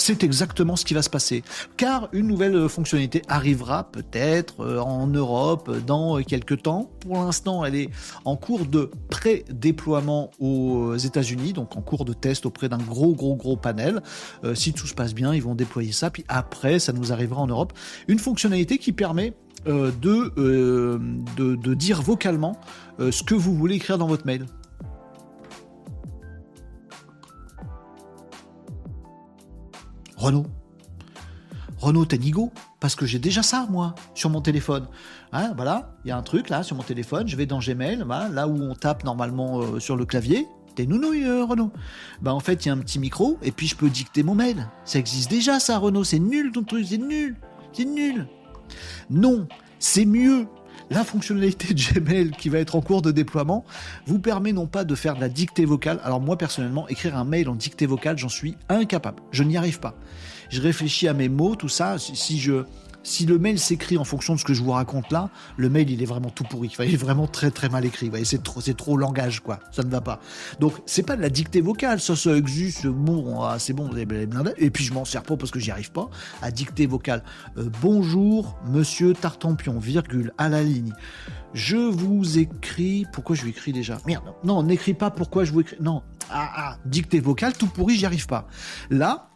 C'est 0.00 0.24
exactement 0.24 0.76
ce 0.76 0.86
qui 0.86 0.94
va 0.94 1.02
se 1.02 1.10
passer. 1.10 1.44
Car 1.76 2.08
une 2.12 2.26
nouvelle 2.26 2.56
euh, 2.56 2.68
fonctionnalité 2.68 3.20
arrivera 3.28 3.84
peut-être 3.84 4.64
euh, 4.64 4.78
en 4.78 5.06
Europe 5.06 5.68
euh, 5.68 5.80
dans 5.80 6.16
quelques 6.22 6.62
temps. 6.62 6.90
Pour 7.00 7.16
l'instant, 7.16 7.66
elle 7.66 7.74
est 7.74 7.90
en 8.24 8.34
cours 8.34 8.64
de 8.64 8.90
pré-déploiement 9.10 10.30
aux 10.40 10.96
États-Unis, 10.96 11.52
donc 11.52 11.76
en 11.76 11.82
cours 11.82 12.06
de 12.06 12.14
test 12.14 12.46
auprès 12.46 12.70
d'un 12.70 12.78
gros, 12.78 13.14
gros, 13.14 13.36
gros 13.36 13.58
panel. 13.58 14.00
si 14.54 14.72
tout 14.72 14.86
se 14.86 14.94
passe 14.94 15.12
bien, 15.12 15.34
ils 15.34 15.42
vont 15.42 15.54
déployer 15.54 15.92
ça. 15.92 16.10
Puis 16.10 16.24
après, 16.28 16.78
ça 16.78 16.94
nous 16.94 17.12
arrivera 17.12 17.42
en 17.42 17.46
Europe. 17.46 17.74
Une 18.08 18.18
fonctionnalité 18.18 18.78
qui 18.78 18.92
permet 18.92 19.34
de, 19.66 20.32
de, 21.36 21.74
dire 21.74 22.00
vocalement 22.00 22.58
ce 22.98 23.22
que 23.22 23.34
vous 23.34 23.54
voulez 23.54 23.76
écrire 23.76 23.98
dans 23.98 24.06
votre 24.06 24.24
mail. 24.24 24.46
Renault. 30.20 30.44
Renault 31.78 32.04
Tenigo, 32.04 32.52
parce 32.78 32.94
que 32.94 33.06
j'ai 33.06 33.18
déjà 33.18 33.42
ça, 33.42 33.66
moi, 33.70 33.94
sur 34.14 34.28
mon 34.28 34.42
téléphone. 34.42 34.86
Hein, 35.32 35.54
voilà, 35.56 35.96
il 36.04 36.08
y 36.08 36.10
a 36.10 36.18
un 36.18 36.22
truc 36.22 36.50
là 36.50 36.62
sur 36.62 36.76
mon 36.76 36.82
téléphone, 36.82 37.26
je 37.26 37.36
vais 37.36 37.46
dans 37.46 37.58
Gmail, 37.58 38.04
là 38.30 38.46
où 38.46 38.54
on 38.54 38.74
tape 38.74 39.02
normalement 39.02 39.62
euh, 39.62 39.80
sur 39.80 39.96
le 39.96 40.04
clavier. 40.04 40.46
T'es 40.74 40.84
nounouille, 40.84 41.24
euh, 41.24 41.46
Renault. 41.46 41.72
Bah 42.20 42.34
en 42.34 42.40
fait, 42.40 42.66
il 42.66 42.68
y 42.68 42.70
a 42.70 42.74
un 42.74 42.78
petit 42.78 42.98
micro, 42.98 43.38
et 43.42 43.50
puis 43.50 43.66
je 43.66 43.74
peux 43.74 43.88
dicter 43.88 44.22
mon 44.22 44.34
mail. 44.34 44.68
Ça 44.84 44.98
existe 44.98 45.30
déjà, 45.30 45.58
ça, 45.58 45.78
Renault. 45.78 46.04
C'est 46.04 46.18
nul 46.18 46.52
ton 46.52 46.64
truc, 46.64 46.84
c'est 46.86 46.98
nul. 46.98 47.38
C'est 47.72 47.86
nul. 47.86 48.28
Non, 49.08 49.48
c'est 49.78 50.04
mieux 50.04 50.48
la 50.90 51.04
fonctionnalité 51.04 51.72
de 51.72 51.80
Gmail 51.80 52.32
qui 52.32 52.48
va 52.48 52.58
être 52.58 52.74
en 52.74 52.80
cours 52.80 53.00
de 53.00 53.12
déploiement 53.12 53.64
vous 54.06 54.18
permet 54.18 54.52
non 54.52 54.66
pas 54.66 54.84
de 54.84 54.94
faire 54.94 55.14
de 55.14 55.20
la 55.20 55.28
dictée 55.28 55.64
vocale. 55.64 56.00
Alors 56.02 56.20
moi 56.20 56.36
personnellement, 56.36 56.88
écrire 56.88 57.16
un 57.16 57.24
mail 57.24 57.48
en 57.48 57.54
dictée 57.54 57.86
vocale, 57.86 58.18
j'en 58.18 58.28
suis 58.28 58.56
incapable. 58.68 59.22
Je 59.30 59.44
n'y 59.44 59.56
arrive 59.56 59.78
pas. 59.80 59.94
Je 60.50 60.60
réfléchis 60.60 61.06
à 61.06 61.14
mes 61.14 61.28
mots, 61.28 61.54
tout 61.54 61.68
ça. 61.68 61.96
Si 61.98 62.40
je 62.40 62.64
si 63.02 63.26
le 63.26 63.38
mail 63.38 63.58
s'écrit 63.58 63.96
en 63.96 64.04
fonction 64.04 64.34
de 64.34 64.40
ce 64.40 64.44
que 64.44 64.54
je 64.54 64.62
vous 64.62 64.72
raconte 64.72 65.10
là, 65.10 65.30
le 65.56 65.68
mail 65.68 65.90
il 65.90 66.02
est 66.02 66.06
vraiment 66.06 66.30
tout 66.30 66.44
pourri. 66.44 66.72
il 66.80 66.94
est 66.94 66.96
vraiment 66.96 67.26
très 67.26 67.50
très 67.50 67.68
mal 67.68 67.84
écrit. 67.84 68.10
c'est 68.24 68.42
trop, 68.76 68.96
langage 68.96 69.40
quoi. 69.40 69.60
Ça 69.72 69.82
ne 69.82 69.90
va 69.90 70.00
pas. 70.00 70.20
Donc 70.58 70.74
c'est 70.86 71.02
pas 71.02 71.16
de 71.16 71.22
la 71.22 71.30
dictée 71.30 71.60
vocale. 71.60 72.00
Ça, 72.00 72.16
ça 72.16 72.36
existe. 72.36 72.86
Bon, 72.86 73.42
ah, 73.42 73.58
c'est 73.58 73.72
bon. 73.72 73.90
Et 74.56 74.70
puis 74.70 74.84
je 74.84 74.92
m'en 74.92 75.04
sers 75.04 75.22
pas 75.22 75.36
parce 75.36 75.50
que 75.50 75.60
j'y 75.60 75.70
arrive 75.70 75.92
pas 75.92 76.08
à 76.42 76.50
dictée 76.50 76.86
vocale. 76.86 77.22
Euh, 77.56 77.68
bonjour, 77.80 78.58
Monsieur 78.66 79.14
Tartampion, 79.14 79.78
virgule 79.78 80.32
à 80.38 80.48
la 80.48 80.62
ligne. 80.62 80.92
Je 81.54 81.76
vous 81.76 82.38
écris. 82.38 83.06
Pourquoi 83.12 83.36
je 83.36 83.42
lui 83.42 83.50
écris 83.50 83.72
déjà? 83.72 83.98
Merde. 84.06 84.32
Non, 84.44 84.62
n'écris 84.62 84.94
pas. 84.94 85.10
Pourquoi 85.10 85.44
je 85.44 85.52
vous 85.52 85.60
écris 85.60 85.76
Non. 85.80 86.02
Ah, 86.30 86.52
ah, 86.54 86.76
dictée 86.84 87.18
vocale, 87.18 87.54
tout 87.54 87.66
pourri, 87.66 87.96
j'y 87.96 88.06
arrive 88.06 88.26
pas. 88.26 88.46
Là, 88.88 89.29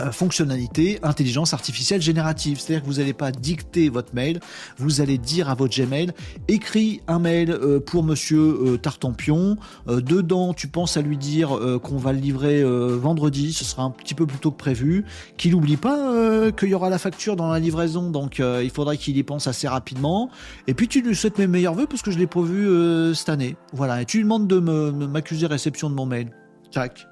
euh, 0.00 0.10
fonctionnalité 0.10 0.98
intelligence 1.02 1.54
artificielle 1.54 2.02
générative. 2.02 2.58
C'est-à-dire 2.58 2.82
que 2.82 2.88
vous 2.88 2.98
n'allez 2.98 3.12
pas 3.12 3.30
dicter 3.30 3.88
votre 3.88 4.14
mail, 4.14 4.40
vous 4.76 5.00
allez 5.00 5.18
dire 5.18 5.48
à 5.48 5.54
votre 5.54 5.76
Gmail, 5.76 6.12
écris 6.48 7.00
un 7.06 7.18
mail 7.20 7.50
euh, 7.50 7.78
pour 7.78 8.02
monsieur 8.02 8.38
euh, 8.38 8.76
Tartampion. 8.76 9.56
dedans, 9.86 10.52
tu 10.52 10.68
penses 10.68 10.96
à 10.96 11.02
lui 11.02 11.16
dire 11.16 11.58
qu'on 11.82 11.96
va 11.96 12.12
le 12.12 12.18
livrer 12.18 12.62
vendredi, 12.64 13.52
ce 13.52 13.64
sera 13.64 13.82
un 13.82 13.90
petit 13.90 14.14
peu 14.14 14.26
plus 14.26 14.38
tôt 14.38 14.50
que 14.50 14.56
prévu. 14.56 15.04
Qu'il 15.36 15.52
n'oublie 15.52 15.76
pas 15.76 16.50
qu'il 16.52 16.68
y 16.68 16.74
aura 16.74 16.90
la 16.90 16.98
facture 16.98 17.36
dans 17.36 17.50
la 17.50 17.58
livraison, 17.58 18.10
donc 18.10 18.38
il 18.40 18.70
faudrait 18.70 18.96
qu'il 18.96 19.16
y 19.16 19.22
pense 19.22 19.46
assez 19.46 19.68
rapidement. 19.68 20.30
Et 20.66 20.74
puis 20.74 20.88
tu 20.88 21.02
lui 21.02 21.14
souhaites 21.14 21.38
mes 21.38 21.46
meilleurs 21.46 21.74
voeux 21.74 21.86
parce 21.86 22.02
que 22.02 22.10
je 22.10 22.18
l'ai 22.18 22.26
pas 22.26 22.42
vu 22.42 23.14
cette 23.14 23.28
année. 23.28 23.56
Voilà, 23.72 24.02
et 24.02 24.04
tu 24.04 24.18
lui 24.18 24.24
demandes 24.24 24.48
de 24.48 24.58
m'accuser 24.58 25.46
réception 25.46 25.88
de 25.90 25.94
mon 25.94 26.06
mail. 26.06 26.30
Tac. 26.72 27.06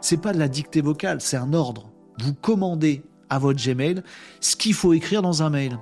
C'est 0.00 0.20
pas 0.20 0.32
de 0.32 0.38
la 0.38 0.48
dictée 0.48 0.80
vocale, 0.80 1.20
c'est 1.20 1.36
un 1.36 1.52
ordre 1.52 1.93
vous 2.20 2.34
commandez 2.34 3.02
à 3.30 3.38
votre 3.38 3.62
Gmail 3.62 4.02
ce 4.40 4.56
qu'il 4.56 4.74
faut 4.74 4.92
écrire 4.92 5.22
dans 5.22 5.42
un 5.42 5.50
mail. 5.50 5.78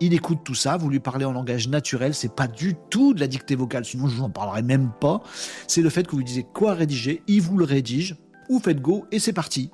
Il 0.00 0.14
écoute 0.14 0.40
tout 0.42 0.56
ça, 0.56 0.76
vous 0.76 0.88
lui 0.88 0.98
parlez 0.98 1.24
en 1.24 1.32
langage 1.32 1.68
naturel, 1.68 2.12
c'est 2.12 2.34
pas 2.34 2.48
du 2.48 2.74
tout 2.90 3.14
de 3.14 3.20
la 3.20 3.28
dictée 3.28 3.54
vocale, 3.54 3.84
sinon 3.84 4.08
je 4.08 4.16
vous 4.16 4.24
en 4.24 4.30
parlerai 4.30 4.62
même 4.62 4.90
pas. 5.00 5.22
C'est 5.68 5.80
le 5.80 5.90
fait 5.90 6.04
que 6.04 6.10
vous 6.10 6.18
lui 6.18 6.24
disiez 6.24 6.44
quoi 6.52 6.74
rédiger, 6.74 7.22
il 7.28 7.40
vous 7.40 7.56
le 7.56 7.64
rédige, 7.64 8.16
vous 8.50 8.58
faites 8.58 8.80
go 8.80 9.06
et 9.12 9.20
c'est 9.20 9.32
parti. 9.32 9.70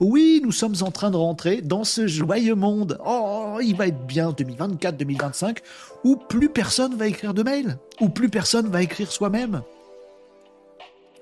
Oui, 0.00 0.40
nous 0.42 0.52
sommes 0.52 0.76
en 0.80 0.90
train 0.90 1.10
de 1.10 1.16
rentrer 1.16 1.60
dans 1.60 1.84
ce 1.84 2.06
joyeux 2.06 2.54
monde. 2.54 2.98
Oh, 3.04 3.58
il 3.62 3.76
va 3.76 3.88
être 3.88 4.06
bien 4.06 4.30
2024-2025 4.30 5.58
où 6.04 6.16
plus 6.16 6.48
personne 6.48 6.94
va 6.96 7.06
écrire 7.06 7.34
de 7.34 7.42
mail, 7.42 7.76
où 8.00 8.08
plus 8.08 8.30
personne 8.30 8.68
va 8.68 8.82
écrire 8.82 9.12
soi-même. 9.12 9.62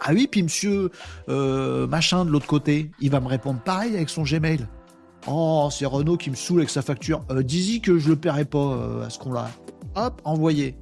Ah 0.01 0.11
oui, 0.13 0.29
puis 0.31 0.43
monsieur 0.43 0.91
euh, 1.29 1.87
machin 1.87 2.25
de 2.25 2.31
l'autre 2.31 2.47
côté, 2.47 2.91
il 3.01 3.11
va 3.11 3.21
me 3.21 3.29
répondre 3.29 3.61
pareil 3.61 3.95
avec 3.95 4.09
son 4.09 4.23
Gmail. 4.23 4.67
Oh, 5.27 5.69
c'est 5.71 5.87
Renault 5.87 6.17
qui 6.17 6.31
me 6.31 6.37
saoule 6.37 6.61
avec 6.61 6.71
sa 6.71 6.83
facture. 6.83 7.25
Euh, 7.31 7.43
Dis-y 7.43 7.81
que 7.81 7.99
je 7.99 8.11
le 8.11 8.17
paierai 8.17 8.45
pas 8.45 8.59
euh, 8.59 9.07
à 9.07 9.11
ce 9.11 9.19
qu'on 9.19 9.33
l'a. 9.33 9.51
Hop, 9.95 10.21
envoyé. 10.25 10.77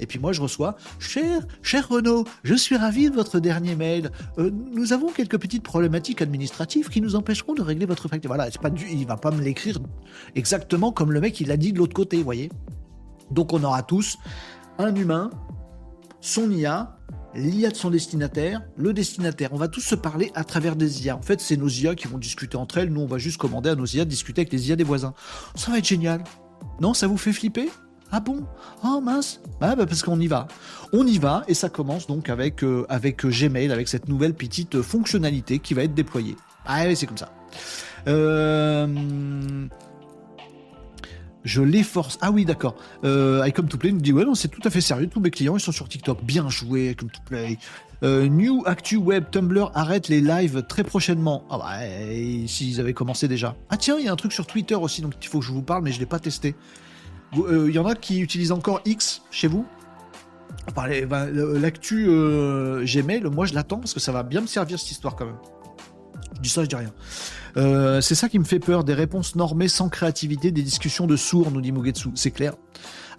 Et 0.00 0.06
puis 0.06 0.18
moi, 0.18 0.32
je 0.32 0.40
reçois 0.40 0.76
Cher, 0.98 1.46
cher 1.62 1.88
Renaud, 1.88 2.24
je 2.42 2.54
suis 2.54 2.76
ravi 2.76 3.10
de 3.10 3.14
votre 3.14 3.38
dernier 3.38 3.76
mail. 3.76 4.10
Euh, 4.38 4.50
nous 4.50 4.92
avons 4.92 5.10
quelques 5.10 5.38
petites 5.38 5.62
problématiques 5.62 6.22
administratives 6.22 6.88
qui 6.88 7.00
nous 7.00 7.16
empêcheront 7.16 7.54
de 7.54 7.62
régler 7.62 7.86
votre 7.86 8.08
facture. 8.08 8.28
Voilà, 8.28 8.50
pas 8.50 8.70
du, 8.70 8.86
il 8.90 9.06
va 9.06 9.16
pas 9.16 9.30
me 9.30 9.42
l'écrire 9.42 9.78
exactement 10.34 10.90
comme 10.90 11.12
le 11.12 11.20
mec 11.20 11.40
il 11.40 11.48
l'a 11.48 11.56
dit 11.56 11.72
de 11.72 11.78
l'autre 11.78 11.94
côté, 11.94 12.18
vous 12.18 12.24
voyez. 12.24 12.50
Donc 13.30 13.52
on 13.52 13.62
aura 13.62 13.82
tous 13.82 14.18
un 14.78 14.94
humain, 14.94 15.30
son 16.20 16.50
IA, 16.50 16.98
l'IA 17.34 17.70
de 17.70 17.76
son 17.76 17.90
destinataire, 17.90 18.62
le 18.76 18.92
destinataire. 18.92 19.50
On 19.52 19.56
va 19.56 19.68
tous 19.68 19.80
se 19.80 19.94
parler 19.94 20.30
à 20.34 20.44
travers 20.44 20.76
des 20.76 21.04
IA. 21.04 21.16
En 21.16 21.22
fait, 21.22 21.40
c'est 21.40 21.56
nos 21.56 21.68
IA 21.68 21.94
qui 21.94 22.08
vont 22.08 22.18
discuter 22.18 22.56
entre 22.56 22.78
elles. 22.78 22.90
Nous, 22.90 23.00
on 23.00 23.06
va 23.06 23.18
juste 23.18 23.38
commander 23.38 23.70
à 23.70 23.74
nos 23.74 23.86
IA 23.86 24.04
de 24.04 24.10
discuter 24.10 24.42
avec 24.42 24.52
les 24.52 24.68
IA 24.68 24.76
des 24.76 24.84
voisins. 24.84 25.14
Ça 25.54 25.70
va 25.70 25.78
être 25.78 25.86
génial. 25.86 26.24
Non, 26.80 26.94
ça 26.94 27.06
vous 27.06 27.16
fait 27.16 27.32
flipper? 27.32 27.70
Ah 28.12 28.20
bon? 28.20 28.44
Oh 28.84 29.00
mince 29.00 29.40
ah, 29.60 29.76
bah 29.76 29.86
parce 29.86 30.02
qu'on 30.02 30.18
y 30.18 30.26
va. 30.26 30.48
On 30.92 31.06
y 31.06 31.18
va 31.18 31.44
et 31.46 31.54
ça 31.54 31.68
commence 31.68 32.08
donc 32.08 32.28
avec, 32.28 32.64
euh, 32.64 32.84
avec 32.88 33.24
Gmail, 33.24 33.70
avec 33.70 33.86
cette 33.86 34.08
nouvelle 34.08 34.34
petite 34.34 34.82
fonctionnalité 34.82 35.60
qui 35.60 35.74
va 35.74 35.84
être 35.84 35.94
déployée. 35.94 36.36
Ah 36.66 36.82
oui, 36.86 36.96
c'est 36.96 37.06
comme 37.06 37.18
ça. 37.18 37.32
Euh... 38.08 38.86
Je 41.44 41.62
les 41.62 41.82
force. 41.82 42.18
Ah 42.20 42.30
oui, 42.30 42.44
d'accord. 42.44 42.76
Euh, 43.04 43.46
I 43.46 43.52
Come 43.52 43.68
to 43.68 43.78
Play 43.78 43.92
nous 43.92 44.00
dit 44.00 44.12
Ouais, 44.12 44.24
non, 44.24 44.34
c'est 44.34 44.48
tout 44.48 44.60
à 44.64 44.70
fait 44.70 44.80
sérieux. 44.80 45.06
Tous 45.06 45.20
mes 45.20 45.30
clients, 45.30 45.56
ils 45.56 45.60
sont 45.60 45.72
sur 45.72 45.88
TikTok. 45.88 46.22
Bien 46.22 46.48
joué, 46.48 46.90
I 46.90 46.96
Come 46.96 47.10
to 47.10 47.20
Play. 47.24 47.58
Euh, 48.02 48.28
New 48.28 48.62
Actu 48.66 48.96
Web, 48.96 49.24
Tumblr 49.30 49.70
arrête 49.74 50.08
les 50.08 50.20
lives 50.20 50.62
très 50.66 50.84
prochainement. 50.84 51.44
Ah 51.50 51.58
bah, 51.58 51.86
s'ils 52.46 52.80
avaient 52.80 52.94
commencé 52.94 53.28
déjà. 53.28 53.56
Ah 53.68 53.76
tiens, 53.76 53.96
il 53.98 54.06
y 54.06 54.08
a 54.08 54.12
un 54.12 54.16
truc 54.16 54.32
sur 54.32 54.46
Twitter 54.46 54.74
aussi, 54.74 55.02
donc 55.02 55.14
il 55.20 55.28
faut 55.28 55.40
que 55.40 55.44
je 55.44 55.52
vous 55.52 55.62
parle, 55.62 55.82
mais 55.82 55.90
je 55.90 55.96
ne 55.96 56.00
l'ai 56.00 56.06
pas 56.06 56.18
testé. 56.18 56.54
Il 57.34 57.40
euh, 57.40 57.70
y 57.70 57.78
en 57.78 57.86
a 57.86 57.94
qui 57.94 58.20
utilisent 58.20 58.52
encore 58.52 58.80
X 58.84 59.22
chez 59.30 59.48
vous? 59.48 59.66
Bah, 60.74 60.86
L'actu 61.30 62.06
euh, 62.08 62.84
Gmail, 62.84 63.22
moi 63.24 63.46
je 63.46 63.54
l'attends 63.54 63.78
parce 63.78 63.94
que 63.94 64.00
ça 64.00 64.12
va 64.12 64.22
bien 64.22 64.40
me 64.40 64.46
servir 64.46 64.78
cette 64.78 64.90
histoire 64.90 65.14
quand 65.14 65.26
même. 65.26 65.38
Je 66.36 66.40
dis 66.40 66.48
ça, 66.48 66.62
je 66.62 66.68
dis 66.68 66.76
rien. 66.76 66.92
Euh, 67.56 68.00
c'est 68.00 68.14
ça 68.14 68.28
qui 68.28 68.38
me 68.38 68.44
fait 68.44 68.60
peur, 68.60 68.84
des 68.84 68.94
réponses 68.94 69.36
normées 69.36 69.68
sans 69.68 69.88
créativité, 69.88 70.50
des 70.50 70.62
discussions 70.62 71.06
de 71.06 71.16
sourds, 71.16 71.50
nous 71.50 71.60
dit 71.60 71.72
Mugetsu, 71.72 72.10
c'est 72.14 72.30
clair. 72.30 72.54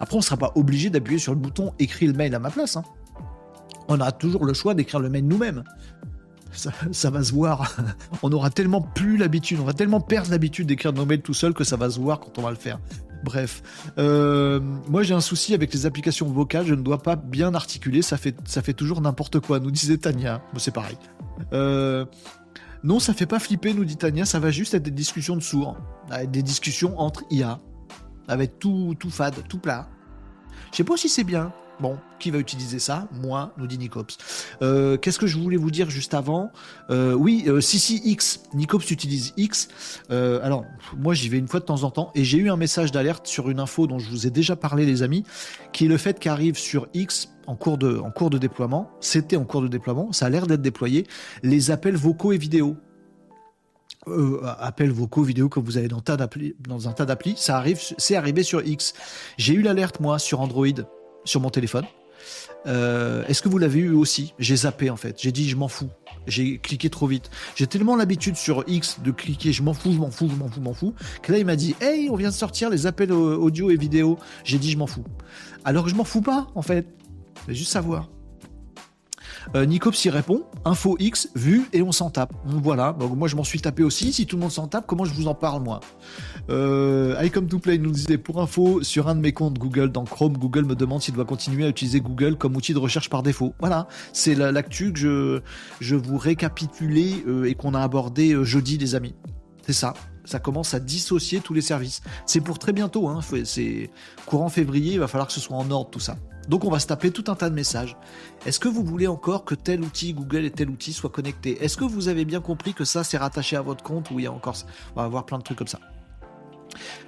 Après, 0.00 0.16
on 0.16 0.20
sera 0.20 0.36
pas 0.36 0.52
obligé 0.54 0.90
d'appuyer 0.90 1.18
sur 1.18 1.32
le 1.32 1.38
bouton 1.38 1.72
écrire 1.78 2.10
le 2.10 2.16
mail 2.16 2.34
à 2.34 2.38
ma 2.38 2.50
place. 2.50 2.76
Hein. 2.76 2.84
On 3.88 4.00
a 4.00 4.12
toujours 4.12 4.44
le 4.44 4.54
choix 4.54 4.74
d'écrire 4.74 5.00
le 5.00 5.08
mail 5.08 5.26
nous-mêmes. 5.26 5.64
Ça, 6.52 7.10
va 7.10 7.24
se 7.24 7.32
voir. 7.32 7.76
on 8.22 8.30
aura 8.32 8.50
tellement 8.50 8.82
plus 8.82 9.16
l'habitude, 9.16 9.58
on 9.60 9.64
va 9.64 9.72
tellement 9.72 10.00
perdre 10.00 10.30
l'habitude 10.30 10.66
d'écrire 10.66 10.92
nos 10.92 11.06
mails 11.06 11.22
tout 11.22 11.34
seul 11.34 11.54
que 11.54 11.64
ça 11.64 11.76
va 11.76 11.88
se 11.88 11.98
voir 11.98 12.20
quand 12.20 12.38
on 12.38 12.42
va 12.42 12.50
le 12.50 12.56
faire. 12.56 12.78
Bref, 13.24 13.62
euh, 13.98 14.60
moi 14.88 15.02
j'ai 15.02 15.14
un 15.14 15.20
souci 15.20 15.54
avec 15.54 15.72
les 15.72 15.86
applications 15.86 16.26
vocales, 16.26 16.66
je 16.66 16.74
ne 16.74 16.82
dois 16.82 16.98
pas 17.02 17.14
bien 17.16 17.54
articuler, 17.54 18.02
ça 18.02 18.16
fait, 18.16 18.36
ça 18.44 18.62
fait 18.62 18.72
toujours 18.72 19.00
n'importe 19.00 19.38
quoi, 19.38 19.60
nous 19.60 19.70
disait 19.70 19.96
Tania. 19.96 20.42
c'est 20.56 20.74
pareil. 20.74 20.98
Euh, 21.52 22.04
non, 22.84 22.98
ça 22.98 23.14
fait 23.14 23.26
pas 23.26 23.38
flipper, 23.38 23.74
nous 23.74 23.84
dit 23.84 23.96
Tania, 23.96 24.24
ça 24.24 24.40
va 24.40 24.50
juste 24.50 24.74
être 24.74 24.82
des 24.82 24.90
discussions 24.90 25.36
de 25.36 25.42
sourds, 25.42 25.76
des 26.28 26.42
discussions 26.42 26.98
entre 26.98 27.24
IA, 27.30 27.60
avec 28.28 28.58
tout, 28.58 28.94
tout 28.98 29.10
fade, 29.10 29.36
tout 29.48 29.58
plat. 29.58 29.88
Je 30.72 30.78
sais 30.78 30.84
pas 30.84 30.96
si 30.96 31.08
c'est 31.08 31.24
bien. 31.24 31.52
Bon, 31.80 31.98
qui 32.20 32.30
va 32.30 32.38
utiliser 32.38 32.78
ça? 32.78 33.08
Moi, 33.12 33.52
nous 33.56 33.66
dit 33.66 33.76
Nicops. 33.78 34.16
Euh, 34.62 34.96
qu'est-ce 34.96 35.18
que 35.18 35.26
je 35.26 35.36
voulais 35.36 35.56
vous 35.56 35.70
dire 35.70 35.90
juste 35.90 36.14
avant? 36.14 36.52
Euh, 36.90 37.12
Oui, 37.14 37.44
euh, 37.48 37.60
si, 37.60 37.80
si, 37.80 38.00
X. 38.04 38.42
Nicops 38.54 38.90
utilise 38.90 39.32
X. 39.36 39.68
alors, 40.08 40.64
moi, 40.96 41.14
j'y 41.14 41.28
vais 41.28 41.38
une 41.38 41.48
fois 41.48 41.60
de 41.60 41.64
temps 41.64 41.82
en 41.82 41.90
temps 41.90 42.12
et 42.14 42.24
j'ai 42.24 42.38
eu 42.38 42.50
un 42.50 42.56
message 42.56 42.92
d'alerte 42.92 43.26
sur 43.26 43.50
une 43.50 43.58
info 43.58 43.86
dont 43.86 43.98
je 43.98 44.08
vous 44.10 44.26
ai 44.26 44.30
déjà 44.30 44.54
parlé, 44.54 44.86
les 44.86 45.02
amis, 45.02 45.24
qui 45.72 45.86
est 45.86 45.88
le 45.88 45.96
fait 45.96 46.20
qu'arrive 46.20 46.56
sur 46.56 46.86
X 46.94 47.31
en 47.46 47.56
cours 47.56 47.78
de, 47.78 48.38
déploiement. 48.38 48.90
C'était 49.00 49.36
en 49.36 49.44
cours 49.44 49.62
de 49.62 49.68
déploiement, 49.68 50.12
ça 50.12 50.26
a 50.26 50.28
l'air 50.30 50.46
d'être 50.46 50.62
déployé. 50.62 51.06
Les 51.42 51.70
appels 51.70 51.96
vocaux 51.96 52.32
et 52.32 52.38
vidéos. 52.38 52.76
appels 54.58 54.92
vocaux, 54.92 55.22
vidéos 55.22 55.48
comme 55.48 55.64
vous 55.64 55.78
avez 55.78 55.88
dans, 55.88 56.02
dans 56.66 56.88
un 56.88 56.92
tas 56.92 57.06
d'applis, 57.06 57.34
ça 57.36 57.56
arrive, 57.56 57.80
c'est 57.98 58.16
arrivé 58.16 58.42
sur 58.42 58.66
X. 58.66 58.94
J'ai 59.36 59.54
eu 59.54 59.62
l'alerte 59.62 60.00
moi 60.00 60.18
sur 60.18 60.40
Android 60.40 60.66
sur 61.24 61.40
mon 61.40 61.50
téléphone. 61.50 61.84
Euh, 62.66 63.24
est-ce 63.26 63.42
que 63.42 63.48
vous 63.48 63.58
l'avez 63.58 63.80
eu 63.80 63.92
aussi? 63.92 64.34
J'ai 64.38 64.56
zappé 64.56 64.90
en 64.90 64.96
fait. 64.96 65.20
J'ai 65.20 65.32
dit 65.32 65.48
je 65.48 65.56
m'en 65.56 65.68
fous. 65.68 65.90
J'ai 66.26 66.58
cliqué 66.58 66.88
trop 66.90 67.06
vite. 67.06 67.30
J'ai 67.56 67.66
tellement 67.66 67.96
l'habitude 67.96 68.36
sur 68.36 68.64
X 68.68 69.00
de 69.02 69.10
cliquer 69.10 69.52
je 69.52 69.62
m'en 69.62 69.74
fous, 69.74 69.92
je 69.92 69.98
m'en 69.98 70.10
fous, 70.10 70.28
je 70.30 70.36
m'en 70.36 70.48
fous, 70.48 70.54
je 70.56 70.60
m'en 70.60 70.74
fous, 70.74 70.94
que 71.22 71.32
là 71.32 71.38
il 71.38 71.44
m'a 71.44 71.56
dit 71.56 71.74
hey 71.80 72.08
on 72.10 72.16
vient 72.16 72.30
de 72.30 72.34
sortir 72.34 72.70
les 72.70 72.86
appels 72.86 73.12
audio 73.12 73.70
et 73.70 73.76
vidéo. 73.76 74.18
J'ai 74.44 74.58
dit 74.58 74.70
je 74.70 74.78
m'en 74.78 74.86
fous. 74.86 75.04
Alors 75.64 75.84
que 75.84 75.90
je 75.90 75.96
m'en 75.96 76.04
fous 76.04 76.22
pas 76.22 76.48
en 76.54 76.62
fait. 76.62 76.86
Juste 77.48 77.72
savoir. 77.72 78.08
Euh, 79.54 79.66
Nicops 79.66 80.04
y 80.04 80.10
répond, 80.10 80.44
info 80.64 80.96
X, 80.98 81.28
vu, 81.34 81.68
et 81.72 81.82
on 81.82 81.92
s'en 81.92 82.10
tape. 82.10 82.32
Voilà, 82.44 82.92
donc 82.92 83.16
moi 83.16 83.28
je 83.28 83.36
m'en 83.36 83.44
suis 83.44 83.60
tapé 83.60 83.82
aussi. 83.82 84.12
Si 84.12 84.26
tout 84.26 84.36
le 84.36 84.42
monde 84.42 84.52
s'en 84.52 84.68
tape, 84.68 84.86
comment 84.86 85.04
je 85.04 85.12
vous 85.14 85.26
en 85.26 85.34
parle 85.34 85.62
moi 85.62 85.80
euh, 86.50 87.16
I 87.22 87.30
come 87.30 87.46
to 87.46 87.58
play 87.58 87.78
nous 87.78 87.92
disait 87.92 88.18
pour 88.18 88.40
info 88.40 88.82
sur 88.82 89.08
un 89.08 89.14
de 89.14 89.20
mes 89.20 89.32
comptes 89.32 89.58
Google 89.58 89.92
dans 89.92 90.04
Chrome, 90.04 90.36
Google 90.36 90.64
me 90.64 90.74
demande 90.74 91.00
s'il 91.00 91.14
doit 91.14 91.24
continuer 91.24 91.64
à 91.64 91.68
utiliser 91.68 92.00
Google 92.00 92.36
comme 92.36 92.56
outil 92.56 92.74
de 92.74 92.78
recherche 92.78 93.08
par 93.08 93.22
défaut. 93.22 93.54
Voilà, 93.60 93.86
c'est 94.12 94.34
l'actu 94.34 94.92
que 94.92 94.98
je, 94.98 95.40
je 95.80 95.96
vous 95.96 96.18
récapitulais 96.18 97.24
euh, 97.26 97.44
et 97.44 97.54
qu'on 97.54 97.74
a 97.74 97.80
abordé 97.80 98.32
euh, 98.32 98.44
jeudi, 98.44 98.78
les 98.78 98.94
amis. 98.94 99.14
C'est 99.66 99.72
ça. 99.72 99.94
Ça 100.24 100.38
commence 100.38 100.74
à 100.74 100.80
dissocier 100.80 101.40
tous 101.40 101.54
les 101.54 101.60
services. 101.60 102.00
C'est 102.26 102.40
pour 102.40 102.58
très 102.58 102.72
bientôt. 102.72 103.08
Hein. 103.08 103.20
C'est 103.44 103.90
courant 104.26 104.48
février. 104.48 104.94
Il 104.94 105.00
va 105.00 105.08
falloir 105.08 105.26
que 105.26 105.32
ce 105.32 105.40
soit 105.40 105.56
en 105.56 105.68
ordre 105.70 105.90
tout 105.90 106.00
ça. 106.00 106.16
Donc 106.48 106.64
on 106.64 106.70
va 106.70 106.78
se 106.78 106.86
taper 106.86 107.10
tout 107.10 107.24
un 107.28 107.34
tas 107.34 107.50
de 107.50 107.54
messages. 107.54 107.96
Est-ce 108.46 108.58
que 108.58 108.68
vous 108.68 108.84
voulez 108.84 109.06
encore 109.06 109.44
que 109.44 109.54
tel 109.54 109.82
outil 109.82 110.12
Google 110.12 110.44
et 110.44 110.50
tel 110.50 110.70
outil 110.70 110.92
soient 110.92 111.10
connectés? 111.10 111.62
Est-ce 111.62 111.76
que 111.76 111.84
vous 111.84 112.08
avez 112.08 112.24
bien 112.24 112.40
compris 112.40 112.74
que 112.74 112.84
ça 112.84 113.04
c'est 113.04 113.18
rattaché 113.18 113.56
à 113.56 113.62
votre 113.62 113.84
compte 113.84 114.10
ou 114.10 114.18
il 114.18 114.24
y 114.24 114.26
a 114.26 114.32
encore 114.32 114.56
On 114.94 115.00
va 115.00 115.04
avoir 115.04 115.24
plein 115.24 115.38
de 115.38 115.42
trucs 115.42 115.58
comme 115.58 115.68
ça. 115.68 115.78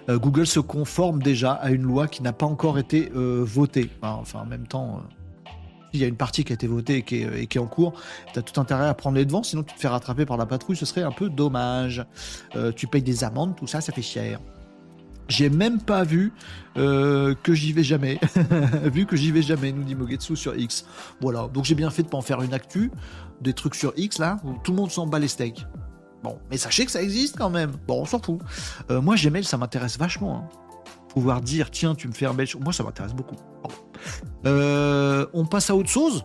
Euh, 0.09 0.19
Google 0.19 0.47
se 0.47 0.61
conforme 0.61 1.23
déjà 1.23 1.53
à 1.53 1.71
une 1.71 1.83
loi 1.83 2.09
qui 2.09 2.23
n'a 2.23 2.33
pas 2.33 2.47
encore 2.47 2.79
été 2.79 3.11
euh, 3.15 3.43
votée. 3.45 3.91
Enfin, 4.03 4.41
en 4.41 4.47
même 4.47 4.67
temps, 4.67 5.03
euh, 5.03 5.51
il 5.93 6.01
y 6.01 6.05
a 6.05 6.07
une 6.07 6.17
partie 6.17 6.45
qui 6.45 6.53
a 6.53 6.55
été 6.55 6.67
votée 6.67 6.99
et 6.99 7.03
qui 7.03 7.23
est, 7.23 7.59
en 7.59 7.67
cours, 7.67 7.95
tu 8.33 8.39
as 8.39 8.43
tout 8.43 8.61
intérêt 8.61 8.89
à 8.89 8.95
prendre 8.95 9.17
les 9.17 9.25
devants, 9.25 9.45
sinon 9.45 9.63
tu 9.63 9.75
te 9.75 9.81
fais 9.81 9.89
rattraper 9.89 10.27
par 10.27 10.37
la 10.37 10.45
patrouille, 10.45 10.77
ce 10.77 10.87
serait 10.87 11.03
un 11.03 11.13
peu 11.13 11.31
dommage. 11.31 12.05
tu 12.75 12.89
payes 12.89 13.03
des 13.03 13.23
amendes, 13.23 13.55
tout 13.55 13.69
ça, 13.69 13.81
ça 13.81 13.93
fait 13.93 14.03
cher. 14.03 14.41
J'ai 15.29 15.49
même 15.49 15.81
pas 15.81 16.05
vu 16.05 16.33
euh, 16.77 17.35
que 17.43 17.55
j'y 17.55 17.73
vais 17.73 17.83
jamais. 17.83 18.21
vu 18.85 19.07
que 19.07 19.17
j'y 19.17 19.31
vais 19.33 19.43
jamais, 19.43 19.73
nous 19.73 19.85
dit 19.85 19.95
Mogetsu 19.95 20.37
sur 20.37 20.57
X. 20.57 20.87
Voilà, 21.21 21.49
donc 21.49 21.65
j'ai 21.65 21.75
bien 21.75 21.91
fait 21.91 22.03
de 22.03 22.09
pas 22.09 22.19
en 22.19 22.23
faire 22.23 22.43
une 22.43 22.53
actu, 22.53 22.91
des 23.41 23.53
trucs 23.53 23.75
sur 23.75 23.93
X 23.97 24.19
là, 24.19 24.37
où 24.45 24.53
tout 24.63 24.73
le 24.73 24.77
monde 24.77 24.91
s'en 24.91 25.07
bat 25.07 25.19
les 25.19 25.29
steaks. 25.29 25.67
Bon, 26.23 26.39
mais 26.51 26.57
sachez 26.57 26.87
que 26.87 26.91
ça 26.91 27.03
existe 27.03 27.37
quand 27.37 27.51
même. 27.51 27.73
Bon, 27.87 28.03
on 28.03 28.05
s'en 28.07 28.19
fout. 28.19 28.41
Euh, 28.91 29.01
moi, 29.01 29.15
Gmail, 29.17 29.45
ça 29.45 29.59
m'intéresse 29.59 29.99
vachement. 29.99 30.39
Hein. 30.39 30.85
Pouvoir 31.09 31.41
dire, 31.43 31.71
tiens, 31.71 31.95
tu 31.95 32.09
me 32.09 32.13
fais 32.13 32.27
un 32.27 32.35
bel... 32.35 32.49
Moi, 32.61 32.73
ça 32.73 32.83
m'intéresse 32.83 33.13
beaucoup. 33.13 33.37
Euh, 34.47 35.27
on 35.33 35.47
passe 35.47 35.71
à 35.71 35.77
autre 35.77 35.89
chose? 35.89 36.25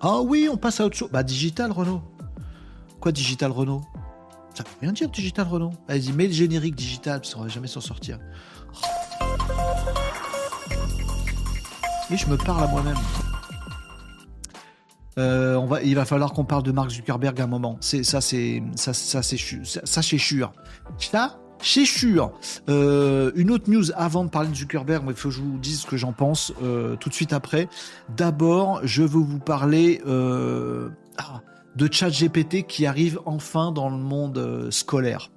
Ah 0.00 0.20
oui, 0.20 0.48
on 0.50 0.56
passe 0.56 0.80
à 0.80 0.86
autre 0.86 0.96
chose. 0.96 1.08
Bah, 1.10 1.22
digital, 1.22 1.72
Renault. 1.72 2.02
Quoi, 3.00 3.10
digital, 3.10 3.50
Renault 3.50 3.82
ça 4.54 4.62
veut 4.62 4.70
rien 4.80 4.92
dire, 4.92 5.08
Digital 5.08 5.46
Renault. 5.48 5.72
Vas-y, 5.88 6.12
mets 6.12 6.26
le 6.26 6.32
générique 6.32 6.76
digital, 6.76 7.20
parce 7.20 7.34
qu'on 7.34 7.42
va 7.42 7.48
jamais 7.48 7.66
s'en 7.66 7.80
sortir. 7.80 8.18
Et 12.10 12.16
je 12.16 12.26
me 12.28 12.36
parle 12.36 12.64
à 12.64 12.66
moi-même. 12.68 12.96
Euh, 15.16 15.54
on 15.54 15.66
va, 15.66 15.82
il 15.82 15.94
va 15.94 16.04
falloir 16.04 16.32
qu'on 16.32 16.44
parle 16.44 16.62
de 16.64 16.72
Mark 16.72 16.90
Zuckerberg 16.90 17.40
un 17.40 17.46
moment. 17.46 17.76
C'est 17.80 18.02
ça, 18.02 18.20
c'est 18.20 18.62
ça, 18.76 18.92
ça 18.92 19.22
c'est 19.22 19.36
c'est 19.36 20.18
sûr. 20.18 20.52
Ça, 20.98 21.38
c'est 21.62 21.84
sûr. 21.84 22.32
Euh, 22.68 23.30
une 23.36 23.50
autre 23.50 23.70
news 23.70 23.84
avant 23.94 24.24
de 24.24 24.30
parler 24.30 24.50
de 24.50 24.54
Zuckerberg, 24.54 25.04
il 25.08 25.14
faut 25.14 25.28
que 25.28 25.34
je 25.34 25.40
vous 25.40 25.58
dise 25.58 25.80
ce 25.80 25.86
que 25.86 25.96
j'en 25.96 26.12
pense 26.12 26.52
euh, 26.62 26.96
tout 26.96 27.08
de 27.08 27.14
suite 27.14 27.32
après. 27.32 27.68
D'abord, 28.16 28.80
je 28.84 29.02
veux 29.02 29.20
vous 29.20 29.38
parler. 29.38 30.00
Ah, 31.16 31.40
de 31.76 31.88
ChatGPT 31.90 32.66
qui 32.66 32.86
arrive 32.86 33.20
enfin 33.26 33.72
dans 33.72 33.90
le 33.90 33.96
monde 33.96 34.38
euh, 34.38 34.70
scolaire. 34.70 35.30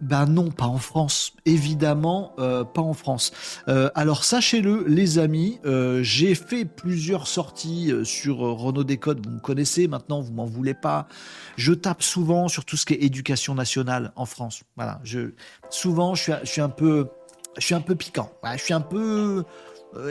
Ben 0.00 0.26
non, 0.26 0.52
pas 0.52 0.66
en 0.66 0.78
France. 0.78 1.32
Évidemment, 1.44 2.32
euh, 2.38 2.62
pas 2.62 2.82
en 2.82 2.94
France. 2.94 3.32
Euh, 3.66 3.90
alors 3.96 4.22
sachez-le, 4.22 4.84
les 4.86 5.18
amis, 5.18 5.58
j'ai 6.02 6.36
fait 6.36 6.64
plusieurs 6.64 7.26
sorties 7.26 7.92
sur 8.04 8.38
Renault 8.38 8.84
Décode. 8.84 9.26
Vous 9.26 9.32
me 9.32 9.40
connaissez 9.40 9.88
maintenant, 9.88 10.20
vous 10.20 10.32
m'en 10.32 10.46
voulez 10.46 10.74
pas. 10.74 11.08
Je 11.56 11.72
tape 11.72 12.04
souvent 12.04 12.46
sur 12.46 12.64
tout 12.64 12.76
ce 12.76 12.86
qui 12.86 12.94
est 12.94 13.02
éducation 13.02 13.56
nationale 13.56 14.12
en 14.14 14.24
France. 14.24 14.62
Voilà, 14.76 15.00
je 15.02 15.32
souvent 15.68 16.14
je 16.14 16.32
suis, 16.44 16.60
un 16.60 16.68
peu, 16.68 17.08
je 17.56 17.66
suis 17.66 17.74
un 17.74 17.80
peu 17.80 17.96
piquant. 17.96 18.30
je 18.52 18.62
suis 18.62 18.74
un 18.74 18.80
peu 18.80 19.42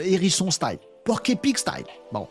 hérisson 0.04 0.50
style. 0.50 0.80
Pork 1.08 1.30
Epic 1.30 1.56
Style. 1.56 1.86
Bon. 2.12 2.28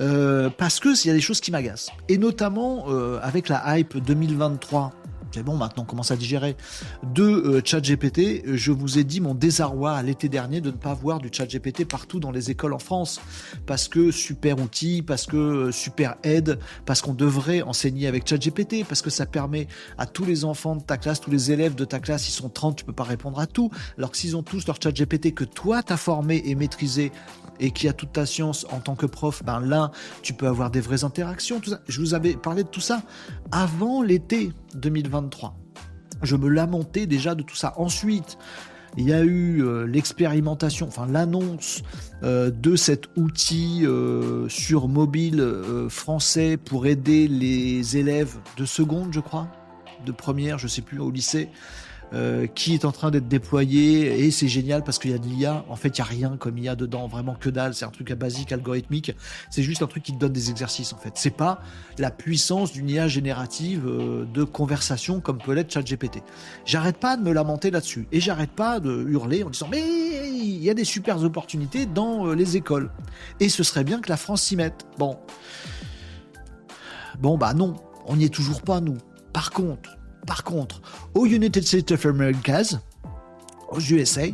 Euh, 0.00 0.48
parce 0.56 0.80
que 0.80 0.98
il 1.04 1.08
y 1.08 1.10
a 1.10 1.12
des 1.12 1.20
choses 1.20 1.42
qui 1.42 1.50
m'agacent. 1.50 1.90
Et 2.08 2.16
notamment 2.16 2.86
euh, 2.88 3.20
avec 3.22 3.50
la 3.50 3.78
hype 3.78 3.98
2023 3.98 4.94
c'est 5.34 5.42
bon, 5.42 5.56
maintenant 5.56 5.82
on 5.82 5.86
commence 5.86 6.12
à 6.12 6.16
digérer, 6.16 6.56
de 7.02 7.24
euh, 7.24 7.60
ChatGPT, 7.64 8.42
je 8.46 8.70
vous 8.70 8.98
ai 8.98 9.04
dit 9.04 9.20
mon 9.20 9.34
désarroi 9.34 10.00
l'été 10.02 10.28
dernier 10.28 10.60
de 10.60 10.70
ne 10.70 10.76
pas 10.76 10.94
voir 10.94 11.18
du 11.18 11.28
ChatGPT 11.32 11.84
partout 11.84 12.20
dans 12.20 12.30
les 12.30 12.52
écoles 12.52 12.72
en 12.72 12.78
France, 12.78 13.20
parce 13.66 13.88
que 13.88 14.12
super 14.12 14.60
outil, 14.60 15.02
parce 15.02 15.26
que 15.26 15.36
euh, 15.36 15.72
super 15.72 16.14
aide, 16.22 16.60
parce 16.86 17.02
qu'on 17.02 17.14
devrait 17.14 17.62
enseigner 17.62 18.06
avec 18.06 18.28
ChatGPT, 18.28 18.84
parce 18.86 19.02
que 19.02 19.10
ça 19.10 19.26
permet 19.26 19.66
à 19.98 20.06
tous 20.06 20.24
les 20.24 20.44
enfants 20.44 20.76
de 20.76 20.82
ta 20.82 20.98
classe, 20.98 21.20
tous 21.20 21.32
les 21.32 21.50
élèves 21.50 21.74
de 21.74 21.84
ta 21.84 21.98
classe, 21.98 22.28
ils 22.28 22.32
sont 22.32 22.48
30, 22.48 22.76
tu 22.76 22.84
peux 22.84 22.92
pas 22.92 23.02
répondre 23.02 23.40
à 23.40 23.46
tout, 23.46 23.70
alors 23.98 24.12
que 24.12 24.16
s'ils 24.16 24.36
ont 24.36 24.44
tous 24.44 24.68
leur 24.68 24.80
ChatGPT 24.80 25.34
que 25.34 25.44
toi 25.44 25.82
t'as 25.82 25.96
formé 25.96 26.42
et 26.46 26.54
maîtrisé 26.54 27.10
et 27.60 27.70
qui 27.70 27.88
a 27.88 27.92
toute 27.92 28.12
ta 28.12 28.26
science 28.26 28.66
en 28.70 28.80
tant 28.80 28.94
que 28.94 29.06
prof, 29.06 29.42
ben 29.44 29.60
là, 29.60 29.90
tu 30.22 30.32
peux 30.32 30.46
avoir 30.46 30.70
des 30.70 30.80
vraies 30.80 31.04
interactions. 31.04 31.60
Je 31.88 32.00
vous 32.00 32.14
avais 32.14 32.34
parlé 32.34 32.64
de 32.64 32.68
tout 32.68 32.80
ça 32.80 33.02
avant 33.52 34.02
l'été 34.02 34.52
2023. 35.24 35.54
Je 36.22 36.36
me 36.36 36.48
lamentais 36.48 37.06
déjà 37.06 37.34
de 37.34 37.42
tout 37.42 37.56
ça. 37.56 37.74
Ensuite, 37.76 38.38
il 38.96 39.08
y 39.08 39.12
a 39.12 39.22
eu 39.22 39.62
euh, 39.62 39.86
l'expérimentation, 39.86 40.86
enfin 40.86 41.06
l'annonce 41.06 41.82
euh, 42.22 42.50
de 42.50 42.76
cet 42.76 43.08
outil 43.16 43.82
euh, 43.84 44.48
sur 44.48 44.88
mobile 44.88 45.44
français 45.88 46.56
pour 46.56 46.86
aider 46.86 47.26
les 47.26 47.96
élèves 47.96 48.36
de 48.56 48.64
seconde, 48.64 49.12
je 49.12 49.20
crois, 49.20 49.48
de 50.06 50.12
première, 50.12 50.58
je 50.58 50.68
sais 50.68 50.82
plus, 50.82 51.00
au 51.00 51.10
lycée, 51.10 51.48
euh, 52.14 52.46
qui 52.46 52.74
est 52.74 52.84
en 52.84 52.92
train 52.92 53.10
d'être 53.10 53.26
déployé 53.26 54.24
et 54.24 54.30
c'est 54.30 54.46
génial 54.46 54.84
parce 54.84 55.00
qu'il 55.00 55.10
y 55.10 55.14
a 55.14 55.18
de 55.18 55.26
l'IA. 55.26 55.64
En 55.68 55.74
fait, 55.74 55.88
il 55.88 55.98
y 55.98 56.00
a 56.00 56.04
rien 56.04 56.36
comme 56.38 56.56
IA 56.56 56.76
dedans, 56.76 57.08
vraiment 57.08 57.34
que 57.34 57.50
dalle. 57.50 57.74
C'est 57.74 57.84
un 57.84 57.90
truc 57.90 58.10
à 58.12 58.14
basique, 58.14 58.52
algorithmique. 58.52 59.12
C'est 59.50 59.64
juste 59.64 59.82
un 59.82 59.88
truc 59.88 60.04
qui 60.04 60.12
te 60.12 60.18
donne 60.18 60.32
des 60.32 60.50
exercices 60.50 60.92
en 60.92 60.96
fait. 60.96 61.12
C'est 61.14 61.30
pas 61.30 61.60
la 61.98 62.12
puissance 62.12 62.72
d'une 62.72 62.88
IA 62.88 63.08
générative 63.08 63.86
euh, 63.86 64.24
de 64.32 64.44
conversation 64.44 65.20
comme 65.20 65.38
peut 65.38 65.54
l'être 65.54 65.72
ChatGPT. 65.72 66.22
J'arrête 66.64 66.98
pas 66.98 67.16
de 67.16 67.22
me 67.22 67.32
lamenter 67.32 67.72
là-dessus 67.72 68.06
et 68.12 68.20
j'arrête 68.20 68.52
pas 68.52 68.78
de 68.78 69.04
hurler 69.08 69.42
en 69.42 69.50
disant 69.50 69.68
mais 69.68 69.82
il 70.28 70.62
y 70.62 70.70
a 70.70 70.74
des 70.74 70.84
super 70.84 71.22
opportunités 71.24 71.84
dans 71.84 72.28
euh, 72.28 72.34
les 72.34 72.56
écoles 72.56 72.90
et 73.40 73.48
ce 73.48 73.64
serait 73.64 73.84
bien 73.84 74.00
que 74.00 74.08
la 74.08 74.16
France 74.16 74.42
s'y 74.42 74.54
mette. 74.54 74.86
Bon, 74.98 75.18
bon 77.18 77.36
bah 77.36 77.54
non, 77.54 77.74
on 78.06 78.16
n'y 78.16 78.24
est 78.24 78.34
toujours 78.34 78.62
pas 78.62 78.80
nous. 78.80 78.98
Par 79.32 79.50
contre, 79.50 79.96
par 80.26 80.44
contre, 80.44 80.80
aux 81.14 81.26
United 81.26 81.64
States 81.64 81.92
of 81.92 82.06
America, 82.06 82.62
aux 83.70 83.80
USA, 83.80 84.26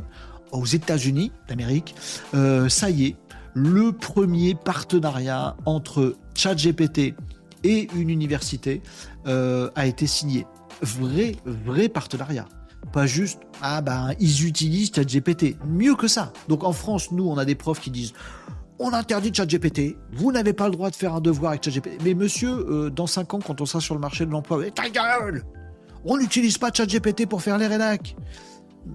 aux 0.52 0.64
États-Unis 0.64 1.32
d'Amérique, 1.48 1.94
euh, 2.34 2.68
ça 2.68 2.90
y 2.90 3.06
est, 3.06 3.16
le 3.54 3.92
premier 3.92 4.54
partenariat 4.54 5.56
entre 5.66 6.16
ChatGPT 6.34 7.14
et 7.64 7.88
une 7.94 8.10
université 8.10 8.80
euh, 9.26 9.70
a 9.74 9.86
été 9.86 10.06
signé. 10.06 10.46
Vrai, 10.82 11.36
vrai 11.44 11.88
partenariat. 11.88 12.46
Pas 12.92 13.06
juste, 13.06 13.40
ah 13.60 13.82
ben, 13.82 14.12
ils 14.18 14.46
utilisent 14.46 14.92
ChatGPT. 14.94 15.56
Mieux 15.66 15.94
que 15.94 16.08
ça. 16.08 16.32
Donc 16.48 16.64
en 16.64 16.72
France, 16.72 17.10
nous, 17.12 17.28
on 17.28 17.36
a 17.36 17.44
des 17.44 17.54
profs 17.54 17.80
qui 17.80 17.90
disent, 17.90 18.14
on 18.78 18.94
interdit 18.94 19.32
ChatGPT, 19.34 19.96
vous 20.12 20.32
n'avez 20.32 20.54
pas 20.54 20.66
le 20.66 20.72
droit 20.72 20.88
de 20.90 20.96
faire 20.96 21.14
un 21.14 21.20
devoir 21.20 21.50
avec 21.50 21.64
ChatGPT. 21.64 22.02
Mais 22.02 22.14
monsieur, 22.14 22.50
euh, 22.50 22.90
dans 22.90 23.06
5 23.06 23.34
ans, 23.34 23.38
quand 23.46 23.60
on 23.60 23.66
sera 23.66 23.80
sur 23.80 23.94
le 23.94 24.00
marché 24.00 24.24
de 24.24 24.30
l'emploi, 24.30 24.70
ta 24.70 24.88
gueule 24.88 25.44
on 26.04 26.16
n'utilise 26.16 26.58
pas 26.58 26.70
ChatGPT 26.72 27.26
pour 27.26 27.42
faire 27.42 27.58
les 27.58 27.66
rédacs. 27.66 28.16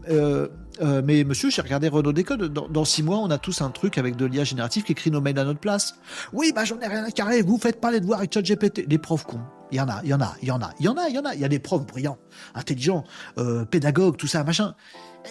Euh, 0.09 0.47
euh, 0.81 1.01
mais 1.05 1.23
monsieur, 1.23 1.49
j'ai 1.49 1.61
regardé 1.61 1.87
Renault 1.87 2.11
Décode. 2.13 2.51
Dans, 2.51 2.85
six 2.85 3.03
mois, 3.03 3.17
on 3.17 3.29
a 3.29 3.37
tous 3.37 3.61
un 3.61 3.69
truc 3.69 3.97
avec 3.97 4.15
de 4.15 4.25
l'IA 4.25 4.43
générative 4.43 4.83
qui 4.83 4.91
écrit 4.91 5.11
nos 5.11 5.21
mails 5.21 5.39
à 5.39 5.45
notre 5.45 5.59
place. 5.59 5.95
Oui, 6.33 6.51
bah 6.55 6.65
j'en 6.65 6.79
ai 6.79 6.87
rien 6.87 7.03
à 7.03 7.11
carrer. 7.11 7.41
Vous 7.41 7.57
faites 7.57 7.79
pas 7.79 7.91
les 7.91 7.99
devoirs 7.99 8.19
avec 8.19 8.33
ChatGPT. 8.33 8.85
Les 8.87 8.97
profs 8.97 9.25
cons. 9.25 9.41
Il 9.71 9.77
y 9.77 9.81
en 9.81 9.89
a, 9.89 10.01
il 10.03 10.09
y 10.09 10.13
en 10.13 10.21
a, 10.21 10.35
il 10.41 10.47
y 10.47 10.51
en 10.51 10.61
a, 10.61 10.71
il 10.79 10.85
y 10.85 10.89
en 10.89 10.95
a, 10.95 11.07
il 11.09 11.15
y 11.15 11.17
a. 11.17 11.33
Il 11.33 11.49
des 11.49 11.59
profs 11.59 11.85
brillants, 11.85 12.17
intelligents, 12.53 13.03
euh, 13.37 13.65
pédagogues, 13.65 14.15
tout 14.15 14.27
ça, 14.27 14.43
machin. 14.43 14.75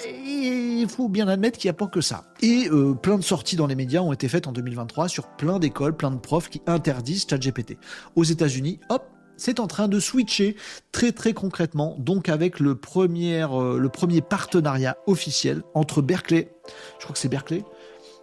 il 0.07 0.87
faut 0.89 1.09
bien 1.09 1.29
admettre 1.29 1.59
qu'il 1.59 1.69
n'y 1.69 1.71
a 1.71 1.79
pas 1.79 1.87
que 1.87 2.01
ça. 2.01 2.25
Et 2.43 2.69
plein 3.03 3.17
de 3.17 3.23
sorties 3.23 3.57
dans 3.57 3.67
les 3.67 3.77
médias 3.77 4.01
ont 4.01 4.13
été 4.13 4.29
faites 4.29 4.47
en 4.47 4.53
2023 4.53 5.09
sur 5.09 5.29
plein 5.29 5.59
d'écoles, 5.59 5.97
plein 5.97 6.11
de 6.11 6.19
profs 6.19 6.51
qui 6.51 6.63
interdisent 6.67 7.27
ChatGPT. 7.29 7.79
Aux 8.17 8.25
États-Unis, 8.25 8.81
hop, 8.89 9.14
c'est 9.37 9.61
en 9.61 9.67
train 9.67 9.89
de 9.89 9.99
switcher 10.01 10.57
très 10.93 11.13
très 11.13 11.33
concrètement, 11.33 11.97
donc 11.99 12.29
avec 12.29 12.61
le 12.61 12.75
premier, 12.75 13.43
euh, 13.43 13.79
le 13.79 13.89
premier 13.89 14.21
partenariat 14.21 14.97
officiel 15.07 15.63
entre 15.75 16.03
Berkeley, 16.03 16.53
je 16.99 17.05
crois 17.05 17.15
que 17.15 17.19
c'est 17.19 17.29
Berkeley, 17.29 17.65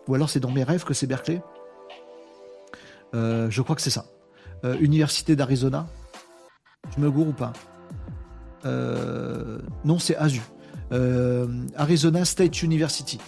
ou 0.08 0.16
alors 0.16 0.30
c'est 0.30 0.40
dans 0.40 0.52
mes 0.52 0.64
rêves 0.64 0.84
que 0.84 0.94
c'est 0.94 1.08
Berkeley, 1.08 1.42
euh, 3.14 3.50
je 3.50 3.62
crois 3.62 3.76
que 3.76 3.82
c'est 3.82 3.90
ça, 3.90 4.06
euh, 4.64 4.78
Université 4.80 5.36
d'Arizona, 5.36 5.88
je 6.96 7.02
me 7.02 7.12
gourre 7.12 7.30
ou 7.30 7.34
pas 7.34 7.54
Non, 9.84 10.00
c'est 10.00 10.16
ASU, 10.16 10.42
Arizona 11.76 12.26
State 12.26 12.62
University. 12.62 13.20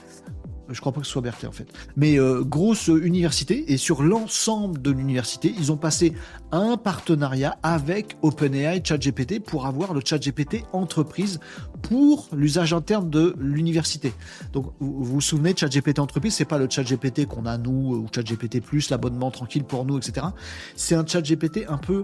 Je 0.69 0.79
crois 0.79 0.91
pas 0.91 1.01
que 1.01 1.05
ce 1.05 1.11
soit 1.11 1.21
Berkeley 1.21 1.47
en 1.47 1.51
fait. 1.51 1.67
Mais 1.97 2.17
euh, 2.17 2.43
grosse 2.43 2.87
université 2.87 3.71
et 3.71 3.77
sur 3.77 4.01
l'ensemble 4.03 4.81
de 4.81 4.91
l'université, 4.91 5.53
ils 5.57 5.71
ont 5.71 5.77
passé 5.77 6.13
un 6.51 6.77
partenariat 6.77 7.57
avec 7.63 8.17
OpenAI 8.21 8.81
ChatGPT 8.83 9.39
pour 9.39 9.65
avoir 9.65 9.93
le 9.93 10.01
ChatGPT 10.03 10.63
entreprise 10.71 11.39
pour 11.81 12.29
l'usage 12.33 12.73
interne 12.73 13.09
de 13.09 13.35
l'université. 13.37 14.13
Donc 14.53 14.73
vous 14.79 15.03
vous 15.03 15.21
souvenez, 15.21 15.53
ChatGPT 15.55 15.99
entreprise, 15.99 16.35
c'est 16.35 16.45
pas 16.45 16.57
le 16.57 16.69
ChatGPT 16.69 17.25
qu'on 17.25 17.45
a 17.45 17.57
nous 17.57 17.95
ou 17.95 18.07
ChatGPT 18.13 18.61
l'abonnement 18.89 19.31
tranquille 19.31 19.63
pour 19.63 19.85
nous, 19.85 19.97
etc. 19.97 20.27
C'est 20.75 20.95
un 20.95 21.05
ChatGPT 21.05 21.65
un 21.67 21.77
peu 21.77 22.03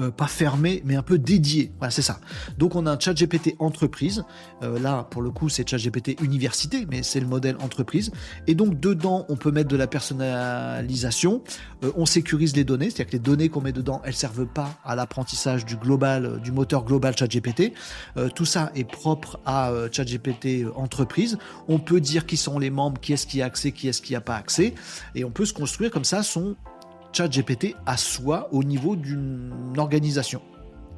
euh, 0.00 0.10
pas 0.10 0.26
fermé, 0.26 0.82
mais 0.84 0.96
un 0.96 1.02
peu 1.02 1.18
dédié. 1.18 1.72
Voilà, 1.78 1.90
c'est 1.90 2.02
ça. 2.02 2.18
Donc 2.58 2.74
on 2.74 2.86
a 2.86 2.92
un 2.92 2.98
chat 2.98 3.14
GPT 3.14 3.54
entreprise. 3.60 4.24
Euh, 4.62 4.78
là, 4.78 5.06
pour 5.10 5.22
le 5.22 5.30
coup, 5.30 5.48
c'est 5.48 5.68
chat 5.68 5.78
GPT 5.78 6.20
université, 6.20 6.86
mais 6.90 7.02
c'est 7.02 7.20
le 7.20 7.26
modèle 7.26 7.56
entreprise. 7.60 8.10
Et 8.46 8.54
donc 8.54 8.80
dedans, 8.80 9.24
on 9.28 9.36
peut 9.36 9.52
mettre 9.52 9.68
de 9.68 9.76
la 9.76 9.86
personnalisation. 9.86 11.42
Euh, 11.84 11.92
on 11.96 12.06
sécurise 12.06 12.56
les 12.56 12.64
données, 12.64 12.86
c'est-à-dire 12.86 13.06
que 13.06 13.12
les 13.12 13.18
données 13.20 13.48
qu'on 13.48 13.60
met 13.60 13.72
dedans, 13.72 14.02
elles 14.04 14.14
servent 14.14 14.46
pas 14.46 14.70
à 14.84 14.96
l'apprentissage 14.96 15.64
du 15.64 15.76
global, 15.76 16.40
du 16.42 16.50
moteur 16.50 16.84
global 16.84 17.16
chat 17.16 17.28
GPT. 17.28 17.72
tout 18.34 18.44
ça 18.44 18.72
est 18.74 18.84
propre 18.84 19.38
à 19.46 19.72
chat 19.92 20.04
GPT 20.04 20.66
entreprise. 20.74 21.38
On 21.68 21.78
peut 21.78 22.00
dire 22.00 22.26
qui 22.26 22.36
sont 22.36 22.58
les 22.58 22.70
membres, 22.70 23.00
qui 23.00 23.12
est-ce 23.12 23.26
qui 23.26 23.42
a 23.42 23.46
accès, 23.46 23.72
qui 23.72 23.88
est-ce 23.88 24.02
qui 24.02 24.14
a 24.14 24.20
pas 24.20 24.36
accès, 24.36 24.74
et 25.14 25.24
on 25.24 25.30
peut 25.30 25.44
se 25.44 25.52
construire 25.52 25.90
comme 25.90 26.04
ça 26.04 26.22
son 26.22 26.56
GPT 27.22 27.74
à 27.86 27.96
soi 27.96 28.48
au 28.52 28.64
niveau 28.64 28.96
d'une 28.96 29.52
organisation. 29.76 30.42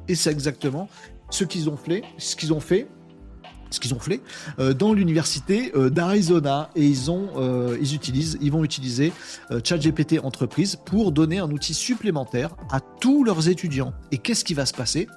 Et 0.07 0.15
c'est 0.15 0.31
exactement 0.31 0.89
ce 1.29 1.43
qu'ils 1.43 1.69
ont 1.69 1.77
fait, 1.77 2.03
ce 2.17 2.35
qu'ils 2.35 2.53
ont 2.53 2.59
fait 2.59 2.87
ce 3.69 3.79
qu'ils 3.79 3.93
ont 3.93 3.99
fait 3.99 4.21
euh, 4.59 4.73
dans 4.73 4.93
l'université 4.93 5.71
euh, 5.75 5.89
d'Arizona. 5.89 6.69
Et 6.75 6.85
ils 6.85 7.11
ont 7.11 7.29
euh, 7.37 7.77
ils 7.81 7.95
utilisent 7.95 8.37
ils 8.41 8.51
vont 8.51 8.63
utiliser 8.63 9.11
ChatGPT 9.63 10.19
entreprise 10.23 10.77
pour 10.77 11.11
donner 11.11 11.39
un 11.39 11.51
outil 11.51 11.73
supplémentaire 11.73 12.55
à 12.71 12.79
tous 12.79 13.23
leurs 13.23 13.49
étudiants. 13.49 13.93
Et 14.11 14.17
qu'est-ce 14.17 14.45
qui 14.45 14.53
va 14.53 14.65
se 14.65 14.73
passer? 14.73 15.07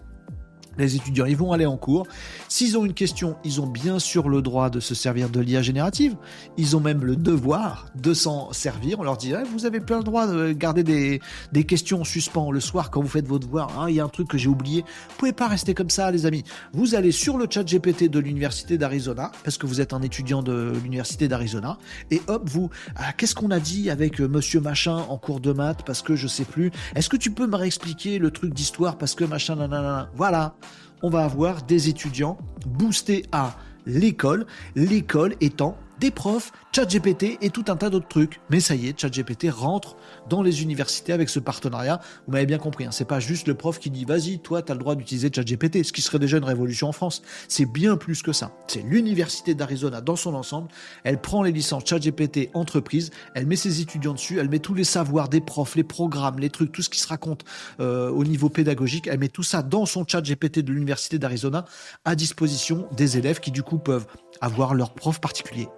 Les 0.78 0.96
étudiants, 0.96 1.26
ils 1.26 1.36
vont 1.36 1.52
aller 1.52 1.66
en 1.66 1.76
cours. 1.76 2.06
S'ils 2.48 2.78
ont 2.78 2.84
une 2.84 2.94
question, 2.94 3.36
ils 3.44 3.60
ont 3.60 3.66
bien 3.66 3.98
sûr 3.98 4.28
le 4.28 4.42
droit 4.42 4.70
de 4.70 4.80
se 4.80 4.94
servir 4.94 5.28
de 5.28 5.40
l'IA 5.40 5.62
générative. 5.62 6.16
Ils 6.56 6.76
ont 6.76 6.80
même 6.80 7.04
le 7.04 7.16
devoir 7.16 7.86
de 7.94 8.14
s'en 8.14 8.52
servir. 8.52 9.00
On 9.00 9.02
leur 9.02 9.16
dit, 9.16 9.32
eh, 9.32 9.44
vous 9.52 9.66
avez 9.66 9.80
plein 9.80 9.98
le 9.98 10.04
droit 10.04 10.26
de 10.26 10.52
garder 10.52 10.82
des, 10.82 11.64
questions 11.64 12.00
en 12.00 12.04
suspens 12.04 12.50
le 12.50 12.60
soir 12.60 12.90
quand 12.90 13.00
vous 13.00 13.08
faites 13.08 13.26
vos 13.26 13.38
devoirs. 13.38 13.78
Hein, 13.78 13.86
il 13.88 13.96
y 13.96 14.00
a 14.00 14.04
un 14.04 14.08
truc 14.08 14.28
que 14.28 14.38
j'ai 14.38 14.48
oublié. 14.48 14.82
Vous 14.82 15.16
pouvez 15.18 15.32
pas 15.32 15.48
rester 15.48 15.74
comme 15.74 15.90
ça, 15.90 16.10
les 16.10 16.26
amis. 16.26 16.44
Vous 16.72 16.94
allez 16.94 17.12
sur 17.12 17.36
le 17.36 17.46
chat 17.48 17.64
GPT 17.64 18.08
de 18.08 18.18
l'université 18.18 18.78
d'Arizona, 18.78 19.30
parce 19.44 19.58
que 19.58 19.66
vous 19.66 19.80
êtes 19.80 19.92
un 19.92 20.02
étudiant 20.02 20.42
de 20.42 20.72
l'université 20.82 21.28
d'Arizona, 21.28 21.78
et 22.10 22.22
hop, 22.26 22.48
vous, 22.48 22.70
ah, 22.96 23.12
qu'est-ce 23.12 23.34
qu'on 23.34 23.50
a 23.50 23.60
dit 23.60 23.90
avec 23.90 24.20
euh, 24.20 24.28
monsieur 24.28 24.60
machin 24.60 24.96
en 25.08 25.18
cours 25.18 25.40
de 25.40 25.52
maths, 25.52 25.82
parce 25.84 26.02
que 26.02 26.16
je 26.16 26.26
sais 26.26 26.44
plus. 26.44 26.70
Est-ce 26.94 27.08
que 27.08 27.16
tu 27.16 27.30
peux 27.30 27.46
me 27.46 27.56
réexpliquer 27.56 28.18
le 28.18 28.30
truc 28.30 28.54
d'histoire, 28.54 28.96
parce 28.96 29.14
que 29.14 29.24
machin, 29.24 29.56
nanana. 29.56 30.10
Voilà 30.14 30.54
on 31.02 31.10
va 31.10 31.24
avoir 31.24 31.62
des 31.62 31.88
étudiants 31.88 32.38
boostés 32.66 33.24
à 33.32 33.56
l'école, 33.86 34.46
l'école 34.74 35.34
étant 35.40 35.76
des 36.00 36.10
profs, 36.10 36.50
ChatGPT 36.72 37.36
et 37.42 37.50
tout 37.50 37.64
un 37.68 37.76
tas 37.76 37.90
d'autres 37.90 38.08
trucs. 38.08 38.40
Mais 38.48 38.58
ça 38.58 38.74
y 38.74 38.88
est, 38.88 38.98
ChatGPT 38.98 39.50
rentre 39.50 39.96
dans 40.28 40.42
les 40.42 40.62
universités 40.62 41.12
avec 41.12 41.28
ce 41.28 41.38
partenariat. 41.38 42.00
Vous 42.26 42.32
m'avez 42.32 42.46
bien 42.46 42.58
compris, 42.58 42.86
hein, 42.86 42.90
c'est 42.90 43.04
pas 43.04 43.20
juste 43.20 43.46
le 43.46 43.54
prof 43.54 43.78
qui 43.78 43.90
dit 43.90 44.06
vas-y, 44.06 44.38
toi, 44.38 44.62
tu 44.62 44.72
as 44.72 44.74
le 44.74 44.80
droit 44.80 44.94
d'utiliser 44.94 45.30
ChatGPT, 45.32 45.84
ce 45.84 45.92
qui 45.92 46.00
serait 46.00 46.18
déjà 46.18 46.38
une 46.38 46.44
révolution 46.44 46.88
en 46.88 46.92
France. 46.92 47.22
C'est 47.48 47.66
bien 47.66 47.98
plus 47.98 48.22
que 48.22 48.32
ça. 48.32 48.52
C'est 48.66 48.82
l'université 48.82 49.54
d'Arizona 49.54 50.00
dans 50.00 50.16
son 50.16 50.34
ensemble. 50.34 50.68
Elle 51.04 51.20
prend 51.20 51.42
les 51.42 51.52
licences 51.52 51.84
ChatGPT 51.84 52.48
entreprise, 52.54 53.10
elle 53.34 53.46
met 53.46 53.56
ses 53.56 53.82
étudiants 53.82 54.14
dessus, 54.14 54.38
elle 54.38 54.48
met 54.48 54.58
tous 54.58 54.74
les 54.74 54.84
savoirs 54.84 55.28
des 55.28 55.42
profs, 55.42 55.76
les 55.76 55.84
programmes, 55.84 56.38
les 56.38 56.50
trucs, 56.50 56.72
tout 56.72 56.82
ce 56.82 56.88
qui 56.88 56.98
se 56.98 57.08
raconte 57.08 57.44
euh, 57.78 58.08
au 58.08 58.24
niveau 58.24 58.48
pédagogique. 58.48 59.06
Elle 59.06 59.18
met 59.18 59.28
tout 59.28 59.42
ça 59.42 59.62
dans 59.62 59.84
son 59.84 60.06
ChatGPT 60.06 60.60
de 60.60 60.72
l'université 60.72 61.18
d'Arizona 61.18 61.66
à 62.06 62.14
disposition 62.14 62.88
des 62.96 63.18
élèves 63.18 63.40
qui 63.40 63.50
du 63.50 63.62
coup 63.62 63.78
peuvent 63.78 64.06
avoir 64.40 64.74
leur 64.74 64.94
prof 64.94 65.20
particulier 65.20 65.68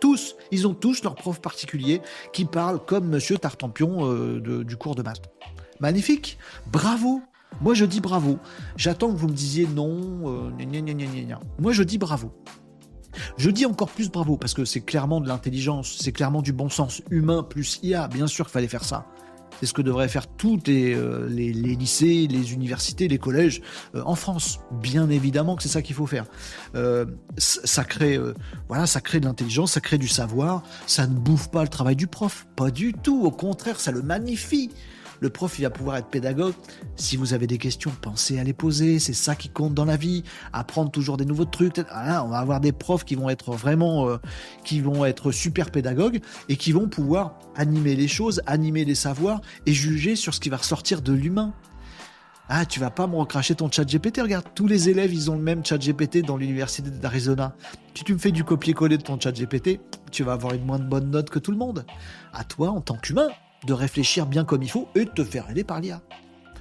tous, 0.00 0.36
ils 0.50 0.66
ont 0.66 0.74
tous 0.74 1.02
leur 1.04 1.14
prof 1.14 1.40
particulier 1.40 2.00
qui 2.32 2.44
parle 2.44 2.84
comme 2.84 3.08
Monsieur 3.08 3.38
Tartampion 3.38 4.10
euh, 4.10 4.64
du 4.64 4.76
cours 4.76 4.94
de 4.94 5.02
maths. 5.02 5.30
Magnifique, 5.80 6.38
bravo, 6.70 7.22
Moi, 7.60 7.74
je 7.74 7.84
dis 7.84 8.00
bravo. 8.00 8.38
J'attends 8.76 9.10
que 9.12 9.16
vous 9.16 9.28
me 9.28 9.34
disiez 9.34 9.66
non. 9.66 10.50
Euh, 10.50 11.36
Moi, 11.58 11.72
je 11.72 11.82
dis 11.82 11.98
bravo. 11.98 12.32
Je 13.36 13.50
dis 13.50 13.66
encore 13.66 13.88
plus 13.88 14.10
bravo 14.10 14.36
parce 14.36 14.54
que 14.54 14.64
c'est 14.64 14.82
clairement 14.82 15.20
de 15.20 15.26
l'intelligence, 15.26 15.96
c'est 16.00 16.12
clairement 16.12 16.42
du 16.42 16.52
bon 16.52 16.68
sens 16.68 17.02
humain 17.10 17.42
plus 17.42 17.80
IA. 17.82 18.08
Bien 18.08 18.26
sûr 18.26 18.46
qu'il 18.46 18.52
fallait 18.52 18.68
faire 18.68 18.84
ça. 18.84 19.06
C'est 19.58 19.66
ce 19.66 19.72
que 19.72 19.82
devraient 19.82 20.08
faire 20.08 20.26
tous 20.26 20.58
euh, 20.68 21.28
les, 21.28 21.52
lycées, 21.52 22.26
les 22.30 22.52
universités, 22.52 23.08
les 23.08 23.18
collèges 23.18 23.60
euh, 23.94 24.02
en 24.04 24.14
France. 24.14 24.60
Bien 24.70 25.10
évidemment 25.10 25.56
que 25.56 25.62
c'est 25.62 25.68
ça 25.68 25.82
qu'il 25.82 25.94
faut 25.94 26.06
faire. 26.06 26.24
Euh, 26.74 27.06
ça 27.36 27.84
crée, 27.84 28.18
voilà, 28.68 28.86
ça 28.86 29.00
crée 29.00 29.20
de 29.20 29.26
l'intelligence, 29.26 29.72
ça 29.72 29.80
crée 29.80 29.98
du 29.98 30.08
savoir. 30.08 30.62
Ça 30.86 31.06
ne 31.06 31.14
bouffe 31.14 31.50
pas 31.50 31.62
le 31.62 31.68
travail 31.68 31.96
du 31.96 32.06
prof, 32.06 32.46
pas 32.56 32.70
du 32.70 32.92
tout. 32.92 33.22
Au 33.24 33.30
contraire, 33.30 33.80
ça 33.80 33.90
le 33.92 34.02
magnifie. 34.02 34.70
Le 35.20 35.28
prof, 35.28 35.58
il 35.58 35.62
va 35.62 35.70
pouvoir 35.70 35.96
être 35.96 36.08
pédagogue. 36.08 36.54
Si 36.96 37.16
vous 37.16 37.34
avez 37.34 37.46
des 37.46 37.58
questions, 37.58 37.92
pensez 38.00 38.38
à 38.38 38.44
les 38.44 38.54
poser. 38.54 38.98
C'est 38.98 39.12
ça 39.12 39.34
qui 39.34 39.50
compte 39.50 39.74
dans 39.74 39.84
la 39.84 39.96
vie. 39.96 40.24
Apprendre 40.52 40.90
toujours 40.90 41.18
des 41.18 41.26
nouveaux 41.26 41.44
trucs. 41.44 41.78
on 41.78 42.28
va 42.28 42.38
avoir 42.38 42.60
des 42.60 42.72
profs 42.72 43.04
qui 43.04 43.14
vont 43.14 43.28
être 43.28 43.52
vraiment, 43.52 44.08
euh, 44.08 44.16
qui 44.64 44.80
vont 44.80 45.04
être 45.04 45.30
super 45.30 45.70
pédagogues 45.70 46.20
et 46.48 46.56
qui 46.56 46.72
vont 46.72 46.88
pouvoir 46.88 47.38
animer 47.54 47.94
les 47.94 48.08
choses, 48.08 48.42
animer 48.46 48.84
les 48.84 48.94
savoirs 48.94 49.42
et 49.66 49.72
juger 49.72 50.16
sur 50.16 50.34
ce 50.34 50.40
qui 50.40 50.48
va 50.48 50.56
ressortir 50.56 51.02
de 51.02 51.12
l'humain. 51.12 51.52
Ah, 52.52 52.66
tu 52.66 52.80
vas 52.80 52.90
pas 52.90 53.06
me 53.06 53.14
recracher 53.14 53.54
ton 53.54 53.70
chat 53.70 53.84
GPT. 53.84 54.22
Regarde, 54.22 54.44
tous 54.56 54.66
les 54.66 54.88
élèves, 54.88 55.14
ils 55.14 55.30
ont 55.30 55.36
le 55.36 55.42
même 55.42 55.64
chat 55.64 55.78
GPT 55.78 56.22
dans 56.22 56.36
l'université 56.36 56.90
d'Arizona. 56.90 57.54
Si 57.94 58.02
tu 58.02 58.12
me 58.12 58.18
fais 58.18 58.32
du 58.32 58.42
copier-coller 58.42 58.98
de 58.98 59.02
ton 59.02 59.20
chat 59.20 59.30
GPT, 59.30 59.78
tu 60.10 60.24
vas 60.24 60.32
avoir 60.32 60.54
une 60.54 60.64
moins 60.64 60.80
bonne 60.80 61.10
note 61.10 61.30
que 61.30 61.38
tout 61.38 61.52
le 61.52 61.56
monde. 61.56 61.86
À 62.32 62.42
toi, 62.42 62.70
en 62.70 62.80
tant 62.80 62.96
qu'humain, 62.96 63.28
de 63.66 63.72
réfléchir 63.72 64.26
bien 64.26 64.44
comme 64.44 64.62
il 64.62 64.70
faut 64.70 64.88
et 64.94 65.04
de 65.04 65.10
te 65.10 65.24
faire 65.24 65.50
aider 65.50 65.64
par 65.64 65.80
l'IA. 65.80 66.00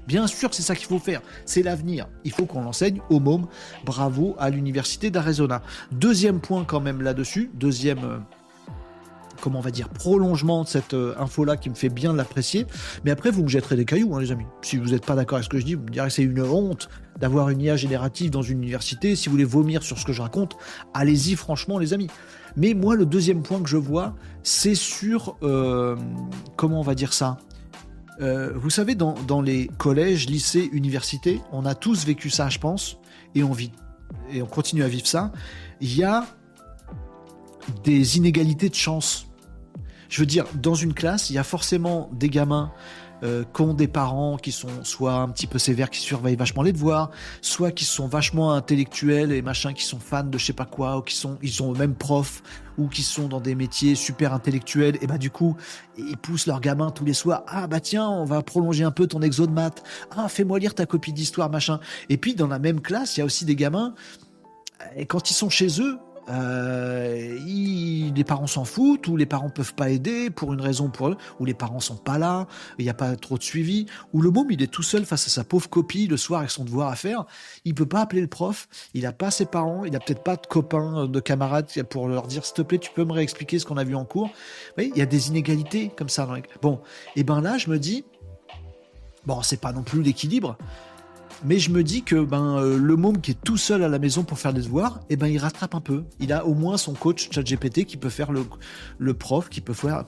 Bien 0.07 0.25
sûr, 0.25 0.53
c'est 0.53 0.63
ça 0.63 0.75
qu'il 0.75 0.87
faut 0.87 0.97
faire. 0.97 1.21
C'est 1.45 1.61
l'avenir. 1.61 2.07
Il 2.23 2.31
faut 2.31 2.45
qu'on 2.45 2.63
l'enseigne 2.63 2.99
au 3.11 3.19
môme. 3.19 3.45
Bravo 3.85 4.35
à 4.39 4.49
l'université 4.49 5.11
d'Arizona. 5.11 5.61
Deuxième 5.91 6.39
point 6.39 6.63
quand 6.63 6.79
même 6.79 7.03
là-dessus. 7.03 7.51
Deuxième, 7.53 7.99
euh, 8.03 8.17
comment 9.39 9.59
on 9.59 9.61
va 9.61 9.69
dire, 9.69 9.87
prolongement 9.89 10.63
de 10.63 10.67
cette 10.67 10.95
euh, 10.95 11.13
info-là 11.19 11.57
qui 11.57 11.69
me 11.69 11.75
fait 11.75 11.89
bien 11.89 12.11
l'apprécier. 12.11 12.65
Mais 13.05 13.11
après, 13.11 13.29
vous 13.29 13.43
me 13.43 13.49
jetterez 13.49 13.75
des 13.75 13.85
cailloux, 13.85 14.15
hein, 14.15 14.19
les 14.19 14.31
amis. 14.31 14.47
Si 14.63 14.77
vous 14.77 14.89
n'êtes 14.89 15.05
pas 15.05 15.13
d'accord 15.13 15.35
avec 15.35 15.45
ce 15.45 15.49
que 15.49 15.59
je 15.59 15.65
dis, 15.65 15.75
vous 15.75 15.83
me 15.83 15.89
direz 15.89 16.07
que 16.07 16.13
c'est 16.13 16.23
une 16.23 16.41
honte 16.41 16.89
d'avoir 17.19 17.49
une 17.49 17.61
IA 17.61 17.75
générative 17.75 18.31
dans 18.31 18.41
une 18.41 18.57
université. 18.57 19.15
Si 19.15 19.27
vous 19.27 19.33
voulez 19.33 19.43
vomir 19.43 19.83
sur 19.83 19.99
ce 19.99 20.05
que 20.05 20.13
je 20.13 20.23
raconte, 20.23 20.57
allez-y 20.95 21.35
franchement, 21.35 21.77
les 21.77 21.93
amis. 21.93 22.09
Mais 22.55 22.73
moi, 22.73 22.95
le 22.95 23.05
deuxième 23.05 23.41
point 23.41 23.61
que 23.61 23.69
je 23.69 23.77
vois, 23.77 24.15
c'est 24.43 24.75
sur, 24.75 25.37
euh, 25.43 25.95
comment 26.55 26.79
on 26.79 26.83
va 26.83 26.95
dire 26.95 27.13
ça 27.13 27.37
euh, 28.21 28.51
Vous 28.55 28.69
savez, 28.69 28.95
dans, 28.95 29.41
les 29.41 29.67
collèges, 29.77 30.27
lycées, 30.27 30.69
universités, 30.71 31.41
on 31.51 31.65
a 31.65 31.75
tous 31.75 32.05
vécu 32.05 32.29
ça, 32.29 32.49
je 32.49 32.59
pense, 32.59 32.97
et 33.35 33.43
on 33.43 33.51
vit, 33.51 33.71
et 34.31 34.41
on 34.41 34.47
continue 34.47 34.83
à 34.83 34.87
vivre 34.87 35.07
ça. 35.07 35.31
Il 35.81 35.95
y 35.95 36.03
a 36.03 36.25
des 37.83 38.17
inégalités 38.17 38.69
de 38.69 38.75
chance. 38.75 39.27
Je 40.09 40.21
veux 40.21 40.25
dire, 40.25 40.45
dans 40.55 40.75
une 40.75 40.93
classe, 40.93 41.29
il 41.29 41.33
y 41.33 41.37
a 41.37 41.43
forcément 41.43 42.09
des 42.13 42.29
gamins 42.29 42.71
euh, 43.23 43.43
des 43.73 43.87
parents 43.87 44.37
qui 44.37 44.51
sont 44.51 44.83
soit 44.83 45.13
un 45.13 45.29
petit 45.29 45.47
peu 45.47 45.59
sévères, 45.59 45.89
qui 45.89 45.99
surveillent 45.99 46.35
vachement 46.35 46.63
les 46.63 46.71
devoirs, 46.71 47.11
soit 47.41 47.71
qui 47.71 47.85
sont 47.85 48.07
vachement 48.07 48.53
intellectuels 48.53 49.31
et 49.31 49.41
machin, 49.41 49.73
qui 49.73 49.83
sont 49.83 49.99
fans 49.99 50.23
de 50.23 50.37
je 50.37 50.45
sais 50.45 50.53
pas 50.53 50.65
quoi, 50.65 50.97
ou 50.97 51.01
qui 51.01 51.15
sont, 51.15 51.37
ils 51.41 51.51
sont 51.51 51.73
eux-mêmes 51.73 51.95
profs, 51.95 52.41
ou 52.77 52.87
qui 52.87 53.03
sont 53.03 53.27
dans 53.27 53.41
des 53.41 53.55
métiers 53.55 53.95
super 53.95 54.33
intellectuels, 54.33 54.97
et 55.01 55.07
bah 55.07 55.17
du 55.17 55.29
coup, 55.29 55.55
ils 55.97 56.17
poussent 56.17 56.47
leurs 56.47 56.61
gamins 56.61 56.91
tous 56.91 57.05
les 57.05 57.13
soirs, 57.13 57.43
ah 57.47 57.67
bah 57.67 57.79
tiens, 57.79 58.07
on 58.07 58.25
va 58.25 58.41
prolonger 58.41 58.83
un 58.83 58.91
peu 58.91 59.05
ton 59.07 59.21
exo 59.21 59.47
de 59.47 59.51
maths, 59.51 59.83
ah 60.15 60.29
fais-moi 60.29 60.59
lire 60.59 60.73
ta 60.73 60.85
copie 60.85 61.13
d'histoire, 61.13 61.49
machin. 61.49 61.79
Et 62.07 62.17
puis 62.17 62.35
dans 62.35 62.47
la 62.47 62.59
même 62.59 62.81
classe, 62.81 63.17
il 63.17 63.19
y 63.19 63.23
a 63.23 63.25
aussi 63.25 63.45
des 63.45 63.55
gamins, 63.55 63.93
et 64.95 65.05
quand 65.05 65.29
ils 65.29 65.33
sont 65.33 65.49
chez 65.49 65.81
eux, 65.81 65.99
euh, 66.29 67.37
les 68.15 68.23
parents 68.23 68.47
s'en 68.47 68.65
foutent, 68.65 69.07
ou 69.07 69.17
les 69.17 69.25
parents 69.25 69.49
peuvent 69.49 69.73
pas 69.73 69.89
aider 69.89 70.29
pour 70.29 70.53
une 70.53 70.61
raison 70.61 70.89
pour 70.89 71.09
eux, 71.09 71.17
ou 71.39 71.45
les 71.45 71.53
parents 71.53 71.79
sont 71.79 71.95
pas 71.95 72.17
là, 72.17 72.47
il 72.77 72.83
n'y 72.83 72.89
a 72.89 72.93
pas 72.93 73.15
trop 73.15 73.37
de 73.37 73.43
suivi, 73.43 73.85
ou 74.13 74.21
le 74.21 74.29
môme 74.29 74.51
il 74.51 74.61
est 74.61 74.67
tout 74.67 74.83
seul 74.83 75.05
face 75.05 75.27
à 75.27 75.29
sa 75.29 75.43
pauvre 75.43 75.69
copie 75.69 76.07
le 76.07 76.17
soir 76.17 76.41
avec 76.41 76.51
son 76.51 76.65
devoir 76.65 76.89
à 76.89 76.95
faire, 76.95 77.25
il 77.65 77.73
peut 77.73 77.85
pas 77.85 78.01
appeler 78.01 78.21
le 78.21 78.27
prof, 78.27 78.67
il 78.93 79.05
a 79.05 79.13
pas 79.13 79.31
ses 79.31 79.45
parents, 79.45 79.85
il 79.85 79.95
a 79.95 79.99
peut-être 79.99 80.23
pas 80.23 80.35
de 80.35 80.45
copains, 80.45 81.07
de 81.07 81.19
camarades 81.19 81.69
pour 81.89 82.07
leur 82.07 82.27
dire 82.27 82.45
s'il 82.45 82.55
te 82.55 82.61
plaît 82.61 82.79
tu 82.79 82.91
peux 82.91 83.05
me 83.05 83.13
réexpliquer 83.13 83.59
ce 83.59 83.65
qu'on 83.65 83.77
a 83.77 83.83
vu 83.83 83.95
en 83.95 84.05
cours. 84.05 84.29
il 84.77 84.95
y 84.95 85.01
a 85.01 85.05
des 85.05 85.29
inégalités 85.29 85.91
comme 85.95 86.09
ça. 86.09 86.27
Bon, 86.61 86.81
et 87.15 87.23
ben 87.23 87.41
là 87.41 87.57
je 87.57 87.69
me 87.69 87.79
dis 87.79 88.03
bon 89.25 89.41
c'est 89.41 89.61
pas 89.61 89.71
non 89.71 89.83
plus 89.83 90.01
l'équilibre, 90.01 90.57
mais 91.45 91.59
je 91.59 91.69
me 91.69 91.83
dis 91.83 92.03
que 92.03 92.23
ben 92.23 92.57
euh, 92.57 92.77
le 92.77 92.95
môme 92.95 93.21
qui 93.21 93.31
est 93.31 93.41
tout 93.43 93.57
seul 93.57 93.83
à 93.83 93.87
la 93.87 93.99
maison 93.99 94.23
pour 94.23 94.39
faire 94.39 94.53
des 94.53 94.61
devoirs, 94.61 94.99
eh 95.09 95.15
ben 95.15 95.27
il 95.27 95.37
rattrape 95.37 95.73
un 95.73 95.81
peu. 95.81 96.03
Il 96.19 96.33
a 96.33 96.45
au 96.45 96.53
moins 96.53 96.77
son 96.77 96.93
coach 96.93 97.29
ChatGPT 97.31 97.85
qui 97.85 97.97
peut 97.97 98.09
faire 98.09 98.31
le, 98.31 99.13
prof, 99.13 99.49
qui 99.49 99.61
peut 99.61 99.73
faire 99.73 100.05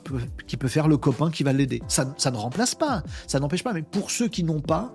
qui 0.47 0.57
peut 0.57 0.67
faire 0.67 0.87
le 0.87 0.97
copain 0.97 1.31
qui 1.31 1.43
va 1.43 1.53
l'aider. 1.53 1.81
Ça, 1.87 2.05
ne 2.05 2.35
remplace 2.35 2.75
pas, 2.75 3.03
ça 3.27 3.39
n'empêche 3.39 3.63
pas. 3.63 3.73
Mais 3.73 3.81
pour 3.81 4.11
ceux 4.11 4.27
qui 4.27 4.43
n'ont 4.43 4.59
pas, 4.59 4.93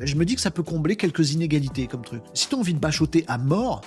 je 0.00 0.14
me 0.16 0.24
dis 0.24 0.34
que 0.34 0.40
ça 0.40 0.50
peut 0.50 0.62
combler 0.62 0.96
quelques 0.96 1.32
inégalités 1.32 1.86
comme 1.86 2.02
truc. 2.02 2.22
Si 2.34 2.48
tu 2.48 2.54
as 2.54 2.58
envie 2.58 2.74
de 2.74 2.78
bachoter 2.78 3.24
à 3.26 3.38
mort, 3.38 3.80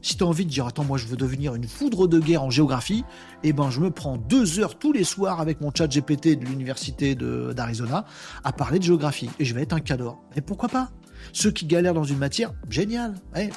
si 0.00 0.16
tu 0.16 0.24
as 0.24 0.26
envie 0.26 0.46
de 0.46 0.50
dire 0.50 0.66
attends 0.66 0.84
moi 0.84 0.96
je 0.96 1.06
veux 1.06 1.16
devenir 1.16 1.54
une 1.54 1.68
foudre 1.68 2.08
de 2.08 2.18
guerre 2.20 2.42
en 2.42 2.50
géographie, 2.50 3.04
eh 3.42 3.52
ben 3.52 3.70
je 3.70 3.80
me 3.80 3.90
prends 3.90 4.16
deux 4.16 4.60
heures 4.60 4.78
tous 4.78 4.92
les 4.92 5.04
soirs 5.04 5.40
avec 5.40 5.60
mon 5.60 5.70
chat 5.74 5.88
GPT 5.88 6.38
de 6.38 6.46
l'université 6.46 7.14
d'Arizona 7.14 8.06
à 8.44 8.52
parler 8.52 8.78
de 8.78 8.84
géographie 8.84 9.30
et 9.38 9.44
je 9.44 9.54
vais 9.54 9.62
être 9.62 9.74
un 9.74 9.80
cador. 9.80 10.22
Et 10.36 10.40
pourquoi 10.40 10.70
pas? 10.70 10.90
Ceux 11.32 11.50
qui 11.50 11.66
galèrent 11.66 11.94
dans 11.94 12.04
une 12.04 12.18
matière, 12.18 12.52
génial. 12.68 13.14
Ouais. 13.34 13.50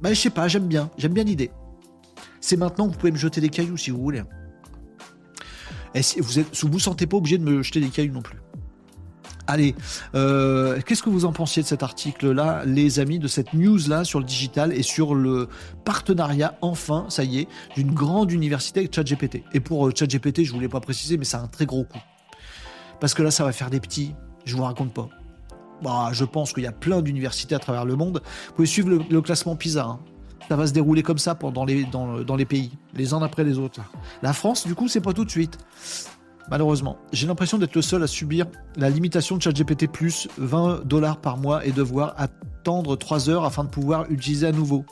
Bah, 0.00 0.12
je 0.12 0.20
sais 0.20 0.30
pas, 0.30 0.48
j'aime 0.48 0.66
bien. 0.66 0.90
J'aime 0.98 1.12
bien 1.12 1.24
l'idée. 1.24 1.50
C'est 2.40 2.56
maintenant 2.56 2.86
que 2.86 2.92
vous 2.92 2.98
pouvez 2.98 3.12
me 3.12 3.16
jeter 3.16 3.40
des 3.40 3.48
cailloux 3.48 3.76
si 3.76 3.90
vous 3.90 4.00
voulez. 4.00 4.22
Vous 6.18 6.38
êtes, 6.38 6.64
vous 6.64 6.78
sentez 6.78 7.06
pas 7.06 7.16
obligé 7.16 7.38
de 7.38 7.44
me 7.44 7.62
jeter 7.62 7.80
des 7.80 7.88
cailloux 7.88 8.12
non 8.12 8.22
plus. 8.22 8.38
Allez, 9.48 9.76
euh, 10.14 10.80
qu'est-ce 10.84 11.02
que 11.02 11.08
vous 11.08 11.24
en 11.24 11.32
pensiez 11.32 11.62
de 11.62 11.68
cet 11.68 11.84
article-là, 11.84 12.64
les 12.66 12.98
amis, 12.98 13.20
de 13.20 13.28
cette 13.28 13.54
news-là 13.54 14.02
sur 14.02 14.18
le 14.18 14.24
digital 14.24 14.72
et 14.72 14.82
sur 14.82 15.14
le 15.14 15.48
partenariat, 15.84 16.58
enfin, 16.62 17.06
ça 17.08 17.22
y 17.22 17.38
est, 17.38 17.48
d'une 17.76 17.94
grande 17.94 18.32
université 18.32 18.80
avec 18.80 18.94
ChatGPT? 18.94 19.44
Et 19.52 19.60
pour 19.60 19.86
euh, 19.86 19.92
ChatGPT, 19.94 20.44
je 20.44 20.52
voulais 20.52 20.68
pas 20.68 20.80
préciser, 20.80 21.16
mais 21.16 21.24
c'est 21.24 21.36
un 21.36 21.46
très 21.46 21.64
gros 21.64 21.84
coup. 21.84 22.00
Parce 23.00 23.14
que 23.14 23.22
là, 23.22 23.30
ça 23.30 23.44
va 23.44 23.52
faire 23.52 23.70
des 23.70 23.78
petits, 23.78 24.14
je 24.44 24.56
vous 24.56 24.64
raconte 24.64 24.92
pas. 24.92 25.08
Bah, 25.82 26.10
je 26.12 26.24
pense 26.24 26.52
qu'il 26.52 26.64
y 26.64 26.66
a 26.66 26.72
plein 26.72 27.02
d'universités 27.02 27.54
à 27.54 27.58
travers 27.58 27.84
le 27.84 27.96
monde. 27.96 28.22
Vous 28.48 28.54
pouvez 28.54 28.66
suivre 28.66 28.88
le, 29.08 29.20
classement 29.20 29.56
PISA. 29.56 29.84
Hein. 29.84 29.98
Ça 30.48 30.56
va 30.56 30.66
se 30.66 30.72
dérouler 30.72 31.02
comme 31.02 31.18
ça 31.18 31.34
dans 31.34 31.64
les, 31.64 32.44
pays, 32.44 32.72
les 32.94 33.12
uns 33.12 33.22
après 33.22 33.44
les 33.44 33.58
autres. 33.58 33.80
La 34.22 34.32
France, 34.32 34.66
du 34.66 34.74
coup, 34.74 34.88
c'est 34.88 35.00
pas 35.00 35.12
tout 35.12 35.24
de 35.24 35.30
suite. 35.30 35.58
Malheureusement, 36.48 36.98
j'ai 37.12 37.26
l'impression 37.26 37.58
d'être 37.58 37.74
le 37.74 37.82
seul 37.82 38.02
à 38.04 38.06
subir 38.06 38.46
la 38.76 38.88
limitation 38.88 39.36
de 39.36 39.42
ChatGPT 39.42 39.88
20 40.38 40.86
dollars 40.86 41.20
par 41.20 41.36
mois 41.36 41.66
et 41.66 41.72
devoir 41.72 42.14
attendre 42.16 42.94
3 42.94 43.28
heures 43.28 43.44
afin 43.44 43.64
de 43.64 43.68
pouvoir 43.68 44.08
utiliser 44.10 44.46
à 44.46 44.52
nouveau. 44.52 44.84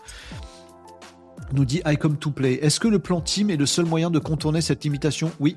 Nous 1.53 1.65
dit 1.65 1.83
I 1.87 1.97
come 1.97 2.17
to 2.17 2.33
play. 2.33 2.55
Est-ce 2.55 2.81
que 2.81 2.89
le 2.89 2.99
plan 2.99 3.21
Team 3.21 3.51
est 3.51 3.57
le 3.57 3.67
seul 3.67 3.85
moyen 3.85 4.11
de 4.11 4.19
contourner 4.19 4.61
cette 4.61 4.83
limitation? 4.83 5.31
Oui. 5.39 5.57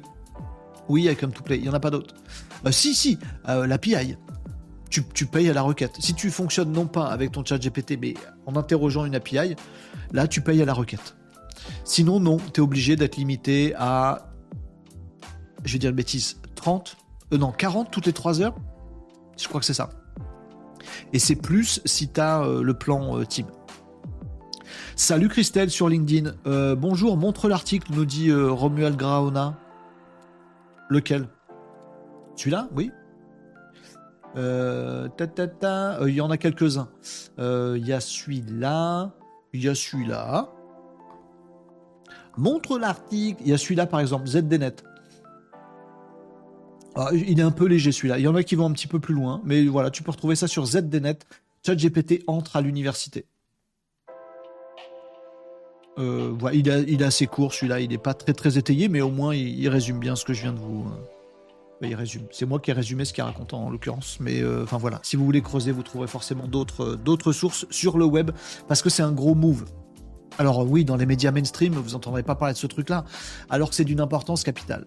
Oui, 0.90 1.08
I 1.10 1.16
come 1.16 1.32
to 1.32 1.42
play. 1.42 1.58
Il 1.58 1.64
n'y 1.64 1.70
en 1.70 1.74
a 1.74 1.80
pas 1.80 1.90
d'autre. 1.90 2.14
Euh, 2.66 2.72
si, 2.72 2.94
si, 2.94 3.18
euh, 3.50 3.66
l'API 3.66 4.16
tu, 4.90 5.26
payes 5.26 5.50
à 5.50 5.54
la 5.54 5.62
requête. 5.62 5.96
Si 6.00 6.14
tu 6.14 6.32
fonctionnes 6.32 6.72
non 6.72 6.88
pas 6.88 7.08
avec 7.08 7.32
ton 7.32 7.44
chat 7.44 7.58
GPT, 7.58 7.98
mais 8.00 8.14
en 8.46 8.56
interrogeant 8.56 9.06
une 9.06 9.16
API, 9.16 9.56
là, 10.12 10.28
tu 10.28 10.42
payes 10.42 10.62
à 10.62 10.66
la 10.66 10.74
requête. 10.74 11.16
Sinon, 11.84 12.20
non, 12.20 12.38
tu 12.38 12.60
es 12.60 12.64
obligé 12.64 12.96
d'être 12.96 13.18
limité 13.18 13.74
à, 13.78 14.30
je 15.64 15.74
vais 15.74 15.80
dire 15.80 15.90
une 15.90 15.96
bêtise, 15.96 16.40
30, 16.56 16.98
euh, 17.34 17.38
non, 17.38 17.52
40 17.52 17.92
toutes 17.92 18.06
les 18.06 18.14
3 18.14 18.42
heures. 18.42 18.56
Je 19.38 19.48
crois 19.48 19.60
que 19.60 19.66
c'est 19.66 19.74
ça. 19.74 19.90
Et 21.14 21.20
c'est 21.20 21.36
plus 21.36 21.82
si 21.86 22.10
tu 22.10 22.20
as 22.20 22.42
euh, 22.42 22.64
le 22.64 22.74
plan 22.74 23.20
euh, 23.20 23.26
team. 23.26 23.48
Salut 24.96 25.30
Christelle 25.30 25.70
sur 25.70 25.90
LinkedIn. 25.90 26.34
bonjour, 26.76 27.18
montre 27.18 27.48
l'article, 27.48 27.92
nous 27.94 28.06
dit 28.06 28.34
Romuald 28.34 28.96
Graona. 28.98 29.56
Lequel? 30.90 31.28
Celui-là? 32.36 32.68
Oui 32.76 32.92
euh, 34.38 35.08
euh, 35.20 36.06
il 36.08 36.16
y 36.16 36.22
en 36.22 36.30
a 36.30 36.38
quelques-uns. 36.38 36.90
Euh, 37.40 37.76
il 37.78 37.88
y 37.88 37.94
a 37.94 38.00
celui-là. 38.00 39.12
Il 39.54 39.64
y 39.64 39.70
a 39.70 39.76
celui-là. 39.76 40.54
Montre 42.38 42.78
l'article. 42.78 43.42
Il 43.44 43.50
y 43.50 43.54
a 43.54 43.58
celui-là, 43.58 43.88
par 43.88 44.00
exemple, 44.00 44.28
ZDNet. 44.28 44.84
Ah, 46.96 47.10
il 47.14 47.40
est 47.40 47.44
un 47.44 47.52
peu 47.52 47.66
léger 47.66 47.92
celui-là. 47.92 48.20
Il 48.20 48.24
y 48.24 48.28
en 48.28 48.36
a 48.36 48.44
qui 48.44 48.56
vont 48.56 48.66
un 48.66 48.72
petit 48.72 48.88
peu 48.88 49.00
plus 49.00 49.14
loin. 49.14 49.42
Mais 49.44 49.66
voilà, 49.66 49.90
tu 49.90 50.04
peux 50.04 50.12
retrouver 50.12 50.36
ça 50.36 50.48
sur 50.48 50.66
ZDNet. 50.66 51.20
ChatGPT 51.66 52.24
entre 52.28 52.56
à 52.56 52.62
l'université. 52.62 53.26
voilà, 55.98 56.56
il, 56.56 56.68
est 56.70 57.04
assez 57.04 57.26
court 57.26 57.54
celui-là. 57.54 57.80
Il 57.80 57.90
n'est 57.90 57.98
pas 57.98 58.14
très 58.14 58.34
très 58.34 58.60
étayé, 58.60 58.88
mais 58.88 59.02
au 59.02 59.10
moins 59.10 59.34
il, 59.34 59.68
résume 59.68 60.00
bien 60.00 60.16
ce 60.16 60.26
que 60.26 60.34
je 60.34 60.44
viens 60.44 60.54
de 60.54 60.60
vous 60.60 60.86
C'est 62.32 62.46
moi 62.46 62.60
qui 62.60 62.72
ai 62.72 62.74
résumé 62.74 63.06
ce 63.06 63.14
qu'il 63.14 63.24
raconte 63.24 63.54
en 63.54 63.70
l'occurrence. 63.70 64.18
Mais 64.20 64.42
euh, 64.42 64.64
enfin 64.64 64.78
voilà, 64.78 65.00
si 65.04 65.16
vous 65.16 65.26
voulez 65.26 65.42
creuser, 65.42 65.72
vous 65.72 65.84
trouverez 65.84 66.08
forcément 66.08 66.48
d'autres 66.48 66.84
euh, 66.84 66.96
d'autres 66.96 67.32
sources 67.32 67.66
sur 67.70 67.98
le 67.98 68.06
web 68.06 68.32
parce 68.68 68.82
que 68.82 68.90
c'est 68.90 69.04
un 69.04 69.12
gros 69.12 69.36
move. 69.36 69.66
Alors 70.40 70.68
oui, 70.70 70.86
dans 70.86 70.98
les 70.98 71.06
médias 71.06 71.32
mainstream, 71.32 71.74
vous 71.74 71.92
n'entendrez 71.92 72.24
pas 72.24 72.36
parler 72.36 72.54
de 72.54 72.60
ce 72.60 72.68
truc-là, 72.68 73.06
alors 73.50 73.70
que 73.70 73.76
c'est 73.76 73.86
d'une 73.86 74.02
importance 74.02 74.44
capitale. 74.44 74.86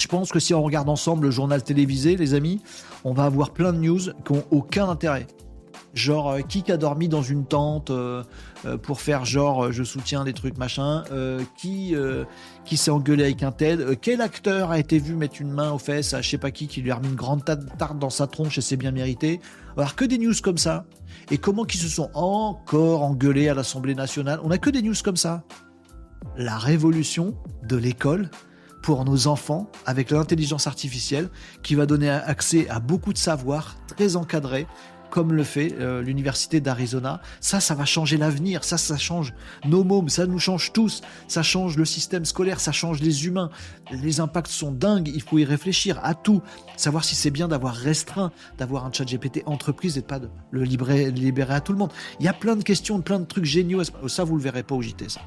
Je 0.00 0.08
pense 0.08 0.32
que 0.32 0.40
si 0.40 0.54
on 0.54 0.62
regarde 0.62 0.88
ensemble 0.88 1.26
le 1.26 1.30
journal 1.30 1.62
télévisé, 1.62 2.16
les 2.16 2.34
amis, 2.34 2.60
on 3.04 3.12
va 3.12 3.24
avoir 3.24 3.50
plein 3.50 3.72
de 3.72 3.78
news 3.78 4.00
qui 4.24 4.32
n'ont 4.32 4.44
aucun 4.50 4.88
intérêt. 4.88 5.26
Genre, 5.92 6.30
euh, 6.30 6.40
qui 6.40 6.70
a 6.70 6.76
dormi 6.76 7.08
dans 7.08 7.22
une 7.22 7.44
tente 7.44 7.90
euh, 7.90 8.22
euh, 8.64 8.76
pour 8.76 9.00
faire 9.00 9.24
genre 9.24 9.72
je 9.72 9.82
soutiens 9.82 10.22
des 10.22 10.32
trucs 10.32 10.56
machin 10.56 11.02
Qui, 11.56 11.94
qui 12.64 12.76
s'est 12.76 12.90
engueulé 12.90 13.24
avec 13.24 13.42
un 13.42 13.50
tel 13.52 13.96
Quel 14.00 14.20
acteur 14.20 14.70
a 14.70 14.78
été 14.78 14.98
vu 14.98 15.14
mettre 15.14 15.40
une 15.40 15.50
main 15.50 15.72
aux 15.72 15.78
fesses 15.78 16.14
à 16.14 16.22
je 16.22 16.30
sais 16.30 16.38
pas 16.38 16.50
qui 16.50 16.68
qui 16.68 16.80
lui 16.80 16.90
a 16.90 16.96
remis 16.96 17.08
une 17.08 17.14
grande 17.14 17.44
tarte 17.44 17.98
dans 17.98 18.10
sa 18.10 18.26
tronche 18.26 18.58
et 18.58 18.60
c'est 18.60 18.76
bien 18.76 18.92
mérité 18.92 19.40
Alors 19.76 19.96
que 19.96 20.04
des 20.04 20.18
news 20.18 20.34
comme 20.42 20.58
ça. 20.58 20.84
Et 21.30 21.38
comment 21.38 21.64
qu'ils 21.64 21.80
se 21.80 21.88
sont 21.88 22.10
encore 22.14 23.02
engueulés 23.02 23.48
à 23.48 23.54
l'Assemblée 23.54 23.94
nationale 23.94 24.40
On 24.44 24.50
a 24.50 24.58
que 24.58 24.70
des 24.70 24.82
news 24.82 24.94
comme 25.02 25.16
ça. 25.16 25.42
La 26.36 26.58
révolution 26.58 27.34
de 27.64 27.76
l'école 27.76 28.30
pour 28.82 29.04
nos 29.04 29.26
enfants 29.26 29.70
avec 29.86 30.10
l'intelligence 30.10 30.66
artificielle 30.66 31.28
qui 31.62 31.74
va 31.74 31.86
donner 31.86 32.10
accès 32.10 32.68
à 32.68 32.80
beaucoup 32.80 33.12
de 33.12 33.18
savoir 33.18 33.76
très 33.88 34.16
encadré 34.16 34.66
comme 35.10 35.32
le 35.32 35.44
fait 35.44 35.74
euh, 35.78 36.02
l'université 36.02 36.60
d'Arizona. 36.60 37.20
Ça, 37.40 37.60
ça 37.60 37.74
va 37.74 37.84
changer 37.84 38.16
l'avenir. 38.16 38.64
Ça, 38.64 38.78
ça 38.78 38.96
change 38.96 39.34
nos 39.64 39.84
mômes. 39.84 40.08
Ça 40.08 40.26
nous 40.26 40.38
change 40.38 40.72
tous. 40.72 41.02
Ça 41.28 41.42
change 41.42 41.76
le 41.76 41.84
système 41.84 42.24
scolaire. 42.24 42.60
Ça 42.60 42.72
change 42.72 43.00
les 43.00 43.26
humains. 43.26 43.50
Les 43.90 44.20
impacts 44.20 44.50
sont 44.50 44.72
dingues. 44.72 45.08
Il 45.08 45.22
faut 45.22 45.38
y 45.38 45.44
réfléchir 45.44 46.00
à 46.02 46.14
tout. 46.14 46.42
Savoir 46.76 47.04
si 47.04 47.14
c'est 47.14 47.30
bien 47.30 47.48
d'avoir 47.48 47.74
restreint, 47.74 48.32
d'avoir 48.58 48.86
un 48.86 48.92
chat 48.92 49.04
GPT 49.04 49.42
entreprise 49.46 49.98
et 49.98 50.02
pas 50.02 50.18
de 50.18 50.28
le 50.50 50.64
libérer, 50.64 51.10
libérer 51.10 51.54
à 51.54 51.60
tout 51.60 51.72
le 51.72 51.78
monde. 51.78 51.92
Il 52.20 52.26
y 52.26 52.28
a 52.28 52.32
plein 52.32 52.56
de 52.56 52.62
questions, 52.62 53.00
plein 53.00 53.20
de 53.20 53.26
trucs 53.26 53.44
géniaux. 53.44 53.82
Ça, 54.06 54.24
vous 54.24 54.36
le 54.36 54.42
verrez 54.42 54.62
pas 54.62 54.74
au 54.74 54.82
JT, 54.82 55.08
ça. 55.08 55.20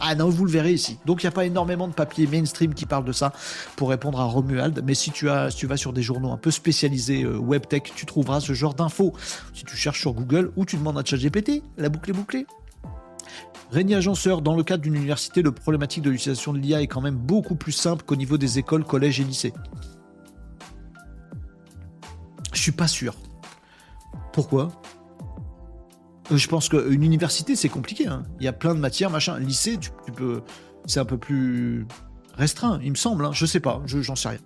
Ah 0.00 0.14
non, 0.14 0.28
vous 0.28 0.44
le 0.44 0.50
verrez 0.50 0.72
ici. 0.72 0.98
Donc 1.06 1.22
il 1.22 1.26
n'y 1.26 1.28
a 1.28 1.32
pas 1.32 1.44
énormément 1.44 1.88
de 1.88 1.92
papiers 1.92 2.26
mainstream 2.26 2.74
qui 2.74 2.86
parlent 2.86 3.04
de 3.04 3.12
ça 3.12 3.32
pour 3.76 3.90
répondre 3.90 4.20
à 4.20 4.24
Romuald. 4.24 4.82
Mais 4.84 4.94
si 4.94 5.10
tu, 5.10 5.26
vas 5.26 5.50
sur 5.50 5.92
des 5.92 6.02
journaux 6.02 6.30
un 6.30 6.36
peu 6.36 6.50
spécialisés 6.50 7.24
euh, 7.24 7.36
web 7.36 7.66
tech, 7.66 7.82
tu 7.94 8.06
trouveras 8.06 8.40
ce 8.40 8.52
genre 8.52 8.74
d'infos. 8.74 9.12
Si 9.54 9.64
tu 9.64 9.76
cherches 9.76 10.00
sur 10.00 10.12
Google 10.12 10.52
ou 10.56 10.64
tu 10.64 10.76
demandes 10.76 10.98
à 10.98 11.04
ChatGPT, 11.04 11.62
la 11.76 11.88
boucle 11.88 12.10
est 12.10 12.14
bouclée. 12.14 12.46
Régnier 13.70 13.96
Agenceur, 13.96 14.40
dans 14.40 14.56
le 14.56 14.62
cadre 14.62 14.82
d'une 14.82 14.94
université, 14.94 15.42
le 15.42 15.52
problématique 15.52 16.02
de 16.02 16.10
l'utilisation 16.10 16.52
de 16.52 16.58
l'IA 16.58 16.80
est 16.80 16.86
quand 16.86 17.02
même 17.02 17.16
beaucoup 17.16 17.54
plus 17.54 17.72
simple 17.72 18.02
qu'au 18.04 18.16
niveau 18.16 18.38
des 18.38 18.58
écoles, 18.58 18.84
collèges 18.84 19.20
et 19.20 19.24
lycées. 19.24 19.52
Je 22.54 22.60
suis 22.60 22.72
pas 22.72 22.88
sûr. 22.88 23.14
Pourquoi? 24.32 24.70
Je 26.30 26.48
pense 26.48 26.68
qu'une 26.68 27.02
université, 27.02 27.56
c'est 27.56 27.68
compliqué. 27.68 28.06
Hein. 28.06 28.24
Il 28.40 28.44
y 28.44 28.48
a 28.48 28.52
plein 28.52 28.74
de 28.74 28.80
matières, 28.80 29.10
machin. 29.10 29.38
Lycée, 29.38 29.78
tu, 29.78 29.90
peux. 30.12 30.42
C'est 30.86 31.00
un 31.00 31.04
peu 31.04 31.18
plus 31.18 31.86
restreint, 32.34 32.80
il 32.82 32.90
me 32.90 32.96
semble. 32.96 33.24
Hein. 33.24 33.30
Je 33.32 33.46
sais 33.46 33.60
pas, 33.60 33.82
j'en 33.86 34.14
sais 34.14 34.28
rien. 34.28 34.38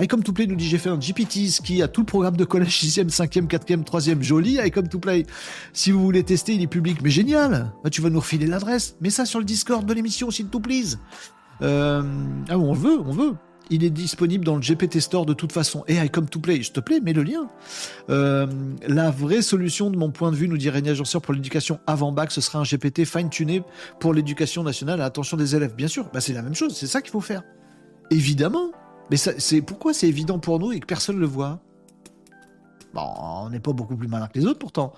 iCom 0.00 0.22
to 0.22 0.32
Play 0.32 0.46
nous 0.46 0.54
dit 0.54 0.68
j'ai 0.68 0.78
fait 0.78 0.90
un 0.90 0.98
GPT 0.98 1.62
qui 1.64 1.82
a 1.82 1.88
tout 1.88 2.02
le 2.02 2.06
programme 2.06 2.36
de 2.36 2.44
collège 2.44 2.78
6e, 2.78 3.08
5e, 3.08 3.46
4e, 3.46 3.84
3e. 3.84 4.22
Joli, 4.22 4.58
iCom 4.64 4.88
to 4.88 4.98
Play. 4.98 5.26
Si 5.72 5.90
vous 5.90 6.02
voulez 6.02 6.22
tester, 6.22 6.54
il 6.54 6.62
est 6.62 6.68
public. 6.68 7.00
Mais 7.02 7.10
génial 7.10 7.72
bah, 7.82 7.90
Tu 7.90 8.00
vas 8.00 8.10
nous 8.10 8.20
refiler 8.20 8.46
l'adresse. 8.46 8.96
Mets 9.00 9.10
ça 9.10 9.24
sur 9.24 9.38
le 9.38 9.44
Discord 9.44 9.84
de 9.84 9.94
l'émission, 9.94 10.30
s'il 10.30 10.48
te 10.48 10.58
plaît. 10.58 10.82
Euh... 11.62 12.02
Ah, 12.48 12.58
on 12.58 12.72
veut, 12.72 13.00
on 13.00 13.12
veut. 13.12 13.34
Il 13.70 13.84
est 13.84 13.90
disponible 13.90 14.44
dans 14.44 14.56
le 14.56 14.62
GPT 14.62 15.00
Store 15.00 15.26
de 15.26 15.34
toute 15.34 15.52
façon. 15.52 15.84
Et 15.88 15.96
I 15.96 16.08
come 16.08 16.28
to 16.28 16.40
play, 16.40 16.62
s'il 16.62 16.72
te 16.72 16.80
plaît, 16.80 17.00
mets 17.00 17.12
le 17.12 17.22
lien. 17.22 17.48
Euh, 18.08 18.46
la 18.86 19.10
vraie 19.10 19.42
solution, 19.42 19.90
de 19.90 19.96
mon 19.96 20.10
point 20.10 20.30
de 20.30 20.36
vue, 20.36 20.48
nous 20.48 20.56
dit 20.56 20.70
Régnier 20.70 20.92
Agenceur, 20.92 21.20
pour 21.20 21.34
l'éducation 21.34 21.78
avant 21.86 22.12
bac, 22.12 22.30
ce 22.30 22.40
sera 22.40 22.58
un 22.58 22.62
GPT 22.62 23.04
fine-tuné 23.04 23.62
pour 24.00 24.14
l'éducation 24.14 24.62
nationale 24.62 25.00
à 25.00 25.04
l'attention 25.04 25.36
des 25.36 25.54
élèves. 25.54 25.74
Bien 25.74 25.88
sûr, 25.88 26.08
bah, 26.12 26.20
c'est 26.20 26.32
la 26.32 26.42
même 26.42 26.54
chose, 26.54 26.76
c'est 26.76 26.86
ça 26.86 27.02
qu'il 27.02 27.10
faut 27.10 27.20
faire. 27.20 27.42
Évidemment. 28.10 28.72
Mais 29.10 29.16
c'est 29.16 29.62
pourquoi 29.62 29.94
c'est 29.94 30.08
évident 30.08 30.38
pour 30.38 30.58
nous 30.58 30.72
et 30.72 30.80
que 30.80 30.86
personne 30.86 31.16
ne 31.16 31.20
le 31.20 31.26
voit? 31.26 31.60
Bon, 32.92 33.02
on 33.16 33.50
n'est 33.50 33.60
pas 33.60 33.72
beaucoup 33.72 33.96
plus 33.96 34.08
malin 34.08 34.28
que 34.28 34.38
les 34.38 34.46
autres 34.46 34.58
pourtant. 34.58 34.92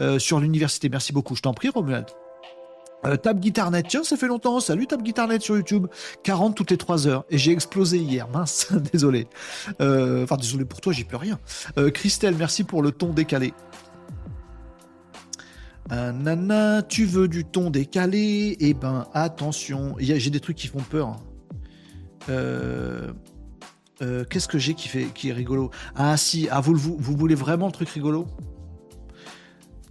Euh, 0.00 0.18
sur 0.18 0.40
l'université, 0.40 0.88
merci 0.88 1.12
beaucoup. 1.12 1.36
Je 1.36 1.42
t'en 1.42 1.54
prie, 1.54 1.68
Romuald. 1.68 2.06
Euh, 3.06 3.16
Tab 3.16 3.38
Guitarnet, 3.38 3.82
tiens, 3.82 4.02
ça 4.02 4.16
fait 4.16 4.26
longtemps. 4.26 4.60
Salut 4.60 4.86
Tab 4.86 5.02
Guitarnet 5.02 5.40
sur 5.40 5.56
YouTube. 5.56 5.88
40 6.22 6.56
toutes 6.56 6.70
les 6.70 6.78
3 6.78 7.06
heures. 7.06 7.24
Et 7.30 7.38
j'ai 7.38 7.52
explosé 7.52 7.98
hier. 7.98 8.28
Mince, 8.28 8.72
désolé. 8.92 9.28
Euh, 9.80 10.24
enfin, 10.24 10.36
désolé 10.36 10.64
pour 10.64 10.80
toi, 10.80 10.92
j'y 10.92 11.04
peux 11.04 11.16
rien. 11.16 11.38
Euh, 11.78 11.90
Christelle, 11.90 12.34
merci 12.36 12.64
pour 12.64 12.82
le 12.82 12.92
ton 12.92 13.12
décalé. 13.12 13.52
nana, 15.90 16.82
tu 16.82 17.04
veux 17.04 17.28
du 17.28 17.44
ton 17.44 17.70
décalé? 17.70 18.56
Eh 18.60 18.74
ben, 18.74 19.06
attention. 19.12 19.96
J'ai 19.98 20.30
des 20.30 20.40
trucs 20.40 20.56
qui 20.56 20.68
font 20.68 20.80
peur. 20.80 21.08
Hein. 22.28 23.14
Qu'est-ce 24.30 24.48
que 24.48 24.58
j'ai 24.58 24.74
qui, 24.74 24.88
qui 25.14 25.28
est 25.28 25.32
rigolo? 25.32 25.70
Ah 25.94 26.16
si, 26.16 26.48
ah, 26.50 26.60
vous, 26.60 26.74
vous, 26.74 26.96
vous 26.98 27.16
voulez 27.16 27.34
vraiment 27.34 27.66
le 27.66 27.72
truc 27.72 27.90
rigolo? 27.90 28.26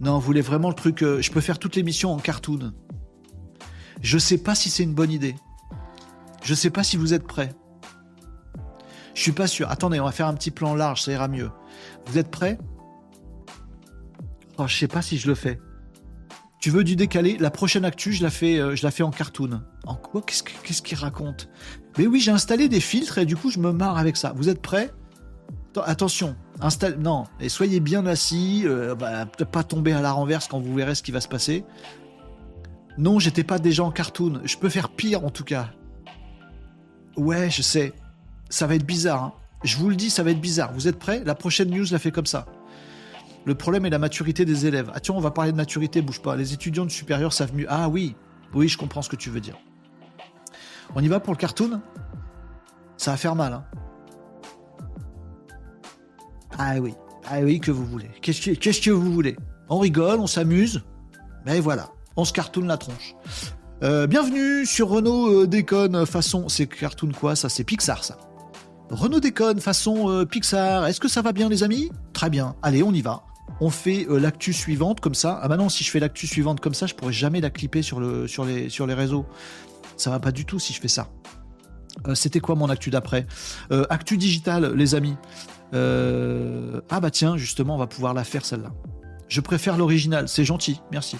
Non, 0.00 0.14
vous 0.14 0.20
voulez 0.20 0.40
vraiment 0.40 0.68
le 0.68 0.74
truc. 0.74 0.98
je 1.00 1.30
peux 1.30 1.40
faire 1.40 1.60
toute 1.60 1.76
l'émission 1.76 2.12
en 2.12 2.18
cartoon. 2.18 2.72
Je 4.04 4.18
sais 4.18 4.36
pas 4.36 4.54
si 4.54 4.68
c'est 4.68 4.82
une 4.82 4.92
bonne 4.92 5.10
idée. 5.10 5.34
Je 6.42 6.52
sais 6.52 6.68
pas 6.68 6.84
si 6.84 6.98
vous 6.98 7.14
êtes 7.14 7.26
prêts. 7.26 7.54
Je 9.14 9.22
suis 9.22 9.32
pas 9.32 9.46
sûr. 9.46 9.70
Attendez, 9.70 9.98
on 9.98 10.04
va 10.04 10.12
faire 10.12 10.26
un 10.26 10.34
petit 10.34 10.50
plan 10.50 10.74
large, 10.74 11.02
ça 11.02 11.10
ira 11.10 11.26
mieux. 11.26 11.50
Vous 12.06 12.18
êtes 12.18 12.30
prêts? 12.30 12.58
Oh, 14.58 14.66
je 14.66 14.76
sais 14.76 14.88
pas 14.88 15.00
si 15.00 15.16
je 15.16 15.26
le 15.26 15.34
fais. 15.34 15.58
Tu 16.60 16.68
veux 16.68 16.84
du 16.84 16.96
décalé? 16.96 17.38
La 17.38 17.50
prochaine 17.50 17.86
actu, 17.86 18.12
je 18.12 18.22
la 18.22 18.28
fais, 18.28 18.58
euh, 18.58 18.76
je 18.76 18.82
la 18.84 18.90
fais 18.90 19.02
en 19.02 19.10
cartoon. 19.10 19.62
En 19.86 19.94
quoi? 19.94 20.20
Qu'est-ce 20.20 20.82
qu'il 20.82 20.98
raconte? 20.98 21.48
Mais 21.96 22.06
oui, 22.06 22.20
j'ai 22.20 22.30
installé 22.30 22.68
des 22.68 22.80
filtres 22.80 23.16
et 23.16 23.24
du 23.24 23.36
coup, 23.36 23.50
je 23.50 23.58
me 23.58 23.72
marre 23.72 23.96
avec 23.96 24.18
ça. 24.18 24.34
Vous 24.36 24.50
êtes 24.50 24.60
prêts? 24.60 24.92
Attention, 25.82 26.36
installe. 26.60 26.98
Non, 26.98 27.24
et 27.40 27.48
soyez 27.48 27.80
bien 27.80 28.04
assis, 28.04 28.64
euh, 28.66 28.94
bah, 28.94 29.24
pas 29.26 29.64
tomber 29.64 29.92
à 29.92 30.02
la 30.02 30.12
renverse 30.12 30.46
quand 30.46 30.60
vous 30.60 30.74
verrez 30.74 30.94
ce 30.94 31.02
qui 31.02 31.10
va 31.10 31.22
se 31.22 31.28
passer. 31.28 31.64
Non, 32.96 33.18
j'étais 33.18 33.44
pas 33.44 33.58
déjà 33.58 33.82
en 33.82 33.90
cartoon. 33.90 34.40
Je 34.44 34.56
peux 34.56 34.68
faire 34.68 34.88
pire 34.88 35.24
en 35.24 35.30
tout 35.30 35.44
cas. 35.44 35.70
Ouais, 37.16 37.50
je 37.50 37.62
sais. 37.62 37.92
Ça 38.48 38.66
va 38.66 38.76
être 38.76 38.86
bizarre. 38.86 39.22
Hein. 39.22 39.32
Je 39.64 39.76
vous 39.76 39.88
le 39.88 39.96
dis, 39.96 40.10
ça 40.10 40.22
va 40.22 40.30
être 40.30 40.40
bizarre. 40.40 40.72
Vous 40.72 40.86
êtes 40.86 40.98
prêts? 40.98 41.22
La 41.24 41.34
prochaine 41.34 41.70
news 41.70 41.86
la 41.90 41.98
fait 41.98 42.12
comme 42.12 42.26
ça. 42.26 42.46
Le 43.44 43.54
problème 43.54 43.84
est 43.84 43.90
la 43.90 43.98
maturité 43.98 44.44
des 44.44 44.66
élèves. 44.66 44.90
Ah 44.94 45.00
tiens, 45.00 45.14
on 45.14 45.20
va 45.20 45.30
parler 45.30 45.52
de 45.52 45.56
maturité, 45.56 46.02
bouge 46.02 46.20
pas. 46.20 46.36
Les 46.36 46.54
étudiants 46.54 46.84
de 46.84 46.90
supérieur 46.90 47.32
savent 47.32 47.54
mieux. 47.54 47.66
Ah 47.68 47.88
oui, 47.88 48.14
oui, 48.54 48.68
je 48.68 48.78
comprends 48.78 49.02
ce 49.02 49.08
que 49.08 49.16
tu 49.16 49.28
veux 49.28 49.40
dire. 49.40 49.58
On 50.94 51.02
y 51.02 51.08
va 51.08 51.20
pour 51.20 51.32
le 51.32 51.38
cartoon? 51.38 51.80
Ça 52.96 53.10
va 53.10 53.16
faire 53.16 53.34
mal. 53.34 53.52
Hein. 53.52 53.64
ah 56.58 56.74
oui, 56.78 56.94
ah 57.26 57.40
oui, 57.42 57.58
que 57.58 57.70
vous 57.70 57.84
voulez. 57.84 58.08
Qu'est-ce 58.22 58.40
que, 58.40 58.84
que 58.84 58.90
vous 58.90 59.12
voulez? 59.12 59.36
On 59.68 59.78
rigole, 59.78 60.20
on 60.20 60.26
s'amuse. 60.26 60.82
Mais 61.44 61.60
voilà 61.60 61.93
on 62.16 62.24
se 62.24 62.32
cartoon 62.32 62.66
la 62.66 62.76
tronche. 62.76 63.14
Euh, 63.82 64.06
bienvenue 64.06 64.64
sur 64.66 64.88
Renault 64.88 65.42
euh, 65.42 65.46
déconne 65.46 66.06
façon. 66.06 66.48
C'est 66.48 66.66
cartoon 66.66 67.10
quoi 67.18 67.36
ça? 67.36 67.48
C'est 67.48 67.64
Pixar 67.64 68.04
ça. 68.04 68.18
Renault 68.90 69.20
déconne 69.20 69.60
façon 69.60 70.08
euh, 70.08 70.24
Pixar. 70.24 70.86
Est-ce 70.86 71.00
que 71.00 71.08
ça 71.08 71.22
va 71.22 71.32
bien 71.32 71.48
les 71.48 71.62
amis? 71.62 71.90
Très 72.12 72.30
bien. 72.30 72.54
Allez, 72.62 72.82
on 72.82 72.92
y 72.92 73.02
va. 73.02 73.24
On 73.60 73.70
fait 73.70 74.06
l'actu 74.08 74.52
suivante 74.52 75.00
comme 75.00 75.14
ça. 75.14 75.38
Ah 75.42 75.48
bah 75.48 75.56
non, 75.56 75.68
si 75.68 75.84
je 75.84 75.90
fais 75.90 76.00
l'actu 76.00 76.26
suivante 76.26 76.60
comme 76.60 76.74
ça, 76.74 76.86
je 76.86 76.94
pourrais 76.94 77.12
jamais 77.12 77.40
la 77.40 77.50
clipper 77.50 77.82
sur, 77.82 78.00
le, 78.00 78.26
sur, 78.26 78.44
les, 78.44 78.94
réseaux. 78.94 79.26
Ça 79.96 80.10
va 80.10 80.18
pas 80.18 80.32
du 80.32 80.44
tout 80.44 80.58
si 80.58 80.72
je 80.72 80.80
fais 80.80 80.88
ça. 80.88 81.08
C'était 82.14 82.40
quoi 82.40 82.56
mon 82.56 82.68
actu 82.68 82.90
d'après? 82.90 83.26
Actu 83.90 84.16
digital, 84.16 84.74
les 84.74 84.96
amis. 84.96 85.14
Ah 85.72 87.00
bah 87.00 87.10
tiens, 87.12 87.36
justement, 87.36 87.76
on 87.76 87.78
va 87.78 87.86
pouvoir 87.86 88.12
la 88.12 88.24
faire 88.24 88.44
celle-là. 88.44 88.72
Je 89.28 89.40
préfère 89.40 89.76
l'original, 89.76 90.26
c'est 90.26 90.44
gentil, 90.44 90.80
merci. 90.90 91.16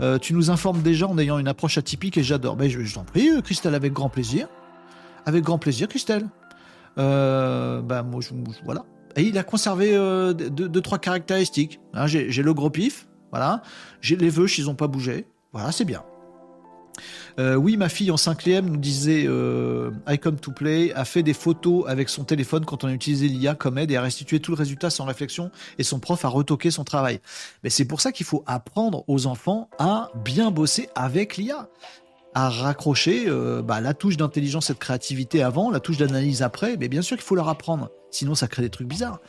Euh, 0.00 0.18
tu 0.18 0.34
nous 0.34 0.50
informes 0.50 0.82
déjà 0.82 1.06
en 1.06 1.16
ayant 1.18 1.38
une 1.38 1.48
approche 1.48 1.78
atypique 1.78 2.16
et 2.18 2.22
j'adore. 2.22 2.56
Ben, 2.56 2.68
je, 2.68 2.94
t'en 2.94 3.04
prie, 3.04 3.30
euh, 3.30 3.40
Christelle, 3.40 3.74
avec 3.74 3.92
grand 3.92 4.08
plaisir. 4.08 4.48
Avec 5.26 5.44
grand 5.44 5.58
plaisir, 5.58 5.88
Christelle. 5.88 6.26
Euh, 6.98 7.80
ben, 7.82 8.02
moi, 8.02 8.20
je, 8.20 8.30
voilà. 8.64 8.84
Et 9.16 9.22
il 9.22 9.38
a 9.38 9.44
conservé 9.44 9.92
deux, 10.34 10.80
trois 10.80 10.98
caractéristiques. 10.98 11.78
Hein, 11.92 12.08
j'ai 12.08 12.42
le 12.42 12.52
gros 12.52 12.70
pif, 12.70 13.06
voilà. 13.30 13.62
J'ai 14.00 14.16
les 14.16 14.28
vœux, 14.28 14.48
ils 14.58 14.64
n'ont 14.64 14.74
pas 14.74 14.88
bougé. 14.88 15.26
Voilà, 15.52 15.70
c'est 15.70 15.84
bien. 15.84 16.02
Euh, 17.38 17.56
oui, 17.56 17.76
ma 17.76 17.88
fille 17.88 18.10
en 18.10 18.16
5e 18.16 18.62
nous 18.62 18.76
disait 18.76 19.24
euh, 19.26 19.90
I 20.08 20.18
come 20.18 20.36
to 20.36 20.52
play, 20.52 20.92
a 20.94 21.04
fait 21.04 21.22
des 21.22 21.34
photos 21.34 21.84
avec 21.88 22.08
son 22.08 22.24
téléphone 22.24 22.64
quand 22.64 22.84
on 22.84 22.88
a 22.88 22.92
utilisé 22.92 23.28
l'IA 23.28 23.54
comme 23.54 23.78
aide 23.78 23.90
et 23.90 23.96
a 23.96 24.02
restitué 24.02 24.40
tout 24.40 24.52
le 24.52 24.56
résultat 24.56 24.90
sans 24.90 25.04
réflexion 25.04 25.50
et 25.78 25.82
son 25.82 25.98
prof 25.98 26.24
a 26.24 26.28
retoqué 26.28 26.70
son 26.70 26.84
travail. 26.84 27.20
Mais 27.62 27.70
c'est 27.70 27.84
pour 27.84 28.00
ça 28.00 28.12
qu'il 28.12 28.26
faut 28.26 28.44
apprendre 28.46 29.04
aux 29.08 29.26
enfants 29.26 29.68
à 29.78 30.10
bien 30.24 30.50
bosser 30.50 30.88
avec 30.94 31.36
l'IA. 31.36 31.68
à 32.36 32.48
raccrocher 32.48 33.26
euh, 33.28 33.62
bah, 33.62 33.80
la 33.80 33.94
touche 33.94 34.16
d'intelligence 34.16 34.70
et 34.70 34.74
de 34.74 34.78
créativité 34.78 35.42
avant, 35.42 35.70
la 35.70 35.78
touche 35.78 35.98
d'analyse 35.98 36.42
après, 36.42 36.76
mais 36.76 36.88
bien 36.88 37.02
sûr 37.02 37.16
qu'il 37.16 37.24
faut 37.24 37.36
leur 37.36 37.48
apprendre. 37.48 37.90
Sinon, 38.10 38.34
ça 38.34 38.48
crée 38.48 38.62
des 38.62 38.70
trucs 38.70 38.88
bizarres. 38.88 39.20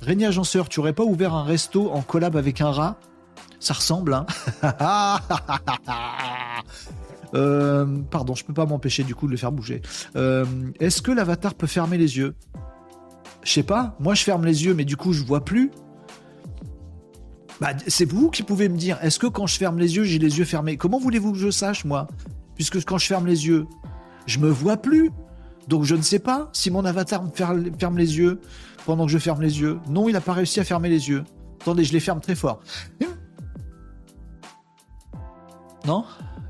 Régnier 0.00 0.26
Agenceur, 0.26 0.68
tu 0.68 0.80
aurais 0.80 0.92
pas 0.92 1.04
ouvert 1.04 1.34
un 1.34 1.44
resto 1.44 1.90
en 1.92 2.02
collab 2.02 2.36
avec 2.36 2.60
un 2.60 2.70
rat? 2.70 2.98
Ça 3.60 3.74
ressemble, 3.74 4.14
hein? 4.14 4.26
euh, 7.34 7.86
Pardon, 8.10 8.34
je 8.34 8.44
peux 8.44 8.54
pas 8.54 8.66
m'empêcher 8.66 9.04
du 9.04 9.14
coup 9.14 9.26
de 9.26 9.32
le 9.32 9.36
faire 9.36 9.52
bouger. 9.52 9.82
Euh, 10.16 10.44
est-ce 10.80 11.02
que 11.02 11.10
l'avatar 11.12 11.54
peut 11.54 11.66
fermer 11.66 11.98
les 11.98 12.16
yeux? 12.16 12.34
Je 13.42 13.52
sais 13.52 13.62
pas. 13.62 13.96
Moi, 14.00 14.14
je 14.14 14.24
ferme 14.24 14.44
les 14.44 14.64
yeux, 14.64 14.74
mais 14.74 14.84
du 14.84 14.96
coup, 14.96 15.12
je 15.12 15.24
vois 15.24 15.44
plus. 15.44 15.70
Bah, 17.60 17.70
c'est 17.86 18.08
vous 18.08 18.30
qui 18.30 18.42
pouvez 18.42 18.68
me 18.68 18.76
dire, 18.76 18.98
est-ce 19.02 19.18
que 19.18 19.26
quand 19.26 19.46
je 19.46 19.56
ferme 19.56 19.78
les 19.78 19.96
yeux, 19.96 20.04
j'ai 20.04 20.18
les 20.18 20.38
yeux 20.38 20.44
fermés? 20.44 20.76
Comment 20.76 20.98
voulez-vous 20.98 21.32
que 21.32 21.38
je 21.38 21.50
sache, 21.50 21.84
moi? 21.84 22.06
Puisque 22.54 22.84
quand 22.84 22.98
je 22.98 23.06
ferme 23.06 23.26
les 23.26 23.46
yeux, 23.46 23.66
je 24.26 24.38
me 24.38 24.48
vois 24.48 24.76
plus. 24.76 25.10
Donc 25.66 25.84
je 25.84 25.94
ne 25.94 26.02
sais 26.02 26.18
pas 26.18 26.48
si 26.52 26.70
mon 26.70 26.84
avatar 26.84 27.22
me 27.22 27.30
ferme 27.30 27.98
les 27.98 28.16
yeux 28.16 28.40
pendant 28.86 29.06
que 29.06 29.12
je 29.12 29.18
ferme 29.18 29.42
les 29.42 29.60
yeux. 29.60 29.78
Non, 29.88 30.08
il 30.08 30.12
n'a 30.12 30.20
pas 30.20 30.32
réussi 30.32 30.60
à 30.60 30.64
fermer 30.64 30.88
les 30.88 31.08
yeux. 31.08 31.24
Attendez, 31.60 31.84
je 31.84 31.92
les 31.92 32.00
ferme 32.00 32.20
très 32.20 32.34
fort. 32.34 32.60
Non? 35.86 36.04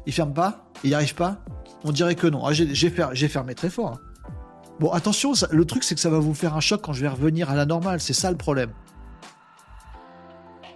Il 0.09 0.15
ferme 0.15 0.33
pas 0.33 0.65
Il 0.83 0.89
n'y 0.89 0.95
arrive 0.95 1.15
pas 1.15 1.37
On 1.85 1.93
dirait 1.93 2.15
que 2.15 2.27
non. 2.27 2.45
Ah, 2.47 2.53
j'ai 2.53 3.29
fermé 3.29 3.55
très 3.55 3.69
fort. 3.69 3.93
Hein. 3.93 4.31
Bon, 4.81 4.91
attention, 4.91 5.33
le 5.51 5.65
truc 5.67 5.85
c'est 5.85 5.95
que 5.95 6.01
ça 6.01 6.09
va 6.09 6.19
vous 6.19 6.35
faire 6.35 6.57
un 6.57 6.61
choc 6.61 6.81
quand 6.83 6.95
je 6.95 7.03
vais 7.03 7.09
revenir 7.09 7.51
à 7.51 7.55
la 7.55 7.67
normale. 7.67 8.01
C'est 8.01 8.15
ça 8.15 8.31
le 8.31 8.37
problème. 8.39 8.71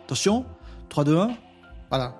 Attention, 0.04 0.44
3, 0.90 1.04
2, 1.04 1.18
1. 1.18 1.30
Voilà. 1.88 2.14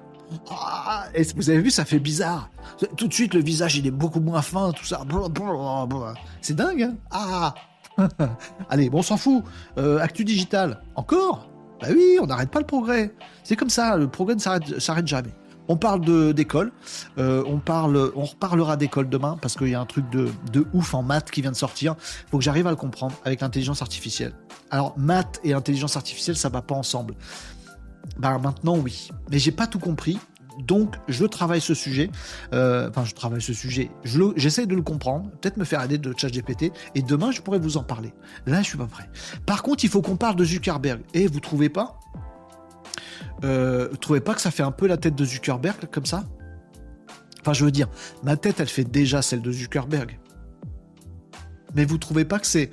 Ah, 0.50 1.04
vous 1.36 1.50
avez 1.50 1.60
vu, 1.60 1.70
ça 1.70 1.84
fait 1.84 1.98
bizarre. 1.98 2.48
Tout 2.96 3.08
de 3.08 3.12
suite, 3.12 3.34
le 3.34 3.40
visage, 3.40 3.76
il 3.76 3.86
est 3.86 3.90
beaucoup 3.90 4.20
moins 4.20 4.40
fin, 4.40 4.72
tout 4.72 4.86
ça. 4.86 5.02
C'est 6.40 6.56
dingue, 6.56 6.82
hein 6.82 6.96
Ah 7.10 7.54
Allez, 8.70 8.88
bon, 8.88 9.00
on 9.00 9.02
s'en 9.02 9.18
fout. 9.18 9.44
Euh, 9.76 9.98
actu 9.98 10.24
digital, 10.24 10.80
encore? 10.94 11.50
Bah 11.82 11.88
oui, 11.90 12.16
on 12.22 12.26
n'arrête 12.26 12.50
pas 12.50 12.60
le 12.60 12.66
progrès. 12.66 13.14
C'est 13.44 13.56
comme 13.56 13.68
ça, 13.68 13.98
le 13.98 14.08
progrès 14.08 14.36
ne 14.36 14.40
s'arrête 14.40 15.06
jamais. 15.06 15.34
On 15.72 15.78
parle 15.78 16.34
d'école, 16.34 16.70
euh, 17.16 17.42
on 17.46 17.58
parle, 17.58 18.12
on 18.14 18.26
reparlera 18.26 18.76
d'école 18.76 19.08
demain 19.08 19.38
parce 19.40 19.56
qu'il 19.56 19.68
y 19.68 19.74
a 19.74 19.80
un 19.80 19.86
truc 19.86 20.10
de, 20.10 20.28
de, 20.52 20.66
ouf 20.74 20.92
en 20.92 21.02
maths 21.02 21.30
qui 21.30 21.40
vient 21.40 21.50
de 21.50 21.56
sortir. 21.56 21.94
Il 21.98 22.30
faut 22.30 22.36
que 22.36 22.44
j'arrive 22.44 22.66
à 22.66 22.70
le 22.70 22.76
comprendre 22.76 23.14
avec 23.24 23.40
l'intelligence 23.40 23.80
artificielle. 23.80 24.34
Alors 24.70 24.92
maths 24.98 25.40
et 25.44 25.54
intelligence 25.54 25.96
artificielle, 25.96 26.36
ça 26.36 26.50
va 26.50 26.60
pas 26.60 26.74
ensemble. 26.74 27.14
Bah 28.18 28.36
maintenant 28.36 28.76
oui, 28.76 29.08
mais 29.30 29.38
j'ai 29.38 29.50
pas 29.50 29.66
tout 29.66 29.78
compris. 29.78 30.18
Donc 30.58 30.96
je 31.08 31.24
travaille 31.24 31.62
ce 31.62 31.72
sujet, 31.72 32.10
euh, 32.52 32.90
enfin 32.90 33.06
je 33.06 33.14
travaille 33.14 33.40
ce 33.40 33.54
sujet, 33.54 33.90
j'essaie 34.36 34.66
de 34.66 34.74
le 34.74 34.82
comprendre, 34.82 35.30
peut-être 35.40 35.56
me 35.56 35.64
faire 35.64 35.82
aider 35.82 35.96
de 35.96 36.12
ChatGPT, 36.14 36.70
et 36.94 37.00
demain 37.00 37.30
je 37.30 37.40
pourrais 37.40 37.58
vous 37.58 37.78
en 37.78 37.82
parler. 37.82 38.12
Là 38.44 38.60
je 38.60 38.66
suis 38.66 38.76
pas 38.76 38.84
prêt. 38.84 39.08
Par 39.46 39.62
contre 39.62 39.84
il 39.84 39.88
faut 39.88 40.02
qu'on 40.02 40.16
parle 40.16 40.36
de 40.36 40.44
Zuckerberg. 40.44 41.00
Et 41.14 41.26
vous 41.26 41.40
trouvez 41.40 41.70
pas? 41.70 41.98
Euh, 43.44 43.88
Vous 43.90 43.96
trouvez 43.96 44.20
pas 44.20 44.34
que 44.34 44.40
ça 44.40 44.50
fait 44.50 44.62
un 44.62 44.70
peu 44.70 44.86
la 44.86 44.96
tête 44.96 45.14
de 45.14 45.24
Zuckerberg 45.24 45.88
comme 45.90 46.06
ça? 46.06 46.24
Enfin 47.40 47.52
je 47.52 47.64
veux 47.64 47.70
dire, 47.70 47.88
ma 48.22 48.36
tête 48.36 48.60
elle 48.60 48.68
fait 48.68 48.84
déjà 48.84 49.22
celle 49.22 49.42
de 49.42 49.50
Zuckerberg. 49.50 50.18
Mais 51.74 51.84
vous 51.84 51.98
trouvez 51.98 52.24
pas 52.24 52.38
que 52.38 52.46
c'est 52.46 52.70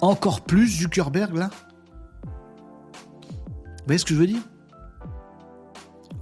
encore 0.00 0.40
plus 0.42 0.68
Zuckerberg 0.68 1.34
là? 1.34 1.50
Vous 2.24 3.84
voyez 3.86 3.98
ce 3.98 4.04
que 4.04 4.14
je 4.14 4.18
veux 4.18 4.26
dire? 4.26 4.42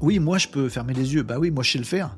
Oui, 0.00 0.18
moi 0.18 0.38
je 0.38 0.48
peux 0.48 0.68
fermer 0.68 0.92
les 0.94 1.14
yeux. 1.14 1.22
Bah 1.22 1.38
oui, 1.38 1.50
moi 1.50 1.64
je 1.64 1.72
sais 1.72 1.78
le 1.78 1.84
faire. 1.84 2.16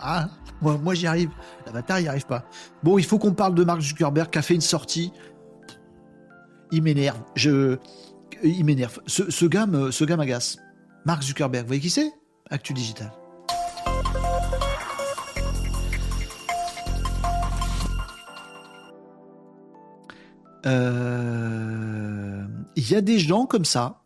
Ah, 0.00 0.28
moi, 0.60 0.94
j'y 0.94 1.06
arrive. 1.06 1.30
L'avatar 1.66 2.00
n'y 2.00 2.08
arrive 2.08 2.26
pas. 2.26 2.44
Bon, 2.82 2.98
il 2.98 3.04
faut 3.04 3.18
qu'on 3.18 3.34
parle 3.34 3.54
de 3.54 3.64
Mark 3.64 3.80
Zuckerberg 3.80 4.30
qui 4.30 4.38
a 4.38 4.42
fait 4.42 4.54
une 4.54 4.60
sortie. 4.60 5.12
Il 6.72 6.82
m'énerve. 6.82 7.18
Je, 7.34 7.78
il 8.42 8.64
m'énerve. 8.64 9.00
Ce, 9.06 9.46
gars 9.46 9.66
ce 9.90 10.04
m'agace. 10.14 10.58
Mark 11.04 11.22
Zuckerberg, 11.22 11.64
vous 11.64 11.68
voyez 11.68 11.82
qui 11.82 11.90
c'est? 11.90 12.12
Actu 12.50 12.72
Digital. 12.72 13.12
Euh, 20.66 22.44
il 22.74 22.90
y 22.90 22.94
a 22.96 23.00
des 23.00 23.18
gens 23.20 23.46
comme 23.46 23.64
ça 23.64 24.02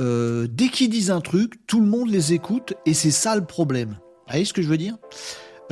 euh, 0.00 0.46
dès 0.50 0.68
qu'ils 0.68 0.88
disent 0.88 1.10
un 1.10 1.20
truc, 1.20 1.66
tout 1.66 1.80
le 1.80 1.86
monde 1.86 2.08
les 2.08 2.32
écoute 2.32 2.72
et 2.86 2.94
c'est 2.94 3.10
ça 3.10 3.36
le 3.36 3.44
problème. 3.44 3.98
Vous 4.00 4.30
voyez 4.30 4.44
ce 4.44 4.54
que 4.54 4.62
je 4.62 4.68
veux 4.68 4.78
dire? 4.78 4.96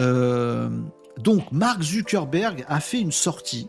Euh, 0.00 0.68
Donc, 1.18 1.50
Mark 1.50 1.82
Zuckerberg 1.82 2.64
a 2.68 2.80
fait 2.80 3.00
une 3.00 3.12
sortie. 3.12 3.68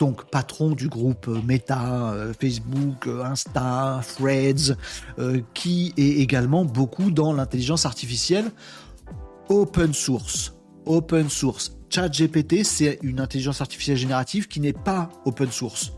Donc, 0.00 0.28
patron 0.30 0.70
du 0.70 0.88
groupe 0.88 1.28
Meta, 1.46 2.12
euh, 2.12 2.32
Facebook, 2.40 3.06
Insta, 3.06 4.00
Threads, 4.16 4.76
qui 5.54 5.94
est 5.96 6.20
également 6.20 6.64
beaucoup 6.64 7.10
dans 7.10 7.32
l'intelligence 7.32 7.86
artificielle 7.86 8.50
open 9.48 9.92
source. 9.92 10.54
Open 10.86 11.28
source. 11.28 11.76
ChatGPT, 11.90 12.64
c'est 12.64 12.98
une 13.02 13.20
intelligence 13.20 13.60
artificielle 13.60 13.96
générative 13.96 14.48
qui 14.48 14.60
n'est 14.60 14.72
pas 14.72 15.10
open 15.24 15.50
source 15.50 15.92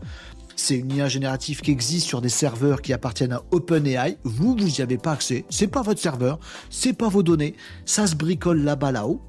c'est 0.55 0.75
une 0.75 0.91
IA 0.91 1.07
générative 1.09 1.61
qui 1.61 1.71
existe 1.71 2.07
sur 2.07 2.21
des 2.21 2.29
serveurs 2.29 2.81
qui 2.81 2.93
appartiennent 2.93 3.33
à 3.33 3.41
OpenAI. 3.51 4.17
Vous, 4.23 4.55
vous 4.55 4.63
n'y 4.63 4.81
avez 4.81 4.97
pas 4.97 5.13
accès. 5.13 5.45
C'est 5.49 5.67
pas 5.67 5.81
votre 5.81 5.99
serveur, 5.99 6.39
c'est 6.69 6.93
pas 6.93 7.09
vos 7.09 7.23
données. 7.23 7.55
Ça 7.85 8.07
se 8.07 8.15
bricole 8.15 8.61
là-bas 8.61 8.91
là-haut. 8.91 9.21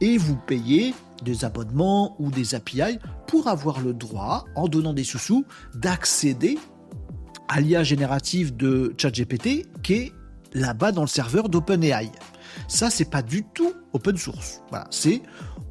Et 0.00 0.18
vous 0.18 0.36
payez 0.36 0.94
des 1.26 1.44
abonnements 1.44 2.16
ou 2.18 2.30
des 2.30 2.54
API 2.54 2.98
pour 3.26 3.48
avoir 3.48 3.80
le 3.80 3.92
droit, 3.92 4.44
en 4.54 4.68
donnant 4.68 4.94
des 4.94 5.04
sous-sous, 5.04 5.44
d'accéder 5.74 6.56
à 7.48 7.60
l'IA 7.60 7.82
générative 7.82 8.56
de 8.56 8.94
ChatGPT 8.96 9.66
qui 9.82 9.92
est 9.92 10.12
là-bas 10.54 10.92
dans 10.92 11.02
le 11.02 11.08
serveur 11.08 11.48
d'OpenAI. 11.48 12.10
Ça, 12.68 12.88
c'est 12.88 13.10
pas 13.10 13.22
du 13.22 13.44
tout 13.44 13.74
open 13.92 14.16
source. 14.16 14.62
Voilà, 14.70 14.86
c'est 14.90 15.20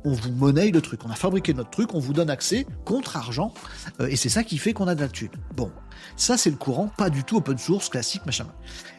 on 0.05 0.11
vous 0.11 0.31
monnaie 0.31 0.71
le 0.71 0.81
truc. 0.81 1.01
On 1.05 1.09
a 1.09 1.15
fabriqué 1.15 1.53
notre 1.53 1.71
truc, 1.71 1.93
on 1.93 1.99
vous 1.99 2.13
donne 2.13 2.29
accès 2.29 2.65
contre 2.85 3.17
argent, 3.17 3.53
euh, 3.99 4.07
et 4.07 4.15
c'est 4.15 4.29
ça 4.29 4.43
qui 4.43 4.57
fait 4.57 4.71
qu'on 4.71 4.87
a 4.87 4.95
de 4.95 5.01
la 5.01 5.09
thune. 5.09 5.29
Bon, 5.55 5.71
ça 6.15 6.37
c'est 6.37 6.51
le 6.51 6.55
courant, 6.55 6.89
pas 6.95 7.09
du 7.09 7.23
tout 7.23 7.37
open 7.37 7.57
source, 7.57 7.89
classique, 7.89 8.25
machin. 8.25 8.47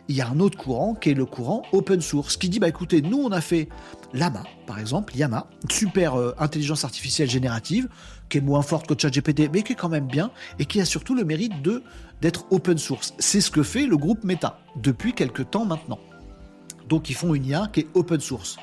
Il 0.09 0.16
y 0.16 0.20
a 0.20 0.28
un 0.28 0.39
autre 0.41 0.59
courant 0.59 0.95
qui 0.95 1.11
est 1.11 1.15
le 1.15 1.24
courant 1.24 1.62
open 1.73 2.01
source, 2.01 2.37
qui 2.37 2.49
dit 2.49 2.59
bah 2.59 2.69
écoutez, 2.69 3.01
nous 3.01 3.19
on 3.19 3.31
a 3.31 3.41
fait 3.41 3.69
Lama, 4.12 4.43
par 4.66 4.78
exemple, 4.78 5.16
Yama, 5.16 5.49
super 5.70 6.15
euh, 6.15 6.35
intelligence 6.39 6.85
artificielle 6.85 7.31
générative, 7.31 7.89
qui 8.28 8.39
est 8.39 8.43
moins 8.43 8.62
forte 8.62 8.87
que 8.87 9.01
ChatGPT, 9.01 9.51
mais 9.53 9.62
qui 9.62 9.73
est 9.73 9.77
quand 9.77 9.89
même 9.89 10.07
bien, 10.07 10.31
et 10.59 10.66
qui 10.66 10.81
a 10.81 10.85
surtout 10.85 11.15
le 11.15 11.24
mérite 11.24 11.62
de 11.62 11.83
d'être 12.23 12.47
open 12.51 12.78
source. 12.78 13.15
C'est 13.19 13.41
ce 13.43 13.51
que 13.51 13.62
fait 13.62 13.87
le 13.87 13.97
groupe 13.97 14.24
Meta 14.24 14.59
depuis 14.77 15.12
quelques 15.12 15.51
temps 15.51 15.66
maintenant. 15.66 15.99
Donc 16.89 17.11
ils 17.11 17.15
font 17.15 17.35
une 17.35 17.45
IA 17.45 17.69
qui 17.73 17.81
est 17.81 17.89
open 17.95 18.20
source. 18.20 18.57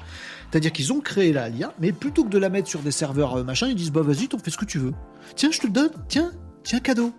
C'est-à-dire 0.53 0.71
qu'ils 0.71 0.93
ont 0.93 0.99
créé 0.99 1.33
la 1.33 1.49
l'IA, 1.49 1.73
mais 1.79 1.91
plutôt 1.91 2.23
que 2.23 2.29
de 2.29 2.37
la 2.37 2.47
mettre 2.47 2.67
sur 2.67 2.81
des 2.81 2.91
serveurs 2.91 3.39
euh, 3.39 3.43
machin, 3.43 3.69
ils 3.69 3.73
disent 3.73 3.91
bah 3.91 4.03
vas-y, 4.03 4.27
t'en 4.27 4.37
fais 4.37 4.51
ce 4.51 4.57
que 4.59 4.65
tu 4.65 4.77
veux. 4.77 4.93
Tiens, 5.35 5.49
je 5.51 5.59
te 5.59 5.65
le 5.65 5.73
donne, 5.73 5.89
tiens, 6.07 6.31
tiens, 6.63 6.79
cadeau. 6.79 7.11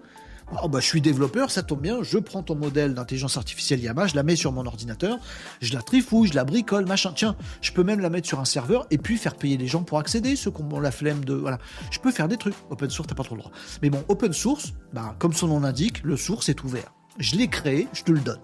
Oh 0.62 0.69
bah 0.69 0.78
je 0.78 0.86
suis 0.86 1.01
développeur, 1.01 1.51
ça 1.51 1.65
tombe 1.65 1.81
bien, 1.81 2.01
je 2.05 2.19
prends 2.19 2.44
ton 2.44 2.55
modèle 2.55 2.94
d'intelligence 2.94 3.36
artificielle 3.36 3.81
Yama, 3.81 4.06
je 4.06 4.15
la 4.15 4.23
mets 4.23 4.36
sur 4.36 4.52
mon 4.52 4.65
ordinateur, 4.65 5.19
je 5.61 5.74
la 5.74 5.82
trifouille, 5.82 6.28
je 6.28 6.35
la 6.35 6.44
bricole, 6.44 6.86
machin. 6.86 7.12
Tiens, 7.12 7.35
je 7.61 7.73
peux 7.73 7.82
même 7.82 7.98
la 7.98 8.09
mettre 8.09 8.28
sur 8.28 8.39
un 8.39 8.44
serveur 8.44 8.86
et 8.93 8.98
puis 8.98 9.16
faire 9.16 9.35
payer 9.35 9.56
les 9.56 9.66
gens 9.66 9.82
pour 9.82 9.98
accéder, 9.98 10.36
ceux 10.36 10.52
qui 10.52 10.62
ont 10.62 10.78
la 10.78 10.93
flemme 10.93 11.24
de. 11.24 11.35
Voilà. 11.35 11.59
Je 11.90 11.98
peux 11.98 12.12
faire 12.12 12.28
des 12.28 12.36
trucs. 12.36 12.55
Open 12.70 12.89
source, 12.89 13.09
t'as 13.09 13.16
pas 13.16 13.24
trop 13.24 13.35
le 13.35 13.40
droit. 13.40 13.52
Mais 13.82 13.90
bon, 13.90 14.05
open 14.06 14.32
source, 14.32 14.74
bah, 14.93 15.16
comme 15.19 15.32
son 15.32 15.48
nom 15.48 15.59
l'indique, 15.59 16.05
le 16.05 16.16
source 16.16 16.48
est 16.51 16.62
ouvert. 16.62 16.94
Je 17.19 17.35
l'ai 17.35 17.48
créé, 17.48 17.89
je 17.94 18.05
te 18.05 18.12
le 18.12 18.20
donne. 18.20 18.39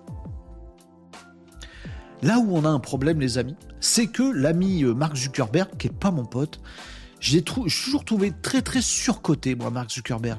Là 2.23 2.41
où 2.41 2.57
on 2.57 2.65
a 2.65 2.69
un 2.69 2.81
problème, 2.81 3.21
les 3.21 3.39
amis, 3.39 3.57
c'est 3.81 4.07
que 4.07 4.23
l'ami 4.23 4.85
euh, 4.85 4.95
Mark 4.95 5.17
Zuckerberg, 5.17 5.77
qui 5.79 5.89
est 5.89 5.93
pas 5.93 6.11
mon 6.11 6.25
pote, 6.25 6.61
j'ai 7.19 7.43
toujours 7.43 8.05
trouvé 8.05 8.33
très 8.43 8.63
très 8.63 8.81
surcoté, 8.81 9.55
moi, 9.55 9.71
Mark 9.71 9.91
Zuckerberg. 9.91 10.39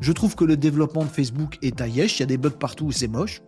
Je 0.00 0.12
trouve 0.12 0.36
que 0.36 0.44
le 0.44 0.56
développement 0.56 1.04
de 1.04 1.08
Facebook 1.08 1.58
est 1.62 1.80
à 1.80 1.88
yesh, 1.88 2.18
il 2.18 2.20
y 2.20 2.22
a 2.22 2.26
des 2.26 2.36
bugs 2.38 2.50
partout 2.50 2.90
et 2.90 2.92
c'est 2.92 3.08
moche. 3.08 3.42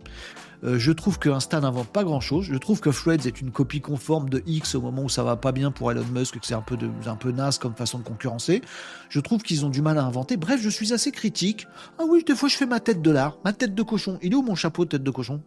Euh, 0.63 0.77
je 0.77 0.91
trouve 0.91 1.17
que 1.17 1.29
Insta 1.29 1.59
n'invente 1.59 1.87
pas 1.87 2.03
grand 2.03 2.19
chose. 2.19 2.45
Je 2.45 2.55
trouve 2.55 2.81
que 2.81 2.89
Threads 2.89 3.25
est 3.25 3.41
une 3.41 3.51
copie 3.51 3.81
conforme 3.81 4.29
de 4.29 4.43
X 4.45 4.75
au 4.75 4.81
moment 4.81 5.03
où 5.03 5.09
ça 5.09 5.23
va 5.23 5.35
pas 5.35 5.51
bien 5.51 5.71
pour 5.71 5.91
Elon 5.91 6.05
Musk, 6.13 6.39
que 6.39 6.45
c'est 6.45 6.53
un 6.53 6.61
peu, 6.61 6.77
un 7.05 7.15
peu 7.15 7.31
naze 7.31 7.57
comme 7.57 7.73
façon 7.73 7.99
de 7.99 8.03
concurrencer. 8.03 8.61
Je 9.09 9.19
trouve 9.19 9.41
qu'ils 9.41 9.65
ont 9.65 9.69
du 9.69 9.81
mal 9.81 9.97
à 9.97 10.03
inventer. 10.03 10.37
Bref, 10.37 10.61
je 10.61 10.69
suis 10.69 10.93
assez 10.93 11.11
critique. 11.11 11.67
Ah 11.97 12.03
oui, 12.07 12.23
des 12.23 12.35
fois 12.35 12.47
je 12.47 12.57
fais 12.57 12.67
ma 12.67 12.79
tête 12.79 13.01
de 13.01 13.11
l'art, 13.11 13.37
ma 13.43 13.53
tête 13.53 13.73
de 13.73 13.83
cochon. 13.83 14.19
Il 14.21 14.33
est 14.33 14.35
où 14.35 14.43
mon 14.43 14.55
chapeau 14.55 14.85
de 14.85 14.89
tête 14.89 15.03
de 15.03 15.11
cochon? 15.11 15.41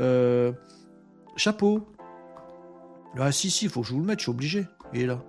Euh, 0.00 0.52
Chapeau. 1.36 1.86
Ah 3.18 3.32
si, 3.32 3.50
si, 3.50 3.64
il 3.64 3.70
faut 3.70 3.80
que 3.80 3.88
je 3.88 3.92
vous 3.92 4.00
le 4.00 4.06
mette, 4.06 4.20
je 4.20 4.24
suis 4.24 4.30
obligé. 4.30 4.66
Il 4.94 5.02
est 5.02 5.06
là. 5.06 5.20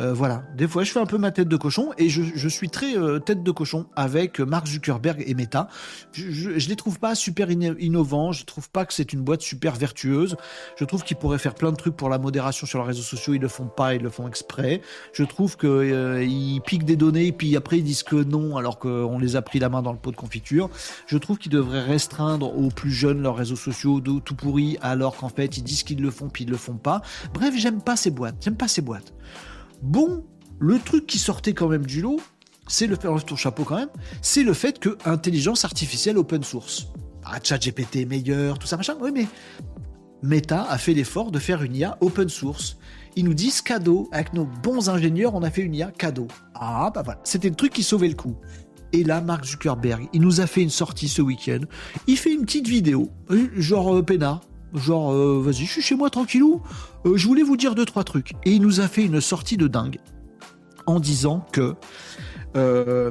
Euh, 0.00 0.12
voilà, 0.12 0.42
des 0.56 0.66
fois 0.66 0.82
je 0.82 0.90
fais 0.90 0.98
un 0.98 1.06
peu 1.06 1.18
ma 1.18 1.30
tête 1.30 1.46
de 1.46 1.56
cochon 1.56 1.92
et 1.98 2.08
je, 2.08 2.48
suis 2.48 2.68
très 2.68 2.96
euh, 2.96 3.20
tête 3.20 3.44
de 3.44 3.50
cochon 3.52 3.86
avec 3.94 4.40
Mark 4.40 4.66
Zuckerberg 4.66 5.22
et 5.24 5.34
Meta. 5.34 5.68
Je, 6.12 6.50
ne 6.50 6.58
les 6.58 6.76
trouve 6.76 6.98
pas 6.98 7.14
super 7.14 7.50
innovants, 7.50 8.32
je 8.32 8.44
trouve 8.44 8.68
pas 8.70 8.86
que 8.86 8.92
c'est 8.92 9.12
une 9.12 9.22
boîte 9.22 9.42
super 9.42 9.74
vertueuse. 9.74 10.36
Je 10.76 10.84
trouve 10.84 11.04
qu'ils 11.04 11.16
pourraient 11.16 11.38
faire 11.38 11.54
plein 11.54 11.70
de 11.70 11.76
trucs 11.76 11.96
pour 11.96 12.08
la 12.08 12.18
modération 12.18 12.66
sur 12.66 12.80
les 12.80 12.86
réseaux 12.86 13.02
sociaux, 13.02 13.34
ils 13.34 13.40
le 13.40 13.48
font 13.48 13.66
pas, 13.66 13.94
ils 13.94 14.02
le 14.02 14.10
font 14.10 14.26
exprès. 14.26 14.80
Je 15.12 15.22
trouve 15.22 15.56
euh, 15.64 16.58
piquent 16.66 16.84
des 16.84 16.96
données 16.96 17.30
puis 17.30 17.56
après 17.56 17.78
ils 17.78 17.84
disent 17.84 18.02
que 18.02 18.16
non 18.16 18.56
alors 18.56 18.78
qu'on 18.78 19.18
les 19.18 19.36
a 19.36 19.42
pris 19.42 19.60
la 19.60 19.68
main 19.68 19.82
dans 19.82 19.92
le 19.92 19.98
pot 19.98 20.10
de 20.10 20.16
confiture. 20.16 20.70
Je 21.06 21.18
trouve 21.18 21.38
qu'ils 21.38 21.52
devraient 21.52 21.82
restreindre 21.84 22.56
aux 22.58 22.68
plus 22.68 22.92
jeunes 22.92 23.22
leurs 23.22 23.36
réseaux 23.36 23.56
sociaux 23.56 24.00
tout 24.00 24.34
pourris 24.34 24.76
alors 24.82 25.16
qu'en 25.16 25.28
fait 25.28 25.56
ils 25.56 25.62
disent 25.62 25.84
qu'ils 25.84 26.02
le 26.02 26.10
font 26.10 26.28
puis 26.28 26.44
ils 26.44 26.50
le 26.50 26.56
font 26.56 26.76
pas. 26.76 27.00
Bref, 27.32 27.54
j'aime 27.56 27.80
pas 27.80 27.96
ces 27.96 28.10
boîtes, 28.10 28.36
j'aime 28.40 28.56
pas 28.56 28.68
ces 28.68 28.82
boîtes. 28.82 29.12
Bon, 29.84 30.24
le 30.60 30.78
truc 30.78 31.06
qui 31.06 31.18
sortait 31.18 31.52
quand 31.52 31.68
même 31.68 31.84
du 31.84 32.00
lot, 32.00 32.18
c'est 32.66 32.86
le 32.86 32.96
ton 32.96 33.36
chapeau 33.36 33.64
quand 33.64 33.86
c'est 34.22 34.42
le 34.42 34.54
fait 34.54 34.78
que 34.78 34.96
intelligence 35.04 35.66
artificielle 35.66 36.16
open 36.16 36.42
source. 36.42 36.88
Ah, 37.22 37.38
ChatGPT 37.42 38.08
meilleur, 38.08 38.58
tout 38.58 38.66
ça 38.66 38.78
machin. 38.78 38.96
Oui, 38.98 39.10
mais 39.12 39.26
Meta 40.22 40.62
a 40.62 40.78
fait 40.78 40.94
l'effort 40.94 41.30
de 41.30 41.38
faire 41.38 41.62
une 41.62 41.76
IA 41.76 41.98
open 42.00 42.30
source. 42.30 42.78
Ils 43.14 43.26
nous 43.26 43.34
disent 43.34 43.60
cadeau, 43.60 44.08
avec 44.10 44.32
nos 44.32 44.46
bons 44.46 44.88
ingénieurs, 44.88 45.34
on 45.34 45.42
a 45.42 45.50
fait 45.50 45.60
une 45.60 45.74
IA 45.74 45.90
cadeau. 45.90 46.28
Ah, 46.54 46.90
bah 46.94 47.02
voilà, 47.04 47.20
c'était 47.22 47.50
le 47.50 47.54
truc 47.54 47.74
qui 47.74 47.82
sauvait 47.82 48.08
le 48.08 48.14
coup. 48.14 48.36
Et 48.94 49.04
là, 49.04 49.20
Mark 49.20 49.44
Zuckerberg, 49.44 50.08
il 50.14 50.22
nous 50.22 50.40
a 50.40 50.46
fait 50.46 50.62
une 50.62 50.70
sortie 50.70 51.08
ce 51.08 51.20
week-end. 51.20 51.60
Il 52.06 52.16
fait 52.16 52.32
une 52.32 52.46
petite 52.46 52.68
vidéo, 52.68 53.10
euh, 53.30 53.50
genre 53.54 53.96
euh, 53.96 54.02
peinard, 54.02 54.40
genre 54.74 55.12
euh, 55.12 55.40
vas-y, 55.40 55.64
je 55.64 55.70
suis 55.70 55.82
chez 55.82 55.94
moi 55.94 56.10
tranquillou. 56.10 56.62
Euh, 57.06 57.16
je 57.16 57.26
voulais 57.26 57.42
vous 57.42 57.56
dire 57.56 57.74
deux 57.74 57.84
trois 57.84 58.04
trucs. 58.04 58.32
Et 58.44 58.52
il 58.52 58.62
nous 58.62 58.80
a 58.80 58.88
fait 58.88 59.04
une 59.04 59.20
sortie 59.20 59.56
de 59.56 59.68
dingue 59.68 59.98
en 60.86 61.00
disant 61.00 61.46
que 61.52 61.74
euh, 62.56 63.10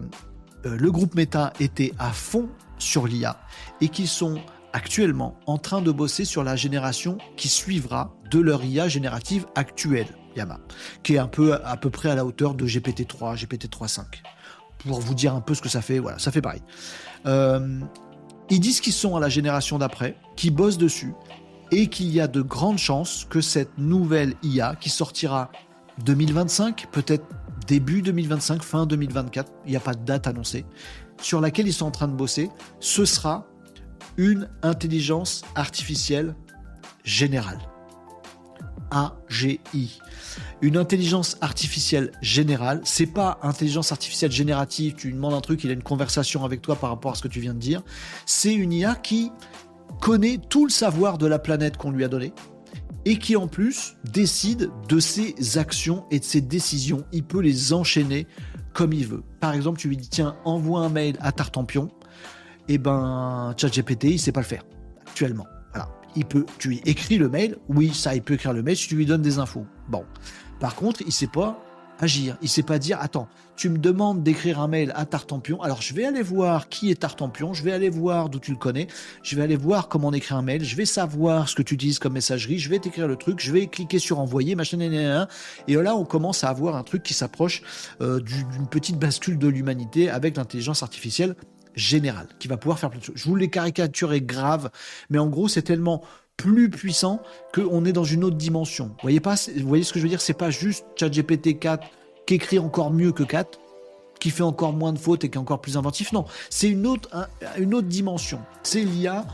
le 0.64 0.92
groupe 0.92 1.16
Meta 1.16 1.54
était 1.60 1.94
à 2.00 2.12
fond 2.12 2.50
sur 2.78 3.08
l'IA 3.08 3.40
et 3.82 3.90
qu'ils 3.90 4.08
sont 4.08 4.40
actuellement 4.74 5.38
en 5.46 5.58
train 5.58 5.82
de 5.82 5.92
bosser 5.92 6.26
sur 6.26 6.44
la 6.44 6.56
génération 6.56 7.18
qui 7.38 7.48
suivra 7.48 8.16
de 8.30 8.40
leur 8.40 8.64
IA 8.64 8.88
générative 8.88 9.46
actuelle, 9.56 10.08
Yama, 10.36 10.60
qui 11.04 11.16
est 11.16 11.20
un 11.20 11.28
peu 11.28 11.54
à 11.54 11.78
peu 11.78 11.90
près 11.90 12.10
à 12.10 12.16
la 12.16 12.26
hauteur 12.26 12.56
de 12.56 12.66
GPT-3, 12.66 13.38
GPT-3.5. 13.38 14.04
Pour 14.80 15.00
vous 15.00 15.14
dire 15.14 15.34
un 15.34 15.42
peu 15.42 15.54
ce 15.54 15.62
que 15.62 15.70
ça 15.70 15.82
fait, 15.82 16.00
voilà, 16.00 16.20
ça 16.20 16.32
fait 16.32 16.42
pareil. 16.42 16.62
ils 17.26 18.60
disent 18.60 18.82
qu'ils 18.82 18.94
sont 18.94 19.16
à 19.16 19.20
la 19.20 19.30
génération 19.30 19.78
d'après, 19.78 20.18
qui 20.36 20.50
bossent 20.50 20.80
dessus, 20.80 21.14
et 21.74 21.88
qu'il 21.88 22.10
y 22.10 22.22
a 22.22 22.28
de 22.28 22.42
grandes 22.42 22.78
chances 22.78 23.26
que 23.30 23.42
cette 23.42 23.78
nouvelle 23.78 24.36
IA 24.44 24.76
qui 24.76 24.90
sortira 24.90 25.52
2025, 26.06 26.88
peut-être 26.92 27.26
début 27.68 28.02
2025, 28.02 28.62
fin 28.62 28.86
2024, 28.86 29.52
il 29.66 29.72
n'y 29.72 29.78
a 29.78 29.80
pas 29.80 29.94
de 29.94 30.04
date 30.06 30.28
annoncée, 30.28 30.66
sur 31.22 31.42
laquelle 31.42 31.68
ils 31.68 31.74
sont 31.74 31.86
en 31.86 31.92
train 31.92 32.08
de 32.08 32.14
bosser, 32.14 32.50
ce 32.80 33.06
sera 33.06 33.48
une 34.18 34.50
intelligence 34.62 35.44
artificielle 35.56 36.36
générale. 37.04 37.60
AGI. 38.92 40.00
Une 40.62 40.78
intelligence 40.78 41.38
artificielle 41.42 42.12
générale, 42.22 42.82
c'est 42.84 43.08
pas 43.08 43.40
intelligence 43.42 43.92
artificielle 43.92 44.32
générative, 44.32 44.94
tu 44.94 45.08
lui 45.08 45.16
demandes 45.16 45.34
un 45.34 45.42
truc, 45.42 45.64
il 45.64 45.72
a 45.72 45.74
une 45.74 45.84
conversation 45.84 46.46
avec 46.46 46.62
toi 46.62 46.76
par 46.76 46.92
rapport 46.92 47.14
à 47.14 47.16
ce 47.16 47.24
que 47.24 47.28
tu 47.28 47.40
viens 47.40 47.56
de 47.56 47.60
dire. 47.60 47.82
C'est 48.28 48.54
une 48.54 48.72
IA 48.72 48.94
qui 48.96 49.32
connaît 50.02 50.40
tout 50.50 50.66
le 50.66 50.72
savoir 50.72 51.18
de 51.18 51.28
la 51.28 51.40
planète 51.40 51.78
qu'on 51.78 51.92
lui 51.92 52.04
a 52.04 52.08
donné 52.08 52.34
et 53.06 53.18
qui 53.18 53.36
en 53.36 53.48
plus 53.48 53.96
décide 54.12 54.70
de 54.88 55.00
ses 55.00 55.58
actions 55.58 56.06
et 56.12 56.20
de 56.20 56.24
ses 56.24 56.42
décisions. 56.42 57.04
Il 57.12 57.24
peut 57.24 57.42
les 57.42 57.74
enchaîner 57.74 58.28
comme 58.74 58.94
il 58.94 59.08
veut. 59.08 59.24
Par 59.40 59.54
exemple, 59.54 59.80
tu 59.80 59.90
lui 59.90 59.98
dis 59.98 60.10
tiens, 60.10 60.36
envoie 60.46 60.82
un 60.82 60.90
mail 60.90 61.18
à 61.20 61.32
Tartampion. 61.32 61.90
Et 62.70 62.76
eh 62.76 62.78
ben, 62.78 63.54
ChatGPT, 63.58 64.06
il 64.06 64.20
sait 64.20 64.32
pas 64.32 64.40
le 64.40 64.46
faire 64.46 64.64
actuellement. 65.06 65.46
Voilà. 65.74 65.90
Il 66.16 66.26
peut, 66.26 66.46
tu 66.60 66.70
lui 66.70 66.82
écris 66.86 67.18
le 67.18 67.28
mail. 67.28 67.58
Oui, 67.68 67.94
ça, 67.94 68.16
il 68.16 68.22
peut 68.22 68.36
écrire 68.36 68.54
le 68.54 68.64
mail 68.64 68.78
si 68.78 68.88
tu 68.88 68.96
lui 68.96 69.06
donnes 69.06 69.22
des 69.22 69.38
infos. 69.38 69.66
Bon. 69.90 70.06
Par 70.62 70.76
contre, 70.76 71.02
il 71.06 71.12
sait 71.12 71.28
pas 71.28 71.62
agir. 72.00 72.38
Il 72.42 72.48
sait 72.48 72.64
pas 72.64 72.80
dire 72.80 73.00
attends, 73.02 73.28
tu 73.56 73.70
me 73.70 73.78
demandes 73.78 74.24
d'écrire 74.24 74.60
un 74.60 74.68
mail 74.68 74.92
à 74.96 75.06
Tartampion. 75.06 75.62
Alors 75.62 75.82
je 75.82 75.94
vais 75.94 76.06
aller 76.06 76.22
voir 76.22 76.70
qui 76.70 76.92
est 76.92 76.96
Tartampion, 76.96 77.54
je 77.54 77.64
vais 77.64 77.72
aller 77.72 77.90
voir 77.90 78.30
d'où 78.30 78.40
tu 78.40 78.52
le 78.52 78.58
connais, 78.58 78.88
je 79.22 79.36
vais 79.36 79.44
aller 79.44 79.56
voir 79.56 79.88
comment 79.88 80.10
on 80.10 80.14
écrit 80.14 80.34
un 80.34 80.42
mail, 80.42 80.64
je 80.64 80.76
vais 80.76 80.86
savoir 80.86 81.50
ce 81.50 81.56
que 81.56 81.62
tu 81.62 81.76
utilises 81.76 82.00
comme 82.00 82.14
messagerie, 82.14 82.60
je 82.60 82.70
vais 82.70 82.80
t'écrire 82.80 83.08
le 83.08 83.16
truc, 83.16 83.40
je 83.40 83.52
vais 83.52 83.68
cliquer 83.68 84.00
sur 84.00 84.20
envoyer, 84.20 84.56
machin, 84.56 84.80
et 85.68 85.76
là 85.76 85.96
on 85.96 86.06
commence 86.06 86.44
à 86.44 86.50
avoir 86.50 86.76
un 86.76 86.84
truc 86.84 87.04
qui 87.04 87.14
s'approche 87.14 87.62
euh, 88.02 88.20
d'une 88.20 88.68
petite 88.68 88.98
bascule 88.98 89.38
de 89.38 89.48
l'humanité 89.48 90.10
avec 90.10 90.38
l'intelligence 90.38 90.84
artificielle 90.84 91.36
générale 91.76 92.28
qui 92.40 92.48
va 92.48 92.58
pouvoir 92.58 92.80
faire 92.80 92.90
plein 92.90 93.00
de 93.00 93.06
choses. 93.06 93.16
Je 93.18 93.26
vous 93.26 93.36
les 93.36 93.50
caricaturer 93.50 94.22
grave, 94.22 94.70
mais 95.10 95.20
en 95.20 95.28
gros 95.28 95.48
c'est 95.48 95.62
tellement 95.62 96.04
plus 96.38 96.70
puissant 96.70 97.22
qu'on 97.54 97.86
est 97.86 97.94
dans 97.94 98.04
une 98.04 98.24
autre 98.24 98.38
dimension. 98.38 98.88
Vous 98.88 99.02
voyez 99.02 99.20
pas 99.20 99.36
voyez 99.58 99.84
ce 99.84 99.94
que 99.94 100.00
je 100.00 100.04
veux 100.04 100.10
dire? 100.10 100.22
C'est 100.22 100.34
pas 100.34 100.50
juste 100.50 100.86
ChatGPT 100.98 101.60
4 101.60 101.88
qui 102.26 102.36
écrit 102.36 102.60
encore 102.60 102.92
mieux 102.92 103.12
que 103.12 103.24
4, 103.24 103.60
qui 104.20 104.30
fait 104.30 104.44
encore 104.44 104.74
moins 104.74 104.94
de 104.94 105.00
fautes 105.00 105.24
et 105.24 105.30
qui 105.30 105.38
est 105.38 105.42
encore 105.42 105.60
plus 105.60 105.78
inventif. 105.78 106.14
Non, 106.14 106.26
c'est 106.50 106.70
une 106.70 106.88
autre, 106.88 107.10
une 107.58 107.74
autre 107.74 107.88
dimension. 107.88 108.40
C'est 108.64 108.84
l'IA 108.84 109.26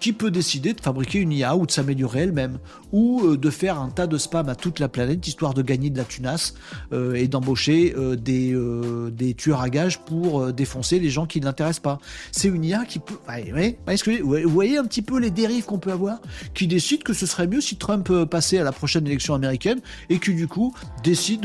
qui 0.00 0.12
peut 0.14 0.30
décider 0.30 0.72
de 0.72 0.80
fabriquer 0.80 1.18
une 1.18 1.30
IA 1.30 1.56
ou 1.56 1.66
de 1.66 1.70
s'améliorer 1.70 2.20
elle-même, 2.20 2.58
ou 2.90 3.22
euh, 3.22 3.36
de 3.36 3.50
faire 3.50 3.78
un 3.78 3.90
tas 3.90 4.06
de 4.06 4.18
spam 4.18 4.48
à 4.48 4.54
toute 4.54 4.80
la 4.80 4.88
planète, 4.88 5.26
histoire 5.28 5.54
de 5.54 5.62
gagner 5.62 5.90
de 5.90 5.98
la 5.98 6.04
tunasse 6.04 6.54
euh, 6.92 7.14
et 7.14 7.28
d'embaucher 7.28 7.94
euh, 7.96 8.16
des, 8.16 8.56
des 9.12 9.34
tueurs 9.34 9.60
à 9.60 9.68
gages 9.68 10.00
pour 10.00 10.52
défoncer 10.52 10.98
les 10.98 11.10
gens 11.10 11.26
qui 11.26 11.40
ne 11.40 11.44
l'intéressent 11.44 11.82
pas. 11.82 11.98
C'est 12.32 12.48
une 12.48 12.64
IA 12.64 12.84
qui 12.86 12.98
peut... 12.98 13.14
vous 14.22 14.50
voyez 14.50 14.78
un 14.78 14.84
petit 14.84 15.02
peu 15.02 15.18
les 15.18 15.30
dérives 15.30 15.64
qu'on 15.64 15.78
peut 15.78 15.92
avoir 15.92 16.20
Qui 16.54 16.66
décide 16.66 17.02
que 17.02 17.12
ce 17.12 17.26
serait 17.26 17.46
mieux 17.46 17.60
si 17.60 17.76
Trump 17.76 18.10
passait 18.24 18.58
à 18.58 18.64
la 18.64 18.72
prochaine 18.72 19.06
élection 19.06 19.34
américaine 19.34 19.80
et 20.08 20.18
qui 20.18 20.34
du 20.34 20.48
coup 20.48 20.74
décide 21.04 21.42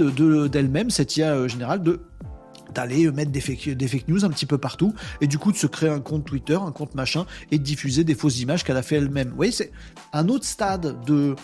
d'elle-même, 0.49 0.89
cette 0.89 1.17
IA 1.17 1.47
générale, 1.47 1.83
de 1.83 1.99
d'aller 2.75 3.11
mettre 3.11 3.31
des 3.31 3.41
fake, 3.41 4.07
news 4.07 4.23
un 4.25 4.29
petit 4.29 4.45
peu 4.45 4.57
partout 4.57 4.93
et 5.21 5.27
du 5.27 5.37
coup 5.37 5.51
de 5.51 5.57
se 5.57 5.67
créer 5.67 5.89
un 5.89 5.99
compte 5.99 6.25
Twitter, 6.25 6.55
un 6.55 6.71
compte 6.71 6.95
machin 6.95 7.25
et 7.51 7.57
diffuser 7.57 8.03
des 8.03 8.15
fausses 8.15 8.39
images 8.39 8.63
qu'elle 8.63 8.77
a 8.77 8.83
fait 8.83 8.97
elle-même. 8.97 9.29
Vous 9.29 9.35
voyez, 9.35 9.51
c'est 9.51 9.71
un 10.13 10.27
autre 10.27 10.45
stade 10.45 11.03
de, 11.05 11.35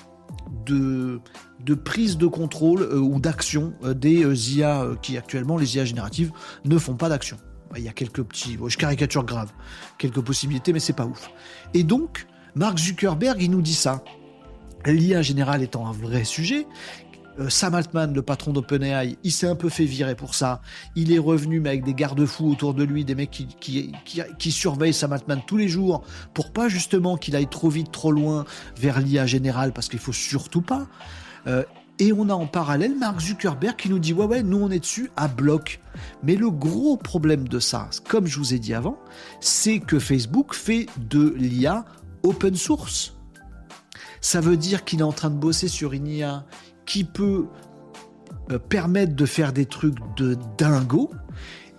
de, 0.65 1.73
prise 1.73 2.17
de 2.17 2.27
contrôle 2.27 2.81
euh, 2.81 2.97
ou 2.97 3.19
d'action 3.19 3.73
euh, 3.83 3.93
des 3.93 4.23
euh, 4.23 4.35
IA 4.35 4.87
qui 5.01 5.17
actuellement, 5.17 5.57
les 5.57 5.75
IA 5.75 5.85
génératives, 5.85 6.31
ne 6.65 6.77
font 6.77 6.95
pas 6.95 7.09
d'action. 7.09 7.37
Il 7.77 7.83
y 7.83 7.87
a 7.87 7.93
quelques 7.93 8.23
petits, 8.23 8.57
je 8.67 8.77
caricature 8.77 9.23
grave, 9.23 9.51
quelques 9.97 10.19
possibilités, 10.19 10.73
mais 10.73 10.81
c'est 10.81 10.91
pas 10.91 11.05
ouf. 11.05 11.29
Et 11.73 11.83
donc, 11.83 12.27
Mark 12.53 12.77
Zuckerberg, 12.77 13.41
il 13.41 13.51
nous 13.51 13.61
dit 13.61 13.75
ça. 13.75 14.03
L'IA 14.85 15.21
générale 15.21 15.61
étant 15.63 15.87
un 15.87 15.93
vrai 15.93 16.25
sujet, 16.25 16.67
Sam 17.49 17.75
Altman, 17.75 18.13
le 18.13 18.21
patron 18.21 18.51
d'OpenAI, 18.51 19.17
il 19.23 19.31
s'est 19.31 19.47
un 19.47 19.55
peu 19.55 19.69
fait 19.69 19.85
virer 19.85 20.15
pour 20.15 20.35
ça. 20.35 20.61
Il 20.95 21.11
est 21.11 21.19
revenu, 21.19 21.59
mais 21.59 21.69
avec 21.69 21.83
des 21.83 21.93
garde-fous 21.93 22.51
autour 22.51 22.73
de 22.73 22.83
lui, 22.83 23.05
des 23.05 23.15
mecs 23.15 23.31
qui, 23.31 23.47
qui, 24.37 24.51
surveillent 24.51 24.93
Sam 24.93 25.13
Altman 25.13 25.41
tous 25.47 25.57
les 25.57 25.67
jours 25.67 26.03
pour 26.33 26.51
pas 26.51 26.67
justement 26.67 27.17
qu'il 27.17 27.35
aille 27.35 27.47
trop 27.47 27.69
vite, 27.69 27.91
trop 27.91 28.11
loin 28.11 28.45
vers 28.77 28.99
l'IA 28.99 29.25
générale, 29.25 29.71
parce 29.73 29.87
qu'il 29.87 29.99
faut 29.99 30.13
surtout 30.13 30.61
pas. 30.61 30.87
Euh, 31.47 31.63
et 31.99 32.13
on 32.13 32.29
a 32.29 32.33
en 32.33 32.47
parallèle 32.47 32.97
Mark 32.97 33.19
Zuckerberg 33.19 33.75
qui 33.75 33.89
nous 33.89 33.99
dit 33.99 34.11
ouais 34.11 34.25
ouais 34.25 34.41
nous 34.41 34.57
on 34.57 34.71
est 34.71 34.79
dessus 34.79 35.11
à 35.15 35.27
bloc. 35.27 35.79
Mais 36.23 36.35
le 36.35 36.49
gros 36.49 36.97
problème 36.97 37.47
de 37.47 37.59
ça, 37.59 37.89
comme 38.09 38.25
je 38.25 38.39
vous 38.39 38.55
ai 38.55 38.59
dit 38.59 38.73
avant, 38.73 38.97
c'est 39.39 39.79
que 39.79 39.99
Facebook 39.99 40.55
fait 40.55 40.87
de 40.97 41.35
l'IA 41.37 41.85
open 42.23 42.55
source. 42.55 43.13
Ça 44.19 44.41
veut 44.41 44.57
dire 44.57 44.83
qu'il 44.83 44.99
est 44.99 45.03
en 45.03 45.11
train 45.11 45.29
de 45.29 45.35
bosser 45.35 45.67
sur 45.67 45.93
une 45.93 46.07
IA 46.07 46.45
qui 46.85 47.03
peut 47.03 47.47
euh, 48.51 48.59
permettre 48.59 49.15
de 49.15 49.25
faire 49.25 49.53
des 49.53 49.65
trucs 49.65 49.97
de 50.17 50.37
dingo. 50.57 51.11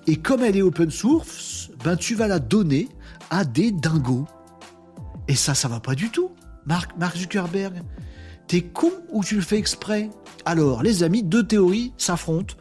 Et 0.06 0.16
comme 0.16 0.42
elle 0.42 0.56
est 0.56 0.62
open 0.62 0.90
source, 0.90 1.70
ben 1.84 1.96
tu 1.96 2.14
vas 2.14 2.28
la 2.28 2.38
donner 2.38 2.88
à 3.30 3.44
des 3.44 3.70
dingos. 3.70 4.26
Et 5.28 5.34
ça, 5.34 5.54
ça 5.54 5.68
va 5.68 5.80
pas 5.80 5.94
du 5.94 6.10
tout. 6.10 6.30
Mark, 6.66 6.92
Mark 6.98 7.16
Zuckerberg, 7.16 7.82
t'es 8.46 8.62
con 8.62 8.90
ou 9.10 9.22
tu 9.22 9.36
le 9.36 9.42
fais 9.42 9.58
exprès? 9.58 10.10
Alors, 10.44 10.82
les 10.82 11.02
amis, 11.02 11.22
deux 11.22 11.44
théories 11.46 11.92
s'affrontent 11.96 12.54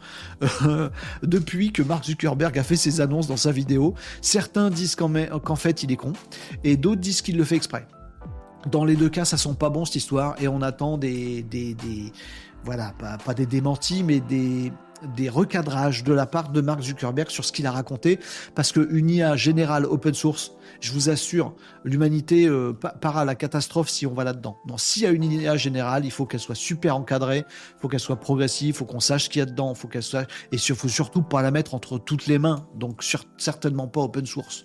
euh, 0.62 0.88
depuis 1.22 1.72
que 1.72 1.82
Mark 1.82 2.04
Zuckerberg 2.04 2.56
a 2.58 2.62
fait 2.62 2.76
ses 2.76 3.00
annonces 3.00 3.26
dans 3.26 3.36
sa 3.36 3.50
vidéo. 3.50 3.94
Certains 4.20 4.70
disent 4.70 4.94
qu'en 4.94 5.56
fait 5.56 5.82
il 5.82 5.92
est 5.92 5.96
con, 5.96 6.12
et 6.64 6.76
d'autres 6.76 7.00
disent 7.00 7.22
qu'il 7.22 7.36
le 7.36 7.44
fait 7.44 7.56
exprès. 7.56 7.86
Dans 8.70 8.84
les 8.84 8.96
deux 8.96 9.08
cas, 9.08 9.24
ça 9.24 9.36
sent 9.36 9.54
pas 9.58 9.70
bon 9.70 9.84
cette 9.84 9.96
histoire 9.96 10.40
et 10.40 10.48
on 10.48 10.62
attend 10.62 10.98
des 10.98 11.44
voilà, 12.64 12.92
pas, 13.24 13.34
des 13.34 13.46
démentis, 13.46 14.02
mais 14.02 14.20
des, 14.20 14.72
des 15.16 15.28
recadrages 15.28 16.04
de 16.04 16.12
la 16.12 16.26
part 16.26 16.50
de 16.50 16.60
Mark 16.60 16.80
Zuckerberg 16.82 17.28
sur 17.28 17.44
ce 17.44 17.52
qu'il 17.52 17.66
a 17.66 17.72
raconté, 17.72 18.20
parce 18.54 18.72
qu'une 18.72 19.10
IA 19.10 19.36
générale 19.36 19.84
open 19.84 20.14
source, 20.14 20.52
je 20.82 20.92
vous 20.92 21.10
assure, 21.10 21.54
l'humanité 21.84 22.46
euh, 22.46 22.72
part 22.72 23.16
à 23.16 23.24
la 23.24 23.36
catastrophe 23.36 23.88
si 23.88 24.04
on 24.04 24.14
va 24.14 24.24
là-dedans. 24.24 24.58
Non, 24.66 24.76
s'il 24.76 25.04
y 25.04 25.06
a 25.06 25.10
une 25.10 25.22
IA 25.22 25.56
générale, 25.56 26.04
il 26.04 26.10
faut 26.10 26.26
qu'elle 26.26 26.40
soit 26.40 26.56
super 26.56 26.96
encadrée, 26.96 27.44
il 27.46 27.80
faut 27.80 27.88
qu'elle 27.88 28.00
soit 28.00 28.16
progressive, 28.16 28.68
il 28.68 28.74
faut 28.74 28.84
qu'on 28.84 29.00
sache 29.00 29.24
ce 29.24 29.28
qu'il 29.30 29.38
y 29.38 29.42
a 29.42 29.46
dedans, 29.46 29.74
faut 29.74 29.86
qu'elle 29.86 30.02
soit 30.02 30.22
et 30.50 30.56
il 30.56 30.74
faut 30.74 30.88
surtout 30.88 31.22
pas 31.22 31.40
la 31.40 31.52
mettre 31.52 31.74
entre 31.74 31.98
toutes 31.98 32.26
les 32.26 32.38
mains, 32.38 32.66
donc 32.74 33.04
certainement 33.38 33.86
pas 33.86 34.00
open 34.00 34.26
source. 34.26 34.64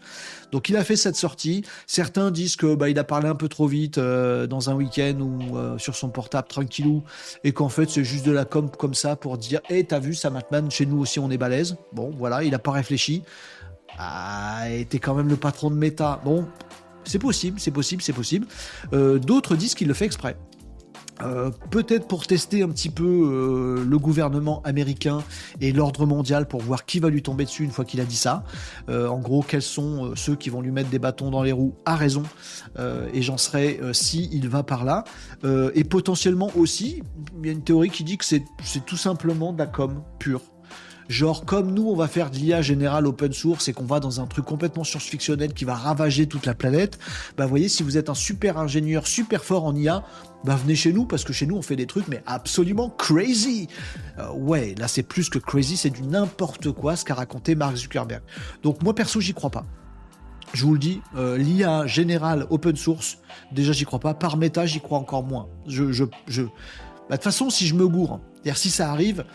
Donc 0.52 0.70
il 0.70 0.78
a 0.78 0.84
fait 0.84 0.96
cette 0.96 1.16
sortie. 1.16 1.64
Certains 1.86 2.32
disent 2.32 2.56
que 2.56 2.74
bah, 2.74 2.90
il 2.90 2.98
a 2.98 3.04
parlé 3.04 3.28
un 3.28 3.36
peu 3.36 3.48
trop 3.48 3.68
vite 3.68 3.98
euh, 3.98 4.48
dans 4.48 4.70
un 4.70 4.74
week-end 4.74 5.20
ou 5.20 5.58
euh, 5.58 5.78
sur 5.78 5.96
son 5.96 6.10
portable 6.10 6.48
tranquillou 6.48 7.04
et 7.44 7.52
qu'en 7.52 7.70
fait 7.70 7.90
c'est 7.90 8.04
juste 8.04 8.26
de 8.26 8.32
la 8.32 8.46
com 8.46 8.72
comme 8.72 8.94
ça 8.94 9.16
pour 9.16 9.38
dire 9.38 9.60
"Eh, 9.70 9.84
t'as 9.84 10.00
vu 10.00 10.16
ça 10.16 10.30
Matman, 10.30 10.72
chez 10.72 10.86
nous 10.86 11.00
aussi 11.00 11.20
on 11.20 11.30
est 11.30 11.38
balèze." 11.38 11.78
Bon, 11.94 12.12
voilà, 12.18 12.44
il 12.44 12.56
a 12.56 12.60
pas 12.60 12.72
réfléchi. 12.72 13.24
Ah, 13.98 14.70
était 14.70 15.00
quand 15.00 15.16
même 15.16 15.28
le 15.28 15.38
patron 15.38 15.70
de 15.72 15.76
Meta. 15.76 16.22
Bon, 16.24 16.48
c'est 17.08 17.20
possible, 17.20 17.60
c'est 17.60 17.72
possible, 17.72 18.02
c'est 18.02 18.14
possible. 18.14 18.48
Euh, 18.94 19.18
d'autres 19.18 19.56
disent 19.56 19.76
qu'il 19.76 19.88
le 19.88 19.94
fait 19.94 20.06
exprès. 20.06 20.38
Euh, 21.24 21.50
peut-être 21.72 22.08
pour 22.08 22.28
tester 22.28 22.62
un 22.62 22.70
petit 22.70 22.92
peu 22.92 23.04
euh, 23.04 23.84
le 23.84 23.98
gouvernement 23.98 24.62
américain 24.64 25.24
et 25.60 25.72
l'ordre 25.72 26.06
mondial 26.06 26.48
pour 26.48 26.62
voir 26.62 26.86
qui 26.86 27.00
va 27.00 27.10
lui 27.10 27.24
tomber 27.24 27.46
dessus 27.46 27.64
une 27.64 27.72
fois 27.72 27.86
qu'il 27.86 28.00
a 28.02 28.06
dit 28.06 28.16
ça. 28.16 28.44
en 28.88 29.18
gros, 29.18 29.42
quels 29.42 29.64
sont 29.64 30.16
ceux 30.16 30.36
qui 30.36 30.52
vont 30.52 30.62
lui 30.62 30.70
mettre 30.70 30.90
des 30.90 31.00
bâtons 31.00 31.32
dans 31.32 31.42
les 31.42 31.52
roues 31.52 31.74
à 31.86 31.96
raison. 31.96 32.22
et 32.78 33.22
j'en 33.24 33.38
serai 33.38 33.80
si 33.94 34.30
il 34.32 34.48
va 34.48 34.62
par 34.62 34.86
là. 34.86 35.06
et 35.74 35.84
potentiellement 35.84 36.52
aussi, 36.56 37.02
il 37.40 37.48
y 37.48 37.50
a 37.50 37.54
une 37.54 37.64
théorie 37.64 37.90
qui 37.90 38.04
dit 38.04 38.20
que 38.20 38.26
c'est 38.26 38.44
tout 38.86 38.98
simplement 38.98 39.54
de 39.54 39.58
la 39.58 39.66
com 39.66 40.04
pure. 40.20 40.42
Genre, 41.10 41.46
comme 41.46 41.74
nous, 41.74 41.88
on 41.90 41.96
va 41.96 42.08
faire 42.08 42.30
de 42.30 42.36
l'IA 42.36 42.62
générale 42.62 43.08
open 43.08 43.32
source 43.32 43.70
et 43.70 43.74
qu'on 43.74 43.86
va 43.86 44.00
dans 44.00 44.20
un 44.20 44.28
truc 44.28 44.44
complètement 44.46 44.84
science-fictionnel 44.84 45.54
qui 45.54 45.64
va 45.64 45.76
ravager 45.76 46.28
toute 46.28 46.46
la 46.46 46.54
planète, 46.54 47.00
bah, 47.38 47.46
vous 47.46 47.50
voyez, 47.50 47.70
si 47.70 47.82
vous 47.84 47.98
êtes 47.98 48.10
un 48.10 48.14
super 48.14 48.58
ingénieur, 48.58 49.08
super 49.08 49.44
fort 49.44 49.64
en 49.64 49.76
IA, 49.76 50.04
bah, 50.44 50.56
venez 50.56 50.76
chez 50.76 50.92
nous 50.92 51.06
parce 51.06 51.24
que 51.24 51.32
chez 51.32 51.46
nous, 51.46 51.56
on 51.56 51.62
fait 51.62 51.78
des 51.78 51.88
trucs, 51.88 52.08
mais 52.10 52.22
absolument 52.26 52.90
crazy. 52.90 53.68
Euh, 54.20 54.32
ouais, 54.34 54.76
là, 54.78 54.88
c'est 54.88 55.04
plus 55.04 55.30
que 55.30 55.40
crazy, 55.40 55.78
c'est 55.78 55.90
du 55.90 56.04
n'importe 56.04 56.72
quoi 56.72 56.96
ce 56.98 57.06
qu'a 57.06 57.16
raconté 57.16 57.56
Mark 57.56 57.78
Zuckerberg. 57.78 58.22
Donc, 58.64 58.84
moi, 58.84 58.94
perso, 58.94 59.22
j'y 59.22 59.34
crois 59.34 59.50
pas. 59.50 59.66
Je 60.54 60.66
vous 60.66 60.74
le 60.74 60.80
dis, 60.80 61.02
euh, 61.16 61.38
l'IA 61.38 61.88
générale 61.88 62.48
open 62.50 62.76
source, 62.76 63.20
déjà, 63.52 63.72
j'y 63.72 63.86
crois 63.86 64.00
pas. 64.00 64.14
Par 64.14 64.38
méta, 64.38 64.66
j'y 64.66 64.82
crois 64.82 64.98
encore 64.98 65.24
moins. 65.24 65.48
Je, 65.68 65.92
je, 65.92 66.04
je... 66.28 66.44
Bah, 66.44 66.50
de 67.12 67.14
toute 67.16 67.24
façon, 67.24 67.50
si 67.50 67.66
je 67.66 67.76
me 67.76 67.88
gourre, 67.88 68.20
c'est-à-dire 68.34 68.58
si 68.58 68.70
ça 68.70 68.92
arrive, 68.92 69.26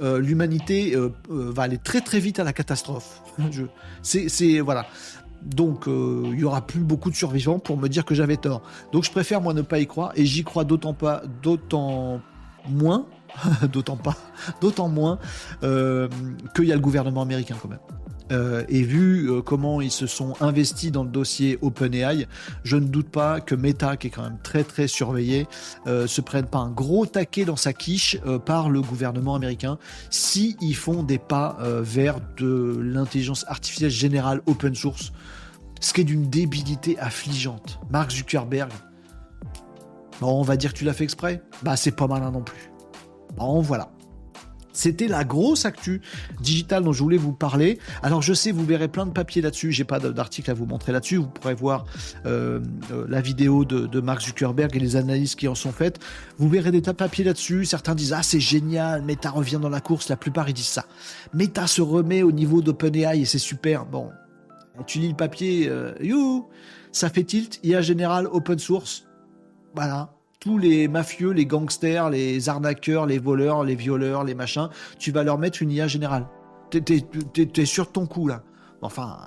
euh, 0.00 0.18
l'humanité 0.18 0.94
euh, 0.94 1.10
euh, 1.30 1.52
va 1.52 1.64
aller 1.64 1.78
très 1.78 2.00
très 2.00 2.20
vite 2.20 2.38
à 2.38 2.44
la 2.44 2.52
catastrophe. 2.52 3.22
c'est 4.02 4.60
voilà. 4.60 4.86
Donc 5.42 5.84
il 5.86 6.38
y 6.38 6.44
aura 6.44 6.66
plus 6.66 6.80
beaucoup 6.80 7.10
de 7.10 7.16
survivants 7.16 7.58
pour 7.58 7.78
me 7.78 7.88
dire 7.88 8.04
que 8.04 8.14
j'avais 8.14 8.36
tort. 8.36 8.62
Donc 8.92 9.04
je 9.04 9.10
préfère 9.10 9.40
moi 9.40 9.54
ne 9.54 9.62
pas 9.62 9.78
y 9.78 9.86
croire 9.86 10.12
et 10.14 10.26
j'y 10.26 10.44
crois 10.44 10.64
d'autant 10.64 10.92
pas, 10.92 11.22
d'autant 11.42 12.20
moins, 12.68 13.06
d'autant 13.72 13.96
pas, 13.96 14.16
d'autant 14.60 14.88
moins 14.88 15.18
qu'il 15.62 16.64
y 16.64 16.72
a 16.72 16.74
le 16.74 16.80
gouvernement 16.80 17.22
américain 17.22 17.56
quand 17.60 17.68
même. 17.68 17.78
Euh, 18.30 18.64
et 18.68 18.82
vu 18.82 19.30
euh, 19.30 19.42
comment 19.42 19.80
ils 19.80 19.90
se 19.90 20.06
sont 20.06 20.34
investis 20.40 20.92
dans 20.92 21.04
le 21.04 21.10
dossier 21.10 21.58
OpenAI, 21.62 22.26
je 22.64 22.76
ne 22.76 22.86
doute 22.86 23.08
pas 23.08 23.40
que 23.40 23.54
Meta, 23.54 23.96
qui 23.96 24.08
est 24.08 24.10
quand 24.10 24.22
même 24.22 24.38
très 24.42 24.64
très 24.64 24.86
surveillé, 24.86 25.46
euh, 25.86 26.06
se 26.06 26.20
prenne 26.20 26.46
pas 26.46 26.58
un 26.58 26.70
gros 26.70 27.06
taquet 27.06 27.44
dans 27.44 27.56
sa 27.56 27.72
quiche 27.72 28.18
par 28.46 28.70
le 28.70 28.80
gouvernement 28.80 29.34
américain 29.34 29.78
si 30.10 30.56
ils 30.60 30.76
font 30.76 31.02
des 31.02 31.18
pas 31.18 31.58
vers 31.60 32.18
de 32.36 32.78
l'intelligence 32.82 33.44
artificielle 33.48 33.90
générale 33.90 34.40
open 34.46 34.74
source, 34.74 35.12
ce 35.80 35.92
qui 35.92 36.02
est 36.02 36.04
d'une 36.04 36.28
débilité 36.28 36.98
affligeante. 36.98 37.80
Mark 37.90 38.10
Zuckerberg, 38.10 38.70
on 40.20 40.42
va 40.42 40.56
dire 40.56 40.72
que 40.72 40.78
tu 40.78 40.84
l'as 40.84 40.92
fait 40.92 41.04
exprès, 41.04 41.42
bah 41.62 41.76
c'est 41.76 41.92
pas 41.92 42.06
malin 42.06 42.30
non 42.30 42.42
plus. 42.42 42.70
Bon, 43.36 43.60
voilà. 43.60 43.90
C'était 44.80 45.08
la 45.08 45.24
grosse 45.24 45.66
actu 45.66 46.00
digitale 46.40 46.84
dont 46.84 46.94
je 46.94 47.02
voulais 47.02 47.18
vous 47.18 47.34
parler. 47.34 47.78
Alors 48.02 48.22
je 48.22 48.32
sais, 48.32 48.50
vous 48.50 48.64
verrez 48.64 48.88
plein 48.88 49.04
de 49.04 49.10
papiers 49.10 49.42
là-dessus. 49.42 49.72
J'ai 49.72 49.84
pas 49.84 50.00
d'article 50.00 50.50
à 50.50 50.54
vous 50.54 50.64
montrer 50.64 50.90
là-dessus. 50.90 51.16
Vous 51.16 51.26
pourrez 51.26 51.52
voir 51.52 51.84
euh, 52.24 52.60
euh, 52.90 53.04
la 53.06 53.20
vidéo 53.20 53.66
de, 53.66 54.00
Mark 54.00 54.22
Zuckerberg 54.22 54.74
et 54.74 54.80
les 54.80 54.96
analyses 54.96 55.34
qui 55.34 55.48
en 55.48 55.54
sont 55.54 55.72
faites. 55.72 55.98
Vous 56.38 56.48
verrez 56.48 56.70
des 56.70 56.80
tas 56.80 56.92
de 56.92 56.96
papiers 56.96 57.24
là-dessus. 57.24 57.66
Certains 57.66 57.94
disent 57.94 58.14
ah 58.14 58.22
c'est 58.22 58.40
génial, 58.40 59.02
Meta 59.02 59.28
revient 59.28 59.58
dans 59.60 59.68
la 59.68 59.82
course. 59.82 60.08
La 60.08 60.16
plupart 60.16 60.48
ils 60.48 60.54
disent 60.54 60.64
ça. 60.64 60.86
Meta 61.34 61.66
se 61.66 61.82
remet 61.82 62.22
au 62.22 62.32
niveau 62.32 62.62
d'OpenAI 62.62 63.20
et 63.20 63.24
c'est 63.26 63.38
super. 63.38 63.84
Bon, 63.84 64.08
tu 64.86 64.98
lis 64.98 65.10
le 65.10 65.14
papier, 65.14 65.68
euh, 65.68 65.92
you, 66.00 66.48
ça 66.90 67.10
fait 67.10 67.24
tilt. 67.24 67.60
IA 67.62 67.82
général 67.82 68.28
open 68.32 68.58
source. 68.58 69.04
Voilà 69.74 70.14
tous 70.40 70.56
les 70.56 70.88
mafieux, 70.88 71.30
les 71.30 71.46
gangsters, 71.46 72.08
les 72.10 72.48
arnaqueurs, 72.48 73.06
les 73.06 73.18
voleurs, 73.18 73.62
les 73.62 73.74
violeurs, 73.74 74.24
les 74.24 74.34
machins, 74.34 74.70
tu 74.98 75.12
vas 75.12 75.22
leur 75.22 75.38
mettre 75.38 75.62
une 75.62 75.70
IA 75.70 75.86
générale. 75.86 76.26
T'es 76.70 77.64
sûr 77.64 77.86
de 77.86 77.90
ton 77.90 78.06
coup, 78.06 78.26
là. 78.26 78.42
Enfin, 78.82 79.18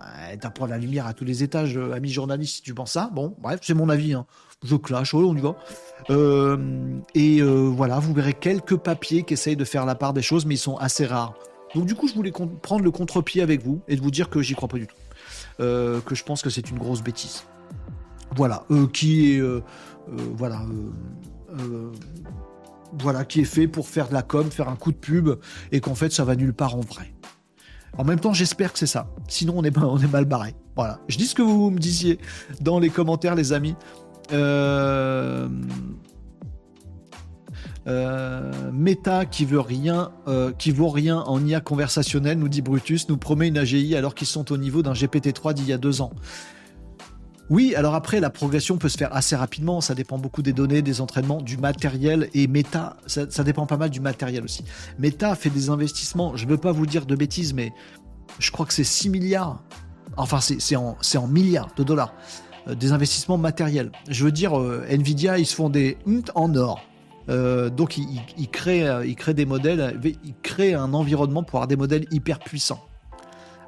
t'apprends 0.41 0.65
la 0.65 0.79
lumière 0.79 1.05
à 1.05 1.13
tous 1.13 1.25
les 1.25 1.43
étages, 1.43 1.77
euh, 1.77 1.93
ami 1.93 2.09
journaliste, 2.09 2.55
si 2.55 2.61
tu 2.63 2.73
penses 2.73 2.93
ça. 2.93 3.11
Bon, 3.13 3.35
bref, 3.39 3.59
c'est 3.61 3.75
mon 3.75 3.87
avis. 3.87 4.13
Hein. 4.13 4.25
Je 4.63 4.75
clash, 4.75 5.13
oh, 5.13 5.29
on 5.29 5.35
y 5.35 5.41
va. 5.41 5.55
Euh, 6.09 6.57
et 7.13 7.39
euh, 7.39 7.69
voilà, 7.69 7.99
vous 7.99 8.13
verrez 8.13 8.33
quelques 8.33 8.77
papiers 8.77 9.21
qui 9.21 9.35
essayent 9.35 9.55
de 9.55 9.65
faire 9.65 9.85
la 9.85 9.93
part 9.93 10.13
des 10.13 10.23
choses, 10.23 10.47
mais 10.47 10.55
ils 10.55 10.59
sont 10.59 10.77
assez 10.77 11.05
rares. 11.05 11.35
Donc 11.75 11.85
du 11.85 11.93
coup, 11.93 12.07
je 12.07 12.15
voulais 12.15 12.31
prendre 12.31 12.83
le 12.83 12.91
contre-pied 12.91 13.43
avec 13.43 13.63
vous 13.63 13.81
et 13.87 13.95
de 13.95 14.01
vous 14.01 14.11
dire 14.11 14.29
que 14.29 14.41
j'y 14.41 14.55
crois 14.55 14.69
pas 14.69 14.77
du 14.77 14.87
tout. 14.87 14.95
que 15.59 16.01
je 16.15 16.23
pense 16.23 16.41
que 16.41 16.49
c'est 16.49 16.71
une 16.71 16.79
grosse 16.79 17.03
bêtise. 17.03 17.43
Voilà, 18.35 18.65
qui 18.93 19.33
est 19.33 19.39
euh, 19.39 19.61
voilà, 20.07 20.61
euh, 20.61 20.91
euh, 21.59 21.91
voilà, 22.99 23.25
qui 23.25 23.41
est 23.41 23.45
fait 23.45 23.67
pour 23.67 23.87
faire 23.87 24.09
de 24.09 24.13
la 24.13 24.21
com, 24.21 24.49
faire 24.51 24.69
un 24.69 24.75
coup 24.75 24.91
de 24.91 24.97
pub, 24.97 25.29
et 25.71 25.79
qu'en 25.79 25.95
fait 25.95 26.11
ça 26.11 26.23
va 26.23 26.35
nulle 26.35 26.53
part 26.53 26.75
en 26.75 26.81
vrai. 26.81 27.13
En 27.97 28.03
même 28.03 28.19
temps, 28.19 28.33
j'espère 28.33 28.73
que 28.73 28.79
c'est 28.79 28.87
ça. 28.87 29.07
Sinon, 29.27 29.53
on 29.57 29.63
est, 29.63 29.77
on 29.77 29.99
est 29.99 30.11
mal 30.11 30.25
barré. 30.25 30.55
Voilà. 30.75 30.99
Je 31.07 31.17
dis 31.17 31.27
ce 31.27 31.35
que 31.35 31.43
vous 31.43 31.69
me 31.69 31.77
disiez 31.77 32.17
dans 32.59 32.79
les 32.79 32.89
commentaires, 32.89 33.35
les 33.35 33.53
amis. 33.53 33.75
Meta 38.71 39.25
qui 39.25 39.45
veut 39.45 39.59
rien, 39.59 40.11
qui 40.57 40.71
vaut 40.71 40.89
rien 40.89 41.19
en 41.19 41.45
IA 41.45 41.61
conversationnel, 41.61 42.39
nous 42.39 42.49
dit 42.49 42.63
Brutus, 42.63 43.09
nous 43.09 43.17
promet 43.17 43.49
une 43.49 43.59
AGI 43.59 43.95
alors 43.95 44.15
qu'ils 44.15 44.25
sont 44.25 44.51
au 44.51 44.57
niveau 44.57 44.81
d'un 44.81 44.93
GPT-3 44.93 45.53
d'il 45.53 45.67
y 45.67 45.73
a 45.73 45.77
deux 45.77 46.01
ans. 46.01 46.13
Oui, 47.49 47.75
alors 47.75 47.93
après, 47.93 48.19
la 48.19 48.29
progression 48.29 48.77
peut 48.77 48.89
se 48.89 48.97
faire 48.97 49.13
assez 49.13 49.35
rapidement. 49.35 49.81
Ça 49.81 49.95
dépend 49.95 50.17
beaucoup 50.17 50.41
des 50.41 50.53
données, 50.53 50.81
des 50.81 51.01
entraînements, 51.01 51.41
du 51.41 51.57
matériel. 51.57 52.29
Et 52.33 52.47
Meta, 52.47 52.97
ça, 53.05 53.43
dépend 53.43 53.65
pas 53.65 53.77
mal 53.77 53.89
du 53.89 53.99
matériel 53.99 54.43
aussi. 54.43 54.63
Meta 54.97 55.35
fait 55.35 55.49
des 55.49 55.69
investissements, 55.69 56.35
je 56.35 56.45
ne 56.45 56.51
veux 56.51 56.57
pas 56.57 56.71
vous 56.71 56.85
dire 56.85 57.05
de 57.05 57.15
bêtises, 57.15 57.53
mais 57.53 57.73
je 58.39 58.51
crois 58.51 58.65
que 58.65 58.73
c'est 58.73 58.83
6 58.83 59.09
milliards. 59.09 59.61
Enfin, 60.15 60.39
c'est 60.41 60.75
en, 60.75 61.27
milliards 61.27 61.73
de 61.75 61.83
dollars. 61.83 62.13
Euh, 62.67 62.75
des 62.75 62.93
investissements 62.93 63.37
matériels. 63.37 63.91
Je 64.09 64.23
veux 64.23 64.31
dire, 64.31 64.57
euh, 64.57 64.85
Nvidia, 64.89 65.37
ils 65.37 65.45
se 65.45 65.55
font 65.55 65.69
des 65.69 65.97
en 66.35 66.55
or. 66.55 66.81
Euh, 67.29 67.69
donc, 67.69 67.97
ils, 67.97 68.49
créent, 68.49 68.87
ils 69.05 69.15
créent 69.15 69.33
des 69.33 69.45
modèles, 69.45 69.99
ils 70.03 70.35
créent 70.43 70.73
un 70.73 70.93
environnement 70.93 71.43
pour 71.43 71.59
avoir 71.59 71.67
des 71.67 71.75
modèles 71.75 72.05
hyper 72.11 72.39
puissants. 72.39 72.83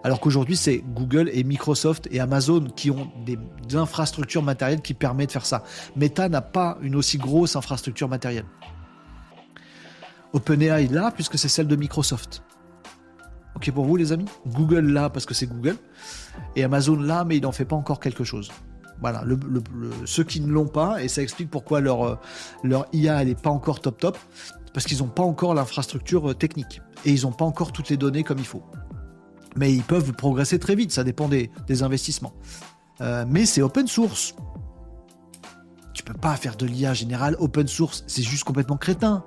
Alors 0.05 0.19
qu'aujourd'hui, 0.19 0.55
c'est 0.55 0.83
Google 0.93 1.31
et 1.33 1.43
Microsoft 1.43 2.07
et 2.11 2.19
Amazon 2.19 2.65
qui 2.75 2.91
ont 2.91 3.11
des, 3.25 3.39
infrastructures 3.75 4.43
matérielles 4.43 4.83
qui 4.83 4.93
permettent 4.93 5.29
de 5.29 5.31
faire 5.31 5.47
ça. 5.47 5.63
Meta 5.95 6.29
n'a 6.29 6.43
pas 6.43 6.77
une 6.83 6.95
aussi 6.95 7.17
grosse 7.17 7.55
infrastructure 7.55 8.07
matérielle. 8.07 8.45
OpenAI 10.33 10.89
là, 10.89 11.09
puisque 11.09 11.39
c'est 11.39 11.47
celle 11.47 11.65
de 11.65 11.75
Microsoft. 11.75 12.43
Ok 13.55 13.71
pour 13.71 13.85
vous 13.85 13.95
les 13.95 14.11
amis? 14.11 14.27
Google 14.45 14.91
là 14.91 15.09
parce 15.09 15.25
que 15.25 15.33
c'est 15.33 15.47
Google. 15.47 15.77
Et 16.55 16.63
Amazon 16.63 16.97
là, 16.97 17.25
mais 17.25 17.37
il 17.37 17.41
n'en 17.41 17.51
fait 17.51 17.65
pas 17.65 17.75
encore 17.75 17.99
quelque 17.99 18.23
chose. 18.23 18.51
Voilà, 19.01 19.23
ceux 20.05 20.23
qui 20.23 20.39
ne 20.39 20.51
l'ont 20.51 20.67
pas, 20.67 21.01
et 21.01 21.07
ça 21.07 21.23
explique 21.23 21.49
pourquoi 21.49 21.81
leur, 21.81 22.19
euh, 22.63 22.83
IA 22.93 23.25
n'est 23.25 23.33
pas 23.33 23.49
encore 23.49 23.81
top 23.81 23.99
top, 23.99 24.19
parce 24.71 24.85
qu'ils 24.85 24.99
n'ont 24.99 25.07
pas 25.07 25.23
encore 25.23 25.55
l'infrastructure 25.55 26.29
euh, 26.29 26.35
technique. 26.35 26.79
Et 27.05 27.11
ils 27.11 27.23
n'ont 27.23 27.31
pas 27.31 27.45
encore 27.45 27.71
toutes 27.71 27.89
les 27.89 27.97
données 27.97 28.23
comme 28.23 28.37
il 28.37 28.45
faut 28.45 28.61
mais 29.55 29.73
ils 29.73 29.83
peuvent 29.83 30.11
progresser 30.13 30.59
très 30.59 30.75
vite, 30.75 30.91
ça 30.91 31.03
dépend 31.03 31.27
des, 31.27 31.49
investissements. 31.81 32.33
Euh, 33.01 33.25
mais 33.27 33.45
c'est 33.45 33.61
open 33.61 33.87
source. 33.87 34.35
Tu 35.93 36.03
peux 36.03 36.13
pas 36.13 36.35
faire 36.35 36.55
de 36.55 36.65
l'IA 36.65 36.93
générale 36.93 37.35
open 37.39 37.67
source, 37.67 38.03
c'est 38.07 38.21
juste 38.21 38.43
complètement 38.43 38.77
crétin. 38.77 39.23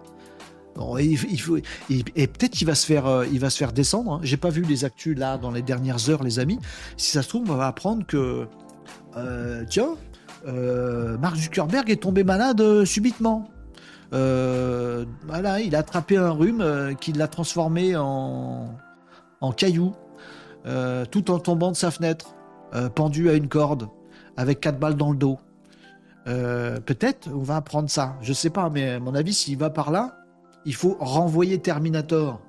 et, 0.99 1.17
peut-être 1.17 2.53
qu'il 2.53 2.67
va 2.67 2.75
se 2.75 2.87
faire, 2.87 3.07
euh, 3.07 3.27
il 3.33 3.41
va 3.41 3.51
se 3.51 3.59
faire 3.59 3.73
descendre. 3.73 4.15
Hein. 4.15 4.21
J'ai 4.23 4.37
pas 4.37 4.51
vu 4.51 4.63
les 4.63 4.85
actus 4.85 5.17
là 5.17 5.39
dans 5.39 5.51
les 5.51 5.63
dernières 5.63 6.11
heures, 6.11 6.23
les 6.23 6.39
amis. 6.39 6.59
Si 6.97 7.11
ça 7.11 7.23
se 7.23 7.29
trouve, 7.29 7.51
on 7.51 7.57
va 7.57 7.67
apprendre 7.67 8.07
que 8.07 8.47
euh, 9.17 9.65
tiens, 9.69 9.97
Mark 10.47 11.37
Zuckerberg 11.37 11.91
est 11.91 12.03
tombé 12.03 12.23
malade 12.23 12.85
subitement. 12.85 13.51
voilà, 14.11 15.61
il 15.61 15.75
a 15.75 15.79
attrapé 15.79 16.17
un 16.17 16.31
rhume 16.31 16.95
qui 17.01 17.13
l'a 17.13 17.29
transformé 17.29 17.97
en, 17.97 18.75
en 19.41 19.53
caillou, 19.53 19.95
tout 21.11 21.31
en 21.31 21.39
tombant 21.39 21.71
de 21.71 21.77
sa 21.77 21.91
fenêtre, 21.91 22.35
pendu 22.95 23.31
à 23.31 23.35
une 23.35 23.49
corde, 23.49 23.89
avec 24.37 24.61
quatre 24.61 24.79
balles 24.79 24.97
dans 24.97 25.11
le 25.11 25.17
dos. 25.17 25.39
Peut-être 26.25 27.29
on 27.33 27.43
va 27.43 27.57
apprendre 27.57 27.89
ça. 27.89 28.17
Je 28.21 28.33
sais 28.33 28.51
pas, 28.51 28.69
mais 28.71 28.91
à 28.91 29.01
mon 29.01 29.15
avis, 29.15 29.33
s'il 29.33 29.57
va 29.59 29.71
par 29.71 29.91
là, 29.91 30.19
il 30.65 30.75
faut 30.75 30.97
renvoyer 31.01 31.59
Terminator. 31.59 32.41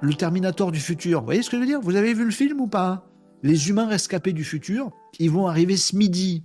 Le 0.00 0.14
Terminator 0.14 0.70
du 0.70 0.80
futur. 0.80 1.20
Vous 1.20 1.26
voyez 1.26 1.42
ce 1.42 1.50
que 1.50 1.56
je 1.56 1.62
veux 1.62 1.66
dire? 1.66 1.80
Vous 1.80 1.96
avez 1.96 2.14
vu 2.14 2.24
le 2.24 2.30
film 2.30 2.60
ou 2.60 2.66
pas? 2.66 3.04
Les 3.42 3.68
humains 3.68 3.86
rescapés 3.86 4.32
du 4.32 4.44
futur, 4.44 4.90
ils 5.18 5.30
vont 5.30 5.46
arriver 5.46 5.76
ce 5.76 5.96
midi. 5.96 6.42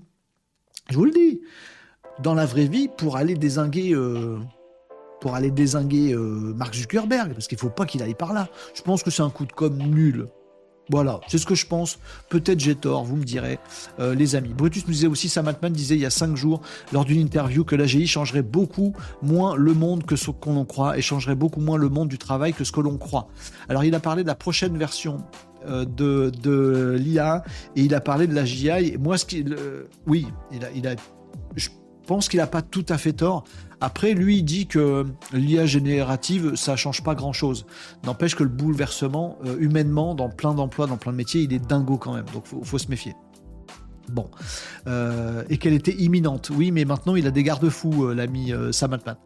Je 0.90 0.96
vous 0.96 1.06
le 1.06 1.12
dis. 1.12 1.42
Dans 2.22 2.36
la 2.36 2.46
vraie 2.46 2.68
vie, 2.68 2.88
pour 2.88 3.18
aller 3.18 3.36
désinguer, 3.36 3.94
euh, 3.94 4.38
pour 5.20 5.36
aller 5.36 5.52
désinguer 5.52 6.14
euh, 6.14 6.54
Mark 6.56 6.76
Zuckerberg, 6.76 7.34
parce 7.34 7.48
qu'il 7.48 7.58
faut 7.58 7.70
pas 7.70 7.86
qu'il 7.86 8.04
aille 8.04 8.14
par 8.14 8.34
là. 8.34 8.48
Je 8.76 8.84
pense 8.84 9.02
que 9.02 9.10
c'est 9.10 9.24
un 9.24 9.32
coup 9.32 9.46
de 9.46 9.54
com 9.54 9.76
nul. 9.78 10.28
Voilà, 10.90 11.22
c'est 11.28 11.38
ce 11.38 11.46
que 11.46 11.56
je 11.56 11.66
pense. 11.66 11.98
Peut-être 12.30 12.60
j'ai 12.60 12.76
tort, 12.76 13.06
vous 13.06 13.16
me 13.16 13.24
direz, 13.24 13.58
euh, 14.00 14.14
les 14.16 14.36
amis. 14.36 14.54
Brutus 14.54 14.86
nous 14.86 14.94
disait 14.94 15.08
aussi, 15.08 15.30
Sam 15.30 15.48
Altman 15.48 15.72
disait 15.72 15.96
il 15.96 16.02
y 16.02 16.06
a 16.06 16.10
cinq 16.10 16.36
jours, 16.36 16.62
lors 16.92 17.06
d'une 17.06 17.20
interview, 17.20 17.64
que 17.64 17.76
l'AGI 17.76 18.06
changerait 18.06 18.42
beaucoup 18.42 18.94
moins 19.22 19.56
le 19.56 19.74
monde 19.74 20.06
que 20.06 20.16
ce 20.16 20.32
qu'on 20.32 20.66
croit 20.66 20.98
et 20.98 21.02
changerait 21.02 21.36
beaucoup 21.36 21.62
moins 21.62 21.78
le 21.78 21.90
monde 21.90 22.10
du 22.10 22.18
travail 22.18 22.54
que 22.54 22.66
ce 22.66 22.72
que 22.72 22.82
l'on 22.82 22.98
croit. 22.98 23.30
Alors, 23.70 23.86
il 23.86 23.96
a 23.96 24.00
parlé 24.00 24.24
de 24.24 24.28
la 24.28 24.36
prochaine 24.36 24.78
version 24.78 25.24
euh, 25.66 25.86
de, 25.86 26.32
de 26.42 26.98
l'IA 27.00 27.44
et 27.78 27.82
il 27.84 27.96
a 27.96 28.02
parlé 28.02 28.28
de 28.28 28.36
la 28.36 28.44
GI. 28.44 28.98
Moi, 28.98 29.18
ce 29.18 29.26
qui, 29.26 29.46
oui, 30.06 30.28
il 30.76 30.88
a, 30.88 30.96
je 31.56 31.70
pense 32.06 32.28
qu'il 32.28 32.40
n'a 32.40 32.48
pas 32.48 32.62
tout 32.62 32.86
à 32.90 32.98
fait 32.98 33.14
tort. 33.14 33.46
Après, 33.84 34.14
lui, 34.14 34.38
il 34.38 34.44
dit 34.44 34.66
que 34.66 35.06
l'IA 35.34 35.66
générative, 35.66 36.56
ça 36.56 36.78
change 36.78 37.04
pas 37.04 37.16
grand-chose. 37.16 37.66
N'empêche 38.06 38.34
que 38.34 38.44
le 38.44 38.48
bouleversement, 38.50 39.38
euh, 39.46 39.58
humainement, 39.60 40.16
dans 40.16 40.30
plein 40.30 40.54
d'emplois, 40.54 40.88
dans 40.88 40.96
plein 40.96 41.12
de 41.12 41.18
métiers, 41.18 41.42
il 41.42 41.52
est 41.52 41.60
dingo 41.60 41.98
quand 41.98 42.14
même. 42.14 42.24
Donc, 42.34 42.46
faut, 42.48 42.64
faut 42.64 42.78
se 42.78 42.88
méfier. 42.88 43.14
Bon. 44.08 44.30
Euh, 44.88 45.44
et 45.50 45.58
qu'elle 45.58 45.74
était 45.74 45.96
imminente. 45.96 46.50
Oui, 46.56 46.72
mais 46.72 46.86
maintenant, 46.86 47.18
il 47.18 47.28
a 47.28 47.32
des 47.32 47.44
garde-fous, 47.44 48.06
euh, 48.06 48.14
l'ami 48.14 48.54
Sam 48.72 48.94
Altman. 48.94 49.18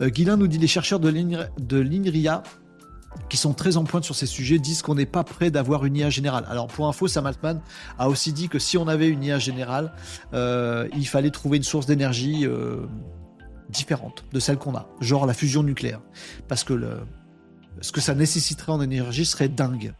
Nous 0.00 0.46
dit 0.46 0.58
les 0.58 0.66
chercheurs 0.66 1.00
de 1.00 1.78
l'INRIA 1.78 2.42
qui 3.30 3.38
sont 3.38 3.54
très 3.54 3.78
en 3.78 3.84
pointe 3.84 4.04
sur 4.04 4.14
ces 4.14 4.26
sujets 4.26 4.58
disent 4.58 4.82
qu'on 4.82 4.94
n'est 4.94 5.06
pas 5.06 5.24
prêt 5.24 5.50
d'avoir 5.50 5.86
une 5.86 5.96
IA 5.96 6.10
générale. 6.10 6.44
Alors 6.50 6.66
pour 6.66 6.86
info, 6.86 7.08
Sam 7.08 7.24
Altman 7.24 7.62
a 7.98 8.10
aussi 8.10 8.34
dit 8.34 8.50
que 8.50 8.58
si 8.58 8.76
on 8.76 8.88
avait 8.88 9.08
une 9.08 9.24
IA 9.24 9.38
générale, 9.38 9.92
il 10.32 11.06
fallait 11.06 11.30
trouver 11.30 11.56
une 11.58 11.62
source 11.62 11.86
d'énergie 11.86 12.46
différente 13.72 14.24
de 14.32 14.40
celle 14.40 14.58
qu'on 14.58 14.74
a, 14.74 14.88
genre 15.00 15.26
la 15.26 15.34
fusion 15.34 15.62
nucléaire. 15.62 16.00
Parce 16.48 16.64
que 16.64 16.78
ce 17.80 17.92
que 17.92 18.00
ça 18.00 18.14
nécessiterait 18.14 18.72
en 18.72 18.80
énergie 18.80 19.24
serait 19.24 19.48
dingue. 19.48 19.94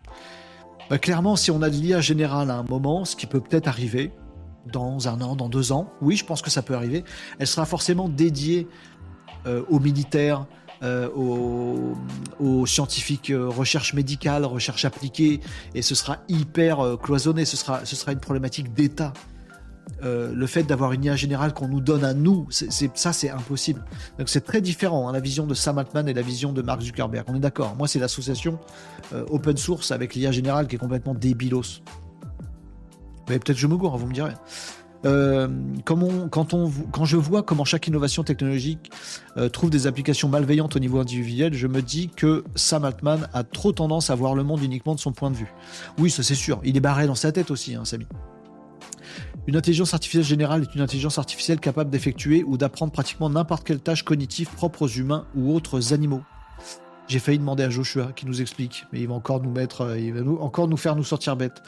Bah, 0.90 0.98
clairement, 0.98 1.36
si 1.36 1.50
on 1.50 1.62
a 1.62 1.70
de 1.70 1.76
l'IA 1.76 2.00
générale 2.00 2.50
à 2.50 2.56
un 2.56 2.62
moment, 2.64 3.04
ce 3.04 3.16
qui 3.16 3.26
peut 3.26 3.40
peut-être 3.40 3.68
arriver 3.68 4.12
dans 4.70 5.08
un 5.08 5.20
an, 5.20 5.36
dans 5.36 5.48
deux 5.48 5.72
ans, 5.72 5.90
oui, 6.00 6.16
je 6.16 6.24
pense 6.24 6.42
que 6.42 6.50
ça 6.50 6.62
peut 6.62 6.74
arriver, 6.74 7.04
elle 7.38 7.46
sera 7.46 7.66
forcément 7.66 8.08
dédiée 8.08 8.68
euh, 9.46 9.62
aux 9.68 9.80
militaires, 9.80 10.46
euh, 10.82 11.08
aux, 11.08 12.66
scientifiques, 12.66 13.30
euh, 13.30 13.48
recherche 13.48 13.94
médicale, 13.94 14.44
recherche 14.44 14.84
appliquée, 14.84 15.40
et 15.74 15.82
ce 15.82 15.94
sera 15.94 16.18
hyper 16.28 16.98
cloisonné, 17.02 17.44
ce 17.44 17.56
sera, 17.56 17.84
ce 17.84 17.96
sera 17.96 18.12
une 18.12 18.20
problématique 18.20 18.72
d'État. 18.72 19.12
Euh, 20.04 20.32
le 20.34 20.46
fait 20.46 20.64
d'avoir 20.64 20.92
une 20.92 21.04
IA 21.04 21.16
générale 21.16 21.54
qu'on 21.54 21.68
nous 21.68 21.80
donne 21.80 22.04
à 22.04 22.12
nous, 22.12 22.46
c'est, 22.50 22.96
ça 22.96 23.12
c'est 23.12 23.30
impossible. 23.30 23.84
Donc 24.18 24.28
c'est 24.28 24.40
très 24.40 24.60
différent, 24.60 25.08
hein, 25.08 25.12
la 25.12 25.20
vision 25.20 25.46
de 25.46 25.54
Sam 25.54 25.78
Altman 25.78 26.08
et 26.08 26.14
la 26.14 26.22
vision 26.22 26.52
de 26.52 26.60
Mark 26.60 26.80
Zuckerberg. 26.80 27.24
On 27.28 27.36
est 27.36 27.40
d'accord. 27.40 27.76
Moi 27.76 27.86
c'est 27.86 28.00
l'association 28.00 28.58
euh, 29.14 29.24
open 29.30 29.56
source 29.56 29.92
avec 29.92 30.14
l'IA 30.14 30.32
générale 30.32 30.66
qui 30.66 30.74
est 30.74 30.78
complètement 30.78 31.14
débilos. 31.14 31.82
Mais 33.28 33.38
peut-être 33.38 33.58
je 33.58 33.66
me 33.68 33.76
gourre, 33.76 33.96
vous 33.96 34.08
me 34.08 34.14
direz. 34.14 34.32
Euh, 35.04 35.48
quand, 35.84 37.04
je 37.04 37.16
vois 37.16 37.42
comment 37.42 37.64
chaque 37.64 37.88
innovation 37.88 38.22
technologique 38.22 38.90
trouve 39.52 39.70
des 39.70 39.88
applications 39.88 40.28
malveillantes 40.28 40.76
au 40.76 40.78
niveau 40.78 41.00
individuel, 41.00 41.54
je 41.54 41.66
me 41.66 41.82
dis 41.82 42.08
que 42.08 42.44
Sam 42.54 42.84
Altman 42.84 43.28
a 43.32 43.42
trop 43.42 43.72
tendance 43.72 44.10
à 44.10 44.14
voir 44.14 44.34
le 44.34 44.44
monde 44.44 44.62
uniquement 44.62 44.94
de 44.94 45.00
son 45.00 45.12
point 45.12 45.30
de 45.30 45.36
vue. 45.36 45.52
Oui, 45.98 46.10
ça 46.10 46.22
c'est 46.22 46.36
sûr. 46.36 46.60
Il 46.64 46.76
est 46.76 46.80
barré 46.80 47.06
dans 47.06 47.16
sa 47.16 47.30
tête 47.30 47.50
aussi, 47.50 47.74
hein, 47.74 47.84
Samy. 47.84 48.06
Une 49.48 49.56
intelligence 49.56 49.92
artificielle 49.92 50.24
générale 50.24 50.62
est 50.62 50.74
une 50.74 50.82
intelligence 50.82 51.18
artificielle 51.18 51.58
capable 51.58 51.90
d'effectuer 51.90 52.44
ou 52.44 52.56
d'apprendre 52.56 52.92
pratiquement 52.92 53.28
n'importe 53.28 53.64
quelle 53.64 53.80
tâche 53.80 54.04
cognitive 54.04 54.48
propre 54.50 54.82
aux 54.82 54.88
humains 54.88 55.26
ou 55.34 55.52
autres 55.52 55.92
animaux. 55.92 56.22
J'ai 57.08 57.18
failli 57.18 57.38
demander 57.38 57.64
à 57.64 57.70
Joshua 57.70 58.12
qui 58.14 58.24
nous 58.26 58.40
explique, 58.40 58.86
mais 58.92 59.00
il 59.00 59.08
va 59.08 59.14
encore 59.14 59.42
nous 59.42 59.50
mettre, 59.50 59.82
euh, 59.82 59.98
il 59.98 60.14
va 60.14 60.30
encore 60.40 60.68
nous 60.68 60.76
faire 60.76 60.94
nous 60.94 61.02
sortir 61.02 61.36
bêtes. 61.36 61.60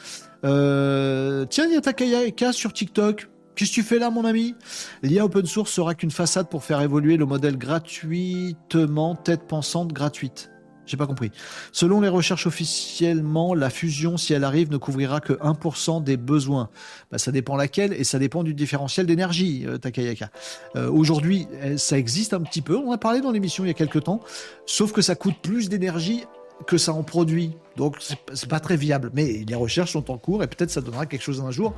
Euh, 0.45 1.45
tiens, 1.47 1.67
il 1.67 1.73
y 1.73 1.77
a 1.77 1.81
Takayaka 1.81 2.53
sur 2.53 2.73
TikTok. 2.73 3.29
Qu'est-ce 3.57 3.71
que 3.71 3.75
tu 3.75 3.83
fais 3.83 3.99
là, 3.99 4.11
mon 4.11 4.25
ami? 4.25 4.55
L'IA 5.03 5.25
open 5.25 5.47
source 5.47 5.73
sera 5.73 5.95
qu'une 5.95 6.11
façade 6.13 6.49
pour 6.49 6.65
faire 6.65 6.81
évoluer 6.81 7.17
le 7.17 7.27
modèle 7.27 7.57
gratuitement, 7.57 9.17
tête 9.17 9.47
pensante 9.47 9.93
gratuite. 9.93 10.51
J'ai 10.87 10.97
pas 10.97 11.07
compris. 11.07 11.31
Selon 11.73 12.01
les 12.01 12.09
recherches 12.09 12.47
officiellement, 12.47 13.55
la 13.55 13.71
fusion, 13.71 14.17
si 14.17 14.35
elle 14.35 14.45
arrive, 14.45 14.71
ne 14.71 14.77
couvrira 14.77 15.21
que 15.21 15.33
1% 15.33 16.03
des 16.03 16.17
besoins. 16.17 16.69
Bah, 17.11 17.19
ça 17.19 17.33
dépend 17.33 17.57
laquelle 17.57 17.93
et 17.93 18.05
ça 18.05 18.19
dépend 18.19 18.43
du 18.43 18.55
différentiel 18.55 19.07
d'énergie, 19.07 19.65
euh, 19.67 19.79
Takayaka. 19.79 20.31
Euh, 20.77 20.91
aujourd'hui, 20.91 21.47
eh, 21.63 21.79
ça 21.79 21.99
existe 21.99 22.35
un 22.35 22.41
petit 22.43 22.63
peu. 22.63 22.77
On 22.77 22.93
a 22.93 22.99
parlé 22.99 23.21
dans 23.21 23.31
l'émission 23.31 23.65
il 23.65 23.69
y 23.69 23.71
a 23.71 23.75
quelques 23.75 24.05
temps. 24.05 24.21
Sauf 24.67 24.93
que 24.93 25.03
ça 25.03 25.15
coûte 25.15 25.37
plus 25.43 25.69
d'énergie 25.69 26.25
que 26.67 26.79
ça 26.79 26.93
en 26.93 27.03
produit. 27.03 27.57
Donc 27.77 27.97
c'est 28.01 28.49
pas 28.49 28.61
très 28.61 28.77
viable. 28.77 29.11
Mais 29.15 29.45
les 29.47 29.55
recherches 29.55 29.93
sont 29.93 30.11
en 30.11 30.19
cours 30.19 30.43
et 30.43 30.47
peut-être 30.47 30.71
ça 30.71 30.81
donnera 30.81 31.07
quelque 31.07 31.23
chose 31.23 31.41
un 31.41 31.51
jour. 31.51 31.75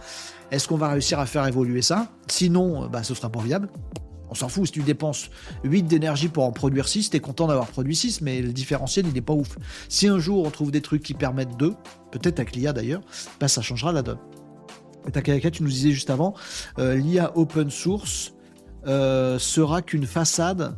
Est-ce 0.50 0.68
qu'on 0.68 0.76
va 0.76 0.88
réussir 0.88 1.18
à 1.18 1.26
faire 1.26 1.46
évoluer 1.46 1.82
ça? 1.82 2.08
Sinon, 2.28 2.88
bah, 2.88 3.02
ce 3.02 3.14
sera 3.14 3.30
pas 3.30 3.40
viable. 3.40 3.68
On 4.30 4.34
s'en 4.34 4.48
fout, 4.48 4.66
si 4.66 4.72
tu 4.72 4.82
dépenses 4.82 5.30
8 5.64 5.84
d'énergie 5.84 6.28
pour 6.28 6.44
en 6.44 6.52
produire 6.52 6.88
6, 6.88 7.10
t'es 7.10 7.20
content 7.20 7.46
d'avoir 7.46 7.66
produit 7.68 7.94
6, 7.94 8.20
mais 8.20 8.42
le 8.42 8.52
différentiel, 8.52 9.06
n'est 9.06 9.20
pas 9.20 9.32
ouf. 9.32 9.58
Si 9.88 10.08
un 10.08 10.18
jour 10.18 10.46
on 10.46 10.50
trouve 10.50 10.70
des 10.70 10.80
trucs 10.80 11.02
qui 11.02 11.14
permettent 11.14 11.56
2, 11.56 11.74
peut-être 12.10 12.40
avec 12.40 12.54
l'IA 12.56 12.72
d'ailleurs, 12.72 13.02
bah 13.40 13.48
ça 13.48 13.62
changera 13.62 13.92
la 13.92 14.02
donne. 14.02 14.18
Et 15.06 15.12
Takayaka, 15.12 15.50
tu 15.50 15.62
nous 15.62 15.68
disais 15.68 15.92
juste 15.92 16.10
avant, 16.10 16.34
euh, 16.78 16.96
l'IA 16.96 17.36
open 17.36 17.70
source 17.70 18.32
euh, 18.86 19.38
sera 19.38 19.82
qu'une 19.82 20.06
façade 20.06 20.76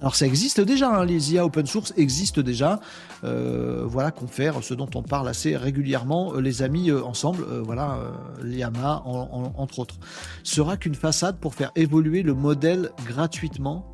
alors 0.00 0.14
ça 0.14 0.26
existe 0.26 0.60
déjà, 0.60 0.90
hein, 0.90 1.04
les 1.04 1.34
IA 1.34 1.44
open 1.44 1.66
source 1.66 1.92
existent 1.96 2.40
déjà. 2.40 2.80
Euh, 3.24 3.84
voilà, 3.84 4.10
confère 4.10 4.62
ce 4.62 4.72
dont 4.72 4.88
on 4.94 5.02
parle 5.02 5.28
assez 5.28 5.56
régulièrement, 5.56 6.34
euh, 6.34 6.40
les 6.40 6.62
amis 6.62 6.90
euh, 6.90 7.04
ensemble, 7.04 7.44
voilà, 7.62 7.98
l'IAMA 8.42 9.02
entre 9.04 9.80
autres. 9.80 9.96
Sera 10.42 10.76
qu'une 10.76 10.94
façade 10.94 11.38
pour 11.38 11.54
faire 11.54 11.70
évoluer 11.76 12.22
le 12.22 12.34
modèle 12.34 12.90
gratuitement. 13.06 13.86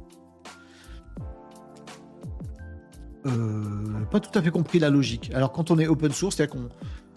pas 4.13 4.21
tout 4.21 4.39
à 4.39 4.41
fait 4.43 4.53
compris 4.53 4.79
la 4.79 4.89
logique. 4.89 5.33
Alors 5.35 5.51
quand 5.51 5.73
on 5.73 5.79
est 5.81 5.89
open 5.89 6.13
source, 6.13 6.37
c'est-à-dire 6.37 6.55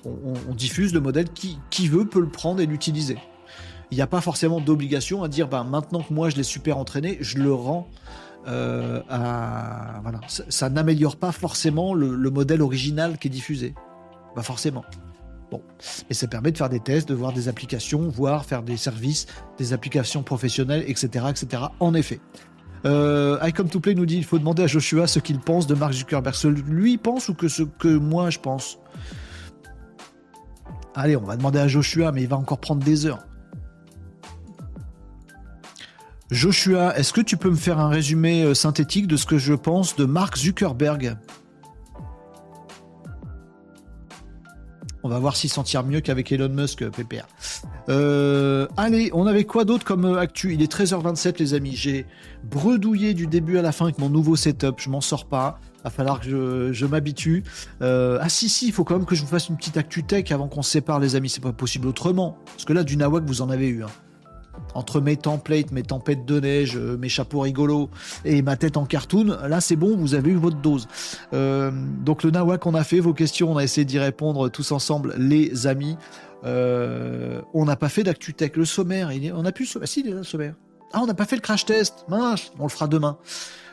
qu'on 0.04 0.54
diffuse 0.56 0.92
le 0.92 1.00
modèle, 1.00 1.30
qui, 1.30 1.60
qui 1.70 1.88
veut 1.88 2.06
peut 2.06 2.20
le 2.20 2.30
prendre 2.30 2.60
et 2.62 2.66
l'utiliser. 2.66 3.20
Il 3.92 3.96
n'y 3.96 4.02
a 4.02 4.08
pas 4.08 4.22
forcément 4.22 4.60
d'obligation 4.60 5.24
à 5.24 5.28
dire, 5.28 5.48
ben, 5.48 5.64
maintenant 5.64 6.02
que 6.02 6.12
moi 6.12 6.30
je 6.30 6.36
l'ai 6.36 6.44
super 6.44 6.80
entraîné, 6.80 7.18
je 7.22 7.38
le 7.38 7.54
rends 7.54 7.88
euh, 8.48 9.02
ça, 10.28 10.70
n'améliore 10.70 11.18
pas 11.18 11.32
forcément 11.32 11.94
le, 11.94 12.30
modèle 12.30 12.62
original 12.62 13.18
qui 13.18 13.28
est 13.28 13.32
diffusé. 13.32 13.74
Pas 14.36 14.44
forcément. 14.44 14.84
Bon, 15.52 15.62
et 16.10 16.14
ça 16.14 16.28
permet 16.28 16.52
de 16.52 16.58
faire 16.58 16.70
des 16.70 16.80
tests, 16.80 17.10
de 17.10 17.16
voir 17.16 17.34
des 17.34 17.48
applications, 17.48 18.08
voir 18.08 18.46
faire 18.46 18.62
des 18.62 18.78
services, 18.78 19.26
des 19.58 19.74
applications 19.74 20.22
professionnelles, 20.22 20.84
etc., 20.88 21.26
etc. 21.30 21.64
En 21.80 21.94
effet. 21.96 22.20
Euh, 22.86 23.38
I 23.42 23.52
Come 23.52 23.68
to 23.68 23.80
Play 23.80 23.94
nous 23.94 24.06
dit 24.06 24.18
il 24.18 24.24
faut 24.24 24.40
demander 24.40 24.64
à 24.64 24.68
Joshua 24.68 25.06
ce 25.08 25.20
qu'il 25.20 25.40
pense 25.40 25.68
de 25.68 25.76
Mark 25.76 25.94
Zuckerberg. 25.94 26.36
Ce 26.36 26.48
lui 26.48 26.98
pense 26.98 27.30
ou 27.30 27.34
que 27.34 27.48
ce 27.48 27.64
que 27.64 27.88
moi 27.88 28.30
je 28.30 28.40
pense? 28.40 28.80
Allez, 30.96 31.16
on 31.16 31.24
va 31.24 31.36
demander 31.36 31.60
à 31.60 31.68
Joshua, 31.68 32.12
mais 32.12 32.24
il 32.24 32.28
va 32.28 32.38
encore 32.38 32.60
prendre 32.60 32.84
des 32.84 33.06
heures. 33.06 33.20
Joshua, 36.32 36.96
est-ce 36.96 37.12
que 37.12 37.22
tu 37.22 37.38
peux 37.38 37.50
me 37.50 37.56
faire 37.56 37.80
un 37.80 37.90
résumé 37.90 38.44
euh, 38.44 38.54
synthétique 38.54 39.08
de 39.08 39.18
ce 39.18 39.26
que 39.26 39.40
je 39.40 39.56
pense 39.56 39.96
de 39.96 40.06
Mark 40.06 40.38
Zuckerberg? 40.38 41.18
On 45.02 45.10
va 45.10 45.18
voir 45.18 45.36
s'il 45.36 45.50
s'en 45.50 45.64
tire 45.64 45.84
mieux 45.84 46.02
qu'avec 46.02 46.32
Elon 46.32 46.50
Musk, 46.50 46.84
euh, 46.84 46.92
PPR. 46.92 47.26
Euh, 47.88 48.68
allez, 48.78 49.10
on 49.14 49.26
avait 49.26 49.46
quoi 49.46 49.66
d'autre 49.66 49.86
comme 49.86 50.18
actu? 50.18 50.54
Il 50.54 50.62
est 50.62 50.72
13h27, 50.72 51.40
les 51.40 51.56
amis. 51.56 51.76
J'ai 51.76 52.06
bredouillé 52.44 53.16
du 53.16 53.26
début 53.26 53.58
à 53.58 53.64
la 53.64 53.72
fin 53.72 53.86
avec 53.86 53.98
mon 53.98 54.10
nouveau 54.10 54.36
setup. 54.36 54.76
Je 54.78 54.92
m'en 54.92 55.02
sors 55.02 55.26
pas. 55.26 55.60
Va 55.84 55.90
falloir 55.90 56.20
que 56.20 56.72
je, 56.72 56.86
m'habitue. 56.86 57.44
ah 57.82 58.30
si 58.30 58.50
si, 58.50 58.68
il 58.68 58.74
faut 58.74 58.84
quand 58.84 58.98
même 58.98 59.06
que 59.06 59.16
je 59.16 59.22
vous 59.22 59.28
fasse 59.28 59.50
une 59.50 59.58
petite 59.58 59.78
actu 59.78 60.04
tech 60.04 60.32
avant 60.32 60.48
qu'on 60.48 60.62
se 60.62 60.70
sépare, 60.70 61.00
les 61.00 61.16
amis. 61.16 61.30
C'est 61.30 61.42
pas 61.42 61.54
possible 61.54 61.88
autrement. 61.88 62.38
Parce 62.46 62.66
que 62.66 62.74
là, 62.74 62.84
du 62.84 62.98
nawak, 62.98 63.24
vous 63.24 63.42
en 63.42 63.50
avez 63.50 63.70
eu. 63.70 63.84
Hein. 63.84 63.90
Entre 64.74 65.02
mes 65.02 65.18
templates, 65.18 65.72
mes 65.72 65.84
tempêtes 65.84 66.26
de 66.26 66.40
neige, 66.40 66.76
euh, 66.76 66.98
mes 66.98 67.10
chapeaux 67.10 67.42
rigolos 67.42 67.90
et 68.26 68.42
ma 68.42 68.56
tête 68.56 68.78
en 68.78 68.86
cartoon, 68.86 69.38
là 69.48 69.62
c'est 69.62 69.76
bon, 69.76 69.96
vous 69.98 70.16
avez 70.16 70.32
eu 70.32 70.36
votre 70.36 70.58
dose. 70.58 70.88
Euh, 71.34 71.72
donc 72.04 72.24
le 72.24 72.32
nawak 72.32 72.62
qu'on 72.62 72.76
a 72.76 72.84
fait, 72.84 73.00
vos 73.00 73.14
questions, 73.14 73.52
on 73.52 73.58
a 73.58 73.64
essayé 73.64 73.86
d'y 73.86 74.00
répondre 74.00 74.50
tous 74.50 74.72
ensemble, 74.72 75.16
les 75.18 75.68
amis. 75.68 75.98
Euh, 76.46 77.42
on 77.54 77.66
n'a 77.66 77.76
pas 77.76 77.90
fait 77.90 78.04
d'ActuTech. 78.04 78.56
Le 78.56 78.64
sommaire, 78.66 79.12
on 79.36 79.44
a 79.44 79.52
pu. 79.52 79.68
Ah, 79.82 79.86
si, 79.86 80.04
le 80.04 80.24
sommaire. 80.24 80.56
Ah, 80.94 81.00
on 81.02 81.06
n'a 81.06 81.14
pas 81.14 81.26
fait 81.26 81.36
le 81.36 81.42
crash 81.42 81.66
test. 81.66 82.06
Mince, 82.08 82.54
on 82.60 82.64
le 82.64 82.70
fera 82.70 82.88
demain. 82.88 83.18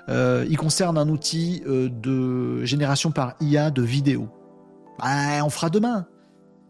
il 0.08 0.56
concerne 0.56 0.98
un 0.98 1.08
outil 1.08 1.62
de 1.66 2.64
génération 2.64 3.12
par 3.12 3.34
IA 3.40 3.70
de 3.70 3.82
vidéo. 3.82 4.28
Ah, 5.00 5.42
on 5.44 5.50
fera 5.50 5.70
demain. 5.70 6.06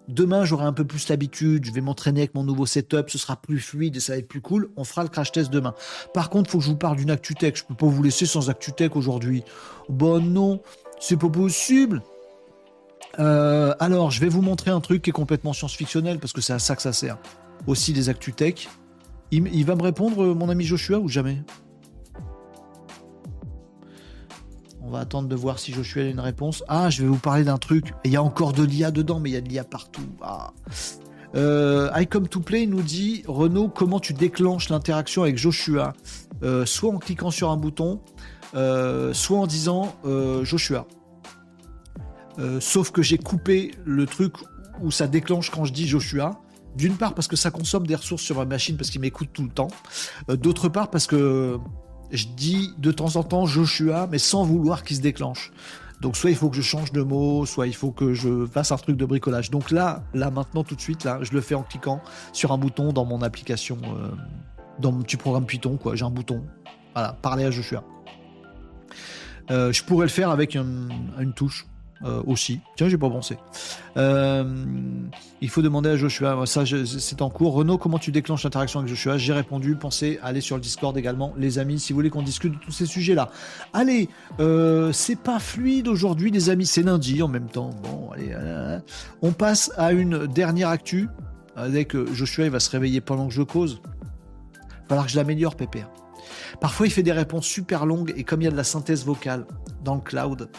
Demain, 0.09 0.45
j'aurai 0.45 0.65
un 0.65 0.73
peu 0.73 0.85
plus 0.85 1.09
l'habitude, 1.09 1.65
je 1.65 1.73
vais 1.73 1.81
m'entraîner 1.81 2.21
avec 2.21 2.35
mon 2.35 2.45
nouveau 2.45 2.65
setup, 2.65 3.11
ce 3.11 3.19
sera 3.19 3.37
plus 3.37 3.59
fluide 3.59 3.97
et 3.97 4.01
ça 4.01 4.13
va 4.13 4.19
être 4.19 4.29
plus 4.29 4.41
cool. 4.41 4.71
On 4.77 4.85
fera 4.85 5.03
le 5.03 5.09
crash 5.09 5.33
test 5.33 5.51
demain. 5.51 5.75
Par 6.15 6.31
contre, 6.31 6.49
il 6.49 6.53
faut 6.53 6.59
que 6.59 6.65
je 6.65 6.71
vous 6.71 6.77
parle 6.77 6.97
d'une 6.97 7.11
ActuTech. 7.11 7.57
Je 7.57 7.65
peux 7.65 7.75
pas 7.75 7.87
vous 7.87 8.03
laisser 8.03 8.27
sans 8.27 8.49
ActuTech 8.49 8.95
aujourd'hui. 8.95 9.43
Bon, 9.89 10.23
non, 10.23 10.61
c'est 11.01 11.17
pas 11.17 11.29
possible. 11.29 12.03
Euh, 13.19 13.75
alors, 13.81 14.11
je 14.11 14.21
vais 14.21 14.29
vous 14.29 14.43
montrer 14.43 14.71
un 14.71 14.81
truc 14.81 15.03
qui 15.03 15.11
est 15.11 15.13
complètement 15.13 15.53
science-fictionnel 15.53 16.19
parce 16.19 16.33
que 16.33 16.41
c'est 16.41 16.53
à 16.53 16.59
ça 16.59 16.77
que 16.77 16.83
ça 16.83 16.93
sert. 16.93 17.19
Aussi 17.67 17.93
des 17.93 18.09
ActuTech. 18.09 18.69
Il, 19.33 19.49
il 19.53 19.65
va 19.65 19.75
me 19.75 19.83
répondre, 19.83 20.35
mon 20.35 20.49
ami 20.49 20.65
Joshua, 20.65 20.99
ou 21.01 21.09
jamais? 21.09 21.43
On 24.87 24.91
va 24.91 25.01
attendre 25.01 25.29
de 25.29 25.35
voir 25.35 25.59
si 25.59 25.73
Joshua 25.73 26.03
a 26.03 26.07
une 26.07 26.21
réponse. 26.21 26.63
Ah, 26.69 26.91
je 26.91 27.03
vais 27.03 27.09
vous 27.09 27.19
parler 27.19 27.43
d'un 27.43 27.57
truc. 27.57 27.93
Il 28.05 28.13
y 28.13 28.17
a 28.17 28.23
encore 28.23 28.53
de 28.53 28.63
l'IA 28.63 28.93
dedans, 28.93 29.19
mais 29.19 29.31
il 29.31 29.33
y 29.33 29.37
a 29.37 29.41
de 29.41 29.49
l'IA 29.49 29.65
partout. 29.65 30.07
Ah. 30.23 30.53
Euh, 31.35 31.91
I 31.97 32.07
Come 32.07 32.29
to 32.29 32.39
Play 32.39 32.67
nous 32.67 32.83
dit 32.83 33.25
Renaud, 33.27 33.69
comment 33.69 33.99
tu 33.99 34.13
déclenches 34.13 34.69
l'interaction 34.69 35.23
avec 35.23 35.39
Joshua? 35.39 35.93
Euh, 36.45 36.65
Soit 36.67 36.93
en 36.93 36.99
cliquant 36.99 37.33
sur 37.33 37.51
un 37.51 37.57
bouton, 37.57 38.01
euh, 38.55 39.13
soit 39.13 39.39
en 39.39 39.49
disant 39.49 39.97
Joshua. 40.45 40.87
sauf 42.61 42.93
que 42.93 43.03
j'ai 43.03 43.19
coupé 43.19 43.73
le 43.85 44.07
truc 44.07 44.35
où 44.81 44.93
ça 44.93 45.09
déclenche 45.09 45.51
quand 45.51 45.65
je 45.65 45.73
dis 45.73 45.89
Joshua. 45.89 46.41
D'une 46.77 46.95
part 46.95 47.15
parce 47.15 47.27
que 47.27 47.37
ça 47.37 47.51
consomme 47.51 47.89
des 47.89 47.97
ressources 47.97 48.23
sur 48.23 48.37
ma 48.37 48.45
machine 48.45 48.77
parce 48.77 48.91
qu'il 48.91 49.01
m'écoute 49.01 49.31
tout 49.33 49.43
le 49.43 49.51
temps. 49.51 49.69
D'autre 50.29 50.69
part 50.69 50.91
parce 50.91 51.09
que 51.09 51.59
je 52.11 52.27
dis 52.27 52.73
de 52.79 52.91
temps 52.91 53.17
en 53.17 53.23
temps 53.23 53.47
Joshua, 53.47 54.07
mais 54.11 54.19
sans 54.19 54.45
vouloir 54.45 54.85
qu'il 54.85 54.97
se 54.97 55.03
déclenche. 55.03 55.53
Donc 56.01 56.17
soit 56.17 56.31
il 56.31 56.37
faut 56.37 56.51
que 56.51 56.57
je 56.57 56.63
change 56.63 56.93
de 56.93 57.03
mot, 57.03 57.47
soit 57.47 57.67
il 57.67 57.75
faut 57.75 57.91
que 57.91 58.13
je 58.13 58.47
fasse 58.47 58.71
un 58.71 58.77
truc 58.77 58.97
de 58.97 59.05
bricolage. 59.05 59.51
Donc 59.51 59.71
là, 59.71 60.03
là 60.15 60.31
maintenant 60.31 60.63
tout 60.63 60.75
de 60.75 60.81
suite, 60.81 61.09
je 61.23 61.33
le 61.33 61.41
fais 61.41 61.55
en 61.55 61.63
cliquant 61.63 62.03
sur 62.33 62.53
un 62.53 62.59
bouton 62.59 62.93
dans 62.93 63.05
mon 63.05 63.23
application, 63.23 63.79
euh, 63.85 64.11
dans 64.79 64.93
mon 64.93 65.03
petit 65.03 65.17
programme 65.17 65.47
Python. 65.47 65.79
J'ai 65.95 66.05
un 66.05 66.11
bouton. 66.11 66.45
Voilà, 66.95 67.13
parler 67.15 67.45
à 67.45 67.51
Joshua. 67.51 67.83
Euh, 69.51 69.73
je 69.73 69.83
pourrais 69.85 70.07
le 70.07 70.11
faire 70.11 70.31
avec 70.31 70.55
une 70.55 71.33
touche. 71.35 71.67
Euh, 72.05 72.23
aussi. 72.27 72.61
Tiens, 72.77 72.89
j'ai 72.89 72.99
pas 72.99 73.09
pensé. 73.09 73.39
Euh, 73.97 74.45
il 75.41 75.49
faut 75.49 75.63
demander 75.63 75.89
à 75.89 75.97
Joshua. 75.97 76.45
Ça, 76.45 76.65
c'est 76.67 77.23
en 77.23 77.31
cours. 77.31 77.55
Renaud, 77.55 77.79
comment 77.79 77.99
tu 77.99 78.13
déclenches 78.13 78.45
l'interaction 78.45 78.81
avec 78.81 78.91
Joshua? 78.91 79.17
J'ai 79.17 79.33
répondu. 79.33 79.77
Pensez 79.77 80.19
à 80.23 80.27
aller 80.27 80.43
sur 80.43 80.57
le 80.57 80.63
Discord 80.63 80.97
également, 80.99 81.33
les 81.39 81.59
amis, 81.59 81.81
si 81.81 81.93
vous 81.93 81.99
voulez 81.99 82.11
qu'on 82.11 82.23
discute 82.23 82.53
de 82.53 82.59
tous 82.59 82.73
ces 82.73 82.85
sujets-là. 82.85 83.31
Allez, 83.73 84.11
euh, 84.41 84.93
c'est 84.93 85.17
pas 85.17 85.39
fluide 85.39 85.89
aujourd'hui, 85.89 86.31
les 86.31 86.51
amis. 86.51 86.67
C'est 86.67 86.83
lundi 86.83 87.23
en 87.23 87.29
même 87.29 87.49
temps. 87.49 87.71
Bon, 87.83 88.11
allez, 88.13 88.37
on 89.23 89.33
passe 89.33 89.73
à 89.79 89.93
une 89.93 90.27
dernière 90.27 90.69
actu 90.69 91.09
avec 91.55 91.97
Joshua. 92.13 92.45
Il 92.45 92.51
va 92.51 92.61
se 92.61 92.71
réveiller 92.71 93.01
pendant 93.01 93.29
que 93.29 93.33
je 93.33 93.43
cause. 93.43 93.81
Il 93.83 94.67
va 94.67 94.89
falloir 94.89 95.07
que 95.07 95.13
je 95.13 95.17
l'améliore, 95.17 95.57
Pépère. 95.57 95.89
Parfois, 96.61 96.87
il 96.87 96.91
fait 96.91 97.03
des 97.03 97.13
réponses 97.13 97.47
super 97.47 97.87
longues 97.87 98.13
et 98.17 98.25
comme 98.25 98.43
il 98.43 98.45
y 98.45 98.49
a 98.49 98.51
de 98.51 98.57
la 98.57 98.65
synthèse 98.65 99.05
vocale 99.05 99.47
dans 99.85 99.95
le 99.95 100.01
cloud, 100.01 100.51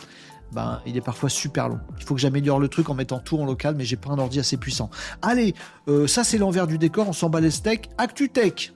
ben, 0.52 0.82
il 0.86 0.98
est 0.98 1.02
parfois 1.02 1.30
super 1.30 1.70
long. 1.70 1.80
Il 2.00 2.06
faut 2.06 2.16
que 2.16 2.22
j'améliore 2.22 2.60
le 2.60 2.68
truc 2.68 2.90
en 2.90 2.94
mettant 2.94 3.20
tout 3.20 3.38
en 3.38 3.46
local, 3.46 3.76
mais 3.76 3.86
j'ai 3.86 3.98
pas 3.98 4.12
un 4.12 4.20
ordi 4.20 4.40
assez 4.40 4.58
puissant. 4.58 4.90
Allez, 5.22 5.56
euh, 5.88 6.08
ça 6.08 6.24
c'est 6.24 6.38
l'envers 6.38 6.68
du 6.68 6.78
décor, 6.78 7.08
on 7.10 7.14
s'en 7.14 7.30
bat 7.30 7.42
les 7.42 7.52
steaks. 7.52 7.90
ActuTech 7.98 8.74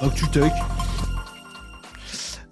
ActuTech 0.00 0.52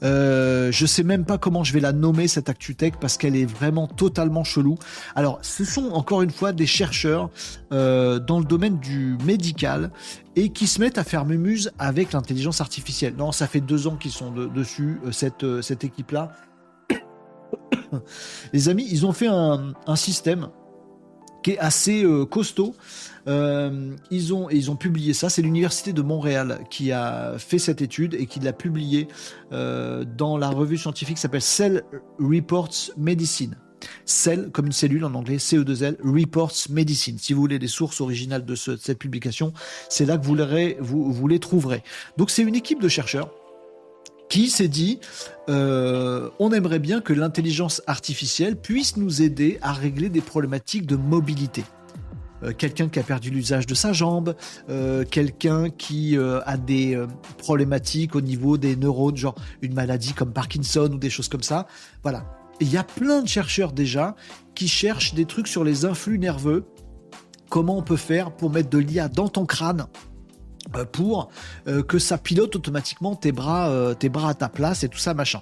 euh, 0.03 0.73
je 0.73 0.87
sais 0.87 1.03
même 1.03 1.25
pas 1.25 1.39
comment 1.39 1.65
je 1.65 1.73
vais 1.73 1.81
la 1.81 1.93
nommer 1.93 2.29
cette 2.29 2.49
ActuTech 2.49 2.99
parce 3.01 3.17
qu'elle 3.17 3.37
est 3.37 3.45
vraiment 3.45 3.87
totalement 3.87 4.45
chelou. 4.45 4.77
Alors, 5.15 5.39
ce 5.43 5.65
sont 5.65 5.91
encore 5.91 6.23
une 6.23 6.31
fois 6.31 6.53
des 6.53 6.67
chercheurs 6.67 7.31
euh, 7.73 8.19
dans 8.19 8.39
le 8.39 8.45
domaine 8.45 8.79
du 8.79 9.17
médical 9.25 9.91
et 10.37 10.51
qui 10.51 10.67
se 10.67 10.81
mettent 10.81 10.99
à 10.99 11.05
faire 11.05 11.25
mumuse 11.25 11.73
avec 11.79 12.13
l'intelligence 12.13 12.61
artificielle. 12.61 13.15
Non, 13.17 13.33
ça 13.33 13.47
fait 13.47 13.61
deux 13.61 13.87
ans 13.87 13.97
qu'ils 13.97 14.13
sont 14.13 14.31
dessus, 14.31 15.01
euh, 15.07 15.13
cette, 15.13 15.45
cette 15.63 15.85
équipe-là. 15.85 16.33
Les 18.53 18.69
amis, 18.69 18.87
ils 18.91 19.07
ont 19.07 19.13
fait 19.13 19.29
un 19.29 19.97
système 19.97 20.49
qui 21.43 21.53
est 21.53 21.59
assez 21.59 22.07
costaud 22.31 22.75
euh, 23.29 23.95
ils, 24.11 24.35
ont, 24.35 24.51
ils 24.51 24.71
ont 24.71 24.77
publié 24.77 25.13
ça. 25.15 25.29
C'est 25.29 25.43
l'Université 25.43 25.93
de 25.93 26.03
Montréal 26.03 26.61
qui 26.71 26.93
a 26.93 27.35
fait 27.39 27.59
cette 27.59 27.83
étude 27.83 28.15
et 28.15 28.27
qui 28.27 28.41
l'a 28.41 28.53
publiée 28.53 29.09
euh, 29.53 30.05
dans 30.05 30.37
la 30.37 30.49
revue 30.49 30.79
scientifique 30.79 31.17
qui 31.17 31.21
s'appelle 31.21 31.43
Cell 31.43 31.83
Reports 32.19 32.93
Medicine. 32.97 33.57
Cell, 34.05 34.51
comme 34.53 34.67
une 34.67 34.73
cellule 34.73 35.05
en 35.05 35.15
anglais, 35.15 35.37
CE2L, 35.37 35.97
Reports 36.05 36.55
Medicine. 36.71 37.19
Si 37.19 37.33
vous 37.33 37.41
voulez 37.41 37.59
des 37.59 37.69
sources 37.69 38.01
originales 38.01 38.45
de, 38.45 38.55
cette 38.55 38.99
publication, 38.99 39.53
c'est 39.89 40.05
là 40.05 40.19
que 40.19 40.25
vous 40.25 41.29
les 41.29 41.39
trouverez. 41.41 41.83
Donc 42.17 42.31
c'est 42.31 42.43
une 42.43 42.55
équipe 42.55 42.81
de 42.81 42.89
chercheurs 42.89 43.31
qui 44.33 44.49
s'est 44.49 44.69
dit 44.69 44.99
euh, 45.51 46.31
on 46.39 46.53
aimerait 46.53 46.79
bien 46.79 47.03
que 47.03 47.13
l'intelligence 47.13 47.83
artificielle 47.87 48.57
puisse 48.57 48.97
nous 48.97 49.21
aider 49.21 49.59
à 49.61 49.75
régler 49.75 50.09
des 50.09 50.23
problématiques 50.23 50.87
de 50.87 50.97
mobilité. 50.97 51.65
Euh, 52.43 52.53
quelqu'un 52.57 52.89
qui 52.89 52.99
a 52.99 53.03
perdu 53.03 53.31
l'usage 53.31 53.67
de 53.67 53.75
sa 53.75 53.93
jambe, 53.93 54.35
euh, 54.69 55.05
quelqu'un 55.05 55.71
qui 55.71 56.17
euh, 56.17 56.41
a 56.47 56.57
des 56.57 56.99
problématiques 57.39 58.15
au 58.15 58.21
niveau 58.21 58.57
des 58.59 58.77
neurones, 58.77 59.17
genre 59.17 59.35
une 59.61 59.75
maladie 59.75 60.13
comme 60.13 60.33
Parkinson 60.33 60.91
ou 60.93 60.99
des 60.99 61.11
choses 61.11 61.29
comme 61.29 61.43
ça. 61.43 61.67
Voilà. 62.03 62.25
Il 62.61 62.71
y 62.71 62.77
a 62.77 62.85
plein 62.85 63.23
de 63.23 63.29
chercheurs 63.29 63.73
déjà 63.73 64.15
qui 64.55 64.69
cherchent 64.69 65.15
des 65.15 65.25
trucs 65.25 65.49
sur 65.49 65.65
les 65.65 65.85
influx 65.85 66.19
nerveux. 66.19 66.65
Comment 67.49 67.79
on 67.79 67.83
peut 67.83 67.97
faire 67.97 68.31
pour 68.31 68.51
mettre 68.51 68.71
de 68.71 68.79
l'IA 68.79 69.09
dans 69.09 69.29
ton 69.29 69.47
crâne 69.47 69.87
pour 70.93 71.29
que 71.89 71.99
ça 71.99 72.19
pilote 72.19 72.55
automatiquement 72.55 73.17
tes 73.17 73.33
bras, 73.33 73.95
tes 73.99 74.09
bras 74.09 74.31
à 74.31 74.35
ta 74.35 74.49
place 74.49 74.85
et 74.85 74.89
tout 74.89 74.99
ça 74.99 75.13
machin. 75.13 75.41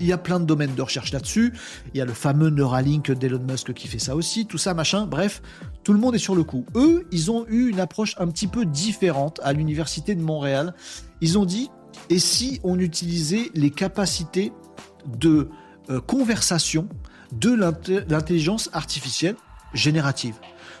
Il 0.00 0.06
y 0.06 0.12
a 0.12 0.18
plein 0.18 0.40
de 0.40 0.44
domaines 0.44 0.74
de 0.74 0.82
recherche 0.82 1.12
là-dessus. 1.12 1.52
Il 1.92 1.98
y 1.98 2.00
a 2.00 2.04
le 2.04 2.12
fameux 2.12 2.50
Neuralink 2.50 3.10
d'Elon 3.10 3.40
Musk 3.40 3.72
qui 3.74 3.88
fait 3.88 3.98
ça 3.98 4.14
aussi, 4.14 4.46
tout 4.46 4.58
ça, 4.58 4.74
machin. 4.74 5.06
Bref, 5.06 5.42
tout 5.82 5.92
le 5.92 5.98
monde 5.98 6.14
est 6.14 6.18
sur 6.18 6.34
le 6.34 6.44
coup. 6.44 6.64
Eux, 6.74 7.06
ils 7.10 7.30
ont 7.30 7.46
eu 7.48 7.68
une 7.68 7.80
approche 7.80 8.14
un 8.18 8.28
petit 8.28 8.46
peu 8.46 8.64
différente 8.64 9.40
à 9.42 9.52
l'Université 9.52 10.14
de 10.14 10.22
Montréal. 10.22 10.74
Ils 11.20 11.38
ont 11.38 11.44
dit, 11.44 11.70
et 12.10 12.18
si 12.18 12.60
on 12.62 12.78
utilisait 12.78 13.50
les 13.54 13.70
capacités 13.70 14.52
de 15.06 15.48
euh, 15.90 16.00
conversation 16.00 16.88
de 17.32 17.50
l'intelligence 18.08 18.70
artificielle 18.72 19.36
générative? 19.74 20.34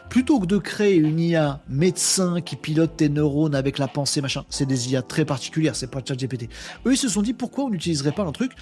Plutôt 0.08 0.40
que 0.40 0.46
de 0.46 0.56
créer 0.56 0.96
une 0.96 1.20
IA 1.20 1.60
médecin 1.68 2.40
qui 2.40 2.56
pilote 2.56 2.96
tes 2.96 3.10
neurones 3.10 3.54
avec 3.54 3.78
la 3.78 3.88
pensée, 3.88 4.22
machin, 4.22 4.44
c'est 4.48 4.64
des 4.64 4.90
IA 4.90 5.02
très 5.02 5.26
particulières, 5.26 5.76
c'est 5.76 5.90
pas 5.90 6.00
ChatGPT. 6.06 6.48
Eux, 6.86 6.94
ils 6.94 6.98
se 6.98 7.08
sont 7.10 7.20
dit 7.20 7.34
pourquoi 7.34 7.64
on 7.64 7.70
n'utiliserait 7.70 8.12
pas 8.12 8.24
un 8.24 8.32
truc 8.32 8.52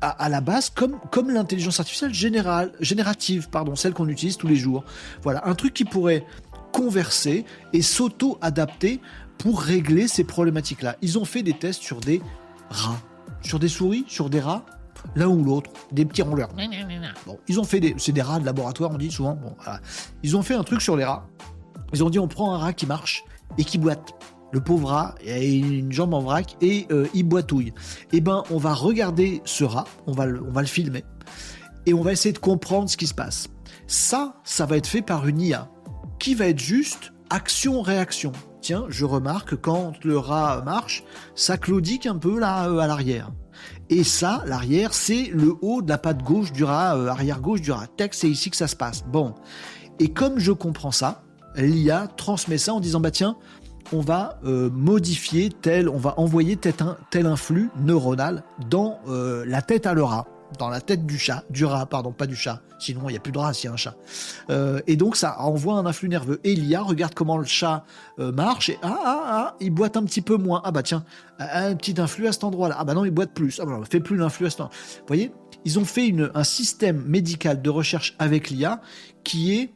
à, 0.00 0.28
la 0.28 0.40
base 0.40 0.70
comme, 0.70 0.98
comme 1.10 1.30
l'intelligence 1.30 1.80
artificielle 1.80 2.14
générale, 2.14 2.72
générative, 2.80 3.48
pardon, 3.48 3.74
celle 3.74 3.94
qu'on 3.94 4.08
utilise 4.08 4.36
tous 4.36 4.46
les 4.46 4.56
jours. 4.56 4.84
Voilà, 5.22 5.46
un 5.48 5.54
truc 5.54 5.74
qui 5.74 5.84
pourrait 5.84 6.24
converser 6.72 7.44
et 7.72 7.82
s'auto-adapter 7.82 9.00
pour 9.38 9.60
régler 9.60 10.08
ces 10.08 10.24
problématiques-là. 10.24 10.96
Ils 11.02 11.18
ont 11.18 11.24
fait 11.24 11.42
des 11.42 11.54
tests 11.54 11.82
sur 11.82 12.00
des 12.00 12.20
rats, 12.70 13.00
sur 13.42 13.58
des 13.58 13.68
souris, 13.68 14.04
sur 14.08 14.30
des 14.30 14.40
rats, 14.40 14.64
l'un 15.14 15.28
ou 15.28 15.42
l'autre, 15.42 15.70
des 15.92 16.04
petits 16.04 16.22
ronleurs. 16.22 16.50
Bon, 17.26 17.38
ils 17.48 17.58
ont 17.58 17.64
fait 17.64 17.80
des, 17.80 17.94
c'est 17.98 18.12
des 18.12 18.22
rats 18.22 18.40
de 18.40 18.46
laboratoire, 18.46 18.90
on 18.92 18.98
dit 18.98 19.10
souvent. 19.10 19.34
Bon, 19.34 19.54
Ils 20.22 20.36
ont 20.36 20.42
fait 20.42 20.54
un 20.54 20.64
truc 20.64 20.82
sur 20.82 20.96
les 20.96 21.04
rats. 21.04 21.26
Ils 21.92 22.04
ont 22.04 22.10
dit 22.10 22.18
on 22.18 22.28
prend 22.28 22.54
un 22.54 22.58
rat 22.58 22.72
qui 22.72 22.86
marche 22.86 23.24
et 23.56 23.64
qui 23.64 23.78
boite 23.78 24.14
le 24.52 24.60
pauvre 24.60 24.88
rat 24.88 25.14
a 25.26 25.38
une 25.38 25.92
jambe 25.92 26.14
en 26.14 26.20
vrac 26.20 26.56
et 26.60 26.86
euh, 26.90 27.06
il 27.14 27.24
boitouille. 27.24 27.72
Eh 28.12 28.20
ben, 28.20 28.42
on 28.50 28.58
va 28.58 28.74
regarder 28.74 29.42
ce 29.44 29.64
rat, 29.64 29.86
on 30.06 30.12
va, 30.12 30.26
le, 30.26 30.64
filmer 30.64 31.04
et 31.86 31.94
on 31.94 32.02
va 32.02 32.12
essayer 32.12 32.32
de 32.32 32.38
comprendre 32.38 32.88
ce 32.88 32.96
qui 32.96 33.06
se 33.06 33.14
passe. 33.14 33.48
Ça, 33.86 34.36
ça 34.44 34.66
va 34.66 34.76
être 34.76 34.86
fait 34.86 35.02
par 35.02 35.26
une 35.26 35.40
IA 35.40 35.70
qui 36.18 36.34
va 36.34 36.46
être 36.46 36.58
juste 36.58 37.12
action-réaction. 37.30 38.32
Tiens, 38.60 38.86
je 38.88 39.04
remarque 39.04 39.56
quand 39.56 39.92
le 40.04 40.18
rat 40.18 40.62
marche, 40.64 41.04
ça 41.34 41.56
claudique 41.56 42.06
un 42.06 42.16
peu 42.16 42.38
là 42.38 42.68
euh, 42.68 42.78
à 42.78 42.86
l'arrière. 42.86 43.30
Et 43.90 44.04
ça, 44.04 44.42
l'arrière, 44.46 44.92
c'est 44.92 45.30
le 45.32 45.54
haut 45.62 45.82
de 45.82 45.88
la 45.88 45.98
patte 45.98 46.22
gauche 46.22 46.52
du 46.52 46.64
rat, 46.64 46.96
euh, 46.96 47.06
arrière 47.06 47.40
gauche 47.40 47.60
du 47.60 47.72
rat. 47.72 47.86
Texte, 47.96 48.20
c'est 48.22 48.30
ici 48.30 48.50
que 48.50 48.56
ça 48.56 48.68
se 48.68 48.76
passe. 48.76 49.04
Bon. 49.04 49.34
Et 49.98 50.08
comme 50.08 50.38
je 50.38 50.52
comprends 50.52 50.90
ça, 50.90 51.22
l'IA 51.56 52.08
transmet 52.16 52.58
ça 52.58 52.74
en 52.74 52.80
disant 52.80 53.00
bah 53.00 53.10
tiens, 53.10 53.36
on 53.92 54.00
va 54.00 54.38
euh, 54.44 54.70
modifier 54.70 55.50
tel, 55.50 55.88
on 55.88 55.96
va 55.96 56.18
envoyer 56.18 56.56
tel, 56.56 56.74
tel 57.10 57.26
influx 57.26 57.70
neuronal 57.80 58.42
dans 58.68 59.00
euh, 59.08 59.44
la 59.46 59.62
tête 59.62 59.86
à 59.86 59.94
le 59.94 60.02
rat, 60.02 60.26
dans 60.58 60.68
la 60.68 60.80
tête 60.80 61.06
du 61.06 61.18
chat, 61.18 61.44
du 61.50 61.64
rat, 61.64 61.86
pardon, 61.86 62.12
pas 62.12 62.26
du 62.26 62.36
chat. 62.36 62.60
Sinon, 62.78 63.08
il 63.08 63.12
n'y 63.12 63.16
a 63.16 63.20
plus 63.20 63.32
de 63.32 63.38
rat 63.38 63.52
s'il 63.52 63.66
y 63.66 63.70
a 63.70 63.74
un 63.74 63.76
chat. 63.76 63.96
Euh, 64.50 64.80
et 64.86 64.96
donc, 64.96 65.16
ça 65.16 65.40
envoie 65.40 65.74
un 65.74 65.86
influx 65.86 66.08
nerveux. 66.08 66.40
Et 66.44 66.54
l'IA 66.54 66.80
regarde 66.80 67.12
comment 67.12 67.36
le 67.36 67.44
chat 67.44 67.84
marche 68.18 68.68
et 68.68 68.78
ah, 68.82 68.98
ah, 69.04 69.22
ah, 69.26 69.56
il 69.60 69.70
boite 69.70 69.96
un 69.96 70.04
petit 70.04 70.22
peu 70.22 70.36
moins. 70.36 70.62
Ah 70.64 70.70
bah 70.70 70.82
tiens, 70.82 71.04
un 71.38 71.74
petit 71.74 72.00
influx 72.00 72.28
à 72.28 72.32
cet 72.32 72.44
endroit-là. 72.44 72.76
Ah 72.78 72.84
bah 72.84 72.94
non, 72.94 73.04
il 73.04 73.10
boite 73.10 73.32
plus. 73.32 73.58
Ah 73.60 73.64
bah 73.64 73.72
non, 73.72 73.84
fait 73.84 74.00
plus 74.00 74.16
l'influx 74.16 74.46
à 74.46 74.50
cet 74.50 74.60
endroit. 74.60 74.76
Vous 75.00 75.06
voyez, 75.08 75.32
ils 75.64 75.78
ont 75.78 75.84
fait 75.84 76.14
un 76.34 76.44
système 76.44 77.02
médical 77.06 77.60
de 77.60 77.70
recherche 77.70 78.14
avec 78.18 78.48
l'IA 78.50 78.80
qui 79.24 79.58
est 79.58 79.74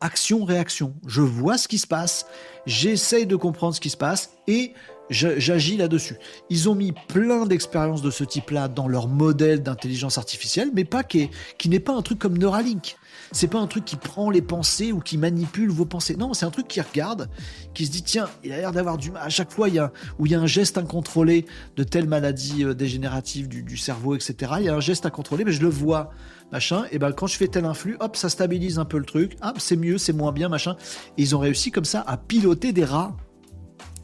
action-réaction. 0.00 0.94
Je 1.06 1.20
vois 1.20 1.58
ce 1.58 1.68
qui 1.68 1.78
se 1.78 1.86
passe, 1.86 2.26
j'essaye 2.66 3.26
de 3.26 3.36
comprendre 3.36 3.74
ce 3.74 3.80
qui 3.80 3.90
se 3.90 3.96
passe 3.96 4.30
et 4.46 4.72
j'agis 5.10 5.76
là-dessus. 5.76 6.16
Ils 6.50 6.68
ont 6.68 6.74
mis 6.74 6.92
plein 6.92 7.46
d'expériences 7.46 8.02
de 8.02 8.10
ce 8.10 8.24
type-là 8.24 8.68
dans 8.68 8.88
leur 8.88 9.08
modèle 9.08 9.62
d'intelligence 9.62 10.18
artificielle, 10.18 10.70
mais 10.74 10.84
pas 10.84 11.04
qui, 11.04 11.30
qui 11.58 11.68
n'est 11.68 11.80
pas 11.80 11.94
un 11.94 12.02
truc 12.02 12.18
comme 12.18 12.38
Neuralink. 12.38 12.96
C'est 13.32 13.48
pas 13.48 13.58
un 13.58 13.66
truc 13.66 13.84
qui 13.84 13.96
prend 13.96 14.30
les 14.30 14.42
pensées 14.42 14.92
ou 14.92 15.00
qui 15.00 15.18
manipule 15.18 15.70
vos 15.70 15.84
pensées. 15.84 16.16
Non, 16.16 16.34
c'est 16.34 16.46
un 16.46 16.50
truc 16.50 16.68
qui 16.68 16.80
regarde, 16.80 17.28
qui 17.74 17.86
se 17.86 17.90
dit 17.90 18.02
tiens, 18.02 18.28
il 18.44 18.52
a 18.52 18.56
l'air 18.58 18.72
d'avoir 18.72 18.98
du 18.98 19.10
mal. 19.10 19.22
À 19.24 19.28
chaque 19.28 19.52
fois, 19.52 19.68
il 19.68 19.74
y 19.74 19.78
a, 19.78 19.92
où 20.18 20.26
il 20.26 20.32
y 20.32 20.34
a 20.34 20.40
un 20.40 20.46
geste 20.46 20.78
incontrôlé 20.78 21.46
de 21.76 21.84
telle 21.84 22.08
maladie 22.08 22.64
euh, 22.64 22.74
dégénérative 22.74 23.48
du 23.48 23.76
cerveau, 23.76 24.14
etc. 24.14 24.52
Il 24.58 24.64
y 24.64 24.68
a 24.68 24.74
un 24.74 24.80
geste 24.80 25.06
incontrôlé, 25.06 25.44
mais 25.44 25.52
je 25.52 25.62
le 25.62 25.68
vois 25.68 26.10
machin, 26.52 26.84
et 26.90 26.98
ben 26.98 27.12
quand 27.12 27.26
je 27.26 27.36
fais 27.36 27.48
tel 27.48 27.64
influx, 27.64 27.96
hop, 28.00 28.16
ça 28.16 28.28
stabilise 28.28 28.78
un 28.78 28.84
peu 28.84 28.98
le 28.98 29.04
truc, 29.04 29.36
hop, 29.42 29.56
c'est 29.58 29.76
mieux, 29.76 29.98
c'est 29.98 30.12
moins 30.12 30.32
bien, 30.32 30.48
machin. 30.48 30.76
Et 31.18 31.22
ils 31.22 31.36
ont 31.36 31.38
réussi 31.38 31.70
comme 31.70 31.84
ça 31.84 32.04
à 32.06 32.16
piloter 32.16 32.72
des 32.72 32.84
rats. 32.84 33.16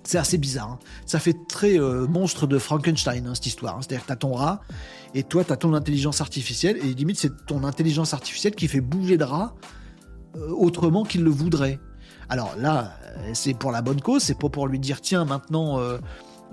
C'est 0.04 0.18
assez 0.18 0.36
bizarre. 0.36 0.72
Hein. 0.72 0.78
Ça 1.06 1.20
fait 1.20 1.36
très 1.48 1.78
euh, 1.78 2.08
monstre 2.08 2.48
de 2.48 2.58
Frankenstein, 2.58 3.26
hein, 3.26 3.34
cette 3.34 3.46
histoire. 3.46 3.76
Hein. 3.76 3.80
C'est-à-dire 3.82 4.02
que 4.02 4.08
tu 4.08 4.12
as 4.12 4.16
ton 4.16 4.32
rat, 4.32 4.60
et 5.14 5.22
toi, 5.22 5.44
tu 5.44 5.52
as 5.52 5.56
ton 5.56 5.74
intelligence 5.74 6.20
artificielle, 6.20 6.76
et 6.78 6.94
limite, 6.94 7.18
c'est 7.18 7.46
ton 7.46 7.62
intelligence 7.62 8.12
artificielle 8.12 8.54
qui 8.54 8.66
fait 8.66 8.80
bouger 8.80 9.16
le 9.16 9.24
rat 9.24 9.54
euh, 10.36 10.48
autrement 10.50 11.04
qu'il 11.04 11.22
le 11.22 11.30
voudrait. 11.30 11.78
Alors 12.28 12.56
là, 12.56 12.96
euh, 13.18 13.30
c'est 13.34 13.54
pour 13.54 13.70
la 13.70 13.82
bonne 13.82 14.00
cause, 14.00 14.22
c'est 14.22 14.38
pas 14.38 14.48
pour 14.48 14.66
lui 14.66 14.80
dire, 14.80 15.00
tiens, 15.00 15.24
maintenant 15.24 15.78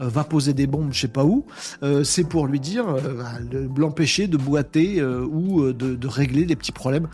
va 0.07 0.23
poser 0.23 0.53
des 0.53 0.67
bombes 0.67 0.89
je 0.91 1.01
sais 1.01 1.07
pas 1.07 1.25
où, 1.25 1.45
euh, 1.83 2.03
c'est 2.03 2.23
pour 2.23 2.47
lui 2.47 2.59
dire, 2.59 2.87
euh, 2.87 3.15
bah, 3.15 3.31
l'empêcher 3.75 4.27
de 4.27 4.37
boiter 4.37 5.03
ou 5.03 5.71
de, 5.73 6.07
régler 6.07 6.45
les 6.45 6.55
petits 6.55 6.71
problèmes 6.71 7.07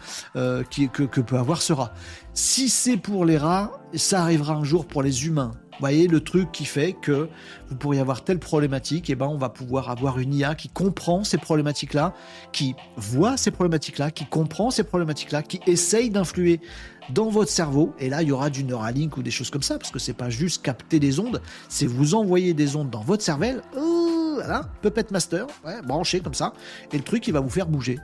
qui, 0.70 0.90
que, 0.90 1.03
que 1.03 1.22
peut 1.22 1.38
avoir 1.38 1.62
ce 1.62 1.74
rat. 1.74 1.94
Si 2.34 2.70
c'est 2.70 2.98
pour 2.98 3.26
les 3.26 3.38
rats, 3.38 3.72
ça 3.94 4.22
arrivera 4.22 4.56
un 4.56 4.64
jour 4.64 4.86
pour 4.86 5.03
les 5.03 5.26
humains. 5.26 5.52
Vous 5.76 5.81
voyez 5.81 6.07
le 6.07 6.22
truc 6.22 6.53
qui 6.53 6.64
fait 6.64 6.93
que 6.93 7.27
vous 7.68 7.76
pourriez 7.76 7.99
avoir 7.99 8.23
telle 8.23 8.39
problématique, 8.39 9.10
et 9.10 9.14
eh 9.14 9.15
ben 9.15 9.27
on 9.27 9.38
va 9.38 9.49
pouvoir 9.49 9.89
avoir 9.89 10.19
une 10.19 10.34
IA 10.34 10.56
qui 10.56 10.69
comprend 10.69 11.26
ces 11.26 11.38
problématiques-là, 11.38 12.14
qui 12.53 12.76
voit 12.95 13.35
ces 13.35 13.52
problématiques-là, 13.52 14.10
qui 14.10 14.26
comprend 14.26 14.72
ces 14.72 14.85
problématiques-là, 14.85 15.43
qui 15.43 15.60
essaye 15.68 16.10
d'influer 16.10 16.61
dans 17.10 17.30
votre 17.30 17.52
cerveau. 17.52 17.93
Et 17.99 18.10
là, 18.10 18.22
il 18.22 18.30
y 18.30 18.31
aura 18.31 18.49
du 18.49 18.64
Neuralink 18.64 19.18
ou 19.18 19.22
des 19.22 19.31
choses 19.31 19.49
comme 19.49 19.64
ça, 19.64 19.77
parce 19.77 19.91
que 19.91 19.99
c'est 19.99 20.14
pas 20.14 20.30
juste 20.30 20.61
capter 20.61 20.99
des 20.99 21.19
ondes, 21.19 21.41
c'est 21.68 21.88
vous 21.88 22.15
envoyer 22.15 22.53
des 22.53 22.77
ondes 22.77 22.89
dans 22.89 23.02
votre 23.02 23.23
cervelle. 23.23 23.61
Oh, 23.77 24.31
voilà, 24.35 24.69
Puppet 24.81 25.07
Master, 25.11 25.45
branché 25.85 26.22
comme 26.22 26.34
ça, 26.34 26.53
et 26.93 26.97
le 26.97 27.03
truc 27.03 27.27
il 27.27 27.34
va 27.34 27.41
vous 27.41 27.49
faire 27.49 27.68
bouger. 27.68 27.99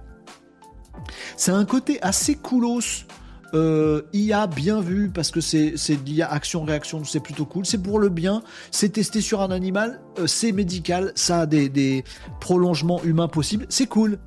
C'est 1.38 1.52
un 1.52 1.64
côté 1.64 2.02
assez 2.02 2.35
coolos 2.35 3.06
euh, 3.53 4.02
IA 4.14 4.48
bien 4.48 4.82
vu 4.82 5.10
parce 5.10 5.32
que 5.32 5.41
c'est 5.41 5.76
l'IA 6.06 6.32
action-réaction, 6.32 7.03
c'est 7.03 7.19
plutôt 7.19 7.45
cool. 7.45 7.65
C'est 7.65 7.78
pour 7.78 7.99
le 7.99 8.10
bien, 8.10 8.44
c'est 8.72 8.90
testé 8.90 9.22
sur 9.22 9.41
un 9.41 9.52
animal, 9.52 10.02
euh, 10.19 10.28
c'est 10.28 10.52
médical, 10.52 11.11
ça 11.15 11.41
a 11.41 11.45
des, 11.45 12.03
prolongements 12.40 13.03
humains 13.03 13.28
possibles, 13.28 13.65
c'est 13.69 13.88
cool. 13.88 14.19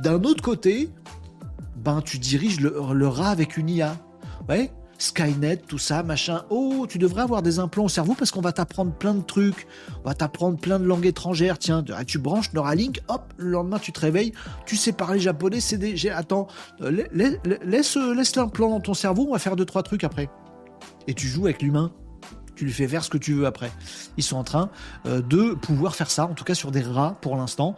D'un 0.00 0.22
autre 0.24 0.42
côté, 0.42 0.90
ben 1.76 2.02
tu 2.02 2.18
diriges 2.18 2.60
le, 2.60 2.76
le 2.92 3.08
rat 3.08 3.30
avec 3.30 3.56
une 3.56 3.70
IA. 3.70 3.96
Ouais, 4.48 4.70
Skynet, 4.98 5.58
tout 5.58 5.78
ça, 5.78 6.02
machin. 6.02 6.44
Oh, 6.50 6.86
tu 6.88 6.98
devrais 6.98 7.22
avoir 7.22 7.42
des 7.42 7.58
implants 7.58 7.84
au 7.84 7.88
cerveau 7.88 8.14
parce 8.14 8.30
qu'on 8.30 8.40
va 8.40 8.52
t'apprendre 8.52 8.92
plein 8.92 9.14
de 9.14 9.22
trucs. 9.22 9.66
On 10.04 10.08
va 10.08 10.14
t'apprendre 10.14 10.58
plein 10.58 10.78
de 10.78 10.84
langues 10.84 11.06
étrangères. 11.06 11.58
Tiens, 11.58 11.84
tu 12.06 12.18
branches 12.18 12.52
Neuralink, 12.52 13.00
hop, 13.08 13.32
le 13.36 13.50
lendemain 13.50 13.78
tu 13.78 13.92
te 13.92 14.00
réveilles, 14.00 14.32
tu 14.64 14.76
sais 14.76 14.92
parler 14.92 15.20
japonais, 15.20 15.60
c'est 15.60 15.78
des. 15.78 16.08
Attends, 16.08 16.46
euh, 16.82 17.04
laisse, 17.12 17.96
laisse 17.96 18.36
l'implant 18.36 18.70
dans 18.70 18.80
ton 18.80 18.94
cerveau, 18.94 19.26
on 19.28 19.32
va 19.32 19.38
faire 19.38 19.56
deux, 19.56 19.66
trois 19.66 19.82
trucs 19.82 20.04
après. 20.04 20.28
Et 21.06 21.14
tu 21.14 21.28
joues 21.28 21.44
avec 21.44 21.62
l'humain 21.62 21.92
tu 22.56 22.64
lui 22.64 22.72
fais 22.72 22.88
faire 22.88 23.04
ce 23.04 23.10
que 23.10 23.18
tu 23.18 23.34
veux 23.34 23.46
après. 23.46 23.70
Ils 24.16 24.24
sont 24.24 24.36
en 24.36 24.44
train 24.44 24.70
euh, 25.06 25.20
de 25.20 25.54
pouvoir 25.54 25.94
faire 25.94 26.10
ça, 26.10 26.24
en 26.26 26.34
tout 26.34 26.44
cas 26.44 26.54
sur 26.54 26.72
des 26.72 26.82
rats 26.82 27.16
pour 27.20 27.36
l'instant. 27.36 27.76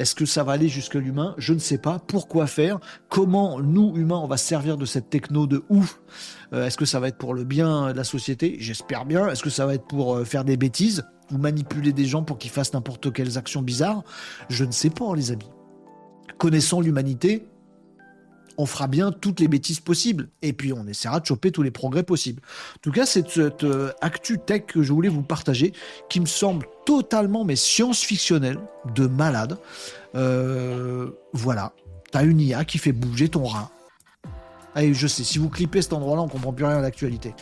Est-ce 0.00 0.14
que 0.14 0.24
ça 0.24 0.44
va 0.44 0.52
aller 0.52 0.70
jusque 0.70 0.94
l'humain? 0.94 1.34
Je 1.36 1.52
ne 1.52 1.58
sais 1.58 1.76
pas. 1.76 1.98
Pourquoi 1.98 2.46
faire? 2.46 2.80
Comment 3.10 3.60
nous, 3.60 3.92
humains, 3.96 4.16
on 4.16 4.26
va 4.26 4.38
servir 4.38 4.78
de 4.78 4.86
cette 4.86 5.10
techno 5.10 5.46
de 5.46 5.62
ouf? 5.68 6.00
Euh, 6.54 6.64
Est-ce 6.66 6.78
que 6.78 6.86
ça 6.86 7.00
va 7.00 7.08
être 7.08 7.18
pour 7.18 7.34
le 7.34 7.44
bien 7.44 7.92
de 7.92 7.96
la 7.98 8.04
société? 8.04 8.56
J'espère 8.60 9.04
bien. 9.04 9.28
Est-ce 9.28 9.42
que 9.42 9.50
ça 9.50 9.66
va 9.66 9.74
être 9.74 9.86
pour 9.86 10.16
euh, 10.16 10.24
faire 10.24 10.44
des 10.44 10.56
bêtises? 10.56 11.04
Ou 11.30 11.36
manipuler 11.36 11.92
des 11.92 12.06
gens 12.06 12.22
pour 12.22 12.38
qu'ils 12.38 12.50
fassent 12.50 12.72
n'importe 12.72 13.12
quelles 13.12 13.36
actions 13.36 13.60
bizarres? 13.60 14.02
Je 14.48 14.64
ne 14.64 14.72
sais 14.72 14.88
pas, 14.88 15.14
les 15.14 15.32
amis. 15.32 15.50
Connaissant 16.38 16.80
l'humanité, 16.80 17.46
on 18.60 18.66
fera 18.66 18.86
bien 18.86 19.10
toutes 19.10 19.40
les 19.40 19.48
bêtises 19.48 19.80
possibles. 19.80 20.28
Et 20.42 20.52
puis 20.52 20.72
on 20.72 20.86
essaiera 20.86 21.20
de 21.20 21.26
choper 21.26 21.50
tous 21.50 21.62
les 21.62 21.70
progrès 21.70 22.02
possibles. 22.02 22.42
En 22.76 22.80
tout 22.82 22.92
cas, 22.92 23.06
c'est 23.06 23.28
cette 23.28 23.64
euh, 23.64 23.92
actu 24.00 24.38
tech 24.38 24.66
que 24.66 24.82
je 24.82 24.92
voulais 24.92 25.08
vous 25.08 25.22
partager, 25.22 25.72
qui 26.08 26.20
me 26.20 26.26
semble 26.26 26.66
totalement 26.84 27.44
mais 27.44 27.56
science-fictionnelle, 27.56 28.58
de 28.94 29.06
malade. 29.06 29.58
Euh, 30.14 31.10
voilà, 31.32 31.72
t'as 32.10 32.24
une 32.24 32.40
IA 32.40 32.64
qui 32.64 32.78
fait 32.78 32.92
bouger 32.92 33.28
ton 33.28 33.44
rat. 33.44 33.70
Allez, 34.74 34.94
je 34.94 35.06
sais, 35.06 35.24
si 35.24 35.38
vous 35.38 35.48
clippez 35.48 35.82
cet 35.82 35.94
endroit-là, 35.94 36.22
on 36.22 36.28
comprend 36.28 36.52
plus 36.52 36.64
rien 36.64 36.78
à 36.78 36.82
l'actualité. 36.82 37.34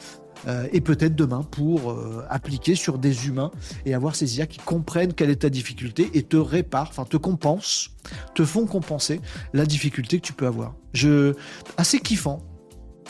Euh, 0.47 0.69
et 0.73 0.81
peut-être 0.81 1.15
demain 1.15 1.43
pour 1.43 1.91
euh, 1.91 2.25
appliquer 2.29 2.75
sur 2.75 2.99
des 2.99 3.27
humains 3.27 3.51
et 3.87 3.95
avoir 3.95 4.15
ces 4.15 4.39
IA 4.39 4.47
qui 4.47 4.59
comprennent 4.59 5.13
quelle 5.13 5.31
est 5.31 5.37
ta 5.43 5.51
difficulté 5.51 6.11
et 6.15 6.23
te 6.23 6.37
réparent, 6.37 6.89
enfin 6.91 7.05
te 7.05 7.17
compensent, 7.17 7.91
te 8.35 8.45
font 8.45 8.67
compenser 8.67 9.21
la 9.53 9.67
difficulté 9.67 10.21
que 10.21 10.27
tu 10.27 10.33
peux 10.33 10.47
avoir. 10.47 10.75
Je 10.93 11.35
assez 11.77 11.99
kiffant. 12.01 12.43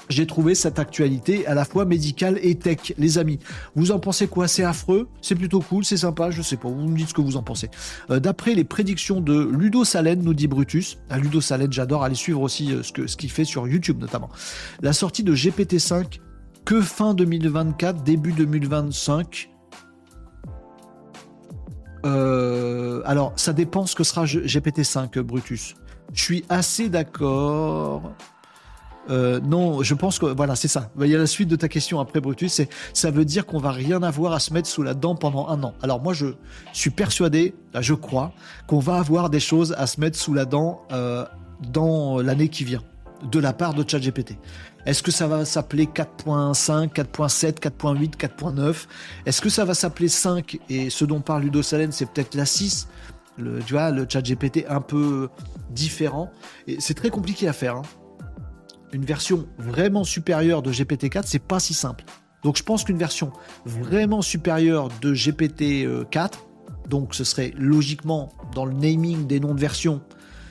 J'ai 0.08 0.26
trouvé 0.26 0.54
cette 0.54 0.78
actualité 0.78 1.46
à 1.46 1.52
la 1.52 1.66
fois 1.66 1.84
médicale 1.84 2.38
et 2.40 2.54
tech, 2.54 2.94
les 2.96 3.18
amis. 3.18 3.38
Vous 3.74 3.90
en 3.90 3.98
pensez 3.98 4.26
quoi? 4.26 4.48
C'est 4.48 4.64
affreux? 4.64 5.06
C'est 5.20 5.34
plutôt 5.34 5.60
cool? 5.60 5.84
C'est 5.84 5.98
sympa? 5.98 6.30
Je 6.30 6.40
sais 6.40 6.56
pas. 6.56 6.68
Vous 6.68 6.88
me 6.88 6.96
dites 6.96 7.10
ce 7.10 7.14
que 7.14 7.20
vous 7.20 7.36
en 7.36 7.42
pensez. 7.42 7.68
Euh, 8.08 8.18
d'après 8.18 8.54
les 8.54 8.64
prédictions 8.64 9.20
de 9.20 9.50
Ludo 9.52 9.84
Salen, 9.84 10.22
nous 10.22 10.32
dit 10.32 10.46
Brutus. 10.46 10.96
À 11.10 11.18
Ludo 11.18 11.42
Salen, 11.42 11.70
j'adore 11.70 12.04
aller 12.04 12.14
suivre 12.14 12.40
aussi 12.40 12.72
ce 12.82 12.90
que 12.90 13.06
ce 13.06 13.18
qu'il 13.18 13.30
fait 13.30 13.44
sur 13.44 13.68
YouTube 13.68 13.98
notamment. 14.00 14.30
La 14.80 14.94
sortie 14.94 15.24
de 15.24 15.34
GPT-5 15.34 16.20
que 16.68 16.82
fin 16.82 17.14
2024, 17.14 18.02
début 18.02 18.32
2025. 18.32 19.48
Euh, 22.04 23.00
alors, 23.06 23.32
ça 23.36 23.54
dépend 23.54 23.86
ce 23.86 23.96
que 23.96 24.04
sera 24.04 24.26
GPT-5, 24.26 25.18
Brutus. 25.20 25.76
Je 26.12 26.22
suis 26.22 26.44
assez 26.50 26.90
d'accord. 26.90 28.12
Euh, 29.08 29.40
non, 29.40 29.82
je 29.82 29.94
pense 29.94 30.18
que 30.18 30.26
voilà, 30.26 30.56
c'est 30.56 30.68
ça. 30.68 30.90
Il 31.00 31.06
y 31.06 31.14
a 31.14 31.18
la 31.18 31.26
suite 31.26 31.48
de 31.48 31.56
ta 31.56 31.68
question 31.68 32.00
après 32.00 32.20
Brutus, 32.20 32.52
c'est 32.52 32.68
ça 32.92 33.10
veut 33.10 33.24
dire 33.24 33.46
qu'on 33.46 33.60
va 33.60 33.70
rien 33.70 34.02
avoir 34.02 34.34
à 34.34 34.38
se 34.38 34.52
mettre 34.52 34.68
sous 34.68 34.82
la 34.82 34.92
dent 34.92 35.14
pendant 35.14 35.48
un 35.48 35.62
an. 35.62 35.72
Alors 35.82 36.02
moi, 36.02 36.12
je 36.12 36.26
suis 36.74 36.90
persuadé, 36.90 37.54
je 37.80 37.94
crois, 37.94 38.34
qu'on 38.66 38.78
va 38.78 38.96
avoir 38.96 39.30
des 39.30 39.40
choses 39.40 39.74
à 39.78 39.86
se 39.86 40.02
mettre 40.02 40.18
sous 40.18 40.34
la 40.34 40.44
dent 40.44 40.82
euh, 40.92 41.24
dans 41.72 42.20
l'année 42.20 42.50
qui 42.50 42.64
vient 42.64 42.82
de 43.22 43.38
la 43.38 43.54
part 43.54 43.72
de 43.72 43.88
ChatGPT. 43.88 44.36
Est-ce 44.88 45.02
que 45.02 45.10
ça 45.10 45.28
va 45.28 45.44
s'appeler 45.44 45.84
4.5, 45.84 46.94
4.7, 46.94 47.60
4.8, 47.60 48.16
4.9 48.16 48.86
Est-ce 49.26 49.42
que 49.42 49.50
ça 49.50 49.66
va 49.66 49.74
s'appeler 49.74 50.08
5 50.08 50.58
Et 50.70 50.88
ce 50.88 51.04
dont 51.04 51.20
parle 51.20 51.42
Ludo 51.42 51.62
Salen, 51.62 51.92
c'est 51.92 52.06
peut-être 52.06 52.34
la 52.34 52.46
6 52.46 52.88
le, 53.36 53.58
tu 53.62 53.74
vois, 53.74 53.90
le 53.90 54.06
chat 54.08 54.22
GPT 54.22 54.64
un 54.66 54.80
peu 54.80 55.28
différent. 55.68 56.32
Et 56.66 56.80
c'est 56.80 56.94
très 56.94 57.10
compliqué 57.10 57.46
à 57.46 57.52
faire. 57.52 57.76
Hein. 57.76 57.82
Une 58.94 59.04
version 59.04 59.46
vraiment 59.58 60.04
supérieure 60.04 60.62
de 60.62 60.72
GPT-4, 60.72 61.24
c'est 61.26 61.38
pas 61.38 61.60
si 61.60 61.74
simple. 61.74 62.04
Donc 62.42 62.56
je 62.56 62.62
pense 62.62 62.82
qu'une 62.84 62.96
version 62.96 63.30
vraiment 63.66 64.22
supérieure 64.22 64.88
de 65.02 65.14
GPT-4, 65.14 66.32
donc 66.88 67.14
ce 67.14 67.24
serait 67.24 67.52
logiquement 67.58 68.32
dans 68.54 68.64
le 68.64 68.72
naming 68.72 69.26
des 69.26 69.38
noms 69.38 69.54
de 69.54 69.60
versions, 69.60 70.00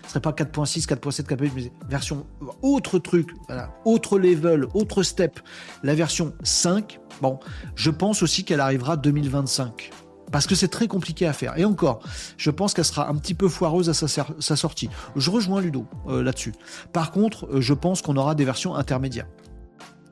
ce 0.08 0.14
serait 0.14 0.22
pas 0.22 0.32
4.6, 0.32 0.88
4.7, 0.88 1.24
4.8, 1.24 1.52
mais 1.54 1.72
version 1.90 2.26
autre 2.62 2.98
truc, 2.98 3.30
voilà, 3.48 3.74
autre 3.84 4.18
level, 4.18 4.66
autre 4.74 5.04
step. 5.04 5.40
La 5.84 5.96
version 5.96 6.34
5, 6.44 7.00
bon, 7.22 7.40
je 7.76 7.92
pense 7.92 8.24
aussi 8.24 8.46
qu'elle 8.46 8.62
arrivera 8.62 8.96
2025 8.96 9.92
parce 10.32 10.48
que 10.48 10.56
c'est 10.56 10.68
très 10.68 10.88
compliqué 10.88 11.26
à 11.26 11.34
faire. 11.34 11.58
Et 11.58 11.66
encore, 11.66 12.00
je 12.38 12.52
pense 12.52 12.74
qu'elle 12.74 12.86
sera 12.86 13.10
un 13.10 13.16
petit 13.16 13.34
peu 13.34 13.48
foireuse 13.48 13.90
à 13.90 13.94
sa, 13.94 14.56
sortie. 14.56 14.90
Je 15.16 15.30
rejoins 15.30 15.62
Ludo 15.62 15.86
euh, 16.08 16.22
là-dessus. 16.22 16.54
Par 16.94 17.12
contre, 17.12 17.48
euh, 17.48 17.62
je 17.62 17.74
pense 17.74 18.02
qu'on 18.02 18.18
aura 18.18 18.36
des 18.36 18.46
versions 18.46 18.76
intermédiaires. 18.76 19.28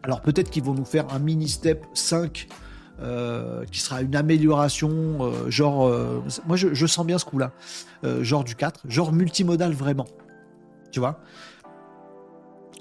Alors 0.04 0.22
peut-être 0.22 0.50
qu'ils 0.52 0.64
vont 0.64 0.74
nous 0.74 0.86
faire 0.86 1.12
un 1.14 1.20
mini 1.20 1.50
step 1.50 1.86
5 1.94 2.48
euh, 3.02 3.66
qui 3.66 3.82
sera 3.82 4.02
une 4.02 4.16
amélioration, 4.16 4.90
euh, 5.20 5.50
genre, 5.50 5.86
euh, 5.86 6.24
moi 6.48 6.56
je, 6.56 6.86
sens 6.86 7.06
bien 7.06 7.18
ce 7.18 7.26
coup-là, 7.26 7.52
genre 8.22 8.46
du 8.46 8.56
4, 8.56 8.82
genre 8.88 9.12
multimodal 9.12 9.74
vraiment. 9.74 10.06
Tu 10.92 11.00
vois? 11.02 11.20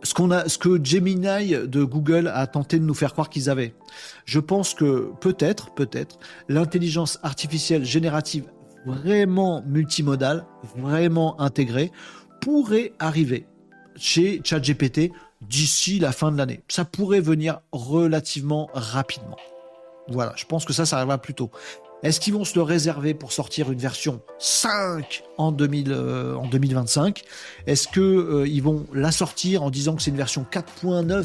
Ce, 0.05 0.15
qu'on 0.15 0.31
a, 0.31 0.49
ce 0.49 0.57
que 0.57 0.79
Gemini 0.85 1.55
de 1.67 1.83
Google 1.83 2.31
a 2.33 2.47
tenté 2.47 2.79
de 2.79 2.85
nous 2.85 2.95
faire 2.95 3.13
croire 3.13 3.29
qu'ils 3.29 3.51
avaient. 3.51 3.75
Je 4.25 4.39
pense 4.39 4.75
que 4.75 5.11
peut-être, 5.21 5.75
peut-être, 5.75 6.19
l'intelligence 6.49 7.19
artificielle 7.25 7.85
générative 7.85 8.45
vraiment 8.87 9.63
multimodale, 9.67 10.47
vraiment 10.77 11.41
intégrée, 11.41 11.91
pourrait 12.41 12.93
arriver 13.01 13.47
chez 13.97 14.41
ChatGPT 14.45 15.11
d'ici 15.41 15.99
la 15.99 16.13
fin 16.13 16.31
de 16.31 16.37
l'année. 16.37 16.63
Ça 16.69 16.85
pourrait 16.85 17.21
venir 17.21 17.61
relativement 17.73 18.71
rapidement. 18.75 19.39
Voilà, 20.09 20.33
je 20.37 20.45
pense 20.45 20.65
que 20.65 20.73
ça, 20.73 20.85
ça 20.87 20.97
arrivera 20.97 21.19
plus 21.19 21.35
tôt. 21.35 21.51
Est-ce 22.05 22.21
qu'ils 22.21 22.35
vont 22.35 22.45
se 22.45 22.55
le 22.57 22.63
réserver 22.63 23.15
pour 23.15 23.33
sortir 23.33 23.73
une 23.73 23.79
version 23.79 24.21
5 24.39 25.25
en, 25.39 25.53
2000, 25.53 25.91
euh, 25.91 26.37
2025 26.51 27.23
Est-ce 27.67 27.89
qu'ils 27.89 28.03
euh, 28.03 28.61
vont 28.63 28.85
la 28.93 29.11
sortir 29.11 29.63
en 29.63 29.71
disant 29.71 29.97
que 29.97 30.03
c'est 30.03 30.11
une 30.11 30.19
version 30.19 30.47
4.9 30.53 31.25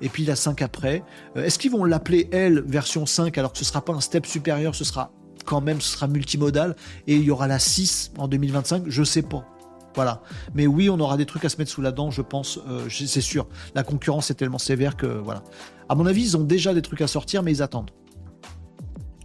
et 0.00 0.08
puis 0.08 0.24
la 0.24 0.34
5 0.34 0.60
après? 0.60 1.04
Euh, 1.36 1.44
Est-ce 1.44 1.56
qu'ils 1.60 1.70
vont 1.70 1.84
l'appeler, 1.84 2.28
elle, 2.32 2.62
version 2.66 3.06
5 3.06 3.38
alors 3.38 3.52
que 3.52 3.58
ce 3.58 3.64
sera 3.64 3.84
pas 3.84 3.92
un 3.92 4.00
step 4.00 4.26
supérieur, 4.26 4.74
ce 4.74 4.82
sera 4.82 5.12
quand 5.44 5.60
même, 5.60 5.80
ce 5.80 5.92
sera 5.92 6.08
multimodal 6.08 6.74
et 7.06 7.14
il 7.14 7.22
y 7.22 7.30
aura 7.30 7.46
la 7.46 7.60
6 7.60 8.10
en 8.18 8.26
2025 8.26 8.84
Je 8.88 9.04
sais 9.04 9.22
pas. 9.22 9.46
Voilà. 9.94 10.22
Mais 10.54 10.66
oui, 10.66 10.90
on 10.90 10.98
aura 10.98 11.16
des 11.16 11.26
trucs 11.26 11.44
à 11.44 11.48
se 11.48 11.58
mettre 11.58 11.70
sous 11.70 11.82
la 11.82 11.92
dent, 11.92 12.10
je 12.10 12.22
pense, 12.22 12.58
c'est 12.88 13.20
sûr. 13.20 13.46
La 13.74 13.84
concurrence 13.84 14.30
est 14.30 14.34
tellement 14.34 14.58
sévère 14.58 14.96
que 14.96 15.06
voilà. 15.06 15.44
À 15.92 15.94
mon 15.94 16.06
avis, 16.06 16.22
ils 16.22 16.36
ont 16.38 16.42
déjà 16.42 16.72
des 16.72 16.80
trucs 16.80 17.02
à 17.02 17.06
sortir, 17.06 17.42
mais 17.42 17.52
ils 17.52 17.62
attendent. 17.62 17.90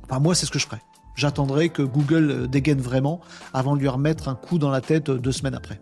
Enfin, 0.04 0.20
moi, 0.20 0.36
c'est 0.36 0.46
ce 0.46 0.52
que 0.52 0.60
je 0.60 0.66
ferais. 0.66 0.82
J'attendrai 1.16 1.70
que 1.70 1.82
Google 1.82 2.30
euh, 2.30 2.48
dégaine 2.48 2.82
vraiment 2.82 3.22
avant 3.54 3.78
de 3.78 3.80
lui 3.80 3.88
remettre 3.88 4.28
un 4.28 4.36
coup 4.36 4.58
dans 4.58 4.70
la 4.70 4.82
tête 4.82 5.08
euh, 5.08 5.18
deux 5.18 5.32
semaines 5.32 5.56
après. 5.56 5.80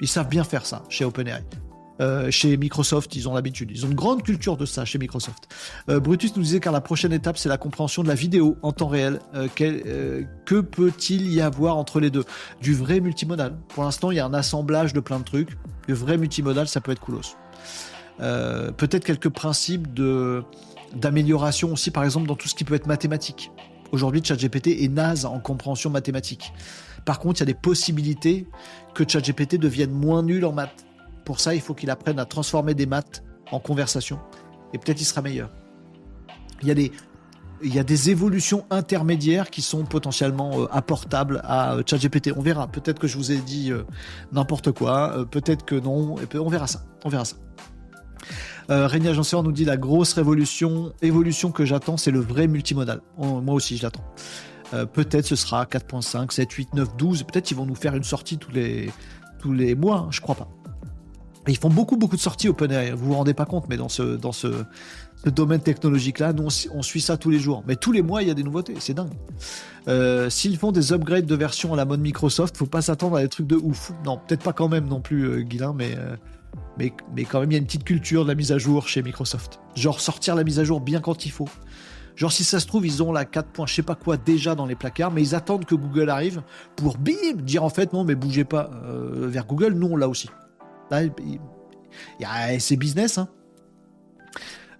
Ils 0.00 0.08
savent 0.08 0.28
bien 0.28 0.42
faire 0.42 0.66
ça 0.66 0.82
chez 0.88 1.04
OpenAI. 1.04 1.44
Euh, 2.00 2.32
chez 2.32 2.56
Microsoft, 2.56 3.14
ils 3.14 3.28
ont 3.28 3.34
l'habitude. 3.34 3.70
Ils 3.72 3.86
ont 3.86 3.90
une 3.90 3.94
grande 3.94 4.24
culture 4.24 4.56
de 4.56 4.66
ça 4.66 4.84
chez 4.84 4.98
Microsoft. 4.98 5.46
Brutus 5.86 6.34
nous 6.34 6.42
disait 6.42 6.58
car 6.58 6.72
la 6.72 6.80
prochaine 6.80 7.12
étape, 7.12 7.38
c'est 7.38 7.48
la 7.48 7.58
compréhension 7.58 8.02
de 8.02 8.08
la 8.08 8.16
vidéo 8.16 8.56
en 8.62 8.72
temps 8.72 8.88
réel. 8.88 9.20
que 9.54 10.60
peut-il 10.62 11.32
y 11.32 11.40
avoir 11.40 11.76
entre 11.76 12.00
les 12.00 12.10
deux? 12.10 12.24
Du 12.60 12.74
vrai 12.74 12.98
multimodal. 12.98 13.56
Pour 13.68 13.84
l'instant, 13.84 14.10
il 14.10 14.16
y 14.16 14.20
a 14.20 14.26
un 14.26 14.34
assemblage 14.34 14.94
de 14.94 14.98
plein 14.98 15.20
de 15.20 15.24
trucs. 15.24 15.56
Le 15.86 15.94
vrai 15.94 16.18
multimodal, 16.18 16.66
ça 16.66 16.80
peut 16.80 16.90
être 16.90 17.00
coolos. 17.00 17.36
Euh, 18.22 18.70
peut-être 18.70 19.04
quelques 19.04 19.28
principes 19.28 19.88
d'amélioration 20.94 21.72
aussi, 21.72 21.90
par 21.90 22.04
exemple, 22.04 22.26
dans 22.28 22.36
tout 22.36 22.48
ce 22.48 22.54
qui 22.54 22.64
peut 22.64 22.74
être 22.74 22.86
mathématique. 22.86 23.50
Aujourd'hui, 23.90 24.22
ChatGPT 24.24 24.82
est 24.82 24.88
naze 24.88 25.26
en 25.26 25.38
compréhension 25.38 25.90
mathématique. 25.90 26.52
Par 27.04 27.18
contre, 27.18 27.40
il 27.40 27.42
y 27.42 27.50
a 27.50 27.52
des 27.52 27.58
possibilités 27.58 28.46
que 28.94 29.06
ChatGPT 29.06 29.56
devienne 29.56 29.90
moins 29.90 30.22
nul 30.22 30.44
en 30.44 30.52
maths. 30.52 30.86
Pour 31.24 31.40
ça, 31.40 31.54
il 31.54 31.60
faut 31.60 31.74
qu'il 31.74 31.90
apprenne 31.90 32.18
à 32.18 32.24
transformer 32.24 32.74
des 32.74 32.86
maths 32.86 33.22
en 33.50 33.58
conversation. 33.58 34.18
Et 34.72 34.78
peut-être 34.78 35.00
il 35.00 35.04
sera 35.04 35.20
meilleur. 35.20 35.50
Il 36.62 36.68
y 36.68 36.70
a 36.70 36.74
des, 36.74 36.92
il 37.62 37.74
y 37.74 37.78
a 37.78 37.84
des 37.84 38.10
évolutions 38.10 38.64
intermédiaires 38.70 39.50
qui 39.50 39.62
sont 39.62 39.84
potentiellement 39.84 40.62
euh, 40.62 40.66
apportables 40.70 41.42
à 41.44 41.74
euh, 41.74 41.82
ChatGPT. 41.84 42.32
On 42.36 42.40
verra. 42.40 42.68
Peut-être 42.68 42.98
que 42.98 43.08
je 43.08 43.16
vous 43.18 43.32
ai 43.32 43.38
dit 43.38 43.72
n'importe 44.30 44.72
quoi. 44.72 45.26
peut-être 45.30 45.64
que 45.64 45.74
non. 45.74 46.16
On 46.34 46.48
verra 46.48 46.66
ça. 46.66 46.84
On 47.04 47.08
verra 47.08 47.24
ça. 47.24 47.36
Euh, 48.70 48.86
Régnier 48.86 49.12
nous 49.12 49.52
dit 49.52 49.64
la 49.64 49.76
grosse 49.76 50.12
révolution, 50.12 50.92
évolution 51.02 51.50
que 51.50 51.64
j'attends, 51.64 51.96
c'est 51.96 52.10
le 52.10 52.20
vrai 52.20 52.46
multimodal. 52.46 53.00
Oh, 53.18 53.40
moi 53.40 53.54
aussi, 53.54 53.76
je 53.76 53.82
l'attends. 53.82 54.04
Euh, 54.74 54.86
peut-être 54.86 55.26
ce 55.26 55.36
sera 55.36 55.64
4.5, 55.64 56.32
7, 56.32 56.50
8, 56.50 56.74
9, 56.74 56.96
12. 56.96 57.22
Peut-être 57.24 57.50
ils 57.50 57.56
vont 57.56 57.66
nous 57.66 57.74
faire 57.74 57.94
une 57.94 58.04
sortie 58.04 58.38
tous 58.38 58.52
les, 58.52 58.90
tous 59.38 59.52
les 59.52 59.74
mois. 59.74 59.98
Hein, 59.98 60.08
je 60.10 60.20
crois 60.20 60.34
pas. 60.34 60.48
ils 61.46 61.56
font 61.58 61.68
beaucoup, 61.68 61.96
beaucoup 61.96 62.16
de 62.16 62.20
sorties 62.20 62.48
OpenAI. 62.48 62.92
Vous 62.92 63.06
vous 63.06 63.14
rendez 63.14 63.34
pas 63.34 63.44
compte, 63.44 63.68
mais 63.68 63.76
dans 63.76 63.88
ce, 63.88 64.16
dans 64.16 64.32
ce, 64.32 64.64
domaine 65.26 65.60
technologique-là, 65.60 66.32
nous, 66.32 66.48
on, 66.72 66.82
suit 66.82 67.00
ça 67.00 67.16
tous 67.16 67.30
les 67.30 67.38
jours. 67.38 67.62
Mais 67.66 67.76
tous 67.76 67.92
les 67.92 68.02
mois, 68.02 68.22
il 68.22 68.28
y 68.28 68.30
a 68.30 68.34
des 68.34 68.42
nouveautés. 68.42 68.74
C'est 68.80 68.94
dingue. 68.94 69.12
Euh, 69.88 70.30
s'ils 70.30 70.56
font 70.56 70.72
des 70.72 70.92
upgrades 70.92 71.26
de 71.26 71.34
version 71.36 71.74
à 71.74 71.76
la 71.76 71.84
mode 71.84 72.00
Microsoft, 72.00 72.56
faut 72.56 72.66
pas 72.66 72.82
s'attendre 72.82 73.16
à 73.16 73.22
des 73.22 73.28
trucs 73.28 73.46
de 73.46 73.56
ouf. 73.56 73.92
Non, 74.04 74.16
peut-être 74.16 74.42
pas 74.42 74.52
quand 74.52 74.68
même 74.68 74.86
non 74.86 75.00
plus, 75.00 75.28
euh, 75.28 75.42
Guilin, 75.42 75.74
mais 75.76 75.96
mais, 76.78 76.92
mais 77.14 77.24
quand 77.24 77.40
même, 77.40 77.50
il 77.50 77.54
y 77.54 77.56
a 77.56 77.58
une 77.58 77.66
petite 77.66 77.84
culture 77.84 78.24
de 78.24 78.28
la 78.28 78.34
mise 78.34 78.52
à 78.52 78.58
jour 78.58 78.88
chez 78.88 79.02
Microsoft. 79.02 79.60
Genre 79.74 80.00
sortir 80.00 80.34
la 80.34 80.44
mise 80.44 80.58
à 80.58 80.64
jour 80.64 80.80
bien 80.80 81.00
quand 81.00 81.26
il 81.26 81.30
faut. 81.30 81.48
Genre 82.16 82.32
si 82.32 82.44
ça 82.44 82.60
se 82.60 82.66
trouve, 82.66 82.86
ils 82.86 83.02
ont 83.02 83.12
la 83.12 83.24
4 83.24 83.48
points, 83.48 83.66
je 83.66 83.74
sais 83.74 83.82
pas 83.82 83.94
quoi 83.94 84.16
déjà 84.16 84.54
dans 84.54 84.66
les 84.66 84.74
placards, 84.74 85.10
mais 85.10 85.22
ils 85.22 85.34
attendent 85.34 85.64
que 85.64 85.74
Google 85.74 86.10
arrive 86.10 86.42
pour 86.76 86.98
bim 86.98 87.34
dire 87.36 87.64
en 87.64 87.70
fait 87.70 87.92
non 87.92 88.04
mais 88.04 88.14
bougez 88.14 88.44
pas 88.44 88.70
euh, 88.84 89.28
vers 89.28 89.46
Google, 89.46 89.72
nous 89.72 89.88
on 89.88 89.96
l'a 89.96 90.08
aussi. 90.08 90.28
Là, 90.90 91.02
c'est 92.58 92.76
business. 92.76 93.16
Hein. 93.16 93.28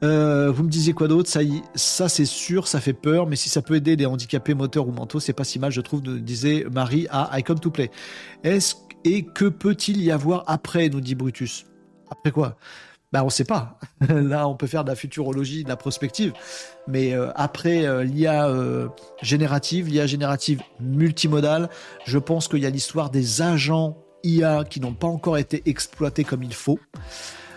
Euh, 0.02 0.50
vous 0.50 0.64
me 0.64 0.68
disiez 0.68 0.92
quoi 0.92 1.08
d'autre? 1.08 1.30
Ça, 1.30 1.40
ça 1.74 2.08
c'est 2.08 2.24
sûr, 2.24 2.66
ça 2.66 2.80
fait 2.80 2.92
peur, 2.92 3.26
mais 3.26 3.36
si 3.36 3.48
ça 3.48 3.62
peut 3.62 3.76
aider 3.76 3.96
les 3.96 4.06
handicapés 4.06 4.52
moteurs 4.52 4.88
ou 4.88 4.92
mentaux, 4.92 5.20
c'est 5.20 5.32
pas 5.32 5.44
si 5.44 5.58
mal, 5.58 5.70
je 5.70 5.80
trouve, 5.80 6.02
disait 6.02 6.66
Marie 6.70 7.06
à 7.10 7.38
I 7.38 7.42
Come 7.42 7.60
to 7.60 7.70
Play. 7.70 7.90
Est-ce 8.42 8.74
et 9.04 9.24
que 9.24 9.46
peut-il 9.46 10.02
y 10.02 10.10
avoir 10.10 10.44
après 10.46 10.88
nous 10.88 11.00
dit 11.00 11.14
Brutus? 11.14 11.64
Après 12.12 12.30
quoi? 12.30 12.56
Ben, 13.12 13.22
on 13.22 13.26
ne 13.26 13.30
sait 13.30 13.44
pas. 13.44 13.78
Là, 14.08 14.48
on 14.48 14.54
peut 14.54 14.66
faire 14.66 14.84
de 14.84 14.90
la 14.90 14.96
futurologie, 14.96 15.64
de 15.64 15.68
la 15.68 15.76
prospective. 15.76 16.32
Mais 16.88 17.12
euh, 17.12 17.30
après 17.34 17.86
euh, 17.86 18.04
l'IA 18.04 18.48
euh, 18.48 18.88
générative, 19.20 19.88
l'IA 19.88 20.06
générative 20.06 20.62
multimodale, 20.80 21.68
je 22.04 22.18
pense 22.18 22.48
qu'il 22.48 22.60
y 22.60 22.66
a 22.66 22.70
l'histoire 22.70 23.10
des 23.10 23.42
agents 23.42 23.98
IA 24.24 24.64
qui 24.64 24.80
n'ont 24.80 24.94
pas 24.94 25.08
encore 25.08 25.36
été 25.36 25.62
exploités 25.66 26.24
comme 26.24 26.42
il 26.42 26.54
faut. 26.54 26.78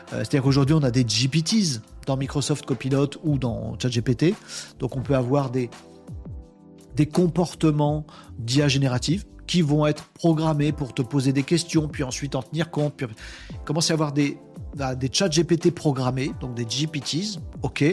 C'est-à-dire 0.10 0.44
qu'aujourd'hui, 0.44 0.76
on 0.76 0.84
a 0.84 0.92
des 0.92 1.04
GPTs 1.04 1.82
dans 2.06 2.16
Microsoft 2.16 2.66
Copilot 2.66 3.10
ou 3.24 3.40
dans 3.40 3.76
ChatGPT. 3.80 4.36
Donc, 4.78 4.96
on 4.96 5.02
peut 5.02 5.16
avoir 5.16 5.50
des, 5.50 5.70
des 6.96 7.08
comportements 7.08 8.06
d'IA 8.38 8.68
générative 8.68 9.26
qui 9.48 9.62
vont 9.62 9.86
être 9.86 10.06
programmés 10.14 10.72
pour 10.72 10.94
te 10.94 11.02
poser 11.02 11.34
des 11.34 11.44
questions, 11.44 11.88
puis 11.88 12.04
ensuite 12.04 12.36
en 12.36 12.44
tenir 12.44 12.72
compte. 12.72 12.96
Puis... 12.96 13.08
À 13.08 13.94
avoir 13.94 14.12
des, 14.12 14.38
des 14.76 15.10
chats 15.12 15.30
GPT 15.30 15.72
programmés, 15.72 16.34
donc 16.42 16.54
des 16.54 16.66
GPTs, 16.66 17.40
ok, 17.62 17.84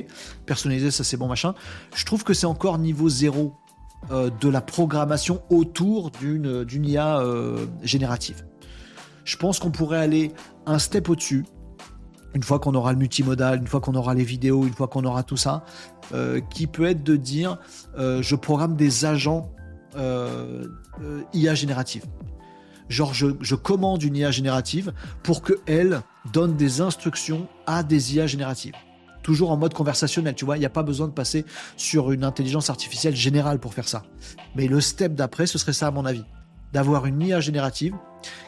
personnalisés, 0.46 0.90
ça 0.90 1.04
c'est 1.04 1.16
bon 1.16 1.28
machin. 1.28 1.54
Je 1.94 2.04
trouve 2.04 2.24
que 2.24 2.34
c'est 2.34 2.46
encore 2.46 2.78
niveau 2.78 3.08
zéro 3.08 3.54
euh, 4.10 4.30
de 4.40 4.48
la 4.48 4.60
programmation 4.60 5.42
autour 5.48 6.10
d'une, 6.10 6.66
IA 6.84 7.20
euh, 7.20 7.66
générative. 7.82 8.44
Je 9.24 9.36
pense 9.36 9.60
qu'on 9.60 9.70
pourrait 9.70 10.00
aller 10.00 10.32
un 10.66 10.80
step 10.80 11.08
au-dessus, 11.08 11.44
une 12.34 12.42
fois 12.42 12.58
qu'on 12.58 12.74
aura 12.74 12.92
le 12.92 12.98
multimodal, 12.98 13.60
une 13.60 13.68
fois 13.68 13.80
qu'on 13.80 13.94
aura 13.94 14.14
les 14.14 14.24
vidéos, 14.24 14.66
une 14.66 14.72
fois 14.72 14.88
qu'on 14.88 15.04
aura 15.04 15.22
tout 15.22 15.36
ça, 15.36 15.64
euh, 16.12 16.40
qui 16.50 16.66
peut 16.66 16.86
être 16.86 17.04
de 17.04 17.14
dire 17.14 17.58
je 17.96 18.34
programme 18.34 18.74
des 18.74 19.04
agents 19.04 19.52
IA 21.32 21.54
générative. 21.54 22.04
Genre, 22.92 23.14
je, 23.14 23.54
commande 23.54 24.02
une 24.02 24.16
IA 24.16 24.30
générative 24.30 24.92
pour 25.22 25.42
qu'elle 25.42 26.02
donne 26.30 26.56
des 26.56 26.82
instructions 26.82 27.48
à 27.66 27.82
des 27.82 28.14
IA 28.14 28.26
génératives. 28.26 28.74
Toujours 29.22 29.50
en 29.50 29.56
mode 29.56 29.72
conversationnel, 29.72 30.34
tu 30.34 30.44
vois, 30.44 30.58
il 30.58 30.60
n'y 30.60 30.66
a 30.66 30.70
pas 30.70 30.82
besoin 30.82 31.08
de 31.08 31.12
passer 31.12 31.46
sur 31.78 32.12
une 32.12 32.22
intelligence 32.22 32.68
artificielle 32.68 33.16
générale 33.16 33.58
pour 33.58 33.72
faire 33.72 33.88
ça. 33.88 34.02
Mais 34.56 34.66
le 34.66 34.78
step 34.82 35.14
d'après, 35.14 35.46
ce 35.46 35.56
serait 35.56 35.72
ça 35.72 35.86
à 35.86 35.90
mon 35.90 36.04
avis. 36.04 36.24
D'avoir 36.74 37.06
une 37.06 37.22
IA 37.22 37.40
générative 37.40 37.94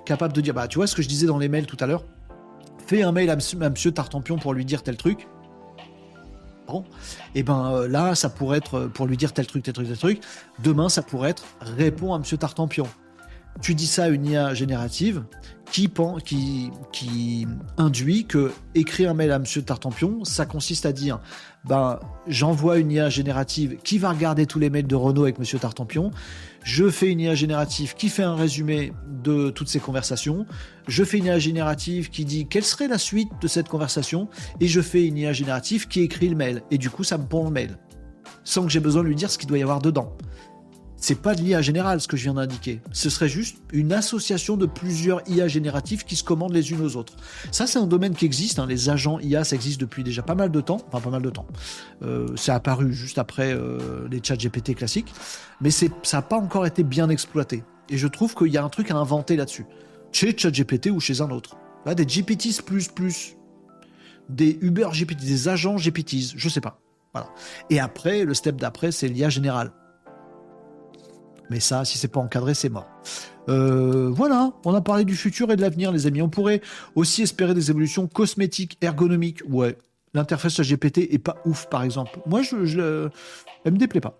capable 0.05 0.35
de 0.35 0.43
dire, 0.43 0.53
bah 0.53 0.69
tu 0.69 0.77
vois 0.77 0.87
ce 0.87 0.95
que 0.95 1.01
je 1.01 1.09
disais 1.09 1.27
dans 1.27 1.39
les 1.39 1.49
mails 1.49 1.67
tout 1.67 1.79
à 1.81 1.87
l'heure, 1.87 2.05
fais 2.87 3.03
un 3.03 3.13
mail 3.13 3.31
à 3.31 3.37
monsieur 3.37 3.93
Tartampion 3.93 4.37
pour 4.37 4.53
lui 4.53 4.67
dire 4.67 4.83
tel 4.83 4.99
truc, 4.99 5.27
Bon, 6.67 6.81
et 7.35 7.41
eh 7.41 7.43
ben 7.43 7.73
euh, 7.75 7.89
là, 7.89 8.15
ça 8.15 8.31
pourrait 8.31 8.57
être 8.57 8.75
euh, 8.75 8.89
pour 8.89 9.07
lui 9.07 9.19
dire 9.19 9.35
tel 9.35 9.47
truc, 9.47 9.63
tel 9.63 9.75
truc, 9.75 9.87
tel 9.87 9.99
truc. 9.99 10.23
Demain, 10.63 10.89
ça 10.89 11.03
pourrait 11.03 11.29
être 11.31 11.45
réponds 11.61 12.15
à 12.15 12.19
Monsieur 12.19 12.39
Tartampion. 12.39 12.87
Tu 13.63 13.75
dis 13.75 13.87
ça 13.87 14.05
à 14.05 14.09
une 14.09 14.27
IA 14.27 14.55
générative 14.55 15.25
qui, 16.93 17.47
induit 17.77 18.27
que 18.27 18.53
écrire 18.75 19.11
un 19.11 19.15
mail 19.15 19.33
à 19.33 19.39
Monsieur 19.39 19.63
Tartampion, 19.63 20.25
ça 20.25 20.47
consiste 20.47 20.87
à 20.87 20.93
dire 20.93 21.21
ben, 21.65 21.99
j'envoie 22.29 22.79
une 22.79 22.93
IA 22.93 23.09
générative 23.09 23.79
qui 23.83 23.99
va 23.99 24.11
regarder 24.11 24.47
tous 24.47 24.61
les 24.61 24.71
mails 24.71 24.87
de 24.87 24.95
Renault 24.95 25.25
avec 25.25 25.39
Monsieur 25.39 25.59
Tartampion. 25.59 26.13
Je 26.63 26.89
fais 26.89 27.11
une 27.11 27.21
IA 27.21 27.35
générative 27.35 27.95
qui 27.95 28.09
fait 28.09 28.23
un 28.23 28.37
résumé 28.37 28.93
de 29.23 29.51
toutes 29.51 29.69
ces 29.69 29.81
conversations. 29.81 30.47
Je 30.87 31.03
fais 31.03 31.19
une 31.19 31.25
IA 31.25 31.39
générative 31.39 32.09
qui 32.11 32.25
dit 32.25 32.47
quelle 32.47 32.65
serait 32.65 32.89
la 32.89 32.99
suite 32.99 33.31
de 33.41 33.49
cette 33.49 33.69
conversation. 33.69 34.29
Et 34.61 34.69
je 34.69 34.81
fais 34.81 35.05
une 35.05 35.19
IA 35.19 35.33
générative 35.33 35.89
qui 35.89 36.03
écrit 36.03 36.29
le 36.29 36.37
mail. 36.37 36.63
Et 36.71 36.79
du 36.79 36.89
coup, 36.89 37.03
ça 37.03 37.19
me 37.19 37.25
pond 37.25 37.45
le 37.45 37.51
mail. 37.51 37.77
Sans 38.45 38.63
que 38.63 38.69
j'ai 38.69 38.81
besoin 38.81 39.03
de 39.03 39.09
lui 39.09 39.17
dire 39.17 39.31
ce 39.31 39.39
qu'il 39.39 39.49
doit 39.49 39.59
y 39.59 39.63
avoir 39.63 39.81
dedans. 39.81 40.17
C'est 40.97 41.21
pas 41.21 41.35
de 41.35 41.43
l'IA 41.43 41.61
générale 41.61 42.01
ce 42.01 42.09
que 42.09 42.17
je 42.17 42.25
viens 42.25 42.35
d'indiquer. 42.35 42.81
Ce 42.93 43.11
serait 43.11 43.29
juste 43.29 43.59
une 43.73 43.93
association 43.93 44.57
de 44.57 44.67
plusieurs 44.67 45.21
IA 45.29 45.49
génératifs 45.49 46.05
qui 46.05 46.17
se 46.17 46.25
commandent 46.25 46.55
les 46.55 46.71
unes 46.73 46.81
aux 46.81 46.97
autres. 46.97 47.15
Ça, 47.51 47.67
c'est 47.67 47.79
un 47.79 47.87
domaine 47.87 48.15
qui 48.15 48.25
existe. 48.25 48.59
Hein. 48.59 48.67
Les 48.67 48.89
agents 48.89 49.19
IA, 49.21 49.45
ça 49.45 49.55
existe 49.55 49.81
depuis 49.81 50.03
déjà 50.03 50.23
pas 50.23 50.35
mal 50.35 50.51
de 50.51 50.61
temps. 50.61 50.79
Enfin, 50.89 51.01
pas 51.01 51.11
mal 51.11 51.23
de 51.23 51.31
temps. 51.31 51.47
Euh, 52.03 52.29
c'est 52.37 52.53
apparu 52.53 52.93
juste 52.93 53.19
après 53.19 53.53
euh, 53.53 54.09
les 54.11 54.21
chats 54.23 54.37
GPT 54.37 54.75
classiques. 54.75 55.13
Mais 55.61 55.71
ça 55.71 55.89
n'a 56.13 56.23
pas 56.23 56.37
encore 56.37 56.67
été 56.67 56.85
bien 56.85 57.09
exploité. 57.11 57.65
Et 57.91 57.99
je 57.99 58.09
trouve 58.09 58.35
qu'il 58.35 58.49
y 58.49 58.57
a 58.57 58.65
un 58.65 58.71
truc 58.71 58.91
à 58.91 58.97
inventer 58.97 59.37
là-dessus. 59.37 59.67
Chez 60.13 60.37
ChatGPT 60.37 60.87
ou 60.91 61.01
chez 61.01 61.21
un 61.21 61.31
autre. 61.31 61.57
Des 61.87 62.07
GPTs. 62.07 62.63
Des 64.31 64.59
Uber 64.63 64.89
GPT, 64.93 65.21
des 65.21 65.49
agents 65.49 65.77
GPTs, 65.77 66.33
je 66.37 66.49
sais 66.49 66.63
pas. 66.63 66.81
Voilà. 67.13 67.29
Et 67.69 67.79
après, 67.79 68.25
le 68.25 68.33
step 68.33 68.57
d'après, 68.57 68.91
c'est 68.91 69.07
l'IA 69.07 69.29
générale. 69.29 69.73
Mais 71.51 71.61
ça, 71.61 71.85
si 71.85 71.99
c'est 71.99 72.09
pas 72.09 72.21
encadré, 72.21 72.55
c'est 72.55 72.69
mort. 72.69 72.89
Euh, 73.49 74.11
voilà, 74.11 74.53
on 74.65 74.75
a 74.75 74.81
parlé 74.81 75.05
du 75.05 75.17
futur 75.17 75.51
et 75.51 75.57
de 75.57 75.61
l'avenir, 75.61 75.93
les 75.93 76.07
amis. 76.07 76.23
On 76.23 76.29
pourrait 76.29 76.63
aussi 76.95 77.23
espérer 77.23 77.55
des 77.55 77.71
évolutions 77.71 78.07
cosmétiques, 78.07 78.79
ergonomiques. 78.81 79.41
Ouais, 79.49 79.77
l'interface 80.15 80.61
GPT 80.61 80.99
est 81.11 81.19
pas 81.19 81.37
ouf, 81.45 81.69
par 81.69 81.83
exemple. 81.83 82.19
Moi, 82.27 82.43
je, 82.43 82.65
je 82.65 83.09
elle 83.65 83.73
me 83.73 83.79
déplaît 83.79 84.01
pas. 84.01 84.19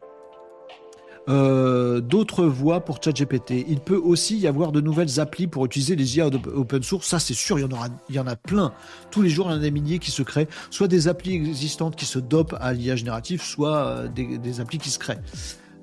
Euh, 1.31 2.01
d'autres 2.01 2.45
voies 2.45 2.85
pour 2.85 3.03
ChatGPT. 3.03 3.65
Il 3.67 3.81
peut 3.81 3.97
aussi 3.97 4.37
y 4.39 4.47
avoir 4.47 4.73
de 4.73 4.83
nouvelles 4.83 5.21
applis 5.21 5.47
pour 5.47 5.65
utiliser 5.65 5.97
les 5.97 6.19
IA 6.19 6.27
open 6.27 6.83
source. 6.83 7.07
Ça, 7.07 7.19
c'est 7.19 7.35
sûr, 7.35 7.59
il 7.59 7.67
y 8.11 8.19
en 8.19 8.27
a 8.27 8.37
plein. 8.37 8.75
Tous 9.11 9.23
les 9.23 9.31
jours, 9.31 9.47
il 9.47 9.53
y 9.53 9.55
en 9.55 9.57
a 9.57 9.61
des 9.61 9.71
milliers 9.71 9.99
qui 9.99 10.11
se 10.11 10.23
créent. 10.23 10.49
Soit 10.71 10.89
des 10.89 11.09
applis 11.09 11.35
existantes 11.35 11.97
qui 11.97 12.05
se 12.05 12.19
dopent 12.19 12.57
à 12.61 12.75
l'IA 12.75 12.97
génératif, 12.97 13.43
soit 13.43 13.87
euh, 13.87 14.09
des, 14.09 14.37
des 14.37 14.61
applis 14.61 14.79
qui 14.79 14.91
se 14.91 14.99
créent. 14.99 15.21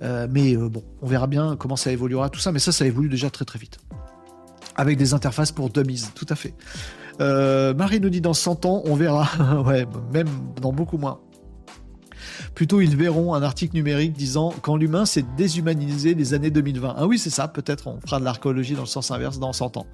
Euh, 0.02 0.28
mais 0.30 0.56
euh, 0.56 0.70
bon, 0.70 0.84
on 1.02 1.08
verra 1.08 1.28
bien 1.28 1.56
comment 1.56 1.76
ça 1.76 1.92
évoluera 1.92 2.30
tout 2.30 2.40
ça. 2.40 2.52
Mais 2.52 2.60
ça, 2.60 2.72
ça 2.72 2.86
évolue 2.86 3.10
déjà 3.10 3.30
très 3.30 3.46
très 3.46 3.60
vite. 3.60 3.80
Avec 4.76 4.98
des 4.98 5.14
interfaces 5.14 5.52
pour 5.52 5.70
dummies, 5.70 6.04
tout 6.16 6.26
à 6.30 6.36
fait. 6.36 6.54
Euh, 7.20 7.74
Marie 7.74 8.00
nous 8.00 8.10
dit 8.10 8.22
dans 8.22 8.34
100 8.34 8.66
ans, 8.66 8.82
on 8.86 8.96
verra. 8.96 9.62
ouais, 9.66 9.86
même 10.14 10.28
dans 10.62 10.72
beaucoup 10.72 10.98
moins. 10.98 11.20
Plutôt, 12.56 12.82
ils 12.82 12.96
verront 12.96 13.34
un 13.34 13.44
article 13.44 13.76
numérique 13.76 14.14
disant 14.14 14.54
quand 14.62 14.76
l'humain 14.76 15.06
s'est 15.06 15.26
déshumanisé 15.38 16.14
les 16.14 16.34
années 16.34 16.52
2020. 16.52 16.96
Ah 16.98 17.08
oui, 17.08 17.18
c'est 17.18 17.30
ça, 17.30 17.48
peut-être 17.48 17.88
on 17.88 18.00
fera 18.02 18.20
de 18.20 18.26
l'archéologie 18.26 18.74
dans 18.76 18.82
le 18.82 18.88
sens 18.88 19.12
inverse 19.12 19.40
dans 19.40 19.54
100 19.54 19.78
ans. 19.78 19.88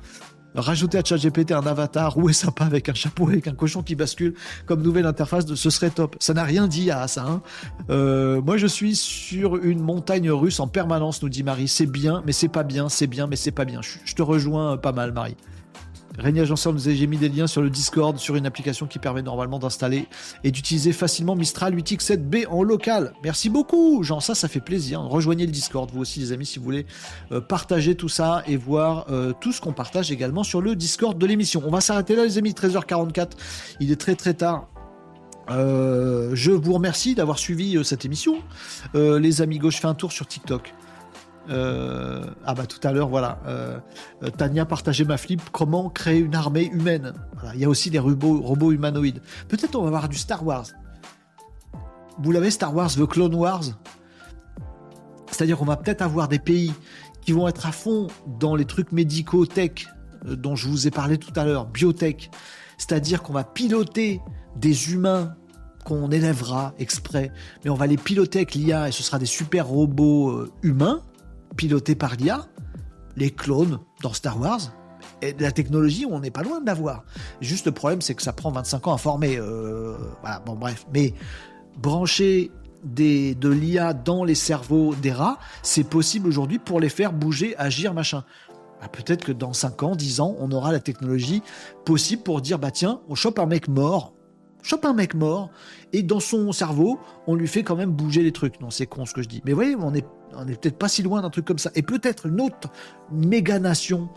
Rajouter 0.56 0.98
à 0.98 1.04
ChatGPT 1.04 1.52
un 1.52 1.66
avatar 1.66 2.14
roué 2.14 2.34
sympa 2.34 2.66
avec 2.66 2.90
un 2.90 2.94
chapeau 2.94 3.28
avec 3.28 3.48
un 3.48 3.54
cochon 3.54 3.84
qui 3.84 3.96
bascule 3.96 4.34
comme 4.66 4.82
nouvelle 4.82 5.06
interface, 5.06 5.46
ce 5.54 5.70
serait 5.70 5.90
top. 5.90 6.16
Ça 6.20 6.34
n'a 6.34 6.44
rien 6.44 6.68
dit 6.68 6.90
à 6.90 7.08
ça. 7.08 7.26
Hein. 7.26 7.42
Euh, 7.90 8.42
moi, 8.42 8.58
je 8.58 8.68
suis 8.68 8.96
sur 8.96 9.58
une 9.58 9.80
montagne 9.80 10.32
russe 10.32 10.60
en 10.60 10.68
permanence, 10.68 11.22
nous 11.22 11.30
dit 11.30 11.44
Marie. 11.44 11.68
C'est 11.68 11.86
bien, 11.86 12.24
mais 12.26 12.32
c'est 12.32 12.48
pas 12.48 12.64
bien. 12.64 12.90
C'est 12.90 13.08
bien, 13.08 13.28
mais 13.28 13.36
c'est 13.36 13.52
pas 13.52 13.66
bien. 13.66 13.82
je 13.82 14.14
te 14.16 14.22
rejoins 14.22 14.78
pas 14.78 14.92
mal, 14.92 15.12
Marie. 15.12 15.36
Régnier 16.18 16.42
Agenceur 16.42 16.74
nous 16.74 16.90
a 16.90 16.94
j'ai 16.94 17.06
mis 17.06 17.18
des 17.18 17.30
liens 17.30 17.46
sur 17.46 17.62
le 17.62 17.70
Discord, 17.70 18.18
sur 18.18 18.36
une 18.36 18.48
application 18.48 18.88
qui 18.88 18.98
permet 18.98 19.22
normalement 19.22 19.60
d'installer 19.60 20.08
et 20.44 20.50
d'utiliser 20.50 20.92
facilement 20.92 21.36
Mistral 21.36 21.76
8X7B 21.76 22.48
en 22.48 22.64
local. 22.64 23.14
Merci 23.24 23.50
beaucoup, 23.50 24.02
Jean, 24.04 24.20
ça, 24.20 24.34
ça 24.34 24.48
fait 24.48 24.60
plaisir. 24.60 25.02
Rejoignez 25.02 25.46
le 25.46 25.52
Discord, 25.52 25.90
vous 25.94 26.02
aussi, 26.02 26.20
les 26.20 26.32
amis, 26.32 26.48
si 26.48 26.58
vous 26.58 26.66
voulez 26.66 26.88
euh, 27.32 27.40
partager 27.40 27.94
tout 27.94 28.10
ça 28.10 28.42
et 28.48 28.58
voir 28.58 29.06
euh, 29.12 29.32
tout 29.40 29.52
ce 29.52 29.62
qu'on 29.62 29.74
partage 29.74 30.12
également 30.12 30.44
sur 30.44 30.60
le 30.60 30.76
Discord 30.76 31.18
de 31.18 31.26
l'émission. 31.28 31.62
On 31.66 31.72
va 31.72 31.82
s'arrêter 31.82 32.16
là, 32.16 32.24
les 32.24 32.40
amis, 32.40 32.52
13h44. 32.52 33.32
Il 33.80 33.92
est 33.92 34.00
très 34.00 34.16
très 34.16 34.34
tard. 34.34 34.70
Euh, 35.50 36.32
je 36.34 36.52
vous 36.52 36.74
remercie 36.74 37.14
d'avoir 37.14 37.38
suivi 37.38 37.78
cette 37.86 38.06
émission. 38.06 38.40
les 38.96 39.42
amis, 39.42 39.60
je 39.64 39.78
fais 39.78 39.88
un 39.88 39.94
tour 39.94 40.12
sur 40.12 40.26
TikTok. 40.26 40.74
Euh, 41.50 42.26
ah 42.46 42.54
bah 42.54 42.66
tout 42.66 42.86
à 42.86 42.92
l'heure, 42.92 43.10
voilà. 43.10 43.40
Euh, 43.48 43.80
euh, 44.24 44.30
Tania 44.30 44.66
partageait 44.66 45.06
ma 45.06 45.18
flip. 45.18 45.42
Comment 45.52 45.90
créer 45.90 46.20
une 46.20 46.36
armée 46.36 46.66
humaine? 46.66 47.14
Il 47.54 47.60
y 47.60 47.66
a 47.66 47.70
aussi 47.70 47.90
des 47.90 48.00
robots, 48.00 48.42
robots 48.42 48.72
humanoïdes. 48.72 49.22
Peut-être 49.48 49.76
on 49.76 49.82
va 49.82 49.88
avoir 49.88 50.10
du 50.10 50.18
Star 50.18 50.46
Wars. 50.46 50.66
Vous 52.20 52.32
l'avez 52.32 52.52
Star 52.52 52.76
Wars, 52.76 52.90
The 52.90 53.06
Clone 53.06 53.36
Wars? 53.36 53.64
C'est-à-dire 55.32 55.58
qu'on 55.58 55.66
va 55.66 55.78
peut-être 55.78 56.02
avoir 56.02 56.28
des 56.28 56.40
pays 56.40 56.74
qui 57.22 57.32
vont 57.32 57.48
être 57.48 57.66
à 57.66 57.72
fond 57.72 58.08
dans 58.40 58.56
les 58.56 58.66
trucs 58.66 58.92
médicaux 58.92 59.46
tech 59.46 59.88
dont 60.26 60.56
je 60.56 60.68
vous 60.68 60.88
ai 60.88 60.92
parlé 60.92 61.18
tout 61.18 61.34
à 61.36 61.46
l'heure, 61.46 61.66
biotech. 61.68 62.32
C'est-à-dire 62.78 63.22
qu'on 63.22 63.34
va 63.34 63.44
piloter 63.44 64.22
des 64.56 64.92
humains 64.92 65.36
qu'on 65.86 66.10
élèvera 66.10 66.74
exprès, 66.80 67.32
mais 67.64 67.70
on 67.70 67.76
va 67.76 67.88
les 67.88 67.98
piloter 67.98 68.40
avec 68.40 68.56
l'IA 68.56 68.90
et 68.90 68.92
ce 68.92 69.04
sera 69.04 69.20
des 69.20 69.26
super 69.26 69.68
robots 69.68 70.48
humains 70.64 71.02
piloté 71.56 71.96
par 71.96 72.16
l'IA, 72.16 72.48
les 73.16 73.32
clones 73.32 73.80
dans 74.02 74.14
Star 74.14 74.40
Wars, 74.40 74.72
et 75.22 75.36
la 75.40 75.52
technologie, 75.52 76.06
on 76.10 76.20
n'est 76.20 76.32
pas 76.32 76.44
loin 76.44 76.62
de 76.62 76.66
l'avoir. 76.66 77.04
Juste 77.42 77.66
le 77.66 77.72
problème, 77.72 78.02
c'est 78.02 78.14
que 78.14 78.22
ça 78.22 78.34
prend 78.34 78.52
25 78.52 78.88
ans 78.88 78.94
à 78.94 78.98
former. 78.98 79.38
Euh, 79.38 79.96
voilà, 80.22 80.40
bon, 80.40 80.56
bref. 80.56 80.86
Mais 80.94 81.14
brancher 81.78 82.52
des, 82.84 83.36
de 83.36 83.50
l'IA 83.50 83.94
dans 83.94 84.24
les 84.24 84.36
cerveaux 84.36 84.94
des 84.96 85.12
rats, 85.12 85.40
c'est 85.64 85.84
possible 85.84 86.28
aujourd'hui 86.28 86.60
pour 86.60 86.80
les 86.80 86.90
faire 86.90 87.14
bouger, 87.14 87.56
agir, 87.58 87.94
machin. 87.94 88.24
Bah, 88.80 88.90
peut-être 88.90 89.26
que 89.26 89.32
dans 89.32 89.54
5 89.54 89.84
ans, 89.84 89.96
10 89.96 90.20
ans, 90.20 90.36
on 90.40 90.52
aura 90.52 90.72
la 90.72 90.80
technologie 90.80 91.42
possible 91.86 92.22
pour 92.22 92.42
dire 92.42 92.60
bah 92.60 92.70
tiens, 92.70 93.02
on 93.10 93.16
chope 93.16 93.40
un 93.40 93.48
mec 93.48 93.68
mort, 93.68 94.14
chope 94.62 94.86
un 94.86 94.94
mec 94.94 95.16
mort, 95.16 95.50
et 95.94 96.04
dans 96.04 96.20
son 96.20 96.52
cerveau, 96.52 97.00
on 97.26 97.34
lui 97.34 97.48
fait 97.48 97.64
quand 97.64 97.76
même 97.76 97.92
bouger 97.92 98.22
les 98.22 98.32
trucs. 98.32 98.62
Non, 98.62 98.70
c'est 98.70 98.86
con 98.86 99.06
ce 99.06 99.14
que 99.14 99.24
je 99.24 99.30
dis. 99.30 99.42
Mais 99.46 99.54
vous 99.54 99.58
voyez, 99.58 99.76
on 99.76 99.96
est 99.96 100.06
on 100.36 100.46
n'est 100.46 100.56
peut-être 100.56 100.78
pas 100.78 100.88
si 100.88 101.04
loin 101.04 101.22
d'un 101.22 101.30
truc 101.30 101.46
comme 101.46 101.60
ça. 101.60 101.72
Et 101.76 101.82
peut-être 101.82 102.28
une 102.28 102.42
autre 102.42 102.70
méga 103.12 103.60
nation 103.60 104.10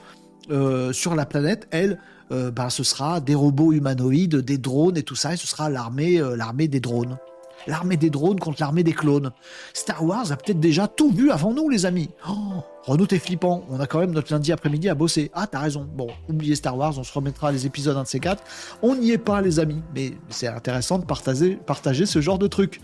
euh, 0.51 0.93
sur 0.93 1.15
la 1.15 1.27
planète, 1.27 1.69
elle, 1.71 2.01
euh, 2.33 2.51
bah, 2.51 2.71
ce 2.71 2.83
sera 2.83 3.21
des 3.21 3.35
robots 3.35 3.73
humanoïdes, 3.73 4.37
des 4.37 4.59
drones 4.59 4.97
et 4.97 5.03
tout 5.03 5.17
ça, 5.17 5.35
et 5.35 5.37
ce 5.37 5.47
sera 5.47 5.71
l'armée, 5.71 6.21
euh, 6.21 6.37
l'armée 6.37 6.69
des 6.69 6.81
drones. 6.81 7.19
L'armée 7.67 7.97
des 7.97 8.09
drones 8.09 8.41
contre 8.41 8.61
l'armée 8.61 8.83
des 8.83 8.93
clones. 8.93 9.33
Star 9.75 10.03
Wars 10.03 10.33
a 10.33 10.37
peut-être 10.37 10.61
déjà 10.61 10.89
tout 10.89 11.11
vu 11.11 11.31
avant 11.31 11.53
nous, 11.53 11.69
les 11.69 11.85
amis. 11.85 12.09
Oh, 12.29 12.65
Renault, 12.85 13.07
t'es 13.07 13.19
flippant. 13.19 13.65
On 13.69 13.81
a 13.81 13.87
quand 13.87 13.99
même 13.99 14.13
notre 14.13 14.33
lundi 14.33 14.51
après-midi 14.51 14.89
à 14.89 14.95
bosser. 14.95 15.31
Ah, 15.35 15.47
t'as 15.47 15.61
raison. 15.61 15.87
Bon, 15.95 16.09
oubliez 16.29 16.55
Star 16.55 16.77
Wars, 16.77 16.99
on 16.99 17.05
se 17.05 17.13
remettra 17.13 17.53
les 17.53 17.67
épisodes 17.67 17.97
1 17.97 18.05
de 18.05 18.09
ces 18.09 18.21
quatre. 18.21 18.43
On 18.81 18.97
n'y 18.97 19.11
est 19.11 19.19
pas, 19.19 19.43
les 19.43 19.61
amis. 19.61 19.83
Mais 19.95 20.15
c'est 20.31 20.47
intéressant 20.47 20.99
de 20.99 21.05
partager, 21.05 21.57
partager 21.57 22.07
ce 22.07 22.23
genre 22.23 22.39
de 22.39 22.47
trucs. 22.47 22.81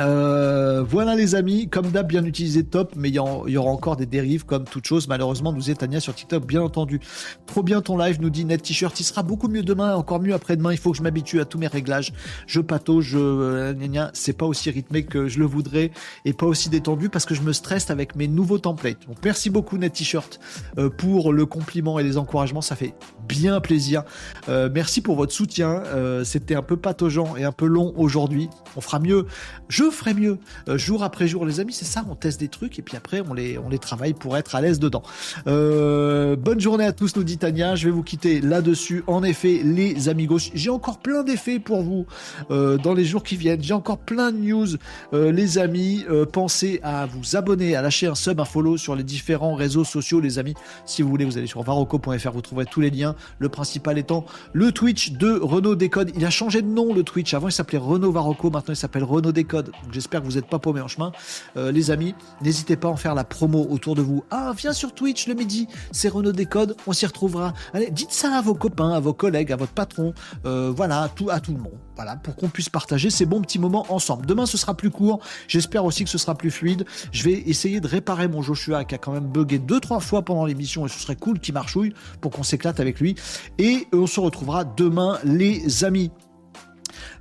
Euh, 0.00 0.82
voilà 0.82 1.14
les 1.14 1.34
amis, 1.34 1.68
comme 1.68 1.90
d'hab, 1.90 2.06
bien 2.06 2.24
utilisé, 2.24 2.64
top, 2.64 2.92
mais 2.96 3.08
il 3.08 3.14
y, 3.14 3.18
aura 3.18 3.70
encore 3.70 3.96
des 3.96 4.06
dérives 4.06 4.44
comme 4.44 4.64
toute 4.64 4.86
chose. 4.86 5.08
Malheureusement, 5.08 5.52
nous 5.52 5.70
est 5.70 5.76
Tania 5.76 6.00
sur 6.00 6.14
TikTok, 6.14 6.46
bien 6.46 6.62
entendu. 6.62 7.00
Trop 7.46 7.62
bien 7.62 7.80
ton 7.80 7.96
live, 7.96 8.20
nous 8.20 8.30
dit 8.30 8.44
Net 8.44 8.62
T-shirt. 8.62 8.98
Il 9.00 9.04
sera 9.04 9.22
beaucoup 9.22 9.48
mieux 9.48 9.62
demain, 9.62 9.94
encore 9.94 10.20
mieux 10.20 10.34
après-demain. 10.34 10.72
Il 10.72 10.78
faut 10.78 10.92
que 10.92 10.98
je 10.98 11.02
m'habitue 11.02 11.40
à 11.40 11.44
tous 11.44 11.58
mes 11.58 11.66
réglages. 11.66 12.12
Je 12.46 12.60
patauge, 12.60 13.06
je, 13.06 13.18
euh, 13.18 14.08
c'est 14.12 14.36
pas 14.36 14.46
aussi 14.46 14.70
rythmé 14.70 15.04
que 15.04 15.28
je 15.28 15.38
le 15.38 15.46
voudrais 15.46 15.90
et 16.24 16.32
pas 16.32 16.46
aussi 16.46 16.68
détendu 16.68 17.08
parce 17.08 17.26
que 17.26 17.34
je 17.34 17.42
me 17.42 17.52
stresse 17.52 17.90
avec 17.90 18.14
mes 18.16 18.28
nouveaux 18.28 18.58
templates. 18.58 19.06
Merci 19.24 19.50
beaucoup 19.50 19.78
Net 19.78 19.92
T-shirt 19.92 20.38
euh, 20.78 20.90
pour 20.90 21.32
le 21.32 21.46
compliment 21.46 21.98
et 21.98 22.02
les 22.02 22.18
encouragements. 22.18 22.60
Ça 22.60 22.76
fait 22.76 22.94
bien 23.28 23.60
plaisir. 23.60 24.02
merci 24.48 25.00
pour 25.00 25.16
votre 25.16 25.32
soutien. 25.32 25.82
C'était 26.24 26.54
un 26.54 26.62
peu 26.62 26.76
pataugeant 26.76 27.36
et 27.36 27.44
un 27.44 27.52
peu 27.52 27.66
long 27.66 27.92
aujourd'hui. 27.96 28.48
On 28.76 28.80
fera 28.80 28.98
mieux. 28.98 29.26
Je 29.68 29.90
ferai 29.90 30.14
mieux 30.14 30.38
euh, 30.68 30.78
jour 30.78 31.02
après 31.02 31.28
jour, 31.28 31.44
les 31.44 31.60
amis. 31.60 31.72
C'est 31.72 31.84
ça, 31.84 32.04
on 32.08 32.14
teste 32.14 32.40
des 32.40 32.48
trucs 32.48 32.78
et 32.78 32.82
puis 32.82 32.96
après 32.96 33.22
on 33.28 33.34
les, 33.34 33.58
travaille 33.80 34.14
pour 34.14 34.36
être 34.36 34.54
à 34.54 34.60
l'aise 34.60 34.78
dedans. 34.78 35.02
Euh, 35.46 36.36
bonne 36.36 36.60
journée 36.60 36.84
à 36.84 36.92
tous, 36.92 37.16
nous 37.16 37.24
dit 37.24 37.38
Tania. 37.38 37.76
Je 37.76 37.86
vais 37.86 37.90
vous 37.90 38.02
quitter 38.02 38.40
là-dessus. 38.40 39.04
En 39.06 39.22
effet, 39.22 39.60
les 39.64 40.08
amigos, 40.08 40.50
j'ai 40.54 40.70
encore 40.70 40.98
plein 40.98 41.22
d'effets 41.22 41.58
pour 41.58 41.82
vous 41.82 42.06
euh, 42.50 42.76
dans 42.78 42.94
les 42.94 43.04
jours 43.04 43.22
qui 43.22 43.36
viennent. 43.36 43.62
J'ai 43.62 43.74
encore 43.74 43.98
plein 43.98 44.32
de 44.32 44.38
news, 44.38 44.66
les 45.12 45.58
amis. 45.58 46.04
pensez 46.32 46.80
à 46.82 47.06
vous 47.06 47.36
abonner, 47.36 47.76
à 47.76 47.82
lâcher 47.82 48.06
un 48.06 48.14
sub, 48.14 48.40
un 48.40 48.44
follow 48.44 48.76
sur 48.76 48.96
les 48.96 49.04
différents 49.04 49.54
réseaux 49.54 49.84
sociaux, 49.84 50.20
les 50.20 50.38
amis. 50.38 50.54
Si 50.86 51.02
vous 51.02 51.08
voulez, 51.08 51.24
vous 51.24 51.38
allez 51.38 51.46
sur 51.46 51.62
varoco.fr, 51.62 52.30
vous 52.32 52.40
trouverez 52.40 52.66
tous 52.66 52.80
les 52.80 52.90
liens. 52.90 53.14
Le 53.38 53.48
principal 53.48 53.98
étant 53.98 54.24
le 54.52 54.72
Twitch 54.72 55.12
de 55.12 55.38
Renault 55.40 55.74
Décode. 55.74 56.12
Il 56.14 56.24
a 56.24 56.30
changé 56.30 56.62
de 56.62 56.68
nom, 56.68 56.94
le 56.94 57.02
Twitch. 57.02 57.34
Avant, 57.34 57.48
il 57.48 57.52
s'appelait 57.52 57.78
Renault 57.78 58.12
Varoco. 58.12 58.50
Maintenant, 58.50 58.74
il 58.74 58.76
s'appelle 58.76 59.04
Renault 59.04 59.32
Décode. 59.32 59.72
J'espère 59.92 60.20
que 60.20 60.26
vous 60.26 60.34
n'êtes 60.34 60.48
pas 60.48 60.58
paumés 60.58 60.80
en 60.80 60.88
chemin. 60.88 61.12
Euh, 61.56 61.72
les 61.72 61.90
amis, 61.90 62.14
n'hésitez 62.42 62.76
pas 62.76 62.88
à 62.88 62.90
en 62.92 62.96
faire 62.96 63.14
la 63.14 63.24
promo 63.24 63.66
autour 63.70 63.94
de 63.94 64.02
vous. 64.02 64.24
Ah, 64.30 64.52
viens 64.56 64.72
sur 64.72 64.94
Twitch 64.94 65.26
le 65.26 65.34
midi, 65.34 65.68
c'est 65.92 66.08
Renaud 66.08 66.32
Décode, 66.32 66.76
on 66.86 66.92
s'y 66.92 67.06
retrouvera. 67.06 67.52
Allez, 67.72 67.90
dites 67.90 68.12
ça 68.12 68.36
à 68.36 68.42
vos 68.42 68.54
copains, 68.54 68.92
à 68.92 69.00
vos 69.00 69.12
collègues, 69.12 69.52
à 69.52 69.56
votre 69.56 69.72
patron, 69.72 70.12
euh, 70.44 70.72
voilà, 70.74 71.08
tout, 71.14 71.30
à 71.30 71.40
tout 71.40 71.52
le 71.52 71.58
monde. 71.58 71.78
Voilà, 71.98 72.14
pour 72.14 72.36
qu'on 72.36 72.48
puisse 72.48 72.68
partager 72.68 73.10
ces 73.10 73.26
bons 73.26 73.40
petits 73.40 73.58
moments 73.58 73.84
ensemble. 73.92 74.24
Demain, 74.24 74.46
ce 74.46 74.56
sera 74.56 74.76
plus 74.76 74.88
court. 74.88 75.18
J'espère 75.48 75.84
aussi 75.84 76.04
que 76.04 76.10
ce 76.10 76.16
sera 76.16 76.36
plus 76.36 76.52
fluide. 76.52 76.84
Je 77.10 77.24
vais 77.24 77.32
essayer 77.32 77.80
de 77.80 77.88
réparer 77.88 78.28
mon 78.28 78.40
Joshua 78.40 78.84
qui 78.84 78.94
a 78.94 78.98
quand 78.98 79.10
même 79.10 79.26
bugué 79.26 79.58
deux, 79.58 79.80
trois 79.80 79.98
fois 79.98 80.22
pendant 80.22 80.46
l'émission 80.46 80.86
et 80.86 80.88
ce 80.88 81.00
serait 81.00 81.16
cool 81.16 81.40
qu'il 81.40 81.54
marchouille 81.54 81.92
pour 82.20 82.30
qu'on 82.30 82.44
s'éclate 82.44 82.78
avec 82.78 83.00
lui. 83.00 83.16
Et 83.58 83.88
on 83.92 84.06
se 84.06 84.20
retrouvera 84.20 84.62
demain, 84.62 85.18
les 85.24 85.82
amis. 85.82 86.12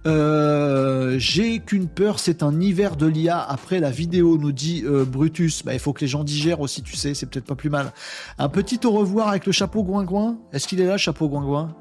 Euh, 0.05 1.15
j'ai 1.17 1.57
qu'une 1.57 1.87
peur, 1.87 2.19
c'est 2.19 2.43
un 2.43 2.61
hiver 2.61 2.97
de 2.97 3.07
l'IA 3.07 3.41
après 3.41 3.79
la 3.79 3.89
vidéo, 3.89 4.37
nous 4.37 4.51
dit 4.51 4.83
euh, 4.85 5.05
Brutus. 5.05 5.63
Bah, 5.63 5.73
il 5.73 5.79
faut 5.79 5.91
que 5.91 6.01
les 6.01 6.07
gens 6.07 6.23
digèrent 6.23 6.61
aussi, 6.61 6.83
tu 6.83 6.95
sais, 6.95 7.15
c'est 7.15 7.25
peut-être 7.25 7.47
pas 7.47 7.55
plus 7.55 7.71
mal. 7.71 7.91
Un 8.37 8.49
petit 8.49 8.79
au 8.85 8.91
revoir 8.91 9.29
avec 9.29 9.47
le 9.47 9.51
chapeau 9.51 9.81
goingouin. 9.81 10.37
Est-ce 10.53 10.67
qu'il 10.67 10.79
est 10.81 10.85
là, 10.85 10.97
chapeau 10.97 11.27
goingouin 11.27 11.75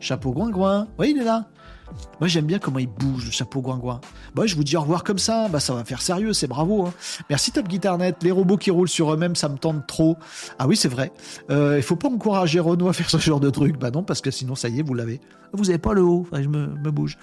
Chapeau 0.00 0.32
goingouin. 0.32 0.88
Oui, 0.98 1.12
il 1.16 1.22
est 1.22 1.24
là. 1.24 1.48
Moi, 2.20 2.28
j'aime 2.28 2.46
bien 2.46 2.58
comment 2.58 2.78
il 2.78 2.88
bouge, 2.88 3.26
le 3.26 3.30
chapeau 3.30 3.60
goingouin. 3.60 4.00
Bah, 4.34 4.44
je 4.46 4.54
vous 4.54 4.64
dis 4.64 4.76
au 4.76 4.80
revoir 4.80 5.04
comme 5.04 5.18
ça. 5.18 5.48
Bah, 5.48 5.60
ça 5.60 5.74
va 5.74 5.84
faire 5.84 6.02
sérieux, 6.02 6.32
c'est 6.32 6.46
bravo. 6.46 6.86
Hein. 6.86 6.92
Merci 7.30 7.52
Top 7.52 7.68
Guitarnet. 7.68 8.14
Les 8.22 8.30
robots 8.30 8.56
qui 8.56 8.70
roulent 8.70 8.88
sur 8.88 9.12
eux-mêmes, 9.12 9.36
ça 9.36 9.48
me 9.48 9.56
tente 9.56 9.86
trop. 9.86 10.16
Ah 10.58 10.66
oui, 10.66 10.76
c'est 10.76 10.88
vrai. 10.88 11.12
Euh, 11.50 11.74
il 11.76 11.82
faut 11.82 11.96
pas 11.96 12.08
encourager 12.08 12.60
Renault 12.60 12.88
à 12.88 12.92
faire 12.92 13.10
ce 13.10 13.18
genre 13.18 13.40
de 13.40 13.50
truc. 13.50 13.78
Bah 13.78 13.90
non, 13.90 14.02
parce 14.02 14.20
que 14.20 14.30
sinon, 14.30 14.54
ça 14.54 14.68
y 14.68 14.80
est, 14.80 14.82
vous 14.82 14.94
l'avez. 14.94 15.20
Vous 15.52 15.68
avez 15.68 15.78
pas 15.78 15.92
le 15.92 16.02
haut. 16.02 16.26
Enfin, 16.30 16.42
je 16.42 16.48
me, 16.48 16.90
bouge. 16.90 17.18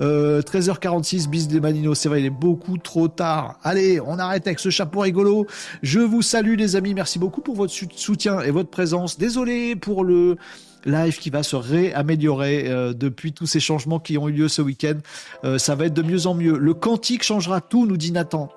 13h46, 0.00 1.26
euh, 1.26 1.28
bis 1.28 1.48
des 1.48 1.60
Manino. 1.60 1.94
C'est 1.94 2.08
vrai, 2.08 2.20
il 2.20 2.26
est 2.26 2.30
beaucoup 2.30 2.78
trop 2.78 3.08
tard. 3.08 3.58
Allez, 3.62 4.00
on 4.00 4.18
arrête 4.18 4.46
avec 4.46 4.58
ce 4.58 4.70
chapeau 4.70 5.00
rigolo. 5.00 5.46
Je 5.82 6.00
vous 6.00 6.22
salue, 6.22 6.56
les 6.56 6.76
amis. 6.76 6.94
Merci 6.94 7.18
beaucoup 7.18 7.42
pour 7.42 7.56
votre 7.56 7.72
soutien 7.72 8.40
et 8.40 8.50
votre 8.50 8.70
présence. 8.70 9.18
Désolé 9.18 9.76
pour 9.76 10.04
le 10.04 10.36
live 10.84 11.18
qui 11.18 11.30
va 11.30 11.42
se 11.42 11.56
réaméliorer 11.56 12.68
euh, 12.68 12.92
depuis 12.92 13.32
tous 13.32 13.46
ces 13.46 13.60
changements 13.60 13.98
qui 13.98 14.18
ont 14.18 14.28
eu 14.28 14.32
lieu 14.32 14.48
ce 14.48 14.62
week-end. 14.62 14.98
Euh, 15.44 15.58
ça 15.58 15.74
va 15.74 15.86
être 15.86 15.94
de 15.94 16.02
mieux 16.02 16.26
en 16.26 16.34
mieux. 16.34 16.56
Le 16.58 16.74
quantique 16.74 17.22
changera 17.22 17.60
tout, 17.60 17.86
nous 17.86 17.96
dit 17.96 18.12
Nathan. 18.12 18.48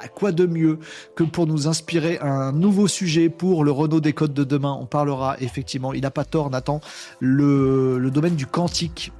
À 0.00 0.06
quoi 0.06 0.30
de 0.30 0.46
mieux 0.46 0.78
que 1.16 1.24
pour 1.24 1.48
nous 1.48 1.66
inspirer 1.66 2.18
un 2.20 2.52
nouveau 2.52 2.86
sujet 2.86 3.28
pour 3.28 3.64
le 3.64 3.72
Renault 3.72 4.00
des 4.00 4.12
codes 4.12 4.34
de 4.34 4.44
demain? 4.44 4.76
On 4.80 4.86
parlera 4.86 5.36
effectivement, 5.40 5.92
il 5.92 6.02
n'a 6.02 6.12
pas 6.12 6.24
tort 6.24 6.50
Nathan, 6.50 6.80
le, 7.18 8.08
domaine 8.12 8.36
du 8.36 8.46
quantique 8.46 9.12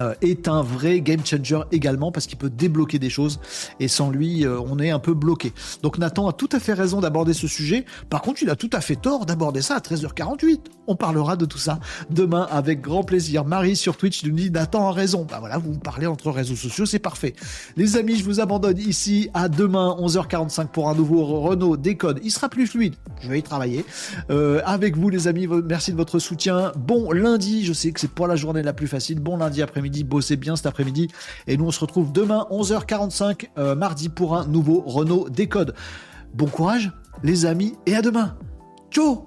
euh, 0.00 0.14
est 0.20 0.46
un 0.46 0.62
vrai 0.62 1.00
game 1.00 1.26
changer 1.26 1.62
également 1.72 2.12
parce 2.12 2.26
qu'il 2.28 2.38
peut 2.38 2.50
débloquer 2.50 3.00
des 3.00 3.10
choses 3.10 3.40
et 3.80 3.88
sans 3.88 4.10
lui 4.10 4.46
on 4.46 4.78
est 4.78 4.90
un 4.90 5.00
peu 5.00 5.12
bloqué. 5.12 5.52
Donc 5.82 5.98
Nathan 5.98 6.28
a 6.28 6.32
tout 6.32 6.50
à 6.52 6.60
fait 6.60 6.74
raison 6.74 7.00
d'aborder 7.00 7.32
ce 7.32 7.48
sujet. 7.48 7.84
Par 8.08 8.22
contre 8.22 8.44
il 8.44 8.50
a 8.50 8.54
tout 8.54 8.70
à 8.72 8.80
fait 8.80 8.96
tort 8.96 9.26
d'aborder 9.26 9.60
ça 9.60 9.74
à 9.74 9.80
13h48. 9.80 10.60
On 10.86 10.96
parlera 10.96 11.36
de 11.36 11.46
tout 11.46 11.58
ça 11.58 11.78
demain 12.10 12.46
avec 12.50 12.80
grand 12.80 13.02
plaisir. 13.02 13.44
Marie 13.44 13.76
sur 13.76 13.96
Twitch 13.96 14.24
nous 14.24 14.34
dit 14.34 14.50
Nathan 14.50 14.88
a 14.88 14.92
raison. 14.92 15.26
Bah 15.28 15.38
voilà, 15.40 15.58
vous 15.58 15.72
parlez 15.78 16.06
entre 16.06 16.30
réseaux 16.30 16.56
sociaux, 16.56 16.84
c'est 16.84 16.98
parfait. 16.98 17.34
Les 17.76 17.96
amis, 17.96 18.16
je 18.16 18.24
vous 18.24 18.40
abandonne 18.40 18.78
ici 18.78 19.30
à 19.34 19.48
demain 19.48 19.96
11h45 19.98 20.66
pour 20.68 20.90
un 20.90 20.94
nouveau 20.94 21.24
Renault 21.24 21.76
Décode. 21.76 22.20
Il 22.22 22.30
sera 22.30 22.48
plus 22.48 22.66
fluide. 22.66 22.94
Je 23.20 23.28
vais 23.28 23.38
y 23.38 23.42
travailler. 23.42 23.84
Euh, 24.30 24.60
avec 24.66 24.96
vous 24.96 25.08
les 25.08 25.26
amis, 25.26 25.46
merci 25.46 25.92
de 25.92 25.96
votre 25.96 26.18
soutien. 26.18 26.72
Bon 26.76 27.12
lundi, 27.12 27.64
je 27.64 27.72
sais 27.72 27.92
que 27.92 28.00
c'est 28.00 28.10
pas 28.10 28.26
la 28.26 28.36
journée 28.36 28.62
la 28.62 28.72
plus 28.72 28.88
facile. 28.88 29.20
Bon 29.20 29.36
lundi 29.36 29.62
après-midi 29.62 29.86
midi 29.86 30.04
bossez 30.04 30.36
bien 30.36 30.56
cet 30.56 30.66
après-midi. 30.66 31.08
Et 31.46 31.56
nous, 31.56 31.66
on 31.66 31.70
se 31.70 31.80
retrouve 31.80 32.12
demain, 32.12 32.46
11h45, 32.50 33.48
euh, 33.58 33.74
mardi, 33.74 34.08
pour 34.08 34.36
un 34.36 34.46
nouveau 34.46 34.80
Renault 34.86 35.28
Décode. 35.28 35.74
Bon 36.34 36.46
courage, 36.46 36.92
les 37.22 37.46
amis, 37.46 37.74
et 37.86 37.94
à 37.94 38.02
demain. 38.02 38.36
Ciao 38.90 39.26